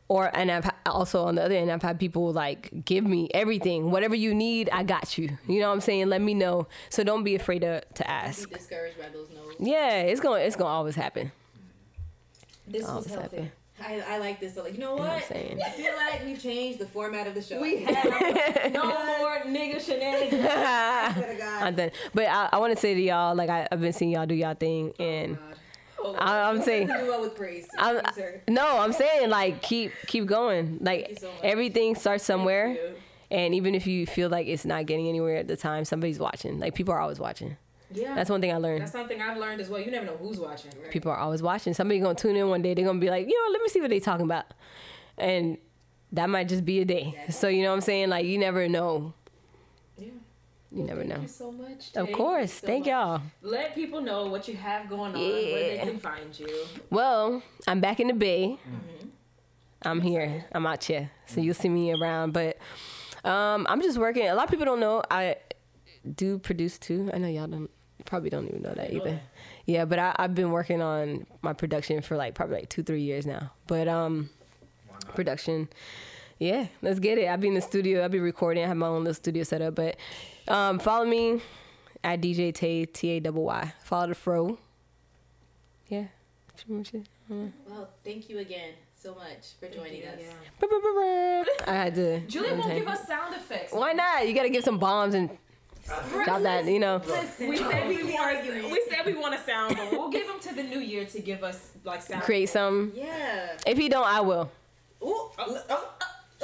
or 0.08 0.30
and 0.36 0.50
I've 0.50 0.68
also 0.84 1.24
on 1.24 1.36
the 1.36 1.44
other 1.44 1.54
end, 1.54 1.70
I've 1.70 1.82
had 1.82 1.98
people 1.98 2.32
like 2.32 2.84
give 2.84 3.04
me 3.04 3.28
everything, 3.32 3.90
whatever 3.90 4.14
you 4.14 4.34
need, 4.34 4.68
I 4.70 4.82
got 4.82 5.16
you. 5.16 5.38
You 5.46 5.60
know 5.60 5.68
what 5.68 5.74
I'm 5.74 5.80
saying? 5.80 6.08
Let 6.08 6.20
me 6.20 6.34
know. 6.34 6.66
So 6.90 7.04
don't 7.04 7.22
be 7.22 7.36
afraid 7.36 7.60
to 7.60 7.80
to 7.80 8.10
ask. 8.10 8.48
Be 8.48 8.56
discouraged 8.56 8.98
by 8.98 9.08
those 9.08 9.28
no's. 9.30 9.54
Yeah, 9.60 10.00
it's 10.00 10.20
gonna 10.20 10.40
it's 10.40 10.56
gonna 10.56 10.70
always 10.70 10.96
happen. 10.96 11.30
This 12.70 12.82
was 12.82 12.90
Always 12.90 13.06
healthy. 13.06 13.36
happen. 13.36 13.52
I, 13.82 14.02
I 14.14 14.18
like 14.18 14.40
this. 14.40 14.54
So, 14.54 14.62
like, 14.62 14.74
you 14.74 14.78
know 14.80 14.92
what 14.94 15.08
I'm 15.08 15.14
what? 15.14 15.24
saying? 15.24 15.58
I 15.64 15.70
feel 15.70 15.92
like 15.96 16.22
we've 16.24 16.40
changed 16.42 16.78
the 16.80 16.86
format 16.86 17.26
of 17.26 17.34
the 17.34 17.40
show. 17.40 17.60
We 17.60 17.82
have 17.84 18.72
no 18.72 18.84
more 18.84 19.38
nigga 19.46 19.80
shenanigans. 19.80 20.46
I'm 21.42 21.74
done. 21.74 21.90
But 22.12 22.26
I, 22.26 22.50
I 22.52 22.58
want 22.58 22.74
to 22.74 22.78
say 22.80 22.92
to 22.94 23.00
y'all, 23.00 23.34
like 23.34 23.48
I, 23.48 23.66
I've 23.72 23.80
been 23.80 23.94
seeing 23.94 24.10
y'all 24.10 24.26
do 24.26 24.34
y'all 24.34 24.54
thing, 24.54 24.92
oh, 24.98 25.02
and 25.04 25.38
Oh, 26.02 26.14
I, 26.14 26.48
I'm 26.48 26.62
saying. 26.62 26.86
do 26.86 26.92
well 26.94 27.20
with 27.20 27.36
praise. 27.36 27.68
I'm, 27.78 28.00
Thank 28.14 28.48
no, 28.48 28.78
I'm 28.78 28.92
saying 28.92 29.28
like 29.28 29.60
keep 29.60 29.92
keep 30.06 30.24
going. 30.26 30.78
Like 30.80 31.18
so 31.20 31.30
everything 31.42 31.94
starts 31.94 32.24
somewhere, 32.24 32.76
and 33.30 33.54
even 33.54 33.74
if 33.74 33.86
you 33.86 34.06
feel 34.06 34.30
like 34.30 34.46
it's 34.46 34.64
not 34.64 34.86
getting 34.86 35.08
anywhere 35.08 35.36
at 35.36 35.46
the 35.48 35.56
time, 35.58 35.84
somebody's 35.84 36.18
watching. 36.18 36.58
Like 36.58 36.74
people 36.74 36.94
are 36.94 37.00
always 37.00 37.20
watching. 37.20 37.56
Yeah. 37.92 38.14
That's 38.14 38.30
one 38.30 38.40
thing 38.40 38.52
I 38.52 38.56
learned. 38.58 38.82
That's 38.82 38.92
something 38.92 39.20
I've 39.20 39.36
learned 39.36 39.60
as 39.60 39.68
well. 39.68 39.80
You 39.80 39.90
never 39.90 40.06
know 40.06 40.16
who's 40.16 40.38
watching. 40.38 40.70
People 40.90 41.10
are 41.10 41.18
always 41.18 41.42
watching. 41.42 41.74
Somebody's 41.74 42.02
gonna 42.02 42.14
tune 42.14 42.36
in 42.36 42.48
one 42.48 42.62
day. 42.62 42.74
They're 42.74 42.84
gonna 42.84 43.00
be 43.00 43.10
like, 43.10 43.28
you 43.28 43.34
know, 43.34 43.52
let 43.52 43.62
me 43.62 43.68
see 43.68 43.80
what 43.80 43.90
they 43.90 44.00
talking 44.00 44.26
about, 44.26 44.46
and 45.18 45.58
that 46.12 46.28
might 46.30 46.48
just 46.48 46.64
be 46.64 46.80
a 46.80 46.84
day. 46.84 47.14
So 47.30 47.48
you 47.48 47.62
know 47.62 47.70
what 47.70 47.76
I'm 47.76 47.80
saying? 47.80 48.08
Like 48.08 48.26
you 48.26 48.38
never 48.38 48.68
know. 48.68 49.14
Yeah. 49.98 50.08
You 50.72 50.84
never 50.84 51.00
Thank 51.00 51.14
know. 51.14 51.20
you 51.22 51.28
so 51.28 51.50
much. 51.50 51.96
Of 51.96 52.12
course. 52.12 52.52
so 52.52 52.66
Thank 52.66 52.86
much. 52.86 52.90
y'all. 52.90 53.22
Let 53.42 53.74
people 53.74 54.00
know 54.00 54.26
what 54.26 54.46
you 54.46 54.56
have 54.56 54.88
going 54.88 55.14
on, 55.14 55.20
yeah. 55.20 55.26
where 55.32 55.76
they 55.76 55.80
can 55.82 55.98
find 55.98 56.38
you. 56.38 56.48
Well, 56.90 57.42
I'm 57.66 57.80
back 57.80 57.98
in 57.98 58.06
the 58.06 58.14
Bay. 58.14 58.56
I'm 59.82 60.00
here. 60.00 60.44
I'm 60.52 60.66
out 60.66 60.84
here. 60.84 61.10
So 61.26 61.40
you'll 61.40 61.54
see 61.54 61.68
me 61.68 61.92
around. 61.92 62.32
But 62.32 62.58
um, 63.24 63.66
I'm 63.68 63.82
just 63.82 63.98
working. 63.98 64.28
A 64.28 64.34
lot 64.34 64.44
of 64.44 64.50
people 64.50 64.66
don't 64.66 64.78
know. 64.78 65.02
I 65.10 65.36
do 66.14 66.38
produce 66.38 66.78
too. 66.78 67.10
I 67.12 67.18
know 67.18 67.28
y'all 67.28 67.46
don't 67.48 67.70
probably 68.04 68.30
don't 68.30 68.48
even 68.48 68.62
know 68.62 68.72
that 68.74 68.92
either. 68.92 69.20
Yeah, 69.66 69.84
but 69.84 69.98
I, 69.98 70.14
I've 70.18 70.34
been 70.34 70.50
working 70.50 70.82
on 70.82 71.26
my 71.42 71.52
production 71.52 72.00
for 72.02 72.16
like 72.16 72.34
probably 72.34 72.56
like 72.56 72.68
two 72.68 72.82
three 72.82 73.02
years 73.02 73.26
now. 73.26 73.52
But 73.66 73.88
um, 73.88 74.30
production. 75.14 75.68
Yeah, 76.38 76.66
let's 76.80 76.98
get 76.98 77.18
it. 77.18 77.26
I'll 77.26 77.36
be 77.36 77.48
in 77.48 77.54
the 77.54 77.60
studio. 77.60 78.02
I'll 78.02 78.08
be 78.08 78.18
recording. 78.18 78.64
I 78.64 78.68
have 78.68 78.76
my 78.76 78.86
own 78.86 79.04
little 79.04 79.14
studio 79.14 79.42
set 79.44 79.60
up. 79.60 79.74
But 79.74 79.96
um, 80.48 80.78
follow 80.78 81.04
me 81.04 81.42
at 82.02 82.20
DJ 82.20 82.52
Tayy 82.52 82.90
T 82.92 83.10
A 83.10 83.20
double 83.20 83.44
Y. 83.44 83.74
Follow 83.84 84.08
the 84.08 84.14
fro. 84.14 84.58
Yeah, 85.88 86.06
that's 86.48 86.64
pretty 86.64 86.78
much 86.78 86.94
it. 86.94 87.06
Well, 87.68 87.90
thank 88.04 88.28
you 88.28 88.38
again 88.38 88.72
so 89.00 89.14
much 89.14 89.52
for 89.58 89.68
joining 89.68 90.04
us. 90.04 90.18
I 91.66 91.72
had 91.72 91.94
to. 91.94 92.20
Julie 92.20 92.52
won't 92.52 92.74
give 92.74 92.88
us 92.88 93.06
sound 93.06 93.34
effects. 93.34 93.72
Why 93.72 93.92
not? 93.92 94.26
You 94.26 94.34
gotta 94.34 94.50
give 94.50 94.64
some 94.64 94.78
bombs 94.78 95.14
and 95.14 95.30
drop 96.24 96.42
that. 96.42 96.64
You 96.66 96.78
know. 96.78 96.98
We 97.38 97.56
said 97.56 97.88
we 97.88 98.12
want. 98.12 98.44
We 98.44 98.82
said 98.88 99.06
we 99.06 99.14
want 99.14 99.34
a 99.34 99.38
sound, 99.38 99.76
but 99.76 99.90
we'll 99.92 100.10
give 100.10 100.26
them 100.26 100.40
to 100.40 100.54
the 100.54 100.62
new 100.62 100.80
year 100.80 101.04
to 101.06 101.20
give 101.20 101.42
us 101.42 101.72
like 101.84 102.02
sound. 102.02 102.22
create 102.22 102.48
some. 102.48 102.92
Yeah. 102.94 103.56
If 103.66 103.78
he 103.78 103.88
don't, 103.88 104.06
I 104.06 104.20
will. 104.20 104.50
Ooh, 105.02 105.30
oh, 105.38 105.88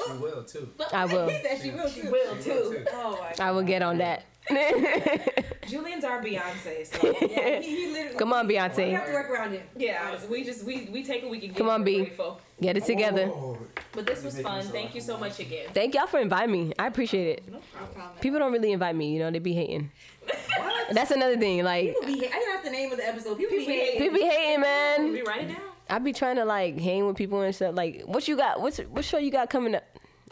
She 0.07 0.13
will 0.19 0.45
too. 0.45 0.69
I 0.93 1.05
will. 1.05 1.29
he 1.29 1.43
said 1.43 1.61
she 1.63 1.71
will 1.71 1.91
too. 1.91 2.11
Will 2.11 2.43
She 2.43 2.51
will 2.51 2.71
too. 2.71 2.79
too. 2.79 2.85
Oh 2.93 3.13
my 3.21 3.29
God. 3.31 3.41
I 3.41 3.51
will 3.51 3.63
get 3.63 3.83
on 3.83 3.99
that. 3.99 4.25
Julian's 5.67 6.05
our 6.05 6.23
Beyonce. 6.23 6.87
So 6.87 7.15
Yeah, 7.29 7.61
he, 7.61 7.87
he 7.87 7.93
literally. 7.93 8.17
Come 8.19 8.33
on, 8.33 8.49
Beyonce. 8.49 8.87
We 8.87 8.93
have 8.93 9.07
to 9.07 9.13
work 9.13 9.31
around 9.31 9.53
him. 9.53 9.63
yeah, 9.77 10.19
we 10.31 10.45
just 10.45 10.65
we 10.65 10.89
we 10.93 11.03
take 11.05 11.23
what 11.23 11.31
we 11.31 11.39
can 11.41 11.49
get. 11.49 11.57
Come 11.57 11.69
on, 11.69 11.81
We're 11.81 11.85
B. 11.87 11.97
grateful. 11.99 12.41
Get 12.61 12.77
it 12.77 12.85
together. 12.85 13.31
Oh, 13.33 13.59
But 13.93 14.07
this 14.07 14.23
was 14.23 14.41
fun. 14.41 14.63
so 14.63 14.71
Thank 14.71 14.95
you 14.95 15.01
so 15.01 15.19
much 15.19 15.41
again. 15.41 15.67
Thank 15.75 15.95
y'all 15.95 16.07
for 16.07 16.21
inviting 16.21 16.53
me. 16.53 16.73
I 16.79 16.87
appreciate 16.87 17.39
it. 17.39 17.53
No 17.53 17.59
problem. 17.95 18.19
People 18.21 18.39
don't 18.39 18.53
really 18.53 18.73
invite 18.73 18.95
me. 18.97 19.13
You 19.13 19.19
know, 19.21 19.31
they 19.31 19.41
be 19.41 19.53
hating. 19.53 19.91
What? 20.25 20.95
That's 20.95 21.11
another 21.11 21.37
thing. 21.37 21.63
Like 21.65 21.95
People 21.95 22.07
be, 22.07 22.27
I 22.27 22.31
think 22.31 22.47
that's 22.53 22.65
the 22.65 22.71
name 22.71 22.93
of 22.93 22.99
the 22.99 23.07
episode. 23.07 23.37
People, 23.39 23.57
be 23.59 23.65
hating. 23.65 24.01
people 24.01 24.19
be 24.19 24.25
hating, 24.25 24.61
man. 24.61 25.13
We 25.13 25.23
write 25.23 25.43
it 25.45 25.49
down. 25.49 25.61
I 25.89 25.99
be 26.01 26.13
trying 26.13 26.37
to 26.37 26.45
like 26.45 26.79
hang 26.79 27.07
with 27.07 27.17
people 27.17 27.41
and 27.43 27.55
stuff. 27.55 27.75
Like, 27.77 28.03
what 28.07 28.27
you 28.27 28.37
got? 28.37 28.61
What's 28.61 28.79
what 28.79 29.05
show 29.05 29.19
you 29.19 29.31
got 29.31 29.51
coming 29.51 29.75
up? 29.75 29.85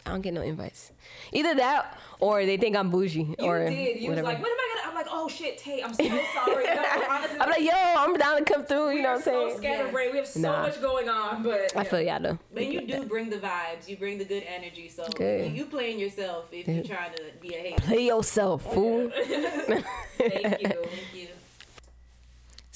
I 0.07 0.11
don't 0.11 0.21
get 0.21 0.33
no 0.35 0.41
invites. 0.41 0.91
Either 1.33 1.55
that 1.55 1.97
or 2.19 2.45
they 2.45 2.57
think 2.57 2.75
I'm 2.75 2.91
bougie 2.91 3.23
You 3.39 3.45
or 3.45 3.67
did. 3.67 3.99
You 3.99 4.09
whatever. 4.09 4.27
was 4.27 4.33
like, 4.35 4.43
when 4.43 4.51
am 4.51 4.57
I 4.57 4.75
gonna? 4.75 4.89
I'm 4.89 4.95
like, 4.95 5.07
oh 5.09 5.27
shit, 5.27 5.57
Tayy, 5.59 5.83
I'm 5.83 5.93
so 5.95 6.03
sorry. 6.33 6.65
No, 6.65 6.85
honestly, 7.09 7.39
I'm 7.39 7.49
like, 7.49 7.61
yo, 7.63 7.71
I'm 7.73 8.13
down 8.15 8.37
to 8.37 8.43
come 8.45 8.65
through. 8.65 8.91
You 8.91 9.01
know 9.01 9.09
what 9.13 9.17
I'm 9.17 9.23
so 9.23 9.47
saying? 9.47 9.57
scatterbrained. 9.57 10.11
We 10.11 10.17
have 10.19 10.27
so 10.27 10.39
Nah. 10.41 10.61
much 10.61 10.79
going 10.79 11.09
on, 11.09 11.41
but 11.41 11.75
I 11.75 11.83
feel 11.83 12.01
y'all 12.01 12.21
though. 12.21 12.37
But 12.53 12.67
you 12.67 12.81
do 12.85 13.05
bring 13.05 13.31
the 13.31 13.37
vibes. 13.37 13.87
You 13.87 13.97
bring 13.97 14.19
the 14.19 14.25
good 14.25 14.43
energy. 14.47 14.89
So 14.89 15.07
Good. 15.15 15.47
you, 15.49 15.53
you 15.57 15.65
playing 15.65 15.97
yourself 15.99 16.49
if 16.51 16.67
you're 16.67 16.83
trying 16.83 17.13
to 17.15 17.21
be 17.41 17.55
a 17.55 17.59
hater. 17.59 17.81
Play 17.81 18.05
yourself, 18.05 18.61
fool. 18.73 19.09
thank 19.15 20.61
you. 20.61 20.67
Thank 20.69 21.13
you. 21.13 21.27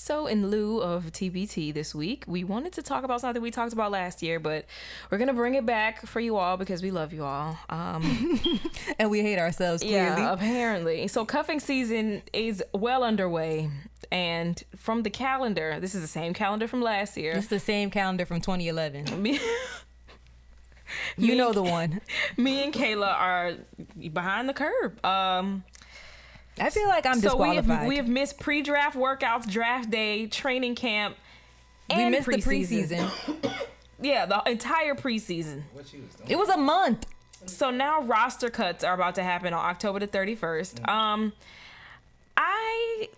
So, 0.10 0.26
in 0.26 0.50
lieu 0.50 0.80
of 0.80 1.12
TBT 1.12 1.72
this 1.72 1.94
week, 1.94 2.24
we 2.26 2.44
wanted 2.44 2.74
to 2.74 2.82
talk 2.82 3.04
about 3.04 3.22
something 3.22 3.44
we 3.44 3.52
talked 3.52 3.74
about 3.74 3.92
last 3.92 4.24
year, 4.24 4.40
but 4.40 4.66
we're 5.12 5.20
gonna 5.20 5.36
bring 5.36 5.54
it 5.54 5.68
back 5.68 6.04
for 6.08 6.20
you 6.20 6.36
all 6.38 6.58
because 6.58 6.82
we 6.82 6.90
love 6.90 7.14
you 7.14 7.24
all. 7.24 7.56
Um, 7.70 8.42
and 8.98 9.12
we 9.12 9.22
hate 9.22 9.38
ourselves 9.38 9.84
clearly. 9.84 10.24
yeah, 10.24 10.34
apparently. 10.34 11.08
So, 11.10 11.26
cuffing 11.26 11.60
season 11.60 12.24
is 12.34 12.64
well 12.74 13.04
underway, 13.04 13.70
and 14.12 14.60
from 14.76 15.04
the 15.04 15.12
calendar, 15.12 15.80
this 15.80 15.94
is 15.94 16.02
the 16.02 16.08
same 16.08 16.34
calendar 16.34 16.68
from 16.68 16.82
last 16.82 17.16
year. 17.16 17.34
It's 17.34 17.46
the 17.46 17.60
same 17.60 17.92
calendar 17.92 18.26
from 18.26 18.42
2011. 18.42 19.22
Me, 19.22 19.40
You 21.18 21.36
know 21.36 21.54
the 21.54 21.62
one. 21.62 22.02
me 22.36 22.64
and 22.64 22.74
Kayla 22.74 23.14
are 23.14 23.54
behind 24.12 24.50
the 24.50 24.54
curb. 24.54 25.06
Um, 25.06 25.64
I 26.60 26.70
feel 26.70 26.88
like 26.88 27.06
I'm 27.06 27.20
so 27.20 27.36
we 27.38 27.56
have 27.56 27.86
we 27.88 27.96
have 27.98 28.08
missed 28.08 28.40
pre-draft 28.40 28.98
workouts, 28.98 29.50
draft 29.50 29.90
day, 29.90 30.28
training 30.28 30.76
camp. 30.76 31.16
We 31.90 32.02
and 32.02 32.12
missed 32.12 32.28
the 32.28 32.38
preseason. 32.38 33.08
preseason. 33.08 33.52
Yeah, 34.02 34.26
the 34.26 34.42
entire 34.50 34.96
preseason. 34.96 35.64
What 35.74 35.92
you 35.92 36.00
was 36.02 36.16
doing? 36.16 36.30
it 36.30 36.38
was 36.38 36.48
a 36.48 36.56
month. 36.58 37.06
So 37.48 37.70
now 37.70 38.02
roster 38.04 38.50
cuts 38.50 38.84
are 38.86 38.94
about 38.94 39.16
to 39.16 39.24
happen 39.24 39.54
on 39.54 39.66
October 39.66 40.00
the 40.00 40.08
31st. 40.08 40.88
Um 40.88 41.34
I 42.38 43.10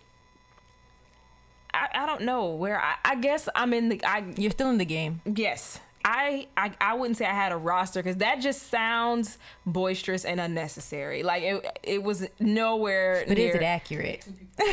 I, 1.72 1.88
I 1.94 2.06
don't 2.06 2.22
know 2.22 2.50
where 2.50 2.80
I, 2.80 2.96
I 3.04 3.14
guess 3.14 3.48
I'm 3.54 3.72
in 3.72 3.90
the 3.90 4.04
I 4.04 4.24
You're 4.36 4.50
still 4.50 4.70
in 4.70 4.78
the 4.78 4.84
game. 4.84 5.20
yes. 5.24 5.78
I, 6.04 6.46
I 6.56 6.72
I 6.80 6.94
wouldn't 6.94 7.16
say 7.16 7.24
I 7.26 7.34
had 7.34 7.52
a 7.52 7.56
roster 7.56 8.02
because 8.02 8.16
that 8.16 8.40
just 8.40 8.68
sounds 8.70 9.38
boisterous 9.66 10.24
and 10.24 10.40
unnecessary. 10.40 11.22
Like 11.22 11.42
it 11.42 11.66
it 11.82 12.02
was 12.02 12.26
nowhere 12.40 13.24
But 13.26 13.36
near. 13.38 13.50
is 13.50 13.54
it 13.56 13.62
accurate? 13.62 14.26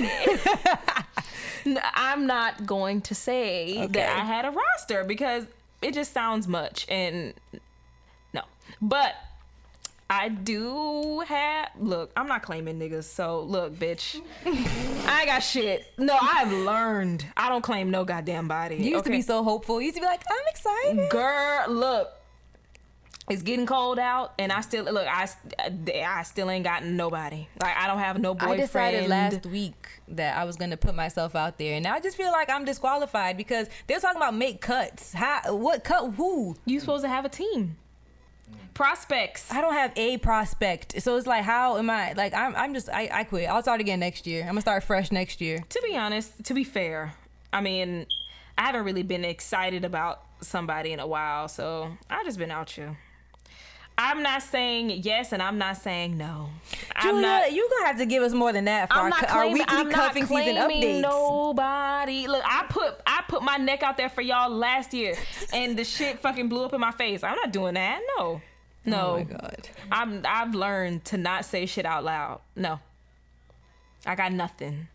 I'm 1.93 2.25
not 2.25 2.65
going 2.65 3.01
to 3.01 3.15
say 3.15 3.71
Okay. 3.83 3.87
that 3.87 4.17
I 4.17 4.23
had 4.25 4.45
a 4.45 4.51
roster 4.51 5.03
because 5.03 5.45
it 5.81 5.93
just 5.93 6.13
sounds 6.13 6.47
much 6.47 6.85
and 6.89 7.33
no. 8.33 8.41
But 8.81 9.13
I 10.09 10.29
do 10.29 11.19
have 11.27 11.69
look, 11.77 12.11
I'm 12.17 12.27
not 12.27 12.41
claiming 12.41 12.79
niggas, 12.79 13.03
so 13.03 13.41
look, 13.41 13.75
bitch. 13.75 14.19
I 14.45 15.19
ain't 15.19 15.27
got 15.27 15.39
shit. 15.39 15.85
No, 15.99 16.17
I've 16.19 16.51
learned. 16.51 17.25
I 17.37 17.49
don't 17.49 17.61
claim 17.61 17.91
no 17.91 18.05
goddamn 18.05 18.47
body. 18.47 18.77
You 18.77 18.91
used 18.91 19.05
to 19.05 19.11
be 19.11 19.21
so 19.21 19.43
hopeful. 19.43 19.79
You 19.79 19.87
used 19.87 19.97
to 19.97 20.01
be 20.01 20.07
like, 20.07 20.23
I'm 20.29 20.47
excited. 20.49 21.09
Girl, 21.11 21.65
look. 21.69 22.09
It's 23.29 23.43
getting 23.43 23.67
cold 23.67 23.99
out, 23.99 24.33
and 24.39 24.51
I 24.51 24.61
still 24.61 24.85
look. 24.85 25.05
I, 25.07 25.29
I 26.03 26.23
still 26.23 26.49
ain't 26.49 26.63
got 26.63 26.83
nobody. 26.83 27.47
Like 27.61 27.77
I 27.77 27.85
don't 27.85 27.99
have 27.99 28.19
no 28.19 28.33
boyfriend. 28.33 28.59
I 28.59 28.63
decided 28.63 29.07
last 29.07 29.45
week 29.45 29.87
that 30.07 30.35
I 30.35 30.45
was 30.45 30.55
gonna 30.55 30.77
put 30.77 30.95
myself 30.95 31.35
out 31.35 31.59
there, 31.59 31.75
and 31.75 31.83
now 31.83 31.93
I 31.93 31.99
just 31.99 32.17
feel 32.17 32.31
like 32.31 32.49
I'm 32.49 32.65
disqualified 32.65 33.37
because 33.37 33.67
they're 33.85 33.99
talking 33.99 34.17
about 34.17 34.33
make 34.33 34.61
cuts. 34.61 35.13
How? 35.13 35.55
What 35.55 35.83
cut? 35.83 36.13
Who? 36.13 36.55
You 36.65 36.79
supposed 36.79 37.03
to 37.03 37.09
have 37.09 37.23
a 37.23 37.29
team. 37.29 37.77
Prospects. 38.79 39.51
I 39.51 39.59
don't 39.59 39.73
have 39.73 39.91
a 39.97 40.15
prospect, 40.19 41.01
so 41.01 41.17
it's 41.17 41.27
like, 41.27 41.43
how 41.43 41.75
am 41.79 41.89
I? 41.89 42.13
Like, 42.13 42.33
I'm, 42.33 42.55
I'm 42.55 42.73
just, 42.73 42.87
I, 42.87 43.09
I 43.11 43.23
quit. 43.25 43.49
I'll 43.49 43.61
start 43.61 43.81
again 43.81 43.99
next 43.99 44.25
year. 44.25 44.43
I'm 44.43 44.51
gonna 44.51 44.61
start 44.61 44.85
fresh 44.85 45.11
next 45.11 45.41
year. 45.41 45.59
to 45.67 45.81
be 45.85 45.97
honest, 45.97 46.45
to 46.45 46.53
be 46.53 46.63
fair, 46.63 47.13
I 47.51 47.59
mean, 47.59 48.05
I 48.57 48.67
haven't 48.67 48.85
really 48.85 49.03
been 49.03 49.25
excited 49.25 49.83
about 49.83 50.21
somebody 50.39 50.93
in 50.93 51.01
a 51.01 51.07
while, 51.07 51.49
so 51.49 51.91
I've 52.09 52.23
just 52.25 52.37
been 52.37 52.51
out 52.51 52.69
here. 52.69 52.97
I'm 53.97 54.23
not 54.23 54.43
saying 54.43 54.91
yes, 55.03 55.33
and 55.33 55.43
I'm 55.43 55.57
not 55.57 55.75
saying 55.75 56.17
no. 56.17 56.47
I'm 56.95 57.15
Julia, 57.15 57.21
not. 57.21 57.51
you 57.51 57.69
gonna 57.69 57.87
have 57.87 57.97
to 57.97 58.05
give 58.05 58.23
us 58.23 58.31
more 58.31 58.53
than 58.53 58.63
that 58.63 58.87
for 58.87 58.93
I'm 58.95 59.03
our, 59.03 59.09
not 59.09 59.27
cu- 59.27 59.37
our 59.39 59.47
weekly 59.49 59.65
I'm 59.77 59.89
not 59.89 59.93
cuffing 59.93 60.25
season 60.25 60.55
claiming 60.55 60.81
updates. 60.83 61.01
nobody. 61.01 62.27
Look, 62.27 62.43
I 62.45 62.65
put 62.69 62.95
I 63.05 63.23
put 63.27 63.43
my 63.43 63.57
neck 63.57 63.83
out 63.83 63.97
there 63.97 64.07
for 64.07 64.21
y'all 64.21 64.49
last 64.49 64.93
year, 64.93 65.15
and 65.51 65.77
the 65.77 65.83
shit 65.83 66.19
fucking 66.19 66.47
blew 66.47 66.63
up 66.63 66.73
in 66.73 66.79
my 66.79 66.91
face. 66.93 67.25
I'm 67.25 67.35
not 67.35 67.51
doing 67.51 67.73
that. 67.73 67.99
No, 68.17 68.39
no. 68.85 69.11
Oh 69.11 69.17
my 69.17 69.23
god. 69.23 69.69
I'm 69.91 70.21
I've 70.25 70.55
learned 70.55 71.05
to 71.05 71.17
not 71.17 71.45
say 71.45 71.65
shit 71.65 71.85
out 71.85 72.03
loud. 72.03 72.41
No. 72.55 72.79
I 74.05 74.15
got 74.15 74.31
nothing. 74.31 74.87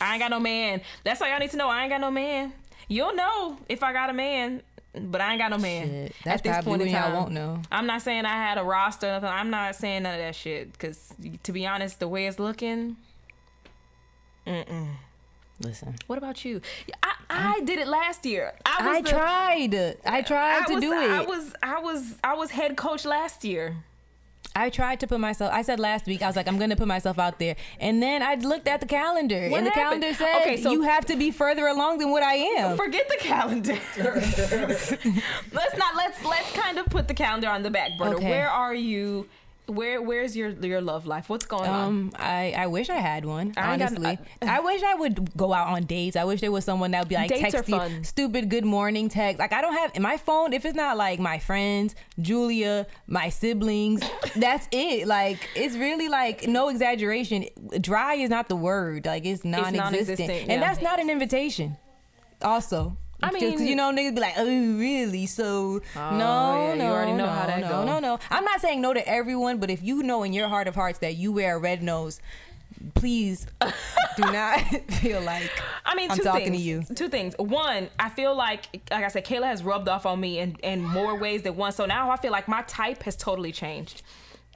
I 0.00 0.14
ain't 0.14 0.22
got 0.22 0.30
no 0.30 0.40
man. 0.40 0.80
That's 1.04 1.20
all 1.20 1.28
y'all 1.28 1.38
need 1.38 1.50
to 1.50 1.56
know. 1.56 1.68
I 1.68 1.82
ain't 1.82 1.90
got 1.90 2.00
no 2.00 2.10
man. 2.10 2.52
You'll 2.88 3.14
know 3.14 3.58
if 3.68 3.82
I 3.82 3.92
got 3.92 4.10
a 4.10 4.12
man, 4.12 4.62
but 4.94 5.20
I 5.20 5.32
ain't 5.32 5.40
got 5.40 5.50
no 5.50 5.58
man. 5.58 5.88
Shit, 5.88 6.14
that's 6.24 6.46
at 6.46 6.56
this 6.56 6.64
point 6.64 6.82
in 6.82 6.92
time, 6.92 7.12
y'all 7.12 7.20
won't 7.22 7.32
know. 7.32 7.60
I'm 7.70 7.86
not 7.86 8.02
saying 8.02 8.24
I 8.24 8.34
had 8.34 8.58
a 8.58 8.62
roster. 8.64 9.06
or 9.08 9.12
Nothing. 9.12 9.28
I'm 9.28 9.50
not 9.50 9.74
saying 9.76 10.02
none 10.04 10.14
of 10.14 10.20
that 10.20 10.34
shit. 10.34 10.78
Cause 10.78 11.14
to 11.42 11.52
be 11.52 11.66
honest, 11.66 12.00
the 12.00 12.08
way 12.08 12.26
it's 12.26 12.38
looking. 12.38 12.96
Listen, 15.62 15.94
What 16.06 16.18
about 16.18 16.44
you? 16.44 16.60
I, 17.02 17.12
I 17.30 17.60
did 17.60 17.78
it 17.78 17.86
last 17.88 18.24
year. 18.26 18.52
I, 18.66 18.86
was 18.88 18.96
I 18.96 19.00
the- 19.02 19.10
tried. 19.10 19.74
I 20.04 20.22
tried 20.22 20.62
I 20.62 20.66
to 20.66 20.74
was, 20.74 20.82
do 20.82 20.92
it. 20.92 21.10
I 21.10 21.22
was 21.24 21.54
I 21.62 21.78
was 21.80 22.14
I 22.24 22.34
was 22.34 22.50
head 22.50 22.76
coach 22.76 23.04
last 23.04 23.44
year. 23.44 23.76
I 24.54 24.68
tried 24.68 25.00
to 25.00 25.06
put 25.06 25.18
myself. 25.18 25.50
I 25.50 25.62
said 25.62 25.80
last 25.80 26.04
week 26.06 26.20
I 26.20 26.26
was 26.26 26.36
like 26.36 26.46
I'm 26.48 26.58
gonna 26.58 26.76
put 26.76 26.86
myself 26.88 27.18
out 27.18 27.38
there, 27.38 27.56
and 27.80 28.02
then 28.02 28.22
I 28.22 28.34
looked 28.34 28.68
at 28.68 28.80
the 28.80 28.86
calendar, 28.86 29.48
What 29.48 29.58
and 29.58 29.66
the 29.66 29.70
happened? 29.70 30.02
calendar 30.02 30.14
said 30.14 30.42
Okay, 30.42 30.56
so- 30.62 30.72
you 30.72 30.82
have 30.82 31.06
to 31.06 31.16
be 31.16 31.30
further 31.30 31.66
along 31.68 31.98
than 31.98 32.10
what 32.10 32.22
I 32.22 32.34
am. 32.34 32.76
Forget 32.76 33.08
the 33.08 33.16
calendar. 33.18 33.78
let's 35.52 35.76
not 35.78 35.96
let's 35.96 36.24
let's 36.24 36.52
kind 36.52 36.78
of 36.78 36.86
put 36.86 37.08
the 37.08 37.14
calendar 37.14 37.48
on 37.48 37.62
the 37.62 37.70
back 37.70 37.96
burner. 37.98 38.16
Okay. 38.16 38.28
Where 38.30 38.50
are 38.50 38.74
you? 38.74 39.28
Where 39.66 40.02
where's 40.02 40.36
your 40.36 40.50
your 40.50 40.80
love 40.80 41.06
life? 41.06 41.28
What's 41.28 41.46
going 41.46 41.70
on? 41.70 41.88
Um, 41.88 42.12
I, 42.16 42.52
I 42.56 42.66
wish 42.66 42.90
I 42.90 42.96
had 42.96 43.24
one. 43.24 43.54
I 43.56 43.72
ain't 43.72 43.78
got- 43.78 43.92
honestly, 43.92 44.18
I, 44.42 44.58
wish 44.58 44.82
I 44.82 44.94
would 44.94 45.36
go 45.36 45.52
out 45.52 45.68
on 45.68 45.84
dates. 45.84 46.16
I 46.16 46.24
wish 46.24 46.40
there 46.40 46.50
was 46.50 46.64
someone 46.64 46.90
that 46.90 47.02
would 47.02 47.08
be 47.08 47.14
like 47.14 47.30
text 47.30 47.68
you 47.68 47.76
fun. 47.78 48.02
stupid 48.02 48.50
good 48.50 48.64
morning 48.64 49.08
text. 49.08 49.38
Like 49.38 49.52
I 49.52 49.60
don't 49.60 49.74
have 49.74 49.92
in 49.94 50.02
my 50.02 50.16
phone. 50.16 50.52
If 50.52 50.64
it's 50.64 50.74
not 50.74 50.96
like 50.96 51.20
my 51.20 51.38
friends, 51.38 51.94
Julia, 52.20 52.88
my 53.06 53.28
siblings, 53.28 54.02
that's 54.36 54.66
it. 54.72 55.06
Like 55.06 55.48
it's 55.54 55.76
really 55.76 56.08
like 56.08 56.48
no 56.48 56.68
exaggeration. 56.68 57.46
Dry 57.80 58.14
is 58.14 58.30
not 58.30 58.48
the 58.48 58.56
word. 58.56 59.06
Like 59.06 59.24
it's 59.24 59.44
non-existent, 59.44 59.84
non-existent, 59.84 60.30
and 60.30 60.50
yeah. 60.50 60.60
that's 60.60 60.82
not 60.82 60.98
an 60.98 61.08
invitation. 61.08 61.76
Also. 62.42 62.96
I 63.22 63.30
Just 63.30 63.40
'cause, 63.40 63.58
mean- 63.60 63.66
you 63.68 63.76
know, 63.76 63.92
niggas 63.92 64.14
be 64.14 64.20
like, 64.20 64.34
oh, 64.36 64.44
really? 64.46 65.26
So, 65.26 65.80
oh, 65.96 66.10
no, 66.16 66.54
yeah, 66.66 66.72
you 66.72 66.78
no, 66.78 66.92
already 66.92 67.12
know 67.12 67.26
no, 67.26 67.30
how 67.30 67.46
that 67.46 67.60
no, 67.60 67.68
go. 67.68 67.84
no, 67.84 67.98
no. 68.00 68.18
I'm 68.30 68.44
not 68.44 68.60
saying 68.60 68.80
no 68.80 68.92
to 68.94 69.06
everyone, 69.08 69.58
but 69.58 69.70
if 69.70 69.82
you 69.82 70.02
know 70.02 70.22
in 70.22 70.32
your 70.32 70.48
heart 70.48 70.66
of 70.68 70.74
hearts 70.74 70.98
that 71.00 71.16
you 71.16 71.32
wear 71.32 71.56
a 71.56 71.58
red 71.58 71.82
nose, 71.82 72.20
please 72.94 73.46
do 74.16 74.24
not 74.32 74.58
feel 74.90 75.20
like 75.20 75.50
I 75.86 75.94
mean, 75.94 76.10
I'm 76.10 76.16
two 76.16 76.24
talking 76.24 76.52
things. 76.52 76.56
to 76.56 76.62
you. 76.62 76.82
Two 76.94 77.08
things. 77.08 77.34
One, 77.38 77.88
I 77.98 78.08
feel 78.08 78.34
like, 78.34 78.66
like 78.90 79.04
I 79.04 79.08
said, 79.08 79.24
Kayla 79.24 79.44
has 79.46 79.62
rubbed 79.62 79.88
off 79.88 80.04
on 80.06 80.18
me 80.20 80.38
in, 80.38 80.56
in 80.62 80.82
more 80.82 81.16
ways 81.18 81.42
than 81.42 81.54
one. 81.56 81.72
So 81.72 81.86
now 81.86 82.10
I 82.10 82.16
feel 82.16 82.32
like 82.32 82.48
my 82.48 82.62
type 82.62 83.02
has 83.04 83.14
totally 83.16 83.52
changed. 83.52 84.02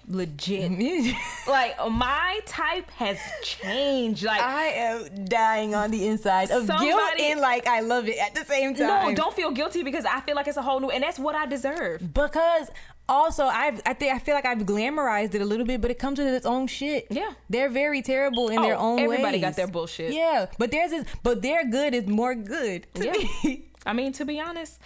Legit. 0.09 1.15
like 1.49 1.77
my 1.91 2.41
type 2.47 2.91
has 2.93 3.19
changed. 3.43 4.23
Like 4.25 4.41
I 4.41 4.67
am 4.67 5.25
dying 5.25 5.75
on 5.75 5.91
the 5.91 6.07
inside 6.07 6.51
of 6.51 6.67
guilt 6.67 7.01
and 7.21 7.41
like 7.41 7.67
I 7.67 7.81
love 7.81 8.09
it 8.09 8.17
at 8.19 8.35
the 8.35 8.45
same 8.45 8.75
time. 8.75 9.09
no, 9.11 9.15
don't 9.15 9.35
feel 9.35 9.51
guilty 9.51 9.83
because 9.83 10.05
I 10.05 10.21
feel 10.21 10.37
like 10.37 10.47
it's 10.47 10.57
a 10.57 10.63
whole 10.63 10.79
new, 10.81 10.91
and 10.91 11.03
that's 11.03 11.19
what 11.19 11.35
I 11.35 11.47
deserve. 11.47 12.13
because 12.15 12.71
also 13.09 13.45
I've 13.47 13.81
I 13.87 13.95
think 13.95 14.13
I 14.15 14.19
feel 14.21 14.35
like 14.35 14.47
I've 14.47 14.59
glamorized 14.59 15.35
it 15.35 15.41
a 15.43 15.45
little 15.45 15.67
bit, 15.67 15.81
but 15.81 15.91
it 15.91 15.99
comes 15.99 16.19
with 16.19 16.29
its 16.29 16.47
own 16.47 16.67
shit. 16.69 17.07
Yeah. 17.11 17.33
they're 17.51 17.69
very 17.69 18.03
terrible 18.03 18.49
in 18.49 18.59
Oh, 18.59 18.63
their 18.63 18.77
own 18.79 19.01
everybody 19.01 19.39
ways. 19.39 19.43
got 19.43 19.57
their 19.57 19.67
bullshit. 19.69 20.13
Yeah, 20.13 20.47
but 20.59 20.71
theirs 20.71 20.93
is 20.93 21.05
but 21.25 21.43
their 21.43 21.65
good 21.69 21.95
is 21.95 22.07
more 22.07 22.35
good. 22.37 22.87
To 22.95 23.05
Yeah. 23.07 23.13
me. 23.45 23.63
I 23.85 23.93
mean, 23.93 24.13
to 24.15 24.25
be 24.25 24.41
honest, 24.41 24.81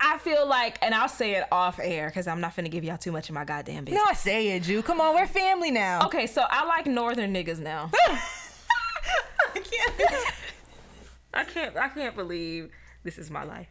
I, 0.00 0.18
feel 0.18 0.46
like, 0.46 0.78
and 0.82 0.94
I'll 0.94 1.08
say 1.08 1.36
it 1.36 1.44
off 1.52 1.78
air 1.80 2.08
because 2.08 2.26
I'm 2.26 2.40
not 2.40 2.56
finna 2.56 2.70
give 2.70 2.84
y'all 2.84 2.98
too 2.98 3.12
much 3.12 3.28
of 3.28 3.34
my 3.34 3.44
goddamn 3.44 3.84
business. 3.84 4.02
no, 4.06 4.12
say 4.14 4.48
it, 4.48 4.62
Jew. 4.64 4.82
Come 4.82 5.00
on, 5.00 5.14
we're 5.14 5.26
family 5.26 5.70
now. 5.70 6.06
Okay, 6.06 6.26
so 6.26 6.44
I 6.48 6.66
like 6.66 6.86
northern 6.86 7.32
niggas 7.32 7.58
now. 7.58 7.90
I 8.08 8.20
can't. 9.54 9.94
I 11.34 11.44
can't. 11.44 11.76
I 11.76 11.88
can't 11.88 12.16
believe 12.16 12.70
this 13.04 13.18
is 13.18 13.30
my 13.30 13.44
life. 13.44 13.68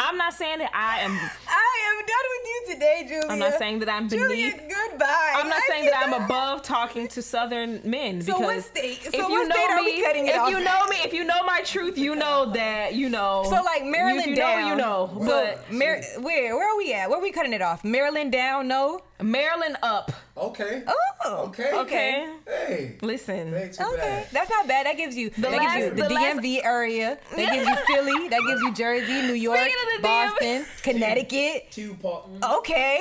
I'm 0.00 0.16
not 0.16 0.34
saying 0.34 0.58
that 0.58 0.70
I 0.74 1.00
am. 1.00 1.12
I 1.48 1.70
am 1.88 2.06
done 2.06 2.26
with 2.34 2.46
you 2.46 2.74
today, 2.74 3.04
Julia. 3.08 3.28
I'm 3.32 3.38
not 3.38 3.58
saying 3.58 3.78
that 3.80 3.88
I'm 3.88 4.08
Julia, 4.08 4.50
goodbye. 4.52 5.32
I'm 5.36 5.48
not 5.48 5.58
I 5.58 5.66
saying 5.68 5.84
that 5.86 6.02
I'm 6.06 6.12
above 6.24 6.62
talking 6.62 7.06
to 7.08 7.22
Southern 7.22 7.80
men 7.88 8.20
So 8.22 8.38
what 8.40 8.62
state- 8.64 9.02
so 9.02 9.08
if 9.12 9.14
what 9.22 9.30
you 9.30 9.48
know 9.48 9.54
state 9.54 9.70
are 9.70 9.80
we 9.84 9.96
me, 9.96 10.02
cutting 10.02 10.26
it 10.26 10.34
off? 10.36 10.48
if 10.48 10.58
you 10.58 10.64
know 10.64 10.86
me, 10.88 10.96
if 11.04 11.12
you 11.12 11.24
know 11.24 11.42
my 11.44 11.60
truth, 11.62 11.96
you 11.96 12.16
know 12.16 12.50
that 12.52 12.94
you 12.94 13.08
know. 13.08 13.44
So 13.48 13.62
like 13.62 13.84
Maryland 13.84 14.30
you 14.30 14.36
down, 14.36 14.62
know, 14.62 15.10
you 15.10 15.20
know. 15.20 15.24
So 15.26 15.26
But 15.26 15.72
Mar- 15.72 16.02
where 16.22 16.56
where 16.56 16.70
are 16.72 16.76
we 16.76 16.92
at? 16.92 17.08
Where 17.08 17.18
are 17.18 17.22
we 17.22 17.30
cutting 17.32 17.52
it 17.52 17.62
off? 17.62 17.84
Maryland 17.84 18.32
down? 18.32 18.66
No. 18.68 19.00
Maryland 19.22 19.76
up. 19.82 20.10
Okay. 20.36 20.82
Oh. 21.24 21.44
Okay. 21.46 21.72
Okay. 21.72 22.32
Hey. 22.46 22.96
Listen. 23.02 23.52
They 23.52 23.64
ain't 23.64 23.80
Okay, 23.80 23.96
bad. 23.96 24.26
that's 24.32 24.50
not 24.50 24.66
bad. 24.66 24.86
That 24.86 24.96
gives 24.96 25.16
you 25.16 25.30
that 25.30 25.52
last- 25.52 25.74
gives 25.76 25.84
you 25.96 26.02
the, 26.02 26.08
the 26.08 26.14
last- 26.14 26.38
DMV 26.38 26.64
area. 26.64 27.18
That 27.36 27.52
gives 27.52 27.68
you 27.68 27.76
Philly. 27.86 28.28
That 28.28 28.40
gives 28.46 28.60
you 28.62 28.74
Jersey, 28.74 29.22
New 29.22 29.34
York, 29.34 29.58
Speaking 29.60 29.96
of 29.96 30.02
Boston, 30.02 30.66
Connecticut. 30.82 31.70
Two 31.70 31.94
part. 31.94 32.24
Okay. 32.42 33.00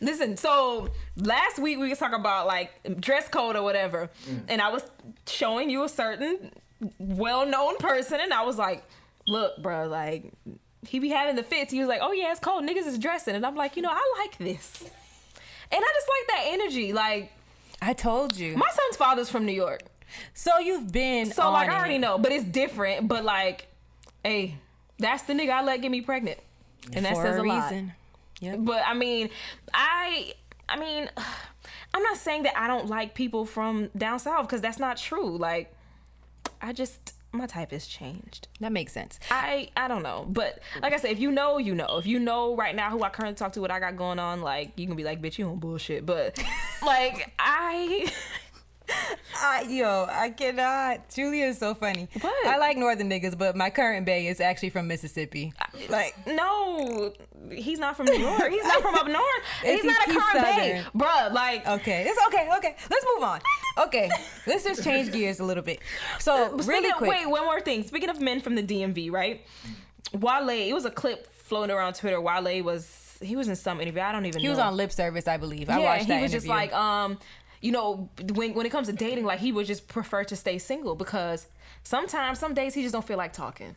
Listen, 0.00 0.38
so 0.38 0.88
last 1.16 1.58
week 1.58 1.78
we 1.78 1.88
was 1.90 1.98
talking 1.98 2.18
about 2.18 2.46
like 2.46 2.72
dress 3.00 3.28
code 3.28 3.54
or 3.54 3.62
whatever, 3.62 4.08
Mm. 4.26 4.40
and 4.48 4.62
I 4.62 4.70
was 4.70 4.82
showing 5.26 5.68
you 5.68 5.84
a 5.84 5.90
certain 5.90 6.50
well-known 6.98 7.76
person, 7.76 8.18
and 8.20 8.32
I 8.32 8.42
was 8.44 8.56
like, 8.56 8.82
"Look, 9.26 9.60
bro, 9.62 9.86
like 9.88 10.32
he 10.86 10.98
be 11.00 11.10
having 11.10 11.36
the 11.36 11.42
fits." 11.42 11.70
He 11.70 11.78
was 11.80 11.88
like, 11.88 12.00
"Oh 12.02 12.12
yeah, 12.12 12.30
it's 12.30 12.40
cold. 12.40 12.64
Niggas 12.64 12.86
is 12.86 12.98
dressing," 12.98 13.34
and 13.34 13.44
I'm 13.44 13.54
like, 13.56 13.76
you 13.76 13.82
know, 13.82 13.90
I 13.92 14.14
like 14.22 14.38
this, 14.38 14.84
and 15.72 15.84
I 15.84 15.92
just 15.94 16.08
like 16.08 16.28
that 16.28 16.44
energy. 16.48 16.92
Like 16.92 17.32
I 17.80 17.92
told 17.92 18.36
you. 18.36 18.56
my 18.56 18.68
son's 18.68 18.96
father's 18.96 19.30
from 19.30 19.46
New 19.46 19.52
York, 19.52 19.82
so 20.34 20.58
you've 20.58 20.90
been 20.92 21.32
so 21.32 21.50
like 21.50 21.68
I 21.68 21.78
already 21.78 21.96
it. 21.96 22.00
know, 22.00 22.18
but 22.18 22.32
it's 22.32 22.44
different. 22.44 23.08
But 23.08 23.24
like, 23.24 23.66
hey, 24.24 24.56
that's 24.98 25.22
the 25.24 25.32
nigga 25.32 25.50
I 25.50 25.62
let 25.62 25.80
get 25.80 25.90
me 25.90 26.00
pregnant, 26.00 26.38
and 26.92 27.04
that 27.04 27.16
says 27.16 27.36
a 27.36 27.42
a 27.42 27.44
lot. 27.44 27.72
Yep. 28.40 28.58
But 28.60 28.82
I 28.86 28.94
mean, 28.94 29.30
I 29.72 30.34
I 30.68 30.78
mean, 30.78 31.10
I'm 31.94 32.02
not 32.02 32.16
saying 32.16 32.44
that 32.44 32.56
I 32.56 32.66
don't 32.66 32.86
like 32.86 33.14
people 33.14 33.44
from 33.44 33.90
down 33.96 34.18
south 34.18 34.46
because 34.46 34.60
that's 34.60 34.78
not 34.78 34.96
true. 34.96 35.36
Like, 35.36 35.74
I 36.62 36.72
just 36.72 37.14
my 37.32 37.46
type 37.46 37.70
has 37.70 37.86
changed. 37.86 38.48
That 38.60 38.72
makes 38.72 38.92
sense. 38.92 39.18
I 39.30 39.70
I 39.76 39.88
don't 39.88 40.02
know, 40.02 40.26
but 40.28 40.60
like 40.82 40.92
I 40.92 40.96
said, 40.96 41.10
if 41.12 41.18
you 41.18 41.30
know, 41.30 41.58
you 41.58 41.74
know. 41.74 41.98
If 41.98 42.06
you 42.06 42.18
know 42.18 42.56
right 42.56 42.74
now 42.74 42.90
who 42.90 43.02
I 43.02 43.10
currently 43.10 43.36
talk 43.36 43.52
to, 43.52 43.60
what 43.60 43.70
I 43.70 43.80
got 43.80 43.96
going 43.96 44.18
on, 44.18 44.40
like 44.40 44.72
you 44.76 44.86
can 44.86 44.96
be 44.96 45.04
like, 45.04 45.20
bitch, 45.22 45.38
you 45.38 45.46
on 45.46 45.58
bullshit. 45.58 46.06
But 46.06 46.42
like 46.84 47.32
I. 47.38 48.12
I, 49.42 49.62
yo, 49.68 50.06
I 50.10 50.30
cannot. 50.30 51.08
Julia 51.14 51.46
is 51.46 51.58
so 51.58 51.74
funny. 51.74 52.08
What? 52.20 52.46
I 52.46 52.58
like 52.58 52.76
northern 52.76 53.08
niggas, 53.08 53.36
but 53.38 53.56
my 53.56 53.70
current 53.70 54.04
bay 54.06 54.26
is 54.26 54.40
actually 54.40 54.70
from 54.70 54.86
Mississippi. 54.88 55.52
Like, 55.88 56.14
No, 56.26 57.12
he's 57.50 57.78
not 57.78 57.96
from 57.96 58.06
New 58.06 58.18
York. 58.18 58.50
He's 58.50 58.64
not 58.64 58.82
from 58.82 58.94
up 58.96 59.06
north. 59.20 59.24
Is 59.64 59.80
He's 59.80 59.84
not 59.84 60.06
a 60.08 60.12
he's 60.12 60.20
current 60.22 60.46
Southern? 60.46 60.84
bruh. 60.94 61.32
Like, 61.32 61.66
okay, 61.66 62.04
it's 62.08 62.20
okay. 62.28 62.48
Okay, 62.58 62.76
let's 62.90 63.06
move 63.14 63.22
on. 63.24 63.40
Okay, 63.78 64.10
let's 64.46 64.64
just 64.64 64.84
change 64.84 65.12
gears 65.12 65.40
a 65.40 65.44
little 65.44 65.62
bit. 65.62 65.80
So, 66.18 66.50
really 66.52 66.62
speaking 66.62 66.90
of- 66.90 66.96
quick. 66.98 67.10
wait, 67.10 67.26
one 67.28 67.44
more 67.44 67.60
thing. 67.60 67.82
Speaking 67.84 68.10
of 68.10 68.20
men 68.20 68.40
from 68.40 68.54
the 68.56 68.62
DMV, 68.62 69.10
right? 69.10 69.44
Wale, 70.12 70.48
it 70.50 70.72
was 70.72 70.84
a 70.84 70.90
clip 70.90 71.32
floating 71.32 71.74
around 71.74 71.94
Twitter. 71.94 72.20
Wale 72.20 72.62
was 72.62 72.96
he 73.22 73.36
was 73.36 73.48
in 73.48 73.56
some 73.56 73.80
interview. 73.80 74.00
I 74.00 74.12
don't 74.12 74.24
even. 74.26 74.38
Know. 74.38 74.40
He 74.40 74.46
know. 74.48 74.52
was 74.52 74.58
on 74.58 74.76
lip 74.76 74.92
service, 74.92 75.28
I 75.28 75.36
believe. 75.36 75.68
I 75.68 75.78
yeah, 75.78 75.84
watched 75.84 76.08
that. 76.08 76.16
he 76.16 76.22
was 76.22 76.32
just 76.32 76.46
like, 76.46 76.72
um, 76.72 77.18
you 77.60 77.72
know, 77.72 78.08
when 78.34 78.54
when 78.54 78.66
it 78.66 78.70
comes 78.70 78.88
to 78.88 78.92
dating, 78.92 79.24
like 79.24 79.40
he 79.40 79.52
would 79.52 79.66
just 79.66 79.88
prefer 79.88 80.24
to 80.24 80.36
stay 80.36 80.58
single 80.58 80.94
because 80.94 81.46
sometimes, 81.82 82.38
some 82.38 82.54
days 82.54 82.74
he 82.74 82.82
just 82.82 82.92
don't 82.92 83.06
feel 83.06 83.18
like 83.18 83.32
talking, 83.32 83.76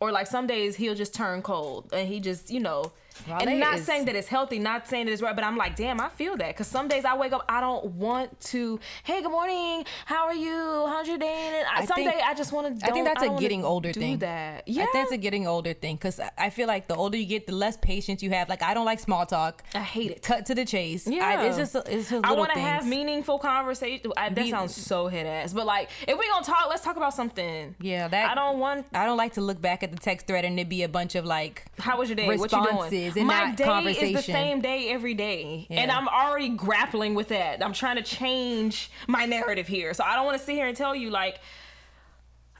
or 0.00 0.10
like 0.12 0.26
some 0.26 0.46
days 0.46 0.76
he'll 0.76 0.94
just 0.94 1.14
turn 1.14 1.42
cold 1.42 1.90
and 1.92 2.08
he 2.08 2.20
just, 2.20 2.50
you 2.50 2.60
know. 2.60 2.92
Wale 3.28 3.38
and 3.48 3.60
not 3.60 3.76
is- 3.76 3.84
saying 3.86 4.04
that 4.06 4.14
it's 4.16 4.28
healthy, 4.28 4.58
not 4.58 4.86
saying 4.88 5.06
that 5.06 5.12
it's 5.12 5.22
right, 5.22 5.34
but 5.34 5.44
I'm 5.44 5.56
like, 5.56 5.76
damn, 5.76 6.00
I 6.00 6.08
feel 6.08 6.36
that 6.36 6.48
because 6.48 6.66
some 6.66 6.88
days 6.88 7.04
I 7.04 7.16
wake 7.16 7.32
up, 7.32 7.44
I 7.48 7.60
don't 7.60 7.84
want 7.92 8.38
to. 8.52 8.80
Hey, 9.04 9.22
good 9.22 9.30
morning. 9.30 9.84
How 10.04 10.26
are 10.26 10.34
you? 10.34 10.86
How's 10.88 11.08
your 11.08 11.18
day? 11.18 11.52
And 11.56 11.66
I, 11.66 11.82
I 11.82 11.84
some 11.86 11.96
think- 11.96 12.10
day 12.12 12.20
I 12.24 12.34
just 12.34 12.52
want 12.52 12.80
to. 12.80 12.86
I 12.86 12.90
think 12.90 13.06
that's 13.06 13.22
a 13.22 13.30
getting 13.38 13.64
older 13.64 13.92
do 13.92 14.00
thing. 14.00 14.18
That 14.18 14.66
yeah, 14.66 14.82
I 14.82 14.86
think 14.86 14.94
that's 14.94 15.12
a 15.12 15.16
getting 15.18 15.46
older 15.46 15.72
thing 15.72 15.96
because 15.96 16.20
I 16.38 16.50
feel 16.50 16.66
like 16.66 16.86
the 16.88 16.94
older 16.94 17.16
you 17.16 17.26
get, 17.26 17.46
the 17.46 17.54
less 17.54 17.76
patience 17.76 18.22
you 18.22 18.30
have. 18.30 18.48
Like 18.48 18.62
I 18.62 18.74
don't 18.74 18.86
like 18.86 19.00
small 19.00 19.26
talk. 19.26 19.62
I 19.74 19.80
hate 19.80 20.10
it. 20.10 20.22
Cut 20.22 20.46
to 20.46 20.54
the 20.54 20.64
chase. 20.64 21.06
Yeah, 21.06 21.26
I, 21.26 21.46
it's 21.46 21.56
just 21.56 21.74
it's 21.88 22.10
just 22.10 22.24
I 22.24 22.32
want 22.32 22.52
to 22.52 22.60
have 22.60 22.86
meaningful 22.86 23.38
conversation. 23.38 24.12
I, 24.16 24.28
that 24.30 24.34
Be- 24.44 24.50
sounds 24.50 24.74
so 24.74 25.06
hit 25.08 25.26
ass, 25.26 25.52
but 25.52 25.66
like 25.66 25.90
if 26.06 26.18
we 26.18 26.28
gonna 26.28 26.44
talk, 26.44 26.66
let's 26.68 26.82
talk 26.82 26.96
about 26.96 27.14
something. 27.14 27.74
Yeah, 27.80 28.08
that 28.08 28.30
I 28.30 28.34
don't 28.34 28.58
want. 28.58 28.86
I 28.92 29.06
don't 29.06 29.16
like 29.16 29.34
to 29.34 29.40
look 29.40 29.60
back 29.60 29.82
at 29.82 29.92
the 29.92 29.98
text 29.98 30.26
thread 30.26 30.44
and 30.44 30.58
it 30.58 30.68
be 30.68 30.82
a 30.82 30.88
bunch 30.88 31.14
of 31.14 31.24
like 31.24 31.64
How 31.78 31.98
was 31.98 32.08
your 32.08 32.16
day? 32.16 32.26
What 32.26 32.52
you 32.52 32.62
doing? 32.62 33.05
Responses 33.14 33.16
and 33.16 33.26
My 33.26 33.66
not 33.66 33.94
day 33.94 34.08
is 34.10 34.26
the 34.26 34.32
same 34.32 34.60
day 34.60 34.88
every 34.90 35.14
day, 35.14 35.66
and 35.70 35.90
I'm 35.90 36.08
already 36.08 36.50
grappling 36.50 37.14
with 37.14 37.28
that. 37.28 37.64
I'm 37.64 37.72
trying 37.72 37.96
to 37.96 38.02
change 38.02 38.90
my 39.06 39.26
narrative 39.26 39.66
here, 39.66 39.94
so 39.94 40.04
I 40.04 40.14
don't 40.16 40.24
want 40.26 40.38
to 40.38 40.44
sit 40.44 40.54
here 40.54 40.66
and 40.66 40.76
tell 40.76 40.94
you 40.94 41.10
like 41.10 41.40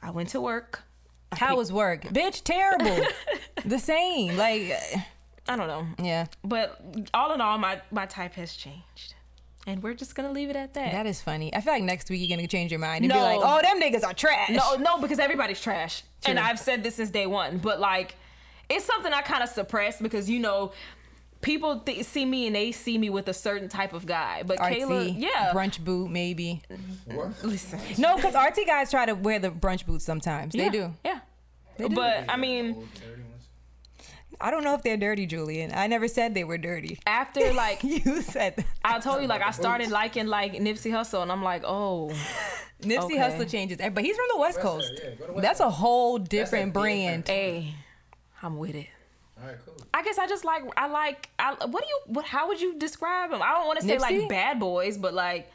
I 0.01 0.11
went 0.11 0.29
to 0.29 0.41
work. 0.41 0.83
how 1.33 1.57
was 1.57 1.71
work, 1.71 2.03
bitch? 2.03 2.43
Terrible. 2.43 3.05
the 3.65 3.79
same. 3.79 4.37
Like 4.37 4.71
I 5.49 5.55
don't 5.55 5.67
know, 5.67 5.87
yeah, 6.03 6.27
but 6.43 6.81
all 7.13 7.33
in 7.33 7.41
all, 7.41 7.57
my 7.57 7.81
my 7.91 8.05
type 8.05 8.33
has 8.33 8.53
changed, 8.53 9.13
and 9.65 9.81
we're 9.81 9.93
just 9.93 10.13
gonna 10.15 10.31
leave 10.31 10.49
it 10.49 10.55
at 10.55 10.73
that. 10.73 10.91
that 10.91 11.05
is 11.05 11.21
funny. 11.21 11.53
I 11.55 11.61
feel 11.61 11.73
like 11.73 11.83
next 11.83 12.09
week 12.09 12.19
you're 12.27 12.35
gonna 12.35 12.47
change 12.47 12.71
your 12.71 12.79
mind 12.79 13.03
and 13.05 13.13
be 13.13 13.19
like, 13.19 13.39
oh, 13.41 13.61
them 13.61 13.81
niggas 13.81 14.03
are 14.03 14.13
trash. 14.13 14.49
No, 14.49 14.75
no, 14.75 14.99
because 14.99 15.19
everybody's 15.19 15.61
trash, 15.61 16.03
and 16.25 16.37
I've 16.39 16.59
said 16.59 16.83
this 16.83 16.95
since 16.95 17.09
day 17.11 17.27
one. 17.27 17.59
But 17.59 17.79
like, 17.79 18.15
it's 18.69 18.85
something 18.85 19.13
I 19.13 19.21
kind 19.21 19.43
of 19.43 19.49
suppress 19.49 19.99
because 20.01 20.29
you 20.29 20.39
know, 20.39 20.71
people 21.41 21.79
th- 21.79 22.05
see 22.05 22.25
me 22.25 22.47
and 22.47 22.55
they 22.55 22.71
see 22.71 22.97
me 22.97 23.09
with 23.09 23.27
a 23.27 23.33
certain 23.33 23.69
type 23.69 23.93
of 23.93 24.05
guy. 24.05 24.43
But 24.45 24.59
RT, 24.59 24.65
Kayla, 24.79 25.13
yeah, 25.17 25.51
brunch 25.53 25.83
boot 25.83 26.09
maybe. 26.09 26.61
What? 27.05 27.31
listen, 27.43 27.79
No, 27.97 28.15
because 28.15 28.35
RT 28.35 28.65
guys 28.65 28.91
try 28.91 29.05
to 29.05 29.13
wear 29.13 29.39
the 29.39 29.49
brunch 29.51 29.85
boots 29.85 30.03
sometimes. 30.05 30.53
They 30.53 30.69
do. 30.69 30.93
yeah. 31.05 31.19
they 31.77 31.87
do. 31.89 31.95
But 31.95 32.25
I 32.29 32.35
mean, 32.37 32.73
Old 32.75 32.87
dirty 32.93 33.21
ones. 33.21 33.23
I 34.39 34.51
don't 34.51 34.63
know 34.63 34.75
if 34.75 34.83
they're 34.83 34.97
dirty, 34.97 35.25
Julian. 35.25 35.71
I 35.73 35.87
never 35.87 36.07
said 36.07 36.33
they 36.35 36.43
were 36.43 36.57
dirty. 36.59 36.99
after 37.07 37.53
like. 37.53 37.83
you 37.83 38.21
said 38.21 38.55
that. 38.57 38.65
I 38.83 38.99
told 38.99 39.21
you, 39.21 39.27
like, 39.27 39.41
I 39.41 39.51
started 39.51 39.89
liking 39.89 40.27
like 40.27 40.53
Nipsey 40.53 40.91
Hussle, 40.91 41.21
and 41.23 41.31
I'm 41.31 41.41
like, 41.43 41.63
oh, 41.65 42.11
Nipsey 42.81 43.05
Okay. 43.05 43.17
Hussle 43.17 43.49
changes, 43.49 43.77
but 43.93 44.03
he's 44.03 44.15
from 44.15 44.25
the 44.33 44.39
West 44.39 44.57
West 44.57 44.67
Coast. 44.67 44.97
Side, 44.97 45.17
yeah, 45.19 45.27
West 45.31 45.41
That's 45.41 45.57
Side. 45.59 45.67
a 45.67 45.69
whole 45.71 46.19
different 46.19 46.69
a 46.69 46.73
brand. 46.73 47.23
different- 47.23 47.27
hey, 47.65 47.75
I'm 48.43 48.57
with 48.57 48.75
it. 48.75 48.87
All 49.41 49.47
right, 49.47 49.57
cool. 49.65 49.75
I 49.93 50.03
guess 50.03 50.17
I 50.17 50.27
just 50.27 50.45
like 50.45 50.63
I 50.77 50.87
like 50.87 51.29
I 51.37 51.53
what 51.65 51.83
do 51.83 51.87
you 51.87 51.99
what 52.07 52.25
how 52.25 52.47
would 52.47 52.59
you 52.59 52.77
describe 52.77 53.31
them? 53.31 53.41
I 53.41 53.53
don't 53.53 53.67
want 53.67 53.79
to 53.79 53.85
say 53.87 53.97
like 53.99 54.27
bad 54.29 54.59
boys, 54.59 54.97
but 54.97 55.13
like 55.13 55.51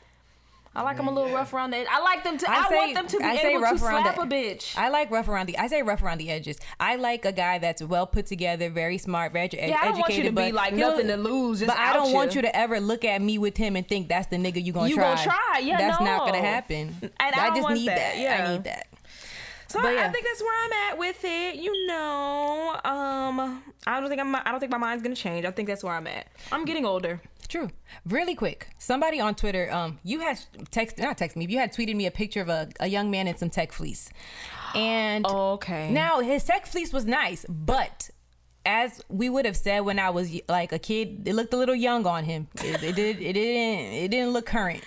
I 0.74 0.80
like 0.82 0.96
them 0.96 1.06
a 1.06 1.10
little 1.12 1.28
Yeah. 1.28 1.36
rough 1.36 1.52
around 1.52 1.72
the 1.72 1.78
edge. 1.78 1.86
I 1.90 2.00
like 2.00 2.24
them 2.24 2.38
to 2.38 2.50
I, 2.50 2.54
I 2.54 2.68
say- 2.70 2.76
want 2.76 2.94
them 2.94 3.06
to 3.08 3.18
be 3.18 3.24
I 3.24 3.36
say 3.36 3.50
able 3.50 3.60
to 3.60 3.66
around 3.66 3.78
slap 3.78 4.14
the- 4.16 4.22
a 4.22 4.26
bitch. 4.26 4.74
I 4.78 4.88
like 4.88 5.10
rough 5.10 5.28
around 5.28 5.46
the. 5.48 5.58
I 5.58 5.66
say 5.66 5.82
rough 5.82 6.02
around 6.02 6.16
the 6.18 6.30
edges. 6.30 6.58
I 6.80 6.96
like 6.96 7.26
a 7.26 7.32
guy 7.32 7.58
that's 7.58 7.82
well 7.82 8.06
put 8.06 8.24
together, 8.24 8.70
very 8.70 8.96
smart, 8.96 9.32
very 9.34 9.48
edu- 9.50 9.68
Yeah, 9.68 9.78
I 9.82 9.88
don't 9.88 9.98
want 9.98 10.14
you 10.14 10.20
educated. 10.20 10.36
to 10.36 10.42
be 10.44 10.52
like 10.52 10.72
he'll- 10.74 10.92
nothing 10.92 11.08
to 11.08 11.16
lose, 11.18 11.58
just 11.58 11.68
but 11.68 11.76
I 11.76 11.92
don't 11.92 12.12
want 12.12 12.34
you. 12.34 12.38
you 12.38 12.42
to 12.42 12.56
ever 12.56 12.80
look 12.80 13.04
at 13.04 13.20
me 13.20 13.36
with 13.36 13.56
him 13.58 13.76
and 13.76 13.86
think 13.86 14.08
that's 14.08 14.28
the 14.28 14.36
nigga 14.36 14.64
you 14.64 14.72
gonna 14.72 14.88
You 14.88 14.94
try. 14.94 15.10
You 15.10 15.16
gonna 15.16 15.22
try, 15.24 15.58
yeah, 15.62 15.76
that's 15.76 16.00
not 16.00 16.20
gonna 16.24 16.40
happen. 16.40 16.96
And 17.02 17.12
I 17.20 17.30
don't 17.48 17.54
just 17.56 17.62
want 17.64 17.74
need 17.74 17.88
that, 17.88 17.96
that. 18.14 18.18
yeah. 18.18 18.46
I 18.48 18.52
need 18.52 18.64
that. 18.64 18.86
So 19.72 19.80
I, 19.80 20.04
I 20.06 20.08
think 20.08 20.24
that's 20.26 20.42
where 20.42 20.64
I'm 20.64 20.72
at 20.90 20.98
with 20.98 21.20
it. 21.24 21.56
You 21.56 21.86
know, 21.86 22.78
um, 22.84 23.62
I 23.86 24.00
don't 24.00 24.08
think 24.08 24.20
I'm 24.20 24.34
I 24.34 24.42
don't 24.50 24.60
think 24.60 24.72
my 24.72 24.78
mind's 24.78 25.02
gonna 25.02 25.14
change. 25.16 25.44
I 25.44 25.50
think 25.50 25.68
that's 25.68 25.82
where 25.84 25.94
I'm 25.94 26.06
at. 26.06 26.26
I'm 26.50 26.64
getting 26.64 26.84
older. 26.84 27.20
True. 27.48 27.68
Really 28.06 28.34
quick. 28.34 28.68
Somebody 28.78 29.20
on 29.20 29.34
Twitter, 29.34 29.70
um, 29.70 29.98
you 30.04 30.20
had 30.20 30.38
text 30.70 30.98
not 30.98 31.18
text 31.18 31.36
me, 31.36 31.46
you 31.48 31.58
had 31.58 31.72
tweeted 31.72 31.94
me 31.96 32.06
a 32.06 32.10
picture 32.10 32.40
of 32.40 32.48
a, 32.48 32.68
a 32.80 32.86
young 32.86 33.10
man 33.10 33.28
in 33.28 33.36
some 33.36 33.50
tech 33.50 33.72
fleece. 33.72 34.08
And 34.74 35.26
Okay. 35.26 35.90
now 35.90 36.20
his 36.20 36.44
tech 36.44 36.66
fleece 36.66 36.92
was 36.92 37.04
nice, 37.04 37.44
but 37.48 38.08
as 38.64 39.02
we 39.08 39.28
would 39.28 39.44
have 39.44 39.56
said 39.56 39.80
when 39.80 39.98
I 39.98 40.10
was 40.10 40.32
like 40.48 40.72
a 40.72 40.78
kid, 40.78 41.22
it 41.26 41.34
looked 41.34 41.52
a 41.52 41.56
little 41.56 41.74
young 41.74 42.06
on 42.06 42.24
him. 42.24 42.48
It, 42.64 42.82
it 42.82 42.94
did 42.94 43.20
it 43.20 43.32
didn't 43.34 43.92
it 44.04 44.08
didn't 44.08 44.30
look 44.30 44.46
current. 44.46 44.82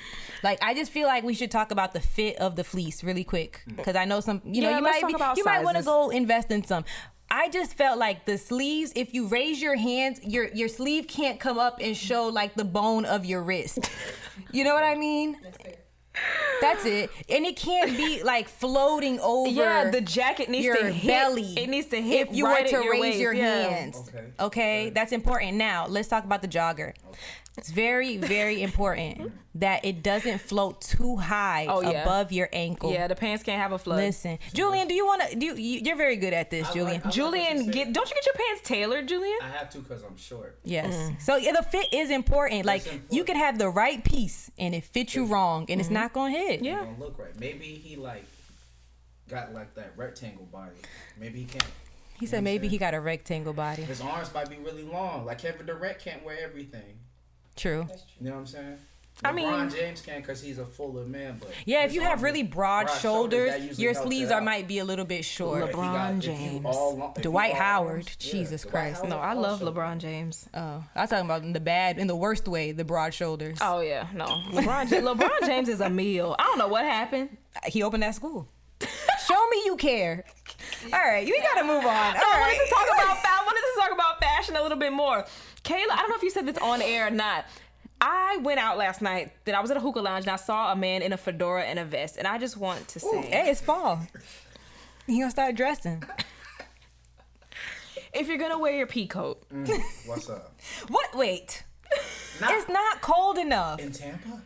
Like 0.46 0.60
I 0.62 0.76
just 0.76 0.92
feel 0.92 1.08
like 1.08 1.24
we 1.24 1.34
should 1.34 1.50
talk 1.50 1.72
about 1.72 1.94
the 1.94 2.00
fit 2.00 2.38
of 2.38 2.56
the 2.56 2.64
fleece 2.64 3.04
really 3.04 3.24
quick 3.24 3.64
mm. 3.68 3.78
because 3.78 3.96
I 3.96 4.06
know 4.06 4.20
some 4.20 4.44
you 4.46 4.62
know 4.62 4.70
Yeah, 4.70 4.78
you 4.78 4.84
might 4.84 5.08
be, 5.08 5.14
about 5.14 5.38
you 5.38 5.44
might 5.44 5.64
want 5.64 5.76
to 5.76 5.84
go 5.84 6.12
invest 6.12 6.52
in 6.52 6.64
some. 6.64 6.86
I 7.32 7.50
just 7.50 7.74
felt 7.74 7.98
like 7.98 8.26
the 8.26 8.38
sleeves, 8.38 8.94
if 8.96 9.12
you 9.12 9.26
raise 9.26 9.60
your 9.60 9.76
hands, 9.76 10.20
your 10.24 10.48
your 10.54 10.68
sleeve 10.68 11.08
can't 11.08 11.40
come 11.40 11.58
up 11.58 11.80
and 11.82 11.98
show 11.98 12.28
like 12.28 12.54
the 12.54 12.64
bone 12.64 13.06
of 13.06 13.26
your 13.26 13.42
wrist. 13.42 13.90
You 14.52 14.64
know 14.66 14.74
what 14.74 14.84
I 14.84 14.96
mean? 14.96 15.38
That's 16.62 16.86
it. 16.86 17.10
And 17.30 17.46
it 17.46 17.56
can't 17.56 17.98
be 17.98 18.22
like 18.24 18.48
floating 18.48 19.20
over 19.22 19.50
Yeah, 19.50 19.90
the 19.90 20.02
jacket 20.02 20.50
needs 20.50 20.66
your 20.66 20.78
to 20.78 20.92
hit, 20.92 21.08
belly. 21.08 21.54
It 21.58 21.70
needs 21.70 21.88
to 21.88 22.02
hit 22.02 22.30
if 22.30 22.36
you 22.36 22.46
right 22.46 22.64
were 22.64 22.70
to 22.70 22.78
at 22.78 22.84
your 22.84 22.94
raise 22.94 23.02
waist. 23.02 23.20
your 23.20 23.34
yeah. 23.34 23.70
hands. 23.70 23.98
Okay. 24.10 24.26
Okay, 24.40 24.90
that's 24.92 25.12
important. 25.12 25.54
Now 25.54 25.88
let's 25.88 26.08
talk 26.08 26.24
about 26.24 26.42
the 26.42 26.48
jogger. 26.48 26.94
It's 27.58 27.72
very, 27.72 28.18
very 28.18 28.62
important 28.62 29.32
that 29.56 29.86
it 29.86 30.04
doesn't 30.04 30.40
float 30.42 30.82
too 30.82 31.16
high 31.16 31.68
Oh, 31.70 31.82
yeah. 31.82 32.02
above 32.04 32.32
your 32.34 32.50
ankle. 32.52 32.92
Yeah, 32.92 33.08
the 33.08 33.16
pants 33.16 33.44
can't 33.44 33.62
have 33.62 33.72
a 33.72 33.78
flood. 33.78 33.98
Listen, 34.00 34.38
Julian, 34.54 34.88
do 34.90 34.94
you 34.94 35.06
want 35.06 35.22
to? 35.30 35.36
Do 35.38 35.46
you, 35.46 35.56
you- 35.56 35.80
you're 35.86 35.96
very 35.96 36.18
good 36.18 36.34
at 36.34 36.52
this, 36.52 36.68
I 36.68 36.74
Julian. 36.74 36.94
like- 36.96 37.02
I 37.06 37.08
like 37.08 37.14
Julian, 37.14 37.72
get 37.72 37.94
don't 37.94 38.10
you 38.10 38.16
get 38.16 38.26
your 38.26 38.36
pants 38.36 38.62
tailored, 38.68 39.08
Julian? 39.08 39.38
I 39.42 39.48
have 39.50 39.70
to 39.72 39.80
because 39.80 40.04
I'm 40.04 40.18
short. 40.18 40.60
Yes. 40.66 40.94
Mm. 40.94 41.22
So 41.22 41.38
yeah, 41.38 41.54
the 41.54 41.64
fit 41.64 41.94
is 41.94 42.10
important. 42.12 42.66
Like 42.66 42.82
important. 42.86 43.14
you 43.14 43.24
can 43.24 43.38
have 43.38 43.58
the 43.58 43.70
right 43.70 44.04
piece 44.04 44.52
and 44.58 44.76
it 44.76 44.84
fits 44.84 45.16
you 45.16 45.26
wrong, 45.26 45.66
and 45.70 45.80
it's 45.80 45.90
not 45.90 46.12
gonna 46.14 46.32
hit. 46.32 46.58
Mm-hmm. 46.58 46.66
Yeah. 46.66 46.82
It 46.82 46.86
don't 46.86 47.00
look 47.00 47.18
right. 47.18 47.40
Maybe 47.40 47.66
he 47.68 47.96
like 47.96 48.26
got 49.30 49.54
like 49.54 49.74
that 49.76 49.94
rectangle 49.96 50.46
body. 50.46 50.76
Maybe 51.20 51.40
he 51.40 51.46
can't. 51.46 51.66
He 52.20 52.26
said 52.26 52.44
maybe 52.44 52.68
he 52.68 52.78
got 52.78 52.94
a 52.94 53.00
rectangle 53.00 53.54
body. 53.54 53.82
His 53.84 54.00
arms 54.02 54.34
might 54.34 54.50
be 54.50 54.58
really 54.58 54.84
long. 54.84 55.26
Like 55.26 55.40
Kevin 55.40 55.66
Durant 55.66 56.00
can't 56.00 56.24
wear 56.24 56.38
everything. 56.44 57.00
True. 57.56 57.88
You 58.20 58.28
know 58.28 58.32
what 58.34 58.38
I'm 58.40 58.46
saying? 58.48 58.78
I 59.24 59.32
mean 59.32 59.46
LeBron 59.48 59.60
mean- 59.62 59.70
James 59.70 60.02
can 60.02 60.20
because 60.20 60.42
he's 60.42 60.58
a 60.58 60.66
fuller 60.66 61.06
man. 61.06 61.38
But 61.40 61.52
Yeah, 61.64 61.86
if 61.86 61.94
you 61.94 62.02
have 62.02 62.22
really 62.22 62.44
broad, 62.44 62.90
that 62.90 63.00
shoulders, 63.00 63.56
usually 63.64 63.84
your 63.84 63.94
sleeves 63.94 64.30
are 64.30 64.42
might 64.42 64.68
be 64.68 64.80
a 64.80 64.84
little 64.84 65.06
bit 65.06 65.24
short. 65.24 65.62
But 65.62 65.70
if 65.70 65.76
you 65.78 65.82
LeBron 65.82 66.18
if 66.18 66.26
you 66.26 66.32
James. 66.34 66.66
all 66.66 66.98
long- 66.98 67.12
if 67.12 67.18
you 67.20 67.24
Dwight 67.24 67.54
Howard. 67.54 67.92
arms- 67.94 68.16
Jesus 68.18 68.64
Dwight 68.64 68.72
Christ. 68.74 68.96
Howard 68.98 69.10
No, 69.12 69.18
I 69.20 69.32
love 69.34 69.62
also. 69.62 69.72
LeBron 69.72 70.00
James. 70.00 70.50
Oh, 70.54 70.84
I 70.94 71.00
was 71.02 71.10
talking 71.10 71.24
about 71.24 71.44
in 71.44 71.54
the 71.54 71.62
bad, 71.62 71.98
in 71.98 72.08
the 72.08 72.16
worst 72.16 72.46
way, 72.50 72.74
the 72.74 72.84
broad 72.84 73.14
shoulders. 73.14 73.58
Oh 73.62 73.80
yeah, 73.80 74.08
no. 74.14 74.26
LeBron 74.52 74.90
James, 74.90 75.06
LeBron 75.08 75.46
James 75.46 75.70
is 75.70 75.80
a 75.80 75.90
meal. 75.90 76.36
I 76.38 76.44
don't 76.44 76.58
know 76.58 76.68
what 76.68 76.84
happened. 76.84 77.38
He 77.68 77.84
opened 77.84 78.04
that 78.04 78.16
school. 78.16 78.50
Show 78.82 79.48
me 79.50 79.62
you 79.66 79.78
care. 79.78 80.26
All 80.92 81.00
right, 81.00 81.26
we 81.26 81.40
gotta 81.42 81.64
move 81.66 81.86
on. 81.86 81.86
All 81.86 82.22
I 82.22 82.40
wanted 82.42 82.66
to 82.66 82.70
talk 82.70 82.86
about 82.94 83.18
I 83.26 83.44
wanted 83.46 83.62
to 83.62 83.80
talk 83.82 83.92
about 83.94 84.20
fashion 84.22 84.56
a 84.58 84.62
little 84.62 84.78
bit 84.78 84.92
more. 84.92 85.26
Kayla, 85.66 85.92
I 85.92 85.98
don't 85.98 86.10
know 86.10 86.16
if 86.16 86.24
you 86.24 86.30
said 86.30 86.46
this 86.46 86.58
on 86.60 86.82
air 86.82 87.08
or 87.08 87.12
not. 87.12 87.46
I 88.00 88.38
went 88.44 88.60
out 88.60 88.78
last 88.78 89.02
night. 89.02 89.32
Then 89.46 89.56
I 89.56 89.62
was 89.62 89.72
at 89.72 89.78
a 89.78 89.80
hookah 89.80 90.00
lounge 90.02 90.26
and 90.26 90.32
I 90.32 90.36
saw 90.38 90.72
a 90.72 90.76
man 90.76 91.02
in 91.02 91.12
a 91.12 91.18
fedora 91.18 91.64
and 91.64 91.80
a 91.80 91.86
vest, 91.86 92.18
and 92.18 92.28
I 92.28 92.38
just 92.38 92.56
want 92.58 92.88
to 92.90 93.00
say, 93.00 93.22
Hey, 93.24 93.50
it's 93.50 93.62
fall. 93.62 94.00
He 95.08 95.20
gonna 95.20 95.32
start 95.32 95.56
dressing. 95.56 96.04
if 98.14 98.28
you're 98.28 98.38
gonna 98.38 98.60
wear 98.60 98.76
your 98.76 98.88
pea 98.88 99.08
coat, 99.08 99.48
mm, 99.50 99.68
What's 100.06 100.30
up? 100.30 100.54
What? 100.88 101.16
Wait. 101.16 101.64
Not 102.42 102.52
It's 102.54 102.68
not 102.70 103.02
cold 103.02 103.38
enough. 103.38 103.80
in 103.80 103.92
Tampa. 103.92 104.42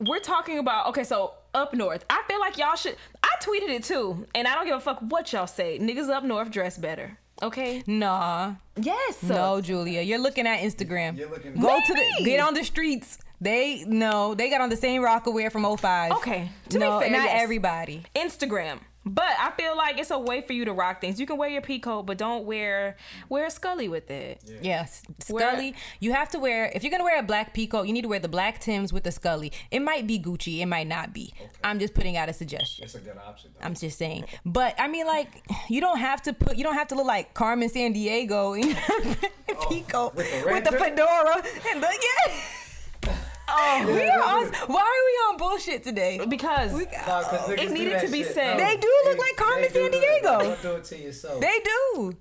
we're 0.00 0.20
talking 0.20 0.58
about 0.58 0.86
okay, 0.88 1.04
so 1.04 1.34
up 1.54 1.74
north. 1.74 2.04
I 2.08 2.22
feel 2.28 2.40
like 2.40 2.56
y'all 2.58 2.76
should. 2.76 2.96
I 3.22 3.30
tweeted 3.42 3.68
it 3.70 3.82
too, 3.84 4.26
and 4.34 4.46
I 4.48 4.54
don't 4.54 4.66
give 4.66 4.76
a 4.76 4.80
fuck 4.80 5.00
what 5.00 5.32
y'all 5.32 5.46
say. 5.46 5.78
Niggas 5.78 6.08
up 6.08 6.22
north 6.24 6.50
dress 6.50 6.78
better. 6.78 7.18
Okay. 7.42 7.82
Nah. 7.86 8.54
Yes. 8.76 9.22
No, 9.22 9.60
Julia. 9.60 10.00
You're 10.02 10.18
looking 10.20 10.46
at 10.46 10.60
Instagram. 10.60 11.18
You're 11.18 11.28
looking- 11.28 11.54
Go 11.60 11.78
to 11.86 11.94
the 11.94 12.24
get 12.24 12.40
on 12.40 12.54
the 12.54 12.62
streets. 12.64 13.18
They 13.40 13.84
no, 13.88 14.34
they 14.34 14.48
got 14.50 14.60
on 14.60 14.68
the 14.70 14.76
same 14.76 15.02
Rocawear 15.02 15.50
from 15.50 15.64
05. 15.76 16.12
Okay, 16.12 16.48
to 16.68 16.78
be 16.78 16.84
no, 16.84 17.00
fair, 17.00 17.10
not 17.10 17.24
yes. 17.24 17.42
everybody. 17.42 18.04
Instagram. 18.14 18.78
But 19.04 19.32
I 19.38 19.50
feel 19.56 19.76
like 19.76 19.98
it's 19.98 20.10
a 20.10 20.18
way 20.18 20.40
for 20.42 20.52
you 20.52 20.64
to 20.64 20.72
rock 20.72 21.00
things. 21.00 21.18
You 21.18 21.26
can 21.26 21.36
wear 21.36 21.48
your 21.48 21.62
pea 21.62 21.78
coat, 21.78 22.04
but 22.04 22.18
don't 22.18 22.44
wear 22.44 22.96
wear 23.28 23.46
a 23.46 23.50
scully 23.50 23.88
with 23.88 24.10
it. 24.10 24.40
Yes, 24.62 25.02
Wear- 25.28 25.50
Scully. 25.50 25.74
You 26.00 26.12
have 26.12 26.28
to 26.30 26.38
wear 26.38 26.70
if 26.74 26.82
you're 26.84 26.90
gonna 26.92 27.04
wear 27.04 27.18
a 27.18 27.22
black 27.22 27.54
peacoat. 27.54 27.86
You 27.86 27.92
need 27.92 28.02
to 28.02 28.08
wear 28.08 28.20
the 28.20 28.28
black 28.28 28.60
Tims 28.60 28.92
with 28.92 29.02
the 29.04 29.10
Scully. 29.12 29.52
It 29.70 29.80
might 29.80 30.06
be 30.06 30.18
Gucci. 30.18 30.60
It 30.60 30.66
might 30.66 30.86
not 30.86 31.12
be. 31.12 31.34
I'm 31.64 31.78
just 31.78 31.94
putting 31.94 32.16
out 32.16 32.28
a 32.28 32.32
suggestion. 32.32 32.84
It's 32.84 32.94
a 32.94 33.00
good 33.00 33.16
option. 33.18 33.50
Though. 33.58 33.66
I'm 33.66 33.74
just 33.74 33.98
saying. 33.98 34.24
But 34.46 34.74
I 34.78 34.88
mean, 34.88 35.06
like, 35.06 35.42
you 35.68 35.80
don't 35.80 35.98
have 35.98 36.22
to 36.22 36.32
put. 36.32 36.56
You 36.56 36.64
don't 36.64 36.74
have 36.74 36.88
to 36.88 36.94
look 36.94 37.06
like 37.06 37.34
Carmen 37.34 37.68
Sandiego 37.70 38.60
in 38.60 38.70
your 38.70 38.78
oh, 38.88 39.54
peacoat 39.70 39.92
Oh, 39.94 40.12
with 40.14 40.30
the 40.44 40.52
with 40.52 40.64
the 40.64 40.72
fedora 40.72 41.42
and 41.70 41.82
the 41.82 41.88
yeah. 42.26 42.34
Oh, 43.54 43.84
we 43.86 44.08
are 44.08 44.22
on. 44.22 44.46
Why 44.68 44.80
are 44.80 45.04
we 45.06 45.14
on 45.32 45.36
bullshit 45.36 45.82
today? 45.84 46.20
Because 46.26 46.72
Nah, 46.72 46.78
'cause 46.84 47.24
uh, 47.32 47.38
niggas 47.48 47.58
It 47.58 47.68
do 47.68 47.74
needed 47.74 47.92
that 47.94 48.06
to 48.06 48.12
be 48.12 48.22
shit. 48.24 48.34
said. 48.34 48.56
No, 48.58 48.64
They 48.64 48.76
do 48.78 48.92
look 49.04 49.18
like 49.18 49.36
Carmen 49.36 49.62
they 49.62 49.68
do 49.68 49.74
San 49.82 49.90
do 49.90 50.00
that. 50.00 50.20
Diego. 50.22 50.38
Don't 50.38 50.62
do 50.62 50.72
it 50.76 50.84
to 50.84 50.98
yourself. 50.98 51.40
They 51.40 51.58
do. 51.64 52.12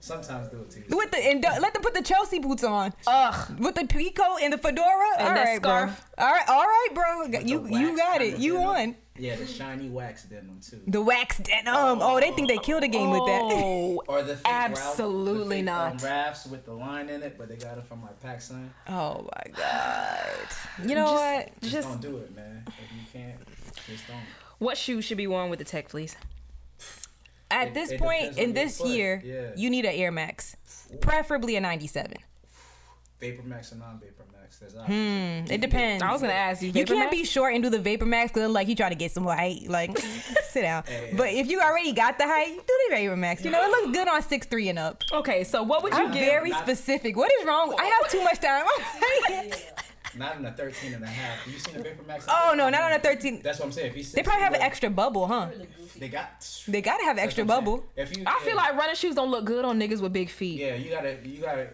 Sometimes 0.00 0.48
do 0.48 0.56
it 0.62 0.70
to 0.70 0.78
yourself. 0.80 0.98
With 0.98 1.10
the 1.12 1.18
and 1.18 1.40
don't- 1.42 1.60
let 1.62 1.74
them 1.74 1.82
put 1.82 1.94
the 1.94 2.02
Chelsea 2.02 2.40
boots 2.40 2.64
on. 2.64 2.92
ugh. 3.06 3.60
With 3.60 3.76
the 3.76 3.82
peacoat 3.86 4.42
and 4.42 4.52
the 4.52 4.58
fedora. 4.58 5.10
And 5.18 5.28
all 5.28 5.34
that 5.34 5.44
right, 5.44 5.56
scarf. 5.62 6.04
bro. 6.18 6.26
All 6.26 6.32
right, 6.32 6.48
all 6.48 6.64
right, 6.64 6.88
bro. 6.92 7.18
With 7.28 7.48
You 7.48 7.68
you 7.68 7.96
got 7.96 8.20
it. 8.20 8.38
You 8.38 8.58
won. 8.58 8.96
Yeah, 9.18 9.36
the 9.36 9.46
shiny 9.46 9.88
wax 9.90 10.24
denim 10.24 10.58
too. 10.60 10.80
The 10.86 11.02
wax 11.02 11.36
denim. 11.38 11.74
Oh, 12.00 12.18
they 12.18 12.30
think 12.32 12.48
they 12.48 12.56
killed 12.58 12.82
a 12.82 12.88
game 12.88 13.10
with 13.10 13.26
that. 13.26 13.40
Oh, 13.42 14.02
Or 14.08 14.22
the 14.22 14.36
fake 14.36 14.46
Ralph- 14.46 14.70
Absolutely 14.70 15.44
the 15.48 15.54
fake, 15.56 15.64
not. 15.66 15.92
Um, 15.92 15.98
rafts 16.08 16.46
with 16.46 16.64
the 16.64 16.72
line 16.72 17.10
in 17.10 17.22
it, 17.22 17.36
but 17.36 17.48
they 17.48 17.56
got 17.56 17.76
it 17.76 17.84
from 17.84 18.02
like 18.02 18.20
PacSun. 18.22 18.68
Oh 18.88 19.28
my 19.36 19.52
god. 19.54 20.28
You 20.88 20.94
know 20.94 21.04
Just- 21.10 21.14
what? 21.14 21.60
Just, 21.60 21.72
Just- 21.72 21.88
don't 21.88 22.00
do 22.00 22.16
it, 22.18 22.34
man. 22.34 22.64
If 22.66 22.74
you 22.92 23.02
can't, 23.20 23.38
just 23.86 24.06
don't. 24.08 24.16
what 24.58 24.78
shoes 24.78 25.04
should 25.04 25.18
be 25.18 25.26
worn 25.26 25.50
with 25.50 25.58
the 25.58 25.64
tech 25.66 25.90
fleece? 25.90 26.16
At 27.50 27.68
It- 27.68 27.74
this 27.74 27.90
it 27.90 28.00
point 28.00 28.38
in 28.38 28.54
this 28.54 28.78
foot. 28.78 28.88
year, 28.88 29.20
Yeah. 29.22 29.50
you 29.56 29.68
need 29.68 29.84
an 29.84 29.92
Air 29.94 30.10
Max, 30.10 30.56
preferably 31.02 31.54
a 31.56 31.60
97. 31.60 32.14
Vapor 33.22 33.44
Max 33.44 33.72
or 33.72 33.76
non 33.76 34.00
Vapor 34.00 34.24
Max. 34.32 34.58
There's 34.58 34.72
Hmm, 34.74 35.50
it 35.52 35.60
depends. 35.60 36.02
I 36.02 36.10
was 36.10 36.20
gonna 36.20 36.32
ask 36.32 36.60
you. 36.60 36.72
You 36.72 36.84
can't 36.84 36.98
Max? 36.98 37.10
be 37.12 37.24
short 37.24 37.54
and 37.54 37.62
do 37.62 37.70
the 37.70 37.78
Vapor 37.78 38.04
Max 38.04 38.32
because 38.32 38.50
like 38.50 38.66
you 38.66 38.74
try 38.74 38.88
to 38.88 38.96
get 38.96 39.12
some 39.12 39.24
height. 39.24 39.68
Like, 39.68 39.96
sit 40.48 40.62
down. 40.62 40.82
Hey. 40.86 41.14
But 41.16 41.28
if 41.28 41.48
you 41.48 41.60
already 41.60 41.92
got 41.92 42.18
the 42.18 42.26
height, 42.26 42.56
do 42.56 42.78
the 42.88 42.96
Vapor 42.96 43.16
Max. 43.16 43.44
You 43.44 43.52
know, 43.52 43.62
it 43.62 43.70
looks 43.70 43.96
good 43.96 44.08
on 44.08 44.20
six 44.22 44.46
three 44.48 44.68
and 44.68 44.78
up. 44.78 45.04
Okay, 45.12 45.44
so 45.44 45.62
what 45.62 45.84
would 45.84 45.92
you 45.94 46.00
I'm 46.00 46.12
give? 46.12 46.24
very 46.24 46.50
Not- 46.50 46.64
specific. 46.64 47.16
What 47.16 47.30
is 47.40 47.46
wrong? 47.46 47.74
I 47.78 47.84
have 47.84 48.10
too 48.10 48.22
much 48.24 48.40
time. 48.40 48.66
Not 50.14 50.36
in 50.36 50.44
a 50.44 50.52
13 50.52 50.92
and 50.92 51.02
a 51.04 51.06
half. 51.06 51.38
Have 51.38 51.52
You 51.54 51.58
seen 51.58 51.74
the 51.74 51.82
Vapor 51.84 52.02
Max? 52.02 52.26
oh 52.28 52.52
no, 52.54 52.68
not 52.68 52.82
on 52.82 52.92
a 52.92 52.98
13. 52.98 53.40
That's 53.42 53.58
what 53.60 53.64
I'm 53.66 53.72
saying. 53.72 53.92
If 53.92 53.96
you 53.96 54.04
They 54.04 54.22
probably 54.22 54.42
have 54.42 54.52
an 54.52 54.60
extra 54.60 54.90
bubble, 54.90 55.26
huh? 55.26 55.48
They 55.96 56.10
got. 56.10 56.46
They 56.68 56.82
gotta 56.82 57.04
have 57.04 57.16
extra 57.16 57.44
what 57.44 57.54
I'm 57.58 57.64
saying. 57.64 57.76
bubble. 57.78 57.86
If 57.96 58.14
you, 58.14 58.24
I 58.26 58.38
feel 58.44 58.54
like 58.56 58.74
running 58.76 58.94
shoes 58.94 59.14
don't 59.14 59.30
look 59.30 59.46
good 59.46 59.64
on 59.64 59.80
niggas 59.80 60.02
with 60.02 60.12
big 60.12 60.28
feet. 60.28 60.60
Yeah, 60.60 60.74
you 60.74 60.90
gotta. 60.90 61.16
You 61.24 61.40
gotta. 61.40 61.68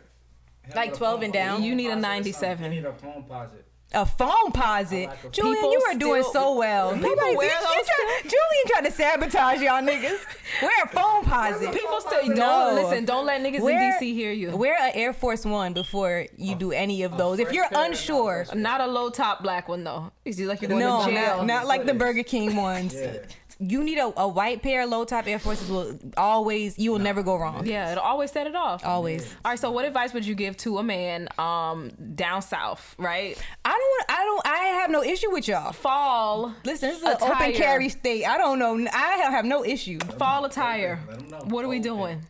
Like 0.74 0.94
12 0.94 1.22
and 1.22 1.32
down? 1.32 1.62
You 1.62 1.74
need 1.74 1.86
a 1.86 1.90
Foamposite 1.90 1.98
or 1.98 2.02
something. 2.02 2.02
97. 2.02 2.72
You 2.72 2.80
need 2.80 2.86
a 2.86 2.92
Foamposite. 2.92 3.62
A 3.94 4.04
Foamposite. 4.04 5.06
Like 5.06 5.32
Julian, 5.32 5.54
People 5.56 5.72
you 5.72 5.80
are 5.88 5.94
doing 5.94 6.22
still- 6.22 6.32
so 6.52 6.58
well. 6.58 6.92
People 6.92 7.16
wear 7.16 7.32
you- 7.32 7.40
you 7.42 7.48
those 7.48 7.86
try- 7.86 8.20
Julian 8.22 8.66
trying 8.66 8.84
to 8.84 8.90
sabotage 8.90 9.60
y'all 9.62 9.82
niggas. 9.82 10.18
Wear 10.60 10.70
a 10.84 10.88
Foamposite. 10.88 11.72
People 11.72 12.00
still 12.02 12.26
No. 12.28 12.34
don't 12.36 12.74
listen. 12.74 13.04
Don't 13.06 13.24
let 13.24 13.40
niggas 13.42 13.60
Wear- 13.60 13.78
in 13.78 13.92
DC 13.94 14.12
hear 14.12 14.30
you. 14.30 14.54
Wear 14.54 14.76
an 14.78 14.90
Air 14.94 15.14
Force 15.14 15.46
One 15.46 15.72
before 15.72 16.26
you 16.36 16.54
do 16.54 16.70
any 16.72 17.02
of 17.02 17.16
those. 17.16 17.38
If 17.38 17.50
you're 17.52 17.66
unsure, 17.74 18.44
Not 18.54 18.82
a 18.82 18.86
low 18.86 19.08
top 19.08 19.42
black 19.42 19.68
one 19.70 19.84
though. 19.84 20.12
It's 20.26 20.36
just 20.36 20.50
like 20.50 20.60
you're 20.60 20.68
going 20.68 20.80
no, 20.80 21.06
to 21.06 21.10
jail. 21.10 21.36
not, 21.38 21.46
not 21.46 21.66
like 21.66 21.86
the 21.86 21.94
Burger 21.94 22.22
King 22.24 22.56
ones. 22.56 22.94
Yeah. 23.08 23.20
You 23.60 23.82
need 23.82 23.98
a, 23.98 24.12
a 24.20 24.28
white 24.28 24.62
pair 24.62 24.82
of 24.82 24.90
low 24.90 25.04
top 25.04 25.26
Air 25.26 25.40
Forces. 25.40 25.68
Will 25.68 25.98
always 26.16 26.78
you 26.78 26.92
will 26.92 27.00
never 27.00 27.24
go 27.24 27.36
wrong. 27.36 27.66
yeah, 27.66 27.90
it'll 27.90 28.04
always 28.04 28.30
set 28.30 28.46
it 28.46 28.54
off. 28.54 28.86
Always. 28.86 29.24
All 29.44 29.50
right, 29.50 29.58
so 29.58 29.72
what 29.72 29.84
advice 29.84 30.12
would 30.14 30.24
you 30.24 30.36
give 30.36 30.56
to 30.58 30.78
a 30.78 30.82
man 30.84 31.28
um 31.38 31.90
down 32.14 32.40
south, 32.42 32.94
right? 32.98 33.36
I 33.64 33.70
don't 33.70 33.78
want. 33.80 34.04
I 34.08 34.24
don't. 34.24 34.46
I 34.46 34.58
have 34.80 34.90
no 34.90 35.02
issue 35.02 35.32
with 35.32 35.48
y'all. 35.48 35.72
Fall, 35.72 36.54
Listen, 36.64 36.90
this 36.90 36.98
is 36.98 37.02
an 37.04 37.12
Attire. 37.16 37.32
open 37.32 37.52
carry 37.54 37.88
state. 37.88 38.24
I 38.24 38.38
don't 38.38 38.60
know. 38.60 38.74
I 38.92 39.16
have, 39.22 39.32
have 39.32 39.44
no 39.44 39.64
issue. 39.64 39.98
fall 40.18 40.44
attire. 40.44 41.00
Let 41.08 41.18
'em 41.18 41.30
know. 41.30 41.38
What 41.48 41.64
are 41.64 41.68
we 41.68 41.76
Okay. 41.78 41.82
doing? 41.88 42.22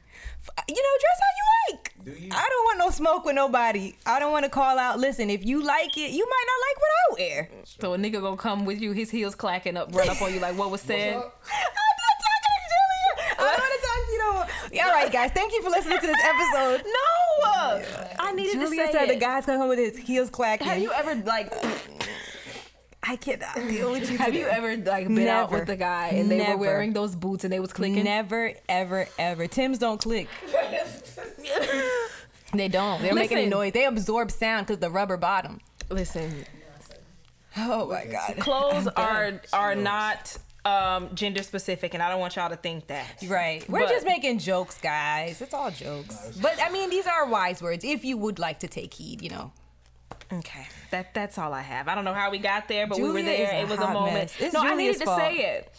You 0.69 0.75
know, 0.75 0.95
dress 1.01 1.21
how 1.21 1.33
you 1.37 1.45
like. 1.77 1.93
Do 2.05 2.11
you? 2.25 2.31
I 2.33 2.49
don't 2.49 2.65
want 2.65 2.79
no 2.79 2.91
smoke 2.91 3.25
with 3.25 3.35
nobody. 3.35 3.95
I 4.07 4.19
don't 4.19 4.33
want 4.33 4.45
to 4.45 4.51
call 4.51 4.79
out. 4.79 4.99
Listen, 4.99 5.31
if 5.31 5.45
you 5.45 5.63
like 5.65 5.97
it, 5.97 6.11
you 6.11 6.27
might 6.27 6.45
not 6.47 6.61
like 6.67 6.79
what 6.79 6.91
I 6.91 7.15
wear. 7.19 7.51
So 7.65 7.95
a 7.95 7.99
nigga 7.99 8.21
gonna 8.21 8.37
come 8.37 8.65
with 8.65 8.81
you, 8.81 8.93
his 8.93 9.11
heels 9.11 9.35
clacking 9.35 9.77
up, 9.77 9.95
run 9.95 10.09
up 10.09 10.21
on 10.23 10.33
you 10.33 10.41
like 10.41 10.57
what 10.59 10.71
was 10.71 10.81
said. 10.91 11.15
I'm 11.15 11.21
not 11.21 11.23
talking 11.25 12.43
to 12.45 12.69
Julia. 12.75 13.39
I 13.39 13.57
don't 13.57 13.61
want 13.61 13.73
to 13.81 13.87
talk 13.87 14.07
to 14.07 14.13
you 14.13 14.19
no 14.19 14.33
more. 14.33 14.87
All 14.87 14.93
right, 15.03 15.13
guys. 15.13 15.31
Thank 15.33 15.53
you 15.53 15.63
for 15.63 15.71
listening 15.71 15.99
to 15.99 16.07
this 16.07 16.25
episode. 16.25 16.85
No, 17.49 17.83
I 18.19 18.33
needed 18.35 18.53
Julia 18.55 18.69
to 18.69 18.87
say 18.87 18.93
said 18.93 19.09
it. 19.11 19.15
the 19.15 19.21
guy's 19.21 19.47
coming 19.47 19.61
home 19.61 19.69
with 19.71 19.79
his 19.79 19.97
heels 19.97 20.29
clacking. 20.31 20.67
Have 20.67 20.79
you 20.79 20.93
ever 20.93 21.15
like? 21.17 21.53
I 23.11 23.17
cannot 23.17 23.55
deal 23.55 23.93
with 23.93 24.11
you. 24.11 24.19
Have 24.19 24.35
you 24.35 24.47
ever 24.47 24.77
like 24.77 25.09
been 25.09 25.29
out 25.29 25.51
with 25.51 25.69
a 25.71 25.77
guy 25.77 26.09
and 26.09 26.31
they 26.31 26.39
Never. 26.39 26.53
were 26.53 26.59
wearing 26.67 26.93
those 26.93 27.15
boots 27.17 27.45
and 27.45 27.53
they 27.53 27.61
was 27.61 27.73
clicking? 27.73 28.05
Never, 28.05 28.53
ever, 28.69 29.09
ever. 29.19 29.47
Tim's 29.47 29.79
don't 29.79 29.99
click. 29.99 30.29
they 32.53 32.69
don't. 32.69 33.01
They're 33.03 33.15
making 33.15 33.39
a 33.39 33.47
noise. 33.47 33.73
They 33.73 33.85
absorb 33.85 34.31
sound 34.31 34.67
because 34.67 34.79
the 34.81 34.91
rubber 34.91 35.17
bottom. 35.17 35.61
Listen, 35.91 36.45
Oh 37.57 37.89
my 37.89 38.05
god. 38.05 38.37
clothes 38.39 38.87
are 38.97 39.41
are 39.53 39.75
not 39.75 40.37
um, 40.67 41.15
gender 41.15 41.43
specific, 41.43 41.95
and 41.95 42.03
I 42.03 42.11
don't 42.11 42.21
want 42.21 42.37
y'all 42.37 42.51
to 42.51 42.57
think 42.57 42.89
that. 42.89 43.07
Right. 43.27 43.67
We're 43.71 43.81
But- 43.81 43.89
just 43.91 44.07
making 44.07 44.39
jokes, 44.41 44.79
guys. 44.79 45.41
It's 45.41 45.55
all 45.55 45.71
jokes. 45.71 46.37
But 46.43 46.59
I 46.63 46.71
mean, 46.71 46.91
these 46.91 47.07
are 47.07 47.27
wise 47.27 47.63
words. 47.63 47.85
If 47.85 48.05
you 48.05 48.19
would 48.19 48.39
like 48.39 48.59
to 48.61 48.69
take 48.69 48.93
heed, 48.95 49.23
you 49.23 49.31
know. 49.31 49.53
Okay, 50.33 50.67
that 50.91 51.15
that's 51.15 51.39
all 51.39 51.55
I 51.55 51.63
have. 51.63 51.89
I 51.89 51.95
don't 51.95 52.05
know 52.05 52.13
how 52.13 52.31
we 52.31 52.39
got 52.39 52.69
there, 52.69 52.87
but 52.87 52.99
we 52.99 53.11
were 53.11 53.23
there. 53.23 53.63
It 53.63 53.69
was 53.69 53.79
a 53.79 53.89
moment. 53.93 54.15
mess. 54.15 54.37
It's 54.39 54.53
no, 54.53 54.61
I 54.61 54.71
Julia's 54.71 54.79
needed 54.79 54.99
to 54.99 55.05
fault. 55.07 55.21
say 55.21 55.35
it. 55.37 55.75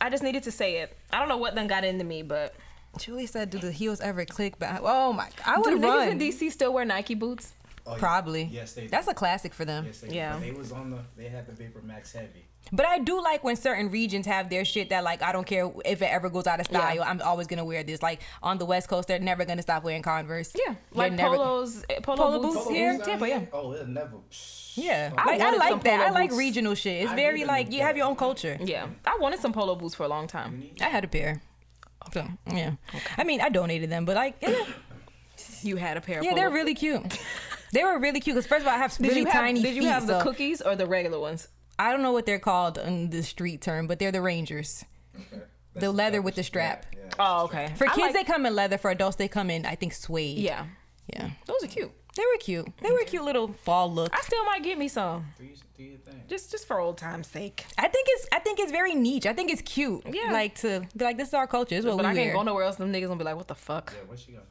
I 0.00 0.10
just 0.10 0.22
needed 0.22 0.42
to 0.42 0.50
say 0.50 0.78
it. 0.78 0.96
I 1.12 1.18
don't 1.20 1.28
know 1.28 1.38
what 1.38 1.54
then 1.54 1.66
got 1.66 1.84
into 1.84 2.04
me, 2.04 2.22
but 2.22 2.54
Julie 2.98 3.26
said, 3.26 3.48
"Do 3.50 3.58
the 3.58 3.72
heels 3.72 4.00
ever 4.00 4.24
click?" 4.26 4.58
But 4.58 4.80
oh 4.82 5.12
my, 5.12 5.28
I 5.46 5.56
do 5.56 5.62
would 5.62 5.78
niggas 5.80 5.82
run. 5.82 6.08
in 6.10 6.18
DC 6.18 6.50
still 6.52 6.72
wear 6.72 6.84
Nike 6.84 7.14
boots? 7.14 7.54
Oh, 7.86 7.92
yeah. 7.92 7.98
Probably. 7.98 8.44
Yes, 8.44 8.72
they. 8.74 8.82
Do. 8.82 8.88
That's 8.88 9.08
a 9.08 9.14
classic 9.14 9.54
for 9.54 9.64
them. 9.64 9.86
Yes, 9.86 10.00
they. 10.00 10.14
Yeah. 10.14 10.34
Yeah. 10.34 10.40
They 10.40 10.52
was 10.52 10.72
on 10.72 10.90
the. 10.90 10.98
They 11.16 11.28
had 11.28 11.46
the 11.46 11.52
Vapor 11.52 11.80
Max 11.82 12.12
Heavy. 12.12 12.44
But 12.72 12.86
I 12.86 12.98
do 12.98 13.20
like 13.22 13.44
when 13.44 13.56
certain 13.56 13.90
regions 13.90 14.26
have 14.26 14.48
their 14.50 14.64
shit 14.64 14.88
that 14.88 15.04
like 15.04 15.22
I 15.22 15.32
don't 15.32 15.46
care 15.46 15.70
if 15.84 16.00
it 16.02 16.06
ever 16.06 16.28
goes 16.30 16.46
out 16.46 16.60
of 16.60 16.66
style. 16.66 16.96
Yeah. 16.96 17.02
I'm 17.08 17.20
always 17.22 17.46
gonna 17.46 17.64
wear 17.64 17.82
this. 17.82 18.02
Like 18.02 18.22
on 18.42 18.58
the 18.58 18.64
West 18.64 18.88
Coast, 18.88 19.06
they're 19.08 19.18
never 19.18 19.44
gonna 19.44 19.62
stop 19.62 19.84
wearing 19.84 20.02
Converse. 20.02 20.52
Yeah, 20.54 20.72
They're 20.74 20.76
like 20.92 21.12
never- 21.12 21.36
polos, 21.36 21.84
eh, 21.90 22.00
polo, 22.00 22.16
Polo 22.16 22.40
boots. 22.40 22.54
boots 22.54 22.64
Polo 22.66 22.74
here, 22.76 22.94
boots 22.94 23.06
Tampa, 23.06 23.28
yeah. 23.28 23.40
Oh, 23.52 23.72
it'll 23.74 23.86
never. 23.86 24.16
Yeah, 24.76 25.12
I 25.16 25.24
like, 25.36 25.40
I, 25.40 25.56
like 25.56 25.82
that. 25.84 25.98
polo 25.98 26.04
I 26.08 26.10
like 26.10 26.30
boots. 26.30 26.38
regional 26.38 26.74
shit. 26.74 27.02
It's 27.02 27.12
I 27.12 27.16
very 27.16 27.44
like 27.44 27.66
like 27.66 27.72
you 27.72 27.82
have 27.82 27.96
your 27.96 28.06
own 28.06 28.16
culture. 28.16 28.56
Yeah, 28.60 28.88
I 29.06 29.18
wanted 29.20 29.40
some 29.40 29.52
polo 29.52 29.74
boots 29.76 29.94
for 29.94 30.04
a 30.04 30.08
long 30.08 30.26
time. 30.26 30.70
I 30.80 30.84
had 30.86 31.04
a 31.04 31.08
pair. 31.08 31.42
So 32.12 32.26
yeah, 32.52 32.72
I 33.18 33.24
mean 33.24 33.40
I 33.40 33.50
donated 33.50 33.90
them, 33.90 34.04
but 34.04 34.16
like 34.16 34.34
yeah, 34.40 34.64
You 35.62 35.76
had 35.76 35.96
a 35.96 36.00
pair. 36.00 36.22
yeah 36.22 36.30
polo 36.30 36.34
they're 36.40 36.50
really 36.50 36.74
cute. 36.74 37.18
They 37.72 37.82
were 37.84 37.98
really 37.98 38.20
cute 38.20 38.36
because 38.36 38.46
first 38.46 38.62
of 38.62 38.68
all 38.68 38.74
I 38.74 38.78
have 38.78 38.96
Did 38.96 39.08
really 39.08 39.20
you 39.20 39.26
have, 39.26 39.34
tiny 39.34 39.62
Did 39.62 39.74
you 39.74 39.82
feet. 39.82 39.88
have 39.88 40.06
the 40.06 40.18
so 40.20 40.24
cookies 40.24 40.60
or 40.60 40.76
the 40.76 40.86
regular 40.86 41.18
ones? 41.18 41.48
I 41.78 41.90
don't 41.92 42.02
know 42.02 42.12
what 42.12 42.26
they're 42.26 42.38
called 42.38 42.78
in 42.78 43.10
the 43.10 43.22
street 43.22 43.60
term, 43.60 43.86
but 43.86 43.98
they're 43.98 44.12
the 44.12 44.22
Rangers. 44.22 44.84
The 45.74 45.90
leather 45.90 46.22
with 46.22 46.36
the 46.36 46.42
strap. 46.44 46.86
Yeah. 46.92 47.00
Oh, 47.18 47.44
okay. 47.44 47.72
For 47.76 47.86
kids, 47.86 47.98
like- 47.98 48.12
they 48.14 48.24
come 48.24 48.46
in 48.46 48.54
leather. 48.54 48.78
For 48.78 48.90
adults, 48.90 49.16
they 49.16 49.26
come 49.28 49.50
in 49.50 49.66
I 49.66 49.74
think 49.74 49.92
suede. 49.92 50.38
yeah, 50.38 50.66
yeah. 51.12 51.30
those 51.46 51.64
are 51.64 51.66
cute. 51.66 51.90
They 52.16 52.22
were 52.22 52.38
cute. 52.38 52.68
They 52.80 52.92
were 52.92 53.00
a 53.00 53.04
cute 53.04 53.24
little 53.24 53.48
fall 53.64 53.92
look. 53.92 54.14
I 54.16 54.20
still 54.20 54.44
might 54.44 54.62
get 54.62 54.78
me 54.78 54.86
some, 54.86 55.26
Do, 55.36 55.42
you, 55.44 55.54
do 55.76 55.82
your 55.82 55.98
thing. 55.98 56.22
just 56.28 56.52
just 56.52 56.64
for 56.68 56.78
old 56.78 56.96
time's 56.96 57.26
sake. 57.26 57.66
I 57.76 57.88
think 57.88 58.06
it's 58.08 58.28
I 58.30 58.38
think 58.38 58.60
it's 58.60 58.70
very 58.70 58.94
niche. 58.94 59.26
I 59.26 59.32
think 59.32 59.50
it's 59.50 59.62
cute. 59.62 60.02
Yeah. 60.08 60.30
Like 60.30 60.54
to 60.60 60.86
be 60.96 61.04
like 61.04 61.16
this 61.16 61.28
is 61.28 61.34
our 61.34 61.48
culture. 61.48 61.74
This 61.74 61.80
is 61.84 61.86
what 61.90 61.96
But 61.96 62.04
we 62.06 62.10
I 62.12 62.14
can't 62.14 62.26
wear. 62.28 62.34
go 62.36 62.42
nowhere 62.44 62.62
else. 62.66 62.76
Them 62.76 62.92
niggas 62.92 63.08
gonna 63.08 63.18
be 63.18 63.24
like, 63.24 63.34
"What 63.34 63.48
the 63.48 63.56
fuck?" 63.56 63.92
Yeah, 63.96 64.08
what 64.08 64.20
she 64.20 64.30
got? 64.30 64.44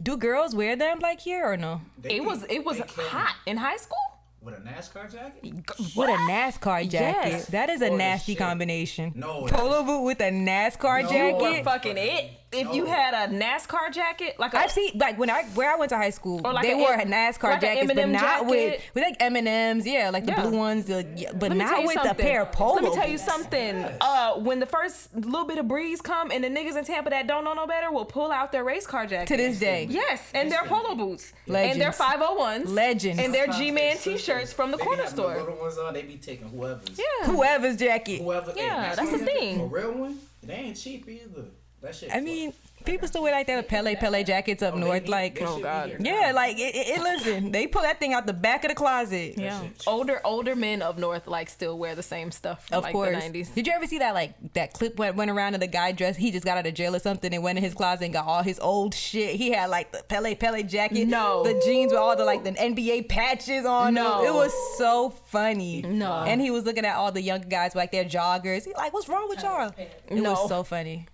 Do 0.00 0.16
girls 0.16 0.54
wear 0.54 0.76
them 0.76 1.00
like 1.00 1.20
here 1.20 1.44
or 1.44 1.56
no? 1.56 1.80
They 1.98 2.14
It 2.18 2.24
was 2.24 2.44
it 2.48 2.64
was 2.64 2.76
they 2.78 2.84
kill 2.84 3.02
me. 3.02 3.10
hot 3.10 3.34
in 3.44 3.56
high 3.56 3.76
school. 3.78 3.98
With 4.42 4.54
a 4.54 4.60
NASCAR 4.60 5.10
jacket. 5.12 5.42
With 5.42 6.08
a 6.08 6.12
NASCAR 6.30 6.88
jacket. 6.88 7.30
Yes. 7.30 7.46
That 7.48 7.68
is 7.70 7.82
a 7.82 7.88
For 7.88 7.96
nasty 7.96 8.32
shit. 8.32 8.38
combination. 8.38 9.12
No, 9.14 9.46
Polo 9.46 9.82
boot 9.82 10.02
with 10.04 10.20
a 10.20 10.30
NASCAR 10.30 11.02
No. 11.04 11.10
You 11.10 11.34
were 11.34 11.40
jacket. 11.50 11.64
fucking 11.64 11.96
it. 11.98 12.30
If 12.52 12.74
you 12.74 12.84
had 12.86 13.14
a 13.14 13.32
NASCAR 13.32 13.92
jacket, 13.92 14.34
like 14.40 14.54
a, 14.54 14.58
I've 14.58 14.72
seen 14.72 14.98
like 14.98 15.16
when 15.18 15.30
I 15.30 15.44
where 15.54 15.70
I 15.72 15.76
went 15.76 15.90
to 15.90 15.96
high 15.96 16.10
school, 16.10 16.40
like 16.42 16.62
they 16.62 16.72
a 16.72 16.76
wore 16.76 16.92
M- 16.94 17.08
NASCAR 17.08 17.44
like 17.50 17.60
jackets, 17.60 17.92
but 17.94 18.08
not 18.08 18.46
with 18.46 18.72
jacket. 18.72 18.90
with 18.92 19.04
like 19.04 19.16
M 19.20 19.36
and 19.36 19.46
M's, 19.46 19.86
yeah, 19.86 20.10
like 20.10 20.26
the 20.26 20.32
Yeah. 20.32 20.42
blue 20.42 20.58
ones, 20.58 20.86
the, 20.86 21.06
yeah, 21.16 21.30
but 21.32 21.50
Let 21.50 21.56
not 21.58 21.84
with 21.84 21.96
a 21.96 22.04
something. 22.08 22.26
pair 22.26 22.42
of 22.42 22.50
polo. 22.50 22.74
Let 22.74 22.82
me 22.84 22.90
tell 22.94 23.06
you 23.06 23.18
boots. 23.18 23.24
something. 23.24 23.84
Uh, 24.00 24.32
when 24.40 24.58
the 24.58 24.66
first 24.66 25.14
little 25.14 25.44
bit 25.46 25.58
of 25.58 25.68
breeze 25.68 26.00
come 26.00 26.32
and 26.32 26.42
the 26.42 26.48
niggas 26.48 26.76
in 26.76 26.84
Tampa 26.84 27.10
that 27.10 27.28
don't 27.28 27.44
know 27.44 27.52
no 27.54 27.68
better 27.68 27.92
will 27.92 28.04
pull 28.04 28.32
out 28.32 28.50
their 28.50 28.64
race 28.64 28.84
car 28.86 29.06
jackets. 29.06 29.30
To 29.30 29.36
this 29.36 29.60
day, 29.60 29.86
Yes, 29.88 30.20
and 30.34 30.50
their 30.50 30.64
polo 30.64 30.96
boots. 30.96 31.32
Legends. 31.46 31.74
And 31.74 31.80
their 31.80 31.92
501s. 31.92 32.68
Legends. 32.68 33.20
And 33.20 33.32
their 33.32 33.46
G-Man 33.46 33.96
t-shirts 33.98 34.52
from 34.52 34.72
the 34.72 34.76
they 34.76 34.82
corner 34.84 35.02
having 35.04 35.16
the 35.16 35.22
store. 35.22 35.36
Little 35.38 35.54
ones 35.56 35.78
on, 35.78 35.94
they 35.94 36.02
be 36.02 36.16
taking 36.16 36.48
whoever's. 36.48 36.98
Yeah. 36.98 37.26
whoever's 37.26 37.76
jacket. 37.76 38.22
Whoever. 38.22 38.52
Yeah, 38.56 38.96
that's 38.96 39.10
the 39.12 39.18
thing. 39.18 39.60
A 39.60 39.64
real 39.66 39.92
one. 39.92 40.18
They 40.42 40.54
ain't 40.54 40.76
cheap 40.76 41.08
either. 41.08 41.44
That 41.82 41.94
shit. 41.94 42.10
I 42.14 42.20
mean, 42.20 42.52
people 42.84 43.08
still 43.08 43.22
wear 43.22 43.32
like 43.32 43.46
that 43.46 43.66
Pelle 43.66 43.94
Pelle 43.96 44.22
jackets 44.22 44.62
up 44.62 44.74
north, 44.76 45.08
like 45.08 45.38
Oh, 45.40 45.60
God. 45.60 45.96
yeah, 46.00 46.30
like 46.34 46.58
it, 46.58 46.74
it, 46.74 46.88
it- 46.98 47.02
Listen, 47.02 47.50
they 47.52 47.66
pull 47.66 47.80
that 47.82 47.98
thing 47.98 48.12
out 48.12 48.26
the 48.26 48.34
back 48.34 48.64
of 48.64 48.68
the 48.68 48.74
closet. 48.74 49.34
Yeah. 49.38 49.62
Older 49.86 50.20
older 50.24 50.54
men 50.54 50.82
of 50.82 50.98
North 50.98 51.26
like 51.26 51.48
still 51.48 51.78
wear 51.78 51.94
the 51.94 52.02
same 52.02 52.30
stuff 52.30 52.66
from 52.68 52.78
Of 52.78 52.84
like 52.84 52.92
course. 52.92 53.16
the 53.24 53.30
90s. 53.30 53.54
Did 53.54 53.66
you 53.66 53.72
ever 53.72 53.86
see 53.86 53.98
that 53.98 54.12
like 54.12 54.34
that 54.54 54.74
clip 54.74 54.98
went, 54.98 55.16
went 55.16 55.30
around 55.30 55.54
and 55.54 55.62
the 55.62 55.66
guy 55.66 55.92
dressed 55.92 56.18
he 56.18 56.30
just 56.30 56.44
got 56.44 56.58
out 56.58 56.66
of 56.66 56.74
jail 56.74 56.94
or 56.94 56.98
something 56.98 57.32
and 57.32 57.42
went 57.42 57.56
in 57.58 57.64
his 57.64 57.72
closet 57.74 58.04
and 58.04 58.12
got 58.12 58.26
all 58.26 58.42
his 58.42 58.58
old 58.60 58.94
shit. 58.94 59.36
He 59.36 59.52
had 59.52 59.70
like 59.70 59.90
the 59.92 60.02
Pelle 60.06 60.34
Pelle 60.34 60.62
jacket, 60.62 61.06
No. 61.08 61.42
the 61.44 61.60
jeans 61.64 61.92
with 61.92 61.98
all 62.00 62.14
the 62.14 62.24
like 62.26 62.44
the 62.44 62.52
NBA 62.52 63.08
patches 63.08 63.64
on. 63.64 63.94
No. 63.94 64.18
them. 64.18 64.26
It 64.26 64.34
was 64.34 64.52
so 64.76 65.10
funny. 65.28 65.80
No. 65.82 66.24
And 66.26 66.40
he 66.42 66.50
was 66.50 66.64
looking 66.64 66.84
at 66.84 66.96
all 66.96 67.10
the 67.10 67.22
young 67.22 67.40
guys 67.42 67.70
with 67.70 67.76
like 67.76 67.92
their 67.92 68.04
joggers. 68.04 68.64
He 68.66 68.74
like, 68.74 68.92
what's 68.92 69.08
wrong 69.08 69.28
with 69.30 69.42
y'all? 69.42 69.72
It 69.78 70.02
No. 70.10 70.32
was 70.32 70.48
so 70.48 70.62
funny. 70.62 71.06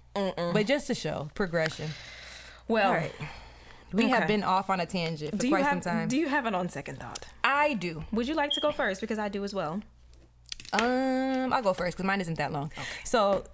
But 0.53 0.67
just 0.67 0.87
to 0.89 0.95
show 0.95 1.31
progression. 1.35 1.91
Well, 2.69 2.89
All 2.89 2.95
right. 2.95 3.13
We 3.93 4.09
have 4.09 4.27
been 4.27 4.43
off 4.43 4.69
on 4.69 4.81
a 4.81 4.87
tangent 4.87 5.31
for 5.31 5.37
do 5.39 5.49
quite 5.49 5.63
have 5.63 5.73
some 5.75 5.81
time. 5.81 6.09
do 6.09 6.17
you 6.17 6.29
have 6.29 6.45
it 6.47 6.55
on 6.55 6.69
second 6.69 6.99
thought? 6.99 7.25
I 7.45 7.75
do. 7.75 8.05
Would 8.13 8.27
you 8.27 8.35
like 8.35 8.51
to 8.51 8.61
go 8.61 8.73
first 8.73 9.01
because 9.01 9.19
I 9.19 9.29
do 9.29 9.45
as 9.45 9.55
well? 9.55 9.81
Um, 10.73 11.53
I'll 11.53 11.63
go 11.63 11.73
first 11.73 11.97
because 11.97 12.05
mine 12.07 12.21
isn't 12.21 12.37
that 12.39 12.53
long. 12.53 12.73
So, 13.05 13.45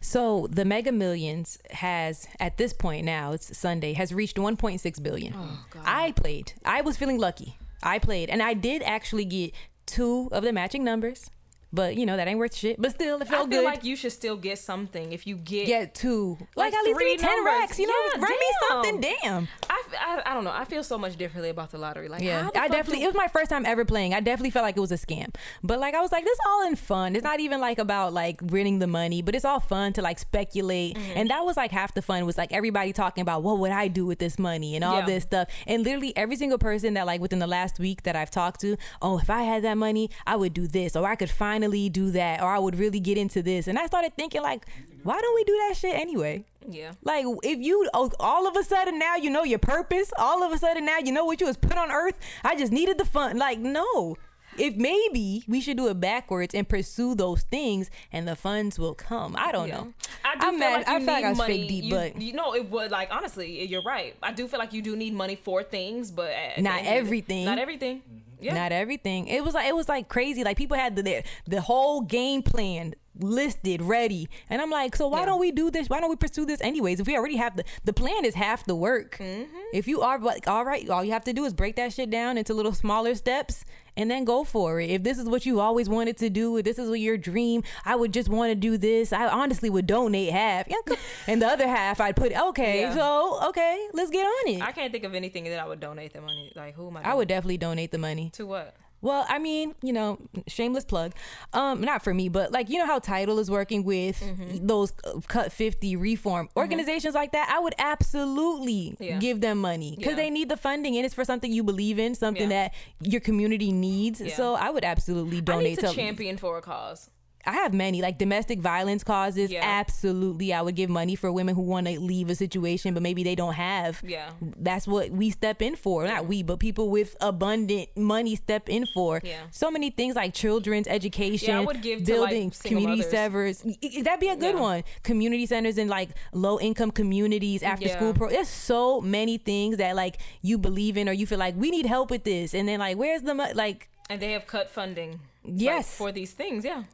so 0.00 0.48
the 0.50 0.64
Mega 0.64 0.92
Millions 0.92 1.58
has 1.70 2.26
at 2.40 2.56
this 2.58 2.72
point 2.72 3.04
now 3.06 3.32
it's 3.32 3.56
Sunday 3.56 3.92
has 3.94 4.12
reached 4.12 4.36
1.6 4.36 5.02
billion. 5.02 5.34
Oh, 5.36 5.64
I 5.84 6.12
played. 6.12 6.52
I 6.64 6.80
was 6.80 6.96
feeling 6.96 7.18
lucky. 7.18 7.56
I 7.82 8.00
played, 8.00 8.28
and 8.28 8.42
I 8.42 8.54
did 8.54 8.82
actually 8.82 9.24
get 9.24 9.52
two 9.86 10.28
of 10.32 10.42
the 10.42 10.52
matching 10.52 10.82
numbers. 10.82 11.30
But 11.72 11.96
you 11.96 12.06
know 12.06 12.16
that 12.16 12.26
ain't 12.26 12.38
worth 12.38 12.54
shit. 12.54 12.80
But 12.80 12.92
still, 12.92 13.20
it 13.20 13.28
felt 13.28 13.48
I 13.48 13.50
feel 13.50 13.60
good. 13.60 13.64
like 13.66 13.84
you 13.84 13.94
should 13.94 14.12
still 14.12 14.36
get 14.36 14.58
something 14.58 15.12
if 15.12 15.26
you 15.26 15.36
get. 15.36 15.66
get 15.66 15.94
two, 15.94 16.38
Like 16.56 16.72
like, 16.72 16.74
at 16.74 16.84
least 16.84 16.98
three 16.98 17.16
three, 17.16 17.26
10 17.26 17.36
numbers. 17.36 17.52
racks. 17.60 17.78
You 17.78 17.86
know, 17.86 17.94
Yeah, 18.14 18.20
run 18.22 18.30
me 18.30 18.46
something. 18.68 19.00
Damn. 19.02 19.48
I, 19.68 19.82
I, 20.00 20.22
I 20.30 20.34
don't 20.34 20.44
know. 20.44 20.50
I 20.50 20.64
feel 20.64 20.82
so 20.82 20.96
much 20.96 21.16
differently 21.16 21.50
about 21.50 21.70
the 21.70 21.76
lottery. 21.78 22.08
Like, 22.08 22.22
Yeah, 22.22 22.48
I 22.54 22.68
definitely. 22.68 22.98
do- 23.00 23.04
It 23.04 23.06
was 23.08 23.16
my 23.16 23.28
first 23.28 23.50
time 23.50 23.66
ever 23.66 23.84
playing. 23.84 24.14
I 24.14 24.20
definitely 24.20 24.50
felt 24.50 24.62
like 24.64 24.76
it 24.78 24.80
was 24.80 24.92
a 24.92 24.96
scam. 24.96 25.34
But 25.62 25.78
like, 25.78 25.94
I 25.94 26.00
was 26.00 26.10
like, 26.10 26.24
this 26.24 26.38
all 26.48 26.66
in 26.66 26.74
fun. 26.76 27.14
It's 27.14 27.24
not 27.24 27.38
even 27.40 27.60
like 27.60 27.78
about 27.78 28.14
like 28.14 28.40
winning 28.42 28.78
the 28.78 28.86
money, 28.86 29.20
but 29.20 29.34
it's 29.34 29.44
all 29.44 29.60
fun 29.60 29.92
to 29.94 30.02
like 30.02 30.18
speculate. 30.18 30.96
Mm-hmm. 30.96 31.12
And 31.16 31.30
that 31.30 31.44
was 31.44 31.56
like 31.58 31.70
half 31.70 31.92
the 31.92 32.00
fun 32.02 32.24
was 32.24 32.38
like 32.38 32.50
everybody 32.52 32.92
talking 32.94 33.22
about 33.22 33.42
what 33.42 33.58
would 33.58 33.72
I 33.72 33.88
do 33.88 34.06
with 34.06 34.18
this 34.20 34.38
money 34.38 34.74
and 34.74 34.82
all 34.84 35.00
Yeah. 35.00 35.06
this 35.06 35.24
stuff. 35.24 35.48
And 35.66 35.84
literally 35.84 36.16
every 36.16 36.36
single 36.36 36.58
person 36.58 36.94
that 36.94 37.04
like 37.06 37.20
within 37.20 37.38
the 37.40 37.46
last 37.46 37.78
week 37.78 38.04
that 38.04 38.16
I've 38.16 38.30
talked 38.30 38.60
to, 38.62 38.76
oh, 39.02 39.18
if 39.18 39.28
I 39.28 39.42
had 39.42 39.64
that 39.64 39.76
money, 39.76 40.08
I 40.26 40.36
would 40.36 40.54
do 40.54 40.66
this, 40.66 40.96
or 40.96 41.06
I 41.06 41.14
could 41.14 41.30
finally 41.58 41.88
do 41.88 42.10
that, 42.12 42.40
or 42.40 42.46
I 42.46 42.58
would 42.58 42.76
really 42.78 43.00
get 43.00 43.18
into 43.18 43.42
this. 43.42 43.66
And 43.66 43.78
I 43.78 43.86
started 43.86 44.14
thinking 44.16 44.42
like, 44.42 44.64
why 45.02 45.20
don't 45.20 45.34
we 45.34 45.44
do 45.44 45.52
that 45.68 45.76
shit 45.76 45.94
anyway? 45.94 46.44
Yeah. 46.70 46.92
Like 47.02 47.24
if 47.42 47.58
you 47.60 47.88
oh, 47.94 48.10
all 48.20 48.46
of 48.46 48.54
a 48.56 48.62
sudden 48.62 48.98
now 48.98 49.16
you 49.16 49.30
know 49.30 49.42
your 49.42 49.58
purpose, 49.58 50.12
all 50.18 50.42
of 50.44 50.52
a 50.52 50.58
sudden 50.58 50.84
now 50.84 50.98
you 50.98 51.10
know 51.12 51.24
what 51.24 51.40
you 51.40 51.46
was 51.46 51.56
put 51.56 51.76
on 51.76 51.90
earth. 51.90 52.14
I 52.44 52.56
just 52.56 52.72
needed 52.72 52.98
the 52.98 53.04
fun. 53.06 53.38
Like 53.38 53.58
no. 53.58 54.16
If 54.58 54.74
maybe 54.76 55.44
we 55.46 55.60
should 55.60 55.76
do 55.76 55.86
it 55.88 56.00
backwards 56.00 56.52
and 56.52 56.68
pursue 56.68 57.14
those 57.14 57.42
things 57.42 57.90
and 58.12 58.26
the 58.26 58.34
funds 58.34 58.76
will 58.76 58.94
come. 58.94 59.36
I 59.38 59.52
don't 59.52 59.68
know. 59.68 59.92
I 60.24 60.34
do 60.34 60.46
I'm 60.46 60.50
feel 60.54 60.58
mad- 60.58 60.76
like 60.78 60.86
you 60.88 60.92
I 60.94 60.98
need 60.98 61.04
feel 61.04 61.14
like 61.14 61.24
I 61.24 61.32
money. 61.34 61.68
deep, 61.68 61.84
you, 61.84 61.90
but- 61.94 62.20
you 62.20 62.32
know 62.32 62.54
it 62.54 62.68
would 62.70 62.90
like 62.90 63.08
honestly, 63.12 63.64
you're 63.66 63.82
right. 63.82 64.14
I 64.22 64.32
do 64.32 64.46
feel 64.48 64.58
like 64.58 64.72
you 64.72 64.82
do 64.82 64.96
need 64.96 65.14
money 65.14 65.36
for 65.36 65.62
things, 65.62 66.10
but 66.10 66.30
Not 66.58 66.58
end 66.58 66.66
of 66.68 66.84
the- 66.84 66.90
everything. 66.90 67.44
Not 67.44 67.58
everything. 67.58 68.02
Yeah. 68.40 68.54
Not 68.54 68.72
everything. 68.72 69.26
It 69.26 69.44
was 69.44 69.54
like 69.54 69.68
it 69.68 69.74
was 69.74 69.88
like 69.88 70.08
crazy. 70.08 70.44
Like 70.44 70.56
people 70.56 70.76
had 70.76 70.96
the 70.96 71.02
the, 71.02 71.22
the 71.46 71.60
whole 71.60 72.02
game 72.02 72.42
plan 72.42 72.94
listed, 73.20 73.82
ready, 73.82 74.28
and 74.50 74.60
I'm 74.62 74.70
like, 74.70 74.96
so 74.96 75.08
why 75.08 75.20
Yeah. 75.20 75.26
don't 75.26 75.40
we 75.40 75.50
do 75.52 75.70
this? 75.70 75.88
Why 75.88 76.00
don't 76.00 76.10
we 76.10 76.16
pursue 76.16 76.44
this 76.46 76.60
anyways? 76.60 77.00
If 77.00 77.06
we 77.06 77.16
already 77.16 77.36
have 77.36 77.56
the 77.56 77.64
the 77.84 77.92
plan 77.92 78.24
is 78.24 78.34
half 78.34 78.64
the 78.64 78.74
work. 78.76 79.16
Mm-hmm. 79.18 79.56
If 79.72 79.86
you 79.88 80.00
are 80.02 80.18
like, 80.18 80.46
all 80.48 80.64
right, 80.64 80.88
all 80.88 81.04
you 81.04 81.12
have 81.12 81.24
to 81.24 81.32
do 81.32 81.44
is 81.44 81.52
break 81.54 81.76
that 81.76 81.92
shit 81.92 82.10
down 82.10 82.38
into 82.38 82.54
little 82.54 82.72
smaller 82.74 83.14
steps. 83.14 83.64
And 83.96 84.08
then 84.08 84.24
go 84.24 84.44
for 84.44 84.80
it. 84.80 84.90
If 84.90 85.02
this 85.02 85.18
is 85.18 85.24
what 85.28 85.44
you 85.44 85.58
always 85.58 85.88
wanted 85.88 86.16
to 86.18 86.30
do, 86.30 86.56
if 86.56 86.64
this 86.64 86.78
is 86.78 86.88
what 86.88 87.00
your 87.00 87.16
dream, 87.18 87.64
I 87.84 87.96
would 87.96 88.12
just 88.12 88.28
want 88.28 88.50
to 88.52 88.54
do 88.54 88.78
this. 88.78 89.12
I 89.12 89.26
honestly 89.26 89.70
would 89.70 89.88
donate 89.88 90.30
half, 90.30 90.68
and 91.26 91.42
the 91.42 91.48
other 91.48 91.66
half 91.66 92.00
I'd 92.00 92.14
put. 92.14 92.30
Okay, 92.32 92.82
Yeah. 92.82 92.94
so 92.94 93.40
okay, 93.48 93.88
let's 93.94 94.10
get 94.10 94.24
on 94.24 94.54
it. 94.54 94.62
I 94.62 94.70
can't 94.70 94.92
think 94.92 95.02
of 95.02 95.16
anything 95.16 95.42
that 95.44 95.58
I 95.58 95.66
would 95.66 95.80
donate 95.80 96.12
the 96.12 96.20
money. 96.20 96.52
Like 96.54 96.76
who 96.76 96.86
am 96.86 96.98
I? 96.98 97.02
I 97.10 97.14
would 97.14 97.26
definitely 97.26 97.56
donate 97.58 97.90
the 97.90 97.98
money. 97.98 98.30
to 98.34 98.46
what? 98.46 98.76
Well, 99.00 99.24
I 99.28 99.38
mean, 99.38 99.74
you 99.82 99.92
know, 99.92 100.18
shameless 100.48 100.84
plug. 100.84 101.12
Um, 101.52 101.80
not 101.80 102.02
for 102.02 102.12
me, 102.12 102.28
but 102.28 102.50
like 102.52 102.68
you 102.68 102.78
know 102.78 102.86
how 102.86 102.98
Tidal 102.98 103.38
is 103.38 103.50
working 103.50 103.84
with 103.84 104.18
Mm-hmm. 104.20 104.66
those 104.66 104.92
uh, 105.04 105.20
Cut 105.28 105.52
Fifty 105.52 105.94
reform 105.96 106.48
organizations 106.56 107.14
like 107.14 107.32
that. 107.32 107.48
I 107.54 107.60
would 107.60 107.74
absolutely 107.78 108.96
Yeah. 108.98 109.18
give 109.18 109.40
them 109.40 109.58
money 109.58 109.94
because 109.96 110.10
Yeah. 110.12 110.16
they 110.16 110.30
need 110.30 110.48
the 110.48 110.56
funding, 110.56 110.96
and 110.96 111.04
it's 111.06 111.14
for 111.14 111.24
something 111.24 111.52
you 111.52 111.62
believe 111.62 111.98
in, 111.98 112.14
something 112.14 112.50
Yeah. 112.50 112.68
that 112.68 112.74
your 113.00 113.20
community 113.20 113.72
needs. 113.72 114.20
So 114.34 114.54
I 114.54 114.70
would 114.70 114.84
absolutely 114.84 115.38
I 115.38 115.40
donate 115.40 115.64
need 115.70 115.78
to 115.80 115.88
to. 115.88 115.94
champion 115.94 116.36
for 116.36 116.58
a 116.58 116.62
cause. 116.62 117.10
I 117.48 117.52
have 117.52 117.72
many 117.72 118.02
like 118.02 118.18
domestic 118.18 118.60
violence 118.60 119.02
causes. 119.02 119.50
Yeah. 119.50 119.60
Absolutely, 119.64 120.52
I 120.52 120.60
would 120.62 120.74
give 120.74 120.90
money 120.90 121.14
for 121.16 121.32
women 121.32 121.54
who 121.54 121.62
want 121.62 121.86
to 121.86 121.98
leave 121.98 122.28
a 122.30 122.34
situation, 122.34 122.92
but 122.94 123.02
maybe 123.02 123.22
they 123.24 123.34
don't 123.34 123.54
have. 123.54 124.02
Yeah. 124.04 124.30
that's 124.58 124.86
what 124.86 125.10
we 125.10 125.30
step 125.30 125.62
in 125.62 125.74
for. 125.76 126.04
Not 126.04 126.26
we, 126.26 126.42
but 126.42 126.58
people 126.58 126.90
with 126.90 127.16
abundant 127.20 127.88
money 127.96 128.36
step 128.36 128.68
in 128.68 128.84
for. 128.94 129.20
Yeah. 129.24 129.40
so 129.50 129.70
many 129.70 129.90
things 129.90 130.14
like 130.16 130.34
children's 130.34 130.86
education, 130.88 131.48
Yeah, 131.50 131.60
I 131.60 131.64
would 131.64 131.82
give 131.82 132.04
to, 132.04 132.20
like, 132.20 132.30
building 132.30 132.50
community 132.62 133.02
centers. 133.02 133.62
That'd 133.62 134.20
be 134.20 134.28
a 134.28 134.36
good 134.36 134.54
Yeah. 134.56 134.60
one. 134.60 134.84
Community 135.02 135.46
centers 135.46 135.78
in 135.78 135.88
like 135.88 136.10
low 136.32 136.58
income 136.60 136.90
communities, 136.90 137.62
after 137.62 137.86
Yeah. 137.86 137.96
school 137.96 138.12
pro. 138.14 138.28
There's 138.28 138.48
so 138.48 139.00
many 139.00 139.38
things 139.38 139.78
that 139.78 139.96
like 139.96 140.18
you 140.42 140.58
believe 140.58 140.96
in, 140.96 141.08
or 141.08 141.12
you 141.12 141.26
feel 141.26 141.38
like 141.38 141.54
we 141.56 141.70
need 141.70 141.86
help 141.86 142.10
with 142.10 142.24
this, 142.24 142.54
and 142.54 142.68
then 142.68 142.78
like 142.80 142.96
where's 142.98 143.22
the 143.22 143.34
mo-? 143.34 143.52
like. 143.54 143.88
And 144.10 144.20
they 144.22 144.32
have 144.32 144.46
cut 144.46 144.70
funding. 144.70 145.10
like, 145.44 145.54
Yes. 145.68 145.94
for 145.96 146.12
these 146.12 146.32
things. 146.32 146.64
Yeah. 146.64 146.84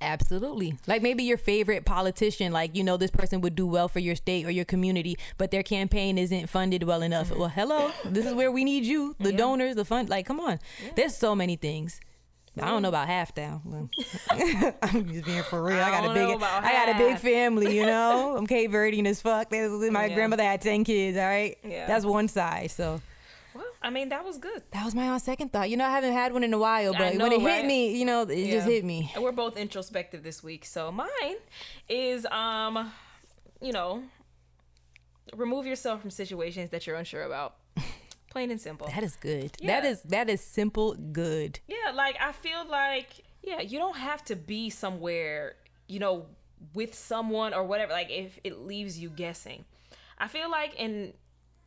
Absolutely. 0.00 0.76
Like 0.86 1.02
maybe 1.02 1.22
your 1.24 1.38
favorite 1.38 1.84
politician, 1.84 2.52
like, 2.52 2.76
you 2.76 2.84
know, 2.84 2.96
this 2.96 3.10
person 3.10 3.40
would 3.40 3.54
do 3.54 3.66
well 3.66 3.88
for 3.88 4.00
your 4.00 4.14
state 4.16 4.44
or 4.46 4.50
your 4.50 4.64
community, 4.64 5.16
but 5.38 5.50
their 5.50 5.62
campaign 5.62 6.18
isn't 6.18 6.48
funded 6.48 6.82
well 6.82 7.02
enough. 7.02 7.30
Well, 7.30 7.48
hello, 7.48 7.90
this 8.04 8.26
is 8.26 8.34
where 8.34 8.50
we 8.52 8.64
need 8.64 8.84
you, 8.84 9.16
the 9.18 9.32
donors, 9.32 9.76
the 9.76 9.84
fund. 9.84 10.08
Like, 10.08 10.26
come 10.26 10.40
on. 10.40 10.58
There's 10.96 11.16
so 11.16 11.34
many 11.34 11.56
things. 11.56 12.00
I 12.60 12.66
don't 12.66 12.82
know 12.82 12.88
about 12.88 13.08
half 13.08 13.34
down. 13.34 13.90
I'm 14.30 15.08
just 15.12 15.24
being 15.24 15.42
for 15.42 15.60
real. 15.62 15.78
I, 15.80 15.88
I 15.88 15.90
got 15.90 16.10
a 16.10 16.14
big, 16.14 16.40
I 16.42 16.72
got 16.72 16.94
a 16.94 16.98
big 16.98 17.18
family. 17.18 17.76
You 17.76 17.84
know, 17.86 18.36
I'm 18.38 18.46
Cape 18.46 18.70
Verdean 18.70 19.06
as 19.06 19.20
fuck. 19.20 19.50
My 19.50 19.58
Yeah. 20.06 20.14
grandmother 20.14 20.44
had 20.44 20.60
ten 20.60 20.84
kids. 20.84 21.16
All 21.18 21.24
right, 21.24 21.58
Yeah. 21.64 21.86
that's 21.88 22.04
one 22.04 22.28
side. 22.28 22.70
So 22.70 23.00
I 23.84 23.90
mean, 23.90 24.08
that 24.08 24.24
was 24.24 24.38
good. 24.38 24.62
that 24.70 24.82
was 24.82 24.94
my 24.94 25.08
on 25.08 25.20
second 25.20 25.52
thought. 25.52 25.68
You 25.68 25.76
know, 25.76 25.84
I 25.84 25.90
haven't 25.90 26.14
had 26.14 26.32
one 26.32 26.42
in 26.42 26.54
a 26.54 26.58
while, 26.58 26.94
but 26.94 27.14
when 27.14 27.18
know, 27.18 27.26
it 27.26 27.40
hit 27.40 27.66
me, 27.66 27.96
you 27.98 28.06
know, 28.06 28.22
it 28.22 28.50
just 28.50 28.66
hit 28.66 28.82
me. 28.82 29.12
We're 29.20 29.30
both 29.30 29.58
introspective 29.58 30.22
this 30.22 30.42
week. 30.42 30.64
So 30.64 30.90
mine 30.90 31.36
is 31.86 32.24
um, 32.26 32.90
you 33.60 33.72
know, 33.72 34.02
remove 35.36 35.66
yourself 35.66 36.00
from 36.00 36.10
situations 36.10 36.70
that 36.70 36.86
you're 36.86 36.96
unsure 36.96 37.24
about. 37.24 37.56
Plain 38.30 38.50
and 38.50 38.60
simple. 38.60 38.88
That 38.88 39.04
is 39.04 39.16
good. 39.16 39.52
Yeah. 39.60 39.80
That 39.80 39.86
is 39.86 40.00
that 40.02 40.30
is 40.30 40.40
simple 40.40 40.94
good. 40.94 41.60
Yeah, 41.68 41.92
like 41.94 42.16
I 42.18 42.32
feel 42.32 42.66
like 42.66 43.22
yeah, 43.42 43.60
you 43.60 43.78
don't 43.78 43.98
have 43.98 44.24
to 44.24 44.36
be 44.36 44.70
somewhere, 44.70 45.56
you 45.88 45.98
know, 45.98 46.24
with 46.72 46.94
someone 46.94 47.52
or 47.52 47.64
whatever. 47.64 47.92
Like 47.92 48.10
if 48.10 48.38
it 48.44 48.60
leaves 48.60 48.98
you 48.98 49.10
guessing, 49.10 49.66
I 50.18 50.28
feel 50.28 50.50
like, 50.50 50.74
and 50.78 51.12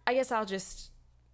I 0.08 0.16
guess 0.16 0.32
I'll 0.32 0.46
just 0.46 0.90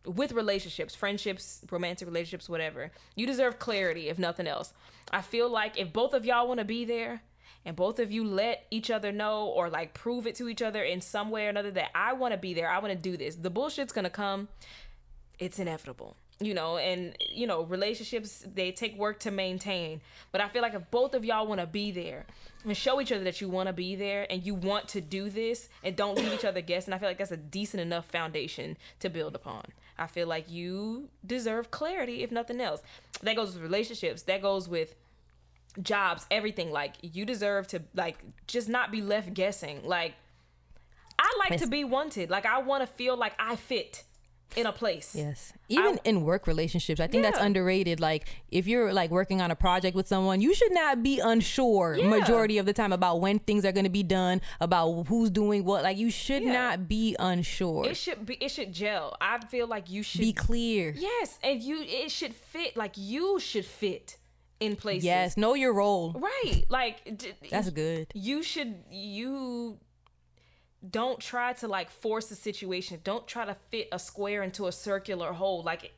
with 0.05 0.31
relationships, 0.31 0.95
friendships, 0.95 1.61
romantic 1.71 2.07
relationships, 2.07 2.49
whatever. 2.49 2.91
You 3.15 3.25
deserve 3.25 3.59
clarity, 3.59 4.09
if 4.09 4.19
nothing 4.19 4.47
else. 4.47 4.73
I 5.11 5.21
feel 5.21 5.49
like 5.49 5.77
if 5.77 5.93
both 5.93 6.13
of 6.13 6.25
y'all 6.25 6.47
want 6.47 6.59
to 6.59 6.65
be 6.65 6.85
there. 6.85 7.21
And 7.65 7.77
both 7.77 7.99
of 7.99 8.11
you 8.11 8.25
let 8.25 8.65
each 8.71 8.91
other 8.91 9.13
know 9.13 9.45
or 9.45 9.69
like 9.69 9.93
prove 9.93 10.27
it 10.27 10.35
to 10.35 10.49
each 10.49 10.61
other 10.61 10.83
in 10.83 10.99
some 10.99 11.31
way 11.31 11.45
or 11.45 11.49
another 11.49 11.71
that 11.71 11.91
I 11.95 12.11
want 12.11 12.33
to 12.33 12.37
be 12.37 12.53
there. 12.53 12.69
I 12.69 12.79
want 12.79 12.93
to 12.93 12.99
do 12.99 13.15
this. 13.15 13.35
The 13.35 13.49
bullshit's 13.49 13.93
going 13.93 14.03
to 14.03 14.09
come 14.09 14.49
it's 15.39 15.59
inevitable 15.59 16.15
you 16.39 16.53
know 16.53 16.77
and 16.77 17.15
you 17.31 17.45
know 17.45 17.63
relationships 17.63 18.45
they 18.53 18.71
take 18.71 18.97
work 18.97 19.19
to 19.19 19.31
maintain 19.31 20.01
but 20.31 20.41
i 20.41 20.47
feel 20.47 20.61
like 20.61 20.73
if 20.73 20.89
both 20.91 21.13
of 21.13 21.23
y'all 21.23 21.47
want 21.47 21.59
to 21.59 21.67
be 21.67 21.91
there 21.91 22.25
and 22.65 22.75
show 22.75 22.99
each 22.99 23.11
other 23.11 23.23
that 23.23 23.41
you 23.41 23.49
want 23.49 23.67
to 23.67 23.73
be 23.73 23.95
there 23.95 24.25
and 24.31 24.45
you 24.45 24.55
want 24.55 24.87
to 24.87 25.01
do 25.01 25.29
this 25.29 25.69
and 25.83 25.95
don't 25.95 26.17
leave 26.17 26.33
each 26.33 26.45
other 26.45 26.61
guessing 26.61 26.93
i 26.93 26.97
feel 26.97 27.07
like 27.07 27.17
that's 27.17 27.31
a 27.31 27.37
decent 27.37 27.81
enough 27.81 28.05
foundation 28.05 28.77
to 28.99 29.09
build 29.09 29.35
upon 29.35 29.63
i 30.03 30.07
feel 30.07 30.27
like 30.27 30.51
you 30.51 31.09
deserve 31.25 31.71
clarity 31.71 32.23
if 32.23 32.31
nothing 32.31 32.59
else. 32.61 32.81
That 33.21 33.35
goes 33.35 33.53
with 33.53 33.63
relationships. 33.63 34.23
That 34.23 34.41
goes 34.41 34.67
with 34.67 34.95
jobs 35.81 36.25
everything. 36.29 36.71
Like 36.71 36.95
you 37.01 37.25
deserve 37.25 37.67
to 37.67 37.81
like 37.95 38.17
just 38.47 38.69
not 38.69 38.91
be 38.91 39.01
left 39.01 39.33
guessing. 39.33 39.83
Like 39.83 40.13
i 41.17 41.31
like 41.39 41.59
to 41.59 41.67
be 41.67 41.83
wanted. 41.83 42.29
Like 42.29 42.45
i 42.45 42.59
want 42.59 42.81
to 42.83 42.87
feel 42.87 43.15
like 43.17 43.33
i 43.39 43.55
fit 43.55 44.03
in 44.55 44.67
a 44.67 44.71
place 44.71 45.15
Yes. 45.15 45.51
Even 45.67 45.99
in 46.03 46.21
work 46.23 46.45
relationships, 46.45 46.99
I 47.01 47.07
think 47.07 47.23
that's 47.23 47.39
underrated. 47.39 47.99
Like 47.99 48.27
if 48.51 48.67
you're 48.67 48.93
like 48.93 49.09
working 49.09 49.41
on 49.41 49.49
a 49.49 49.55
project 49.55 49.95
with 49.95 50.07
someone, 50.07 50.41
you 50.41 50.53
should 50.53 50.71
not 50.71 51.01
be 51.01 51.19
unsure 51.19 51.95
Yeah. 51.97 52.07
majority 52.07 52.59
of 52.59 52.67
the 52.67 52.73
time 52.73 52.93
about 52.93 53.19
when 53.19 53.39
things 53.39 53.65
are 53.65 53.71
going 53.71 53.85
to 53.85 53.89
be 53.89 54.03
done, 54.03 54.41
about 54.61 55.07
who's 55.07 55.31
doing 55.31 55.63
what. 55.65 55.81
Like 55.83 55.97
you 55.97 56.11
should 56.11 56.43
Yeah. 56.43 56.53
not 56.53 56.87
be 56.87 57.15
unsure. 57.19 57.85
It 57.87 57.97
should 57.97 58.25
be. 58.27 58.35
It 58.35 58.49
should 58.49 58.71
gel. 58.73 59.15
I 59.19 59.39
feel 59.47 59.65
like 59.65 59.89
you 59.89 60.03
should 60.03 60.21
be 60.21 60.33
clear. 60.33 60.93
Yes, 60.95 61.39
and 61.41 61.63
you. 61.63 61.81
It 61.81 62.11
should 62.11 62.35
fit. 62.35 62.77
Like 62.77 62.93
you 62.95 63.39
should 63.39 63.65
fit 63.65 64.17
in 64.59 64.75
places. 64.75 65.05
Yes, 65.05 65.35
know 65.35 65.55
your 65.55 65.73
role. 65.73 66.13
Right. 66.13 66.63
Like 66.69 66.97
That's 67.49 67.71
good. 67.71 68.07
You 68.13 68.43
should. 68.43 68.83
You 68.91 69.79
don't 70.89 71.19
try 71.19 71.53
to 71.53 71.67
like 71.67 71.89
force 71.89 72.29
a 72.31 72.35
situation. 72.35 72.99
Don't 73.03 73.27
try 73.27 73.45
to 73.45 73.55
fit 73.69 73.87
a 73.91 73.99
square 73.99 74.43
into 74.43 74.67
a 74.67 74.71
circular 74.71 75.31
hole. 75.33 75.63
Like 75.63 75.91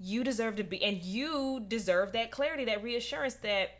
you 0.00 0.24
deserve 0.24 0.56
to 0.56 0.64
be, 0.64 0.82
and 0.82 1.02
you 1.02 1.64
deserve 1.66 2.12
that 2.12 2.30
clarity, 2.30 2.64
that 2.66 2.82
reassurance 2.82 3.34
that 3.36 3.70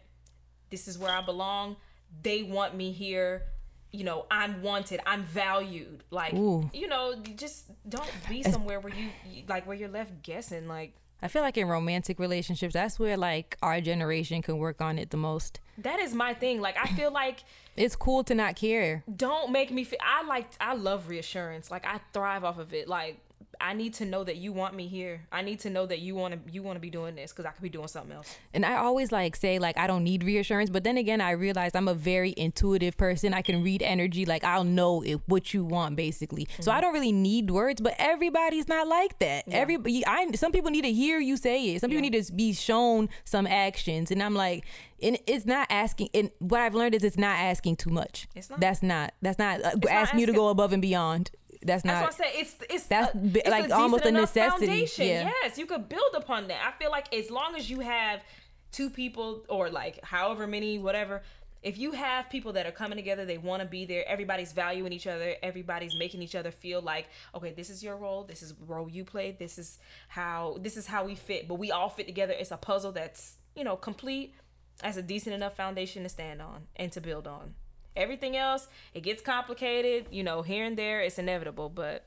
this 0.71 0.87
is 0.89 0.99
where 0.99 1.11
I 1.11 1.21
belong. 1.23 1.77
They 2.23 2.43
want 2.43 2.75
me 2.77 2.93
here. 2.93 3.43
You 3.91 4.05
know, 4.05 4.27
I'm 4.31 4.63
wanted. 4.63 5.01
I'm 5.07 5.25
valued. 5.25 6.03
Like, 6.11 6.35
Ooh. 6.35 6.69
you 6.73 6.89
know, 6.89 7.15
just 7.37 7.67
don't 7.89 8.11
be 8.29 8.43
somewhere 8.43 8.81
where 8.81 8.93
you 8.95 9.09
you- 9.31 9.45
like 9.49 9.67
where 9.67 9.77
you're 9.77 9.89
left 9.89 10.23
guessing. 10.23 10.67
Like 10.69 10.95
I 11.23 11.29
feel 11.29 11.43
like 11.43 11.57
in 11.57 11.69
romantic 11.69 12.19
relationships, 12.19 12.75
that's 12.75 12.99
where 12.99 13.17
like 13.17 13.57
our 13.63 13.81
generation 13.81 14.43
can 14.43 14.59
work 14.59 14.81
on 14.81 14.99
it 14.99 15.11
the 15.11 15.17
most. 15.17 15.61
that 15.79 15.99
is 16.01 16.15
my 16.15 16.35
thing. 16.35 16.61
Like 16.61 16.77
I 16.77 16.87
feel 16.89 17.13
like 17.13 17.45
It's 17.77 17.97
cool 17.97 18.23
to 18.25 18.35
not 18.35 18.57
care. 18.57 19.03
don't 19.17 19.51
make 19.53 19.71
me 19.71 19.85
feel. 19.85 19.99
I 20.03 20.25
like. 20.25 20.47
I 20.61 20.75
love 20.75 21.09
reassurance. 21.09 21.71
Like 21.71 21.87
I 21.87 22.01
thrive 22.13 22.45
off 22.45 22.59
of 22.59 22.73
it. 22.73 22.89
Like 22.89 23.19
I 23.61 23.75
need 23.75 23.95
to 23.95 24.05
know 24.05 24.25
that 24.25 24.37
you 24.37 24.53
want 24.53 24.75
me 24.75 24.87
here. 24.89 25.23
I 25.33 25.43
need 25.43 25.61
to 25.61 25.71
know 25.71 25.87
that 25.87 26.01
you 26.01 26.15
want 26.15 26.35
to. 26.35 26.53
You 26.53 26.63
want 26.63 26.77
to 26.77 26.81
be 26.81 26.91
doing 26.91 27.15
this 27.15 27.33
because 27.33 27.45
I 27.45 27.51
could 27.51 27.63
be 27.63 27.69
doing 27.69 27.89
something 27.89 28.13
else. 28.13 28.37
And 28.53 28.65
I 28.65 28.77
always 28.77 29.13
like 29.13 29.37
say 29.37 29.59
like 29.59 29.77
I 29.79 29.87
don't 29.87 30.05
need 30.05 30.25
reassurance, 30.25 30.71
but 30.71 30.85
then 30.85 30.97
again 30.97 31.21
I 31.21 31.33
realize 31.33 31.73
I'm 31.75 31.89
a 31.89 31.95
very 31.95 32.35
intuitive 32.37 32.97
person. 32.97 33.35
I 33.35 33.43
can 33.43 33.63
read 33.63 33.83
energy, 33.83 34.25
like 34.25 34.45
I'll 34.45 34.65
know 34.65 35.03
if, 35.03 35.21
what 35.27 35.55
you 35.55 35.65
want 35.65 35.97
basically. 35.97 36.49
So 36.61 36.73
I 36.73 36.81
don't 36.81 36.93
really 36.93 37.13
need 37.13 37.51
words, 37.51 37.81
but 37.81 37.95
everybody's 37.99 38.69
not 38.69 38.89
like 38.89 39.19
that. 39.19 39.45
Everybody, 39.49 40.05
I 40.07 40.31
some 40.33 40.53
people 40.53 40.71
need 40.71 40.83
to 40.83 40.93
hear 40.93 41.21
you 41.21 41.37
say 41.37 41.75
it. 41.75 41.81
Some 41.81 41.91
people 41.91 42.03
need 42.03 42.23
to 42.23 42.33
be 42.33 42.53
shown 42.53 43.09
some 43.25 43.47
actions, 43.47 44.11
and 44.11 44.23
I'm 44.23 44.35
like, 44.35 44.65
and 45.03 45.19
it's 45.27 45.45
not 45.45 45.67
asking. 45.71 46.09
And 46.15 46.31
what 46.39 46.61
I've 46.61 46.75
learned 46.75 46.95
is 46.95 47.05
it's 47.05 47.19
not 47.19 47.39
asking 47.39 47.77
too 47.77 47.91
much. 47.91 48.29
It's 48.35 48.51
not. 48.51 48.61
That's 48.61 48.83
not. 48.83 49.15
That's 49.23 49.39
not 49.39 49.63
uh, 49.63 49.71
not 49.75 49.91
asking 49.91 50.21
you 50.21 50.27
to 50.27 50.33
go 50.33 50.49
above 50.49 50.73
and 50.73 50.83
beyond. 50.83 51.31
That's 51.65 51.85
not. 51.85 52.01
That's 52.03 52.19
why 52.19 52.27
I 52.27 52.31
say 52.31 52.41
it's 52.41 52.55
it's 52.71 52.87
That's 52.87 53.15
a, 53.15 53.19
it's 53.39 53.49
like 53.49 53.71
a 53.71 53.75
almost 53.75 54.05
a 54.05 54.13
necessity. 54.13 54.67
Foundation. 54.67 55.07
Yeah. 55.07 55.31
Yes, 55.43 55.59
you 55.59 55.67
could 55.67 55.89
build 55.89 56.15
upon 56.15 56.49
that. 56.49 56.61
I 56.65 56.79
feel 56.79 56.91
like 56.91 57.13
as 57.15 57.31
long 57.31 57.57
as 57.57 57.71
you 57.71 57.81
have 57.81 58.23
two 58.71 58.91
people 58.91 59.45
or 59.49 59.71
like 59.71 60.05
however 60.05 60.47
many 60.47 60.79
whatever. 60.79 61.23
If 61.63 61.79
you 61.79 61.93
have 61.93 62.29
people 62.29 62.53
that 62.53 62.67
are 62.67 62.73
coming 62.73 62.97
together, 62.97 63.25
they 63.25 63.39
want 63.39 63.63
to 63.63 63.67
be 63.67 63.87
there. 63.87 64.07
Everybody's 64.07 64.53
valuing 64.53 64.93
each 64.93 65.07
other. 65.07 65.37
Everybody's 65.43 65.95
making 65.99 66.21
each 66.21 66.35
other 66.35 66.51
feel 66.51 66.83
like, 66.83 67.07
okay, 67.35 67.53
this 67.53 67.71
is 67.71 67.83
your 67.83 67.97
role. 67.97 68.25
This 68.25 68.43
is 68.43 68.53
the 68.53 68.67
role 68.67 68.87
you 68.87 69.03
play. 69.03 69.35
This 69.39 69.57
is 69.57 69.79
how 70.09 70.59
this 70.61 70.77
is 70.77 70.87
how 70.87 71.07
we 71.07 71.15
fit. 71.15 71.49
But 71.49 71.55
we 71.55 71.71
all 71.71 71.89
fit 71.89 72.07
together. 72.07 72.35
It's 72.39 72.51
a 72.51 72.59
puzzle 72.59 72.93
that's 72.93 73.37
you 73.57 73.65
know 73.65 73.77
complete. 73.77 74.35
as 74.83 74.97
a 74.97 75.03
decent 75.03 75.35
enough 75.35 75.57
foundation 75.57 76.03
to 76.03 76.09
stand 76.09 76.43
on 76.43 76.67
and 76.77 76.93
to 76.93 77.01
build 77.01 77.27
on. 77.27 77.55
Everything 77.97 78.37
else, 78.37 78.69
it 78.93 79.03
gets 79.03 79.23
complicated. 79.23 80.07
You 80.11 80.23
know, 80.23 80.43
here 80.43 80.65
and 80.65 80.77
there, 80.77 81.01
it's 81.01 81.19
inevitable. 81.19 81.69
But 81.69 82.05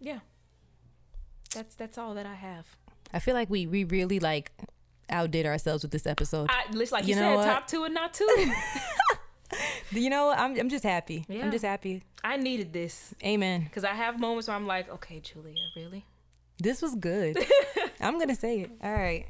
yeah, 0.00 0.20
that's 1.54 1.74
that's 1.74 1.98
all 1.98 2.14
that 2.14 2.26
I 2.26 2.34
have. 2.34 2.66
I 3.12 3.18
feel 3.18 3.34
like 3.34 3.48
we 3.48 3.66
we 3.66 3.84
really 3.84 4.20
like 4.20 4.50
outdid 5.08 5.46
ourselves 5.46 5.82
with 5.82 5.92
this 5.92 6.06
episode. 6.06 6.50
I 6.50 6.70
just 6.72 6.92
like 6.92 7.04
you, 7.04 7.10
You 7.10 7.20
said, 7.20 7.36
what? 7.36 7.44
top 7.44 7.66
two 7.66 7.84
and 7.84 7.94
not 7.94 8.12
two. 8.12 8.26
you 9.92 10.10
know. 10.10 10.30
I'm 10.36 10.58
I'm 10.58 10.68
just 10.68 10.84
happy. 10.84 11.24
Yeah. 11.28 11.44
I'm 11.44 11.50
just 11.50 11.64
happy. 11.64 12.02
I 12.24 12.36
needed 12.36 12.72
this 12.72 13.14
Amen. 13.24 13.64
because 13.64 13.84
I 13.84 13.94
have 13.94 14.18
moments 14.18 14.48
where 14.48 14.56
I'm 14.56 14.66
like, 14.66 14.90
okay, 14.90 15.20
Julia, 15.20 15.54
really? 15.76 16.04
This 16.58 16.82
was 16.82 16.94
good. 16.94 17.38
I'm 18.00 18.18
gonna 18.18 18.34
say 18.34 18.60
it. 18.60 18.70
All 18.82 18.92
right. 18.92 19.26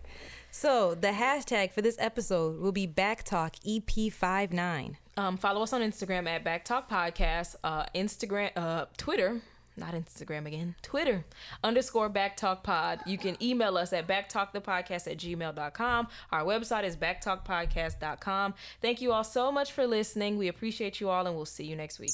So 0.50 0.94
the 0.94 1.08
hashtag 1.08 1.72
for 1.72 1.82
this 1.82 1.96
episode 1.98 2.60
will 2.60 2.72
be 2.72 2.86
Backtalk 2.86 3.56
EP59. 3.66 4.96
Um, 5.16 5.36
follow 5.36 5.62
us 5.62 5.72
on 5.72 5.80
Instagram 5.80 6.26
at 6.28 6.44
Backtalk 6.44 6.88
Podcast. 6.88 7.56
Uh, 7.64 7.86
Instagram, 7.94 8.50
uh, 8.56 8.86
Twitter. 8.96 9.40
not 9.76 9.94
Instagram 9.94 10.46
again, 10.46 10.74
Twitter 10.82 11.24
underscore 11.62 12.08
backtalkpod. 12.08 13.06
You 13.06 13.18
can 13.18 13.36
email 13.42 13.76
us 13.76 13.92
at 13.92 14.06
backtalkthepodcast 14.06 15.10
at 15.10 15.18
gmail.com. 15.18 16.08
Our 16.32 16.44
website 16.44 16.84
is 16.84 16.96
backtalkpodcast.com. 16.96 18.54
Thank 18.80 19.00
you 19.00 19.12
all 19.12 19.24
so 19.24 19.52
much 19.52 19.72
for 19.72 19.86
listening. 19.86 20.38
We 20.38 20.48
appreciate 20.48 21.00
you 21.00 21.10
all 21.10 21.26
and 21.26 21.36
we'll 21.36 21.44
see 21.44 21.64
you 21.64 21.76
next 21.76 21.98
week. 21.98 22.12